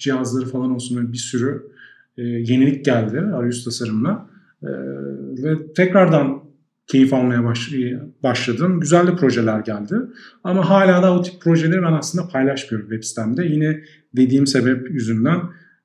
cihazları 0.00 0.46
falan 0.46 0.74
olsun 0.74 1.12
bir 1.12 1.18
sürü 1.18 1.66
e, 2.18 2.22
yenilik 2.22 2.84
geldi 2.84 3.20
arayüz 3.20 3.64
tasarımla. 3.64 4.30
E, 4.62 4.68
ve 5.42 5.72
tekrardan 5.72 6.45
keyif 6.86 7.12
almaya 7.12 7.44
baş, 7.44 7.72
başladım. 8.22 8.80
Güzel 8.80 9.06
de 9.06 9.16
projeler 9.16 9.60
geldi. 9.60 9.94
Ama 10.44 10.70
hala 10.70 11.02
da 11.02 11.14
o 11.14 11.22
tip 11.22 11.42
projeleri 11.42 11.82
ben 11.82 11.92
aslında 11.92 12.28
paylaşmıyorum 12.28 12.90
web 12.90 13.04
sitemde. 13.04 13.44
Yine 13.44 13.80
dediğim 14.16 14.46
sebep 14.46 14.90
yüzünden. 14.90 15.40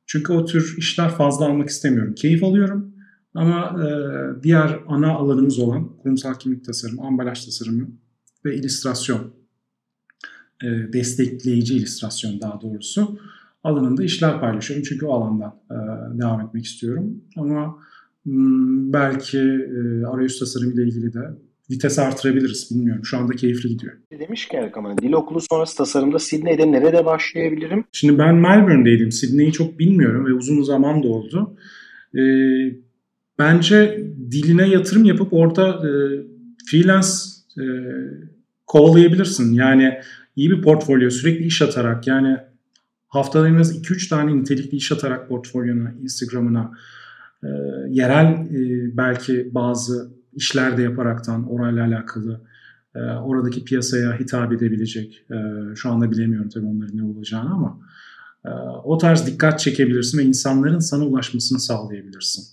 Çünkü 0.05 0.33
o 0.33 0.45
tür 0.45 0.75
işler 0.77 1.09
fazla 1.09 1.45
almak 1.45 1.69
istemiyorum. 1.69 2.13
Keyif 2.15 2.43
alıyorum. 2.43 2.93
Ama 3.35 3.83
e, 3.83 3.87
diğer 4.43 4.79
ana 4.87 5.11
alanımız 5.11 5.59
olan 5.59 5.97
kurumsal 5.97 6.33
kimlik 6.33 6.65
tasarımı, 6.65 7.01
ambalaj 7.01 7.45
tasarımı 7.45 7.87
ve 8.45 8.55
illüstrasyon, 8.55 9.33
e, 10.63 10.93
destekleyici 10.93 11.75
illüstrasyon 11.77 12.41
daha 12.41 12.61
doğrusu 12.61 13.19
alanında 13.63 14.03
işler 14.03 14.39
paylaşıyorum. 14.39 14.85
Çünkü 14.89 15.05
o 15.05 15.13
alandan 15.13 15.55
e, 15.71 15.75
devam 16.19 16.41
etmek 16.41 16.65
istiyorum. 16.65 17.23
Ama 17.37 17.77
belki 18.25 19.39
e, 19.39 20.05
arayüz 20.05 20.39
tasarımı 20.39 20.73
ile 20.73 20.83
ilgili 20.83 21.13
de 21.13 21.19
vites 21.71 21.99
artırabiliriz. 21.99 22.71
Bilmiyorum. 22.71 23.05
Şu 23.05 23.17
anda 23.17 23.33
keyifli 23.33 23.69
gidiyor. 23.69 23.93
Demiş 24.19 24.47
ki 24.47 24.57
Erkan 24.57 24.97
dil 24.97 25.13
okulu 25.13 25.39
sonrası 25.49 25.77
tasarımda 25.77 26.19
Sydney'de 26.19 26.71
nerede 26.71 27.05
başlayabilirim? 27.05 27.83
Şimdi 27.91 28.17
ben 28.17 28.35
Melbourne'deydim. 28.35 29.11
Sydney'i 29.11 29.51
çok 29.51 29.79
bilmiyorum 29.79 30.25
ve 30.25 30.33
uzun 30.33 30.61
zaman 30.63 31.03
da 31.03 31.07
oldu. 31.07 31.57
E, 32.15 32.21
bence 33.39 34.07
diline 34.31 34.69
yatırım 34.69 35.05
yapıp 35.05 35.33
orada 35.33 35.67
e, 35.67 35.91
freelance 36.65 37.07
e, 37.57 37.63
kovalayabilirsin. 38.67 39.53
Yani 39.53 39.99
iyi 40.35 40.51
bir 40.51 40.61
portfolyo 40.61 41.09
sürekli 41.09 41.45
iş 41.45 41.61
atarak 41.61 42.07
yani 42.07 42.37
haftada 43.07 43.47
en 43.47 43.55
az 43.55 43.81
2-3 43.81 44.09
tane 44.09 44.37
nitelikli 44.37 44.75
iş 44.75 44.91
atarak 44.91 45.29
portfolyona, 45.29 45.93
Instagram'ına, 46.01 46.71
e, 47.43 47.47
yerel 47.89 48.31
e, 48.31 48.97
belki 48.97 49.49
bazı 49.55 50.11
işler 50.33 50.77
de 50.77 50.81
yaparaktan 50.81 51.51
orayla 51.51 51.85
alakalı 51.85 52.41
e, 52.95 52.99
oradaki 52.99 53.63
piyasaya 53.63 54.19
hitap 54.19 54.53
edebilecek. 54.53 55.25
E, 55.31 55.35
şu 55.75 55.89
anda 55.89 56.11
bilemiyorum 56.11 56.49
tabii 56.49 56.65
onların 56.65 56.97
ne 56.97 57.03
olacağını 57.03 57.53
ama 57.53 57.79
e, 58.45 58.49
o 58.83 58.97
tarz 58.97 59.27
dikkat 59.27 59.59
çekebilirsin 59.59 60.17
ve 60.17 60.23
insanların 60.23 60.79
sana 60.79 61.05
ulaşmasını 61.05 61.59
sağlayabilirsin. 61.59 62.43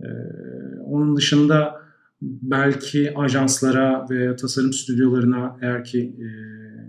E, 0.00 0.06
onun 0.84 1.16
dışında 1.16 1.82
belki 2.22 3.18
ajanslara 3.18 4.06
ve 4.10 4.36
tasarım 4.36 4.72
stüdyolarına 4.72 5.56
eğer 5.62 5.84
ki 5.84 6.00
e, 6.00 6.26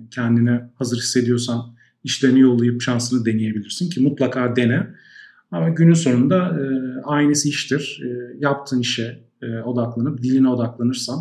kendine 0.10 0.70
hazır 0.76 0.98
hissediyorsan 0.98 1.76
işlerini 2.04 2.40
yollayıp 2.40 2.82
şansını 2.82 3.26
deneyebilirsin 3.26 3.90
ki 3.90 4.02
mutlaka 4.02 4.56
dene. 4.56 4.88
Ama 5.54 5.70
günün 5.70 5.94
sonunda 5.94 6.60
e, 6.60 6.64
aynısı 7.04 7.50
iştir. 7.50 8.02
E, 8.06 8.38
yaptığın 8.40 8.80
işe 8.80 9.24
e, 9.42 9.60
odaklanıp 9.60 10.22
diline 10.22 10.50
odaklanırsan 10.50 11.20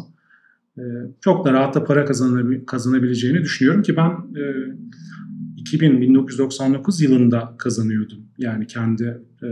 e, 0.78 0.82
çok 1.20 1.44
da 1.44 1.52
rahat 1.52 1.74
da 1.74 1.84
para 1.84 2.04
kazanabileceğini 2.66 3.42
düşünüyorum 3.42 3.82
ki 3.82 3.96
ben 3.96 4.10
e, 4.10 4.42
2000 5.56 6.00
1999 6.00 7.00
yılında 7.00 7.54
kazanıyordum. 7.59 8.18
Yani 8.38 8.66
kendi 8.66 9.22
e, 9.42 9.48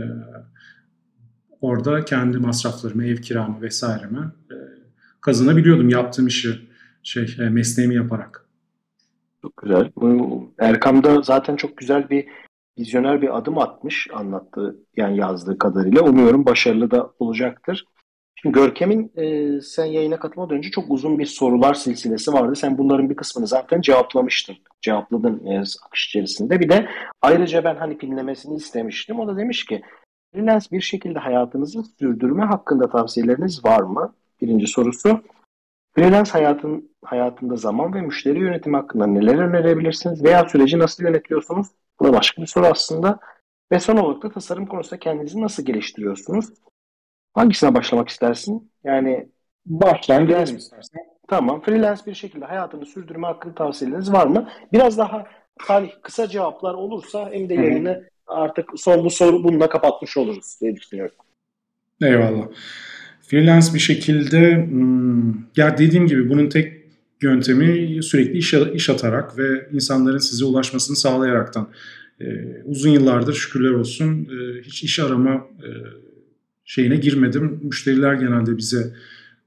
orada 1.61 2.05
kendi 2.05 2.37
masraflarımı, 2.37 3.05
ev 3.05 3.17
kiramı 3.17 3.61
vesairemi 3.61 4.31
e, 4.51 4.55
kazanabiliyordum 5.21 5.89
yaptığım 5.89 6.27
işi 6.27 6.59
şey 7.03 7.35
e, 7.39 7.49
mesleğimi 7.49 7.95
yaparak. 7.95 8.45
Çok 9.41 9.57
güzel. 9.57 9.91
Erkam'da 10.59 11.21
zaten 11.21 11.55
çok 11.55 11.77
güzel 11.77 12.09
bir 12.09 12.25
vizyoner 12.79 13.21
bir 13.21 13.37
adım 13.37 13.57
atmış 13.57 14.07
anlattığı 14.13 14.75
yani 14.97 15.17
yazdığı 15.17 15.57
kadarıyla. 15.57 16.01
Umuyorum 16.01 16.45
başarılı 16.45 16.91
da 16.91 17.11
olacaktır. 17.19 17.85
Şimdi 18.35 18.55
Görkem'in 18.55 19.11
e, 19.15 19.61
sen 19.61 19.85
yayına 19.85 20.19
katılmadan 20.19 20.57
önce 20.57 20.71
çok 20.71 20.85
uzun 20.91 21.19
bir 21.19 21.25
sorular 21.25 21.73
silsilesi 21.73 22.33
vardı. 22.33 22.55
Sen 22.55 22.77
bunların 22.77 23.09
bir 23.09 23.15
kısmını 23.15 23.47
zaten 23.47 23.81
cevaplamıştın. 23.81 24.55
Cevapladın 24.81 25.45
e, 25.45 25.59
akış 25.59 26.07
içerisinde. 26.07 26.59
Bir 26.59 26.69
de 26.69 26.87
ayrıca 27.21 27.63
ben 27.63 27.75
hani 27.75 27.97
pinlemesini 27.97 28.55
istemiştim. 28.55 29.19
O 29.19 29.27
da 29.27 29.37
demiş 29.37 29.65
ki 29.65 29.81
freelance 30.33 30.65
bir 30.71 30.81
şekilde 30.81 31.19
hayatınızı 31.19 31.83
sürdürme 31.99 32.43
hakkında 32.43 32.89
tavsiyeleriniz 32.89 33.65
var 33.65 33.81
mı? 33.81 34.13
Birinci 34.41 34.67
sorusu. 34.67 35.21
Freelance 35.95 36.31
hayatın, 36.31 36.91
hayatında 37.05 37.55
zaman 37.55 37.93
ve 37.93 38.01
müşteri 38.01 38.39
yönetimi 38.39 38.75
hakkında 38.75 39.07
neler 39.07 39.37
önerebilirsiniz 39.37 40.23
veya 40.23 40.49
süreci 40.49 40.79
nasıl 40.79 41.03
yönetiyorsunuz? 41.03 41.67
Bu 42.01 42.07
da 42.07 42.13
başka 42.13 42.41
bir 42.41 42.47
soru 42.47 42.65
aslında. 42.65 43.19
Ve 43.71 43.79
son 43.79 43.97
olarak 43.97 44.23
da 44.23 44.31
tasarım 44.31 44.65
konusunda 44.65 44.99
kendinizi 44.99 45.41
nasıl 45.41 45.65
geliştiriyorsunuz? 45.65 46.45
Hangisine 47.33 47.75
başlamak 47.75 48.09
istersin? 48.09 48.71
Yani 48.83 49.29
freelance 49.79 50.55
istersen. 50.55 51.01
Tamam. 51.27 51.61
Freelance 51.61 52.01
bir 52.05 52.13
şekilde 52.13 52.45
hayatını 52.45 52.85
sürdürme 52.85 53.27
hakkında 53.27 53.55
tavsiyeleriniz 53.55 54.13
var 54.13 54.27
mı? 54.27 54.49
Biraz 54.73 54.97
daha 54.97 55.27
tarih 55.67 55.91
kısa 56.01 56.27
cevaplar 56.27 56.73
olursa 56.73 57.29
hem 57.31 57.49
de 57.49 57.53
yayını 57.53 58.03
artık 58.27 58.69
son 58.75 59.05
bu 59.05 59.09
soru 59.09 59.43
bununla 59.43 59.69
kapatmış 59.69 60.17
oluruz 60.17 60.57
diye 60.61 60.75
düşünüyorum. 60.75 61.15
Eyvallah. 62.01 62.47
Freelance 63.21 63.73
bir 63.73 63.79
şekilde 63.79 64.55
hmm, 64.55 65.33
ya 65.57 65.77
dediğim 65.77 66.07
gibi 66.07 66.29
bunun 66.29 66.49
tek 66.49 66.80
yöntemi 67.21 68.03
sürekli 68.03 68.37
iş, 68.37 68.53
iş 68.53 68.89
atarak 68.89 69.37
ve 69.37 69.69
insanların 69.71 70.17
size 70.17 70.45
ulaşmasını 70.45 70.95
sağlayaraktan. 70.95 71.69
Ee, 72.21 72.61
uzun 72.65 72.89
yıllardır 72.89 73.33
şükürler 73.33 73.71
olsun 73.71 74.25
e, 74.25 74.61
hiç 74.61 74.83
iş 74.83 74.99
arama 74.99 75.33
e, 75.35 75.69
şeyine 76.65 76.95
girmedim. 76.95 77.59
Müşteriler 77.63 78.13
genelde 78.13 78.57
bize 78.57 78.93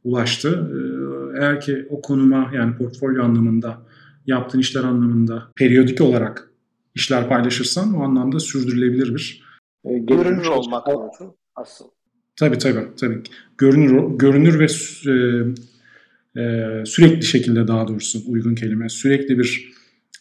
ulaştı. 0.05 0.71
Ee, 0.73 1.41
eğer 1.41 1.61
ki 1.61 1.87
o 1.91 2.01
konuma 2.01 2.51
yani 2.55 2.77
portfolyo 2.77 3.25
anlamında, 3.25 3.83
yaptığın 4.27 4.59
işler 4.59 4.85
anlamında 4.85 5.49
periyodik 5.57 6.01
olarak 6.01 6.51
işler 6.95 7.29
paylaşırsan 7.29 7.95
o 7.95 8.03
anlamda 8.03 8.41
sürdürülebilir 8.41 9.15
bir 9.15 9.43
e, 9.85 9.99
görünür 9.99 10.47
olmak 10.47 10.89
lazım 10.89 11.35
asıl. 11.57 11.85
Tabii 12.37 12.59
tabii. 12.59 12.87
tabii. 13.01 13.23
Görünür, 13.59 14.19
görünür 14.19 14.59
ve 14.59 14.65
e, 15.13 15.45
e, 16.37 16.43
sürekli 16.87 17.23
şekilde 17.23 17.69
daha 17.69 17.89
doğrusu 17.89 18.19
uygun 18.27 18.55
kelime 18.55 18.89
sürekli 18.89 19.39
bir 19.39 19.73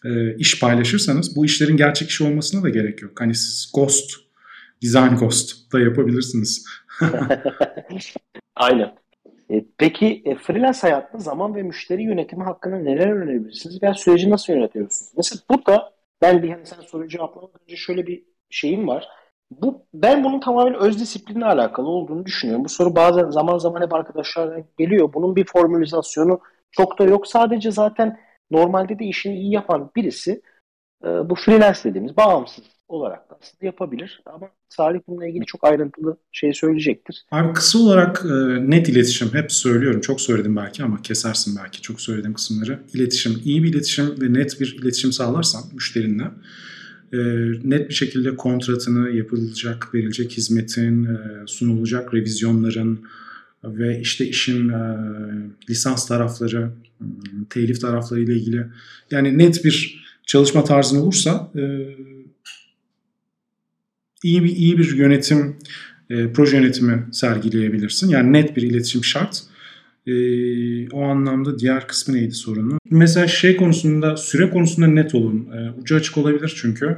e, 0.06 0.35
iş 0.35 0.60
paylaşırsanız 0.60 1.35
bu 1.35 1.45
işlerin 1.45 1.77
gerçek 1.77 2.10
iş 2.10 2.22
olmasına 2.22 2.64
da 2.64 2.69
gerek 2.69 3.02
yok. 3.02 3.22
Hani 3.22 3.35
siz 3.35 3.72
ghost, 3.76 4.11
design 4.84 5.15
ghost 5.15 5.73
da 5.73 5.80
yapabilirsiniz. 5.80 6.65
Aynen. 8.56 8.95
E, 9.52 9.65
peki 9.77 10.22
e, 10.26 10.35
freelance 10.35 10.80
hayatta 10.81 11.18
zaman 11.18 11.56
ve 11.56 11.64
müşteri 11.64 12.03
yönetimi 12.03 12.44
hakkında 12.44 12.76
neler 12.76 13.07
önerebilirsiniz 13.07 13.84
veya 13.84 13.94
süreci 13.94 14.30
nasıl 14.30 14.53
yönetiyorsunuz? 14.53 15.11
Mesela 15.18 15.41
burada 15.49 15.94
ben 16.22 16.44
bir 16.44 16.49
hani 16.49 16.65
sen 16.65 16.81
soruyu 16.81 17.10
cevaplamadan 17.10 17.61
önce 17.64 17.76
şöyle 17.76 18.07
bir 18.07 18.23
şeyim 18.49 18.88
var. 18.88 19.07
Bu 19.62 19.86
ben 19.94 20.24
bunun 20.24 20.40
tamamen 20.40 20.74
öz 20.74 21.00
disiplinle 21.00 21.46
alakalı 21.46 21.88
olduğunu 21.88 22.26
düşünüyorum. 22.26 22.66
Bu 22.66 22.70
soru 22.70 22.96
bazen 22.96 23.30
zaman 23.30 23.58
zaman 23.58 23.82
hep 23.82 23.94
arkadaşlar 23.94 24.62
geliyor. 24.78 25.14
Bunun 25.14 25.36
bir 25.36 25.46
formülizasyonu 25.46 26.40
çok 26.72 27.00
da 27.00 27.04
yok. 27.04 27.28
Sadece 27.28 27.72
zaten 27.72 28.20
normalde 28.52 29.00
de 29.00 29.06
işini 29.06 29.40
iyi 29.40 29.52
yapan 29.52 29.92
birisi 29.96 30.42
e, 31.04 31.08
bu 31.08 31.36
freelance 31.36 31.80
dediğimiz 31.84 32.18
bağımsız 32.18 32.64
olarak 32.88 33.30
da 33.30 33.38
aslında 33.42 33.66
yapabilir. 33.66 34.22
Ama 34.26 34.50
Salih 34.70 35.00
bununla 35.08 35.28
ilgili 35.28 35.46
çok 35.46 35.64
ayrıntılı 35.64 36.18
şey 36.32 36.54
söyleyecektir. 36.54 37.26
Abi 37.32 37.54
kısa 37.54 37.80
olarak 37.80 38.26
e, 38.26 38.70
net 38.70 38.90
iletişim 38.90 39.34
hep 39.34 39.52
söylüyorum. 39.52 40.02
Çok 40.02 40.22
söyledim 40.22 40.56
belki 40.56 40.84
ama 40.84 41.02
kesersin 41.02 41.60
belki 41.64 41.82
çok 41.82 42.02
söylediğim 42.02 42.34
kısımları. 42.34 42.80
İletişim, 42.94 43.42
iyi 43.46 43.64
bir 43.64 43.74
iletişim 43.74 44.22
ve 44.22 44.34
net 44.34 44.60
bir 44.60 44.78
iletişim 44.82 45.12
sağlarsan 45.12 45.62
müşterinle 45.74 46.24
e, 47.14 47.18
net 47.64 47.90
bir 47.90 47.94
şekilde 47.94 48.35
kontratını 48.35 49.10
yapılacak, 49.10 49.94
verilecek 49.94 50.31
hizmetin, 50.31 51.06
e, 51.06 51.18
sunulacak 51.45 52.14
revizyonların 52.14 53.02
ve 53.64 53.99
işte 53.99 54.27
işin 54.27 54.69
e, 54.69 54.98
lisans 55.69 56.07
tarafları, 56.07 56.72
telif 57.49 57.81
tarafları 57.81 58.22
ile 58.22 58.35
ilgili 58.35 58.65
yani 59.11 59.38
net 59.38 59.65
bir 59.65 60.03
çalışma 60.26 60.64
tarzın 60.64 61.02
olursa 61.02 61.52
iyi 64.23 64.44
bir 64.44 64.56
iyi 64.56 64.77
bir 64.77 64.95
yönetim, 64.95 65.56
proje 66.34 66.57
yönetimi 66.57 67.07
sergileyebilirsin. 67.11 68.10
Yani 68.10 68.34
net 68.34 68.56
bir 68.56 68.61
iletişim 68.61 69.03
şart. 69.03 69.44
E, 70.08 70.90
o 70.90 71.04
anlamda 71.04 71.60
diğer 71.60 71.88
kısmı 71.88 72.16
neydi 72.16 72.34
sorunu? 72.34 72.78
Mesela 72.90 73.28
şey 73.28 73.56
konusunda, 73.56 74.18
süre 74.18 74.50
konusunda 74.50 74.88
net 74.88 75.16
olun. 75.16 75.48
E, 75.54 75.82
ucu 75.82 75.96
açık 75.96 76.18
olabilir 76.18 76.54
çünkü. 76.56 76.98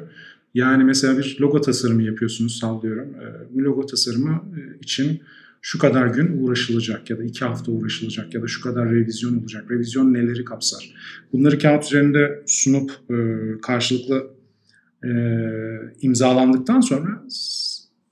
Yani 0.53 0.83
mesela 0.83 1.17
bir 1.17 1.37
logo 1.41 1.61
tasarımı 1.61 2.03
yapıyorsunuz 2.03 2.59
sallıyorum. 2.59 3.09
E, 3.09 3.55
bu 3.55 3.63
logo 3.63 3.85
tasarımı 3.85 4.43
e, 4.57 4.77
için 4.81 5.21
şu 5.61 5.79
kadar 5.79 6.07
gün 6.07 6.43
uğraşılacak 6.43 7.09
ya 7.09 7.17
da 7.17 7.23
iki 7.23 7.45
hafta 7.45 7.71
uğraşılacak 7.71 8.33
ya 8.33 8.41
da 8.41 8.47
şu 8.47 8.61
kadar 8.61 8.91
revizyon 8.91 9.39
olacak. 9.39 9.71
Revizyon 9.71 10.13
neleri 10.13 10.45
kapsar? 10.45 10.93
Bunları 11.33 11.59
kağıt 11.59 11.85
üzerinde 11.85 12.43
sunup 12.45 12.91
e, 13.09 13.15
karşılıklı 13.61 14.27
e, 15.03 15.09
imzalandıktan 16.01 16.81
sonra 16.81 17.23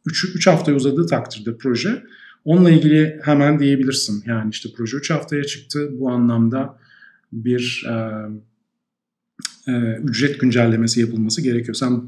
3 0.06 0.48
hafta 0.48 0.74
uzadığı 0.74 1.06
takdirde 1.06 1.58
proje 1.58 2.04
Onunla 2.46 2.72
ilgili 2.72 3.20
hemen 3.24 3.60
diyebilirsin. 3.60 4.24
Yani 4.26 4.50
işte 4.50 4.70
proje 4.78 4.98
3 4.98 5.10
haftaya 5.10 5.44
çıktı. 5.44 5.90
Bu 6.00 6.10
anlamda 6.10 6.78
bir 7.34 7.86
e, 7.90 7.94
e, 9.72 9.98
ücret 10.04 10.40
güncellemesi 10.40 11.00
yapılması 11.02 11.42
gerekiyor. 11.42 11.76
Sen 11.76 12.02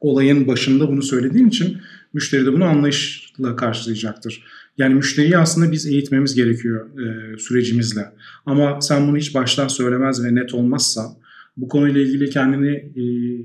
olayın 0.00 0.46
başında 0.46 0.88
bunu 0.88 1.02
söylediğin 1.02 1.48
için 1.48 1.78
müşteri 2.12 2.46
de 2.46 2.52
bunu 2.52 2.64
anlayışla 2.64 3.56
karşılayacaktır. 3.56 4.44
Yani 4.78 4.94
müşteriyi 4.94 5.38
aslında 5.38 5.72
biz 5.72 5.86
eğitmemiz 5.86 6.34
gerekiyor 6.34 6.86
e, 7.00 7.38
sürecimizle. 7.38 8.12
Ama 8.46 8.80
sen 8.80 9.08
bunu 9.08 9.16
hiç 9.16 9.34
baştan 9.34 9.68
söylemez 9.68 10.24
ve 10.24 10.34
net 10.34 10.54
olmazsa, 10.54 11.16
bu 11.56 11.68
konuyla 11.68 12.00
ilgili 12.00 12.30
kendini 12.30 12.76
e, 12.76 13.02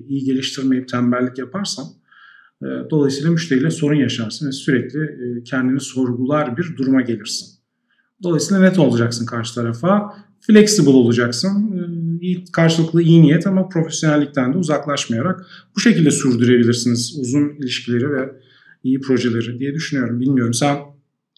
iyi 0.10 0.24
geliştirmeyip 0.24 0.88
tembellik 0.88 1.38
yaparsan 1.38 1.86
dolayısıyla 2.90 3.32
müşteriyle 3.32 3.72
sorun 3.72 3.96
yaşarsın 3.96 4.48
ve 4.48 4.52
sürekli 4.52 5.04
e, 5.04 5.44
kendini 5.44 5.80
sorgular 5.80 6.58
bir 6.58 6.78
duruma 6.78 7.02
gelirsin. 7.02 7.48
Dolayısıyla 8.24 8.64
net 8.64 8.80
olacaksın 8.80 9.26
karşı 9.26 9.56
tarafa. 9.56 10.16
Flexible 10.42 10.90
olacaksın. 10.90 11.78
Ee, 12.24 12.44
karşılıklı 12.54 13.02
iyi 13.02 13.22
niyet 13.22 13.48
ama 13.48 13.70
profesyonellikten 13.70 14.54
de 14.54 14.58
uzaklaşmayarak 14.58 15.46
bu 15.76 15.80
şekilde 15.80 16.12
sürdürebilirsiniz 16.12 17.20
uzun 17.20 17.50
ilişkileri 17.50 18.12
ve 18.12 18.32
iyi 18.84 19.02
projeleri 19.02 19.60
diye 19.60 19.74
düşünüyorum. 19.74 20.20
Bilmiyorum 20.20 20.54
sen 20.54 20.78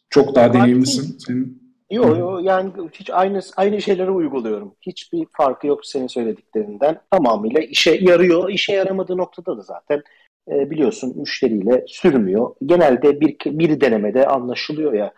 çok 0.10 0.36
daha 0.36 0.54
deneyimlisin. 0.54 1.18
Senin 1.28 1.64
Yok 1.92 2.20
yok 2.20 2.44
yani 2.44 2.72
hiç 2.92 3.10
aynı 3.10 3.42
aynı 3.58 3.82
şeyleri 3.82 4.12
uyguluyorum. 4.12 4.76
Hiçbir 4.82 5.26
farkı 5.32 5.68
yok 5.68 5.86
senin 5.86 6.08
söylediklerinden. 6.08 7.00
Tamamıyla 7.12 7.62
işe 7.62 7.98
yarıyor. 8.02 8.50
İşe 8.50 8.74
yaramadığı 8.74 9.18
noktada 9.18 9.58
da 9.58 9.62
zaten 9.62 10.04
e, 10.52 10.70
biliyorsun 10.70 11.14
müşteriyle 11.18 11.84
sürmüyor. 11.88 12.56
Genelde 12.66 13.22
bir, 13.22 13.38
bir 13.46 13.82
denemede 13.82 14.28
anlaşılıyor 14.28 14.94
ya 14.94 15.14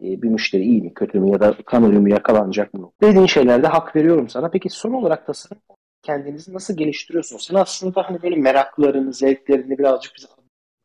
e, 0.00 0.22
bir 0.22 0.28
müşteri 0.28 0.62
iyi 0.62 0.82
mi 0.82 0.94
kötü 0.94 1.20
mü 1.20 1.32
ya 1.32 1.40
da 1.40 1.56
kanıyor 1.66 2.00
mu 2.00 2.08
yakalanacak 2.08 2.74
mı? 2.74 2.90
Dediğin 3.02 3.26
şeylerde 3.26 3.66
hak 3.66 3.96
veriyorum 3.96 4.28
sana. 4.28 4.50
Peki 4.50 4.70
son 4.70 4.92
olarak 4.92 5.26
tasarım 5.26 5.62
kendinizi 6.02 6.54
nasıl 6.54 6.76
geliştiriyorsunuz? 6.76 7.44
Sen 7.44 7.54
aslında 7.54 8.02
hani 8.02 8.22
böyle 8.22 8.36
meraklarını, 8.36 9.12
zevklerini 9.12 9.78
birazcık 9.78 10.12
bize 10.16 10.28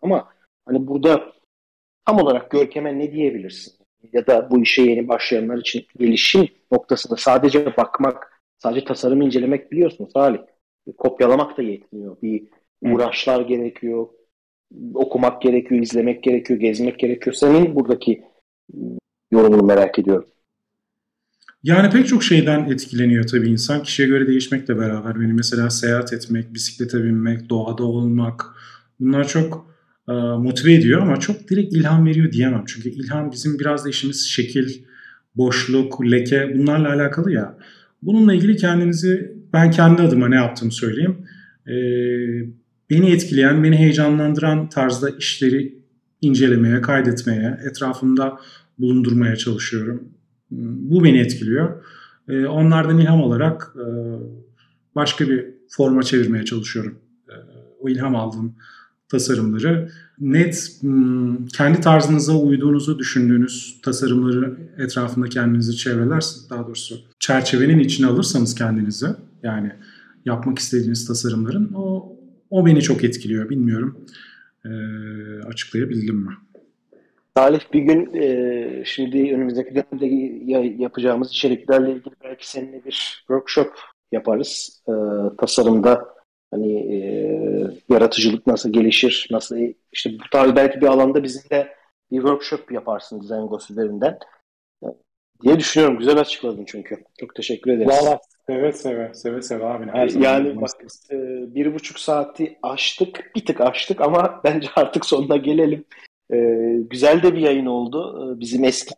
ama 0.01 0.29
hani 0.65 0.87
burada 0.87 1.33
tam 2.05 2.19
olarak 2.19 2.51
Görkem'e 2.51 2.99
ne 2.99 3.11
diyebilirsin? 3.11 3.73
Ya 4.13 4.27
da 4.27 4.51
bu 4.51 4.61
işe 4.61 4.81
yeni 4.81 5.07
başlayanlar 5.07 5.57
için 5.57 5.85
gelişim 5.97 6.47
noktasında 6.71 7.15
sadece 7.15 7.77
bakmak, 7.77 8.41
sadece 8.57 8.85
tasarımı 8.85 9.25
incelemek 9.25 9.71
biliyorsun 9.71 10.09
Salih. 10.13 10.39
Kopyalamak 10.97 11.57
da 11.57 11.61
yetmiyor. 11.61 12.17
Bir 12.21 12.43
uğraşlar 12.83 13.41
gerekiyor, 13.41 14.07
okumak 14.93 15.41
gerekiyor, 15.41 15.81
izlemek 15.81 16.23
gerekiyor, 16.23 16.59
gezmek 16.59 16.99
gerekiyor. 16.99 17.33
Senin 17.33 17.75
buradaki 17.75 18.23
yorumunu 19.31 19.63
merak 19.63 19.99
ediyorum. 19.99 20.25
Yani 21.63 21.89
pek 21.89 22.07
çok 22.07 22.23
şeyden 22.23 22.65
etkileniyor 22.69 23.27
tabii 23.27 23.49
insan. 23.49 23.83
Kişiye 23.83 24.07
göre 24.07 24.27
değişmekle 24.27 24.77
beraber. 24.77 25.15
Benim 25.15 25.35
mesela 25.35 25.69
seyahat 25.69 26.13
etmek, 26.13 26.53
bisiklete 26.53 27.03
binmek, 27.03 27.49
doğada 27.49 27.83
olmak 27.83 28.45
bunlar 28.99 29.27
çok 29.27 29.73
e, 30.09 30.13
motive 30.13 30.73
ediyor 30.73 31.01
ama 31.01 31.19
çok 31.19 31.49
direkt 31.49 31.73
ilham 31.73 32.05
veriyor 32.05 32.31
diyemem. 32.31 32.63
Çünkü 32.67 32.89
ilham 32.89 33.31
bizim 33.31 33.59
biraz 33.59 33.85
da 33.85 33.89
işimiz 33.89 34.27
şekil, 34.29 34.69
boşluk, 35.35 36.05
leke 36.11 36.53
bunlarla 36.55 36.93
alakalı 36.93 37.31
ya. 37.31 37.57
Bununla 38.01 38.33
ilgili 38.33 38.55
kendinizi 38.57 39.35
ben 39.53 39.71
kendi 39.71 40.01
adıma 40.01 40.27
ne 40.27 40.35
yaptığımı 40.35 40.71
söyleyeyim. 40.71 41.17
E, 41.67 41.73
beni 42.89 43.11
etkileyen, 43.11 43.63
beni 43.63 43.77
heyecanlandıran 43.77 44.69
tarzda 44.69 45.09
işleri 45.09 45.83
incelemeye, 46.21 46.81
kaydetmeye, 46.81 47.59
etrafımda 47.69 48.37
bulundurmaya 48.79 49.35
çalışıyorum. 49.35 50.03
Bu 50.51 51.03
beni 51.03 51.19
etkiliyor. 51.19 51.83
E, 52.29 52.45
onlardan 52.45 52.99
ilham 52.99 53.21
olarak 53.21 53.75
e, 53.75 53.85
başka 54.95 55.29
bir 55.29 55.45
forma 55.69 56.03
çevirmeye 56.03 56.45
çalışıyorum. 56.45 56.99
E, 57.29 57.35
o 57.79 57.89
ilham 57.89 58.15
aldığım 58.15 58.55
tasarımları 59.09 59.89
net 60.19 60.69
hmm, 60.81 61.45
kendi 61.45 61.81
tarzınıza 61.81 62.33
uyduğunuzu 62.33 62.99
düşündüğünüz 62.99 63.79
tasarımları 63.83 64.57
etrafında 64.77 65.29
kendinizi 65.29 65.75
çevreler, 65.75 66.25
daha 66.49 66.67
doğrusu 66.67 66.95
çerçevenin 67.19 67.79
içine 67.79 68.07
alırsanız 68.07 68.55
kendinizi 68.55 69.07
yani 69.43 69.71
yapmak 70.25 70.59
istediğiniz 70.59 71.07
tasarımların 71.07 71.71
o 71.75 72.15
o 72.53 72.65
beni 72.65 72.81
çok 72.81 73.03
etkiliyor. 73.03 73.49
Bilmiyorum 73.49 74.05
e, 74.65 74.69
açıklayabildim 75.47 76.15
mi? 76.15 76.33
Salih 77.37 77.59
bir 77.73 77.79
gün 77.79 78.13
e, 78.13 78.85
şimdi 78.85 79.17
önümüzdeki 79.17 79.75
dönemde 79.75 80.05
yapacağımız 80.83 81.29
içeriklerle 81.31 81.91
ilgili 81.91 82.15
belki 82.23 82.49
seninle 82.49 82.85
bir 82.85 83.23
workshop 83.27 83.73
yaparız. 84.11 84.83
E, 84.87 84.93
tasarımda 85.37 86.13
hani 86.51 86.95
e, 86.95 86.97
yaratıcılık 87.89 88.47
nasıl 88.47 88.73
gelişir, 88.73 89.27
nasıl 89.31 89.57
işte 89.91 90.09
bu 90.13 90.29
tarz 90.31 90.55
belki 90.55 90.81
bir 90.81 90.87
alanda 90.87 91.23
bizim 91.23 91.49
de 91.49 91.75
bir 92.11 92.17
workshop 92.17 92.71
yaparsın 92.71 93.19
Ghost 93.19 93.71
üzerinden 93.71 94.17
e, 94.83 94.87
diye 95.43 95.59
düşünüyorum. 95.59 95.97
Güzel 95.97 96.19
açıkladın 96.19 96.65
çünkü. 96.67 97.03
Çok 97.19 97.35
teşekkür 97.35 97.71
ederiz. 97.71 97.87
Valla 97.87 98.19
seve 98.47 98.73
seve 98.73 99.13
seve 99.13 99.41
seve 99.41 99.65
abi. 99.65 99.85
Her 99.91 100.07
zaman 100.07 100.25
yani 100.25 100.61
bak 100.61 100.69
e, 101.11 101.17
bir 101.55 101.73
buçuk 101.73 101.99
saati 101.99 102.59
aştık, 102.63 103.31
bir 103.35 103.45
tık 103.45 103.61
aştık 103.61 104.01
ama 104.01 104.41
bence 104.43 104.67
artık 104.75 105.05
sonuna 105.05 105.37
gelelim. 105.37 105.85
E, 106.33 106.37
güzel 106.89 107.23
de 107.23 107.33
bir 107.33 107.41
yayın 107.41 107.65
oldu. 107.65 108.31
E, 108.35 108.39
bizim 108.39 108.63
eski 108.63 108.95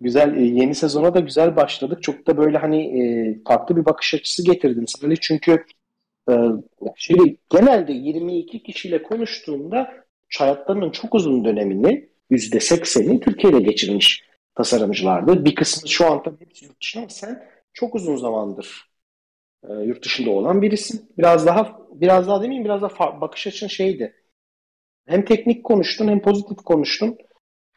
güzel 0.00 0.36
e, 0.36 0.42
yeni 0.42 0.74
sezona 0.74 1.14
da 1.14 1.20
güzel 1.20 1.56
başladık. 1.56 2.02
Çok 2.02 2.26
da 2.26 2.36
böyle 2.36 2.58
hani 2.58 3.00
e, 3.00 3.02
farklı 3.46 3.76
bir 3.76 3.84
bakış 3.84 4.14
açısı 4.14 4.44
getirdin. 4.44 4.84
Salih 4.86 5.16
çünkü 5.20 5.64
e, 6.30 6.34
şimdi 6.96 7.36
genelde 7.50 7.92
22 7.92 8.62
kişiyle 8.62 9.02
konuştuğumda 9.02 9.92
hayatlarının 10.38 10.90
çok 10.90 11.14
uzun 11.14 11.44
dönemini 11.44 12.08
%80'i 12.30 13.20
Türkiye'de 13.20 13.60
geçirmiş 13.60 14.24
tasarımcılardı. 14.54 15.44
Bir 15.44 15.54
kısmı 15.54 15.88
şu 15.88 16.12
an 16.12 16.22
tabii 16.22 16.40
hepsi 16.40 16.64
yurt 16.64 16.80
dışında 16.80 17.02
ama 17.02 17.08
sen 17.08 17.42
çok 17.72 17.94
uzun 17.94 18.16
zamandır 18.16 18.90
e, 19.68 19.72
yurt 19.72 20.04
dışında 20.04 20.30
olan 20.30 20.62
birisin. 20.62 21.02
Biraz 21.18 21.46
daha 21.46 21.80
biraz 21.92 22.28
daha 22.28 22.42
demeyeyim 22.42 22.64
biraz 22.64 22.82
daha 22.82 23.20
bakış 23.20 23.46
açın 23.46 23.66
şeydi. 23.66 24.14
Hem 25.06 25.24
teknik 25.24 25.64
konuştun 25.64 26.08
hem 26.08 26.22
pozitif 26.22 26.56
konuştun. 26.56 27.16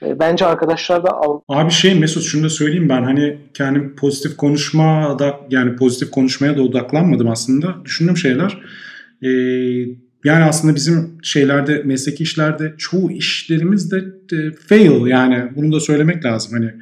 E, 0.05 0.19
bence 0.19 0.45
arkadaşlar 0.45 1.03
da 1.03 1.11
al... 1.11 1.41
Abi 1.47 1.71
şey 1.71 1.99
Mesut 1.99 2.23
şunu 2.23 2.43
da 2.43 2.49
söyleyeyim 2.49 2.89
ben 2.89 3.03
hani 3.03 3.37
kendim 3.53 3.95
pozitif 3.95 4.37
konuşma 4.37 5.19
da 5.19 5.39
yani 5.49 5.75
pozitif 5.75 6.11
konuşmaya 6.11 6.57
da 6.57 6.61
odaklanmadım 6.61 7.29
aslında. 7.29 7.85
Düşündüğüm 7.85 8.17
şeyler 8.17 8.61
e, 9.21 9.29
yani 10.25 10.43
aslında 10.43 10.75
bizim 10.75 11.17
şeylerde 11.23 11.83
mesleki 11.83 12.23
işlerde 12.23 12.73
çoğu 12.77 13.11
işlerimiz 13.11 13.91
de 13.91 14.03
fail 14.69 15.05
yani 15.05 15.55
bunu 15.55 15.73
da 15.73 15.79
söylemek 15.79 16.25
lazım. 16.25 16.53
Hani 16.53 16.73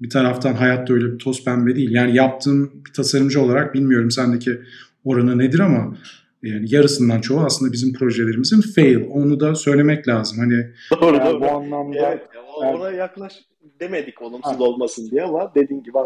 bir 0.00 0.10
taraftan 0.10 0.54
hayatta 0.54 0.94
öyle 0.94 1.12
bir 1.12 1.18
toz 1.18 1.44
pembe 1.44 1.76
değil. 1.76 1.90
Yani 1.90 2.16
yaptığım 2.16 2.84
bir 2.86 2.92
tasarımcı 2.92 3.40
olarak 3.40 3.74
bilmiyorum 3.74 4.10
sendeki 4.10 4.60
oranı 5.04 5.38
nedir 5.38 5.58
ama 5.58 5.96
yani 6.42 6.74
yarısından 6.74 7.20
çoğu 7.20 7.40
aslında 7.40 7.72
bizim 7.72 7.92
projelerimizin 7.92 8.60
fail. 8.60 9.00
Onu 9.10 9.40
da 9.40 9.54
söylemek 9.54 10.08
lazım. 10.08 10.38
Hani 10.38 10.66
doğru, 11.00 11.16
yani 11.16 11.30
doğru. 11.30 11.40
bu 11.40 11.50
anlamda 11.50 11.98
evet, 11.98 12.22
ona 12.56 12.90
yaklaş 12.90 13.32
demedik 13.80 14.22
olumsuz 14.22 14.52
ha. 14.52 14.64
olmasın 14.64 15.10
diye 15.10 15.22
ama 15.22 15.52
dediğin 15.54 15.82
gibi 15.82 15.98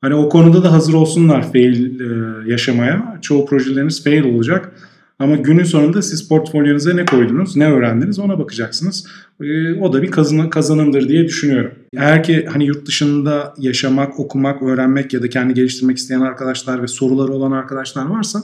Hani 0.00 0.14
o 0.14 0.28
konuda 0.28 0.64
da 0.64 0.72
hazır 0.72 0.94
olsunlar 0.94 1.52
fail 1.52 2.00
e, 2.00 2.50
yaşamaya. 2.50 3.18
Çoğu 3.22 3.46
projeleriniz 3.46 4.04
fail 4.04 4.34
olacak. 4.34 4.72
Ama 5.18 5.36
günün 5.36 5.64
sonunda 5.64 6.02
siz 6.02 6.28
portfolyonuza 6.28 6.94
ne 6.94 7.04
koydunuz, 7.04 7.56
ne 7.56 7.72
öğrendiniz 7.72 8.18
ona 8.18 8.38
bakacaksınız. 8.38 9.06
E, 9.40 9.74
o 9.74 9.92
da 9.92 10.02
bir 10.02 10.10
kazan 10.10 10.50
kazanımdır 10.50 11.08
diye 11.08 11.24
düşünüyorum. 11.24 11.74
Eğer 11.96 12.22
ki 12.22 12.46
hani 12.52 12.66
yurt 12.66 12.86
dışında 12.86 13.54
yaşamak, 13.58 14.20
okumak, 14.20 14.62
öğrenmek 14.62 15.12
ya 15.12 15.22
da 15.22 15.28
kendi 15.28 15.54
geliştirmek 15.54 15.96
isteyen 15.96 16.20
arkadaşlar 16.20 16.82
ve 16.82 16.86
soruları 16.86 17.32
olan 17.32 17.52
arkadaşlar 17.52 18.06
varsa 18.06 18.42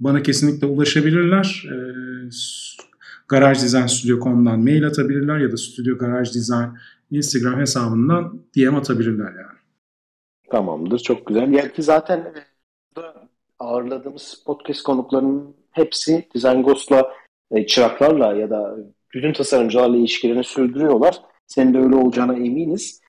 bana 0.00 0.22
kesinlikle 0.22 0.66
ulaşabilirler. 0.66 1.64
E, 1.68 1.76
Garaj 3.28 3.62
Design 3.62 3.86
Studio.com'dan 3.86 4.60
mail 4.60 4.86
atabilirler 4.86 5.38
ya 5.38 5.52
da 5.52 5.56
Studio 5.56 5.98
Garaj 5.98 6.34
Design 6.34 6.68
Instagram 7.10 7.60
hesabından 7.60 8.40
DM 8.56 8.76
atabilirler 8.76 9.32
yani. 9.32 9.58
Tamamdır. 10.50 10.98
Çok 10.98 11.26
güzel. 11.26 11.52
Yani 11.52 11.72
ki 11.72 11.82
zaten 11.82 12.34
ağırladığımız 13.58 14.42
podcast 14.46 14.82
konuklarının 14.82 15.61
hepsi 15.72 16.28
Design 16.34 16.62
Ghost'la, 16.62 17.12
e, 17.52 17.66
çıraklarla 17.66 18.32
ya 18.32 18.50
da 18.50 18.76
bütün 19.14 19.32
tasarımcılarla 19.32 19.96
ilişkilerini 19.96 20.44
sürdürüyorlar. 20.44 21.22
Senin 21.46 21.74
de 21.74 21.78
öyle 21.78 21.96
olacağına 21.96 22.34
eminiz. 22.34 23.00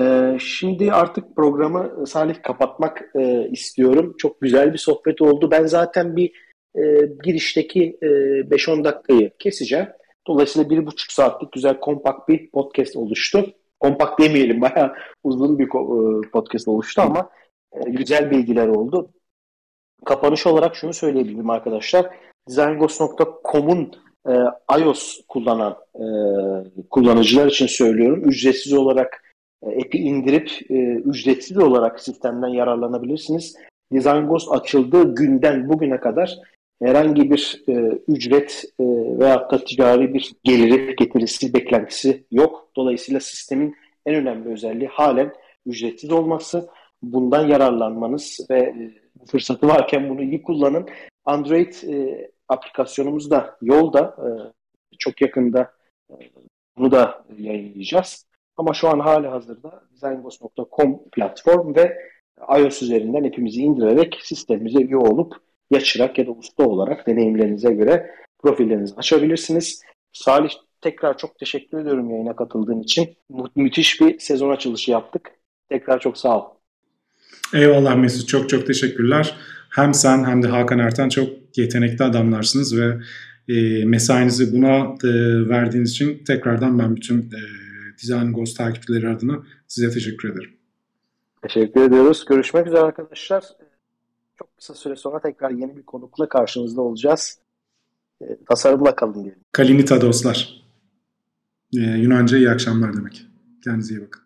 E, 0.00 0.36
şimdi 0.40 0.92
artık 0.92 1.36
programı 1.36 2.06
Salih 2.06 2.42
kapatmak 2.42 3.10
e, 3.14 3.48
istiyorum. 3.50 4.14
Çok 4.18 4.40
güzel 4.40 4.72
bir 4.72 4.78
sohbet 4.78 5.22
oldu. 5.22 5.50
Ben 5.50 5.66
zaten 5.66 6.16
bir 6.16 6.32
e, 6.76 6.82
girişteki 7.24 7.98
e, 8.02 8.06
5-10 8.06 8.84
dakikayı 8.84 9.30
keseceğim. 9.38 9.88
Dolayısıyla 10.26 10.70
bir 10.70 10.86
buçuk 10.86 11.12
saatlik 11.12 11.52
güzel 11.52 11.80
kompakt 11.80 12.28
bir 12.28 12.50
podcast 12.50 12.96
oluştu. 12.96 13.46
Kompakt 13.80 14.20
demeyelim 14.20 14.60
bayağı 14.60 14.94
uzun 15.24 15.58
bir 15.58 15.64
e, 15.64 16.30
podcast 16.30 16.68
oluştu 16.68 17.02
ama 17.02 17.30
e, 17.72 17.90
güzel 17.90 18.30
bilgiler 18.30 18.68
oldu. 18.68 19.10
Kapanış 20.04 20.46
olarak 20.46 20.76
şunu 20.76 20.92
söyleyebilirim 20.92 21.50
arkadaşlar. 21.50 22.10
designgos.com'un 22.48 23.92
e, 24.28 24.32
iOS 24.80 25.20
kullanan 25.28 25.76
e, 25.94 26.04
kullanıcılar 26.90 27.46
için 27.46 27.66
söylüyorum. 27.66 28.22
Ücretsiz 28.24 28.72
olarak 28.72 29.34
e, 29.62 29.66
app'i 29.66 29.98
indirip 29.98 30.50
e, 30.70 30.74
ücretsiz 30.94 31.58
olarak 31.58 32.00
sistemden 32.00 32.48
yararlanabilirsiniz. 32.48 33.56
Design 33.92 34.50
açıldığı 34.50 35.14
günden 35.14 35.68
bugüne 35.68 36.00
kadar 36.00 36.38
herhangi 36.82 37.30
bir 37.30 37.62
e, 37.68 37.72
ücret 38.08 38.64
e, 38.80 38.84
veya 39.18 39.50
da 39.50 39.64
ticari 39.64 40.14
bir 40.14 40.32
geliri 40.44 40.96
getirisi 40.96 41.54
beklentisi 41.54 42.24
yok. 42.30 42.70
Dolayısıyla 42.76 43.20
sistemin 43.20 43.74
en 44.06 44.14
önemli 44.14 44.52
özelliği 44.52 44.88
halen 44.88 45.32
ücretsiz 45.66 46.12
olması. 46.12 46.68
Bundan 47.02 47.48
yararlanmanız 47.48 48.46
ve 48.50 48.58
e, 48.58 48.99
fırsatı 49.26 49.68
varken 49.68 50.08
bunu 50.08 50.22
iyi 50.22 50.42
kullanın. 50.42 50.88
Android 51.24 51.72
e, 51.88 52.30
aplikasyonumuz 52.48 53.30
da 53.30 53.56
yolda. 53.62 54.16
E, 54.18 54.28
çok 54.98 55.20
yakında 55.20 55.72
e, 56.10 56.14
bunu 56.76 56.90
da 56.90 57.24
yayınlayacağız. 57.38 58.26
Ama 58.56 58.74
şu 58.74 58.88
an 58.88 59.00
hali 59.00 59.26
hazırda 59.28 59.82
designgos.com 59.92 61.00
platform 61.12 61.74
ve 61.74 61.96
iOS 62.58 62.82
üzerinden 62.82 63.24
hepimizi 63.24 63.62
indirerek 63.62 64.18
sistemimize 64.22 64.82
üye 64.82 64.96
olup 64.96 65.36
ya 65.70 65.80
ya 66.16 66.26
da 66.26 66.30
usta 66.30 66.64
olarak 66.68 67.06
deneyimlerinize 67.06 67.72
göre 67.72 68.14
profillerinizi 68.38 68.94
açabilirsiniz. 68.96 69.82
Salih 70.12 70.50
tekrar 70.80 71.18
çok 71.18 71.38
teşekkür 71.38 71.78
ediyorum 71.78 72.10
yayına 72.10 72.36
katıldığın 72.36 72.80
için. 72.80 73.16
Mü- 73.28 73.50
müthiş 73.56 74.00
bir 74.00 74.18
sezon 74.18 74.50
açılışı 74.50 74.90
yaptık. 74.90 75.32
Tekrar 75.68 76.00
çok 76.00 76.18
sağ 76.18 76.40
ol. 76.40 76.59
Eyvallah 77.54 77.96
Mesut. 77.96 78.28
Çok 78.28 78.48
çok 78.48 78.66
teşekkürler. 78.66 79.36
Hem 79.70 79.94
sen 79.94 80.24
hem 80.24 80.42
de 80.42 80.46
Hakan 80.46 80.78
Ertan 80.78 81.08
çok 81.08 81.58
yetenekli 81.58 82.04
adamlarsınız 82.04 82.78
ve 82.78 83.00
e, 83.48 83.84
mesainizi 83.84 84.52
buna 84.52 84.76
e, 85.04 85.08
verdiğiniz 85.48 85.90
için 85.90 86.24
tekrardan 86.24 86.78
ben 86.78 86.96
bütün 86.96 87.18
e, 87.18 87.40
Design 88.02 88.32
Ghost 88.32 88.56
takipçileri 88.56 89.08
adına 89.08 89.42
size 89.66 89.90
teşekkür 89.90 90.32
ederim. 90.32 90.50
Teşekkür 91.42 91.80
ediyoruz. 91.80 92.24
Görüşmek 92.28 92.66
üzere 92.66 92.80
arkadaşlar. 92.80 93.44
Çok 94.38 94.56
kısa 94.56 94.74
süre 94.74 94.96
sonra 94.96 95.20
tekrar 95.20 95.50
yeni 95.50 95.76
bir 95.76 95.82
konukla 95.82 96.28
karşınızda 96.28 96.80
olacağız. 96.80 97.38
E, 98.22 98.24
tasarımla 98.48 98.96
kalın 98.96 99.14
diyelim. 99.14 99.40
Kalinita 99.52 100.00
dostlar. 100.00 100.60
Ee, 101.76 101.80
Yunanca 101.80 102.38
iyi 102.38 102.50
akşamlar 102.50 102.96
demek. 102.96 103.26
Kendinize 103.64 103.94
iyi 103.94 104.00
bakın. 104.06 104.19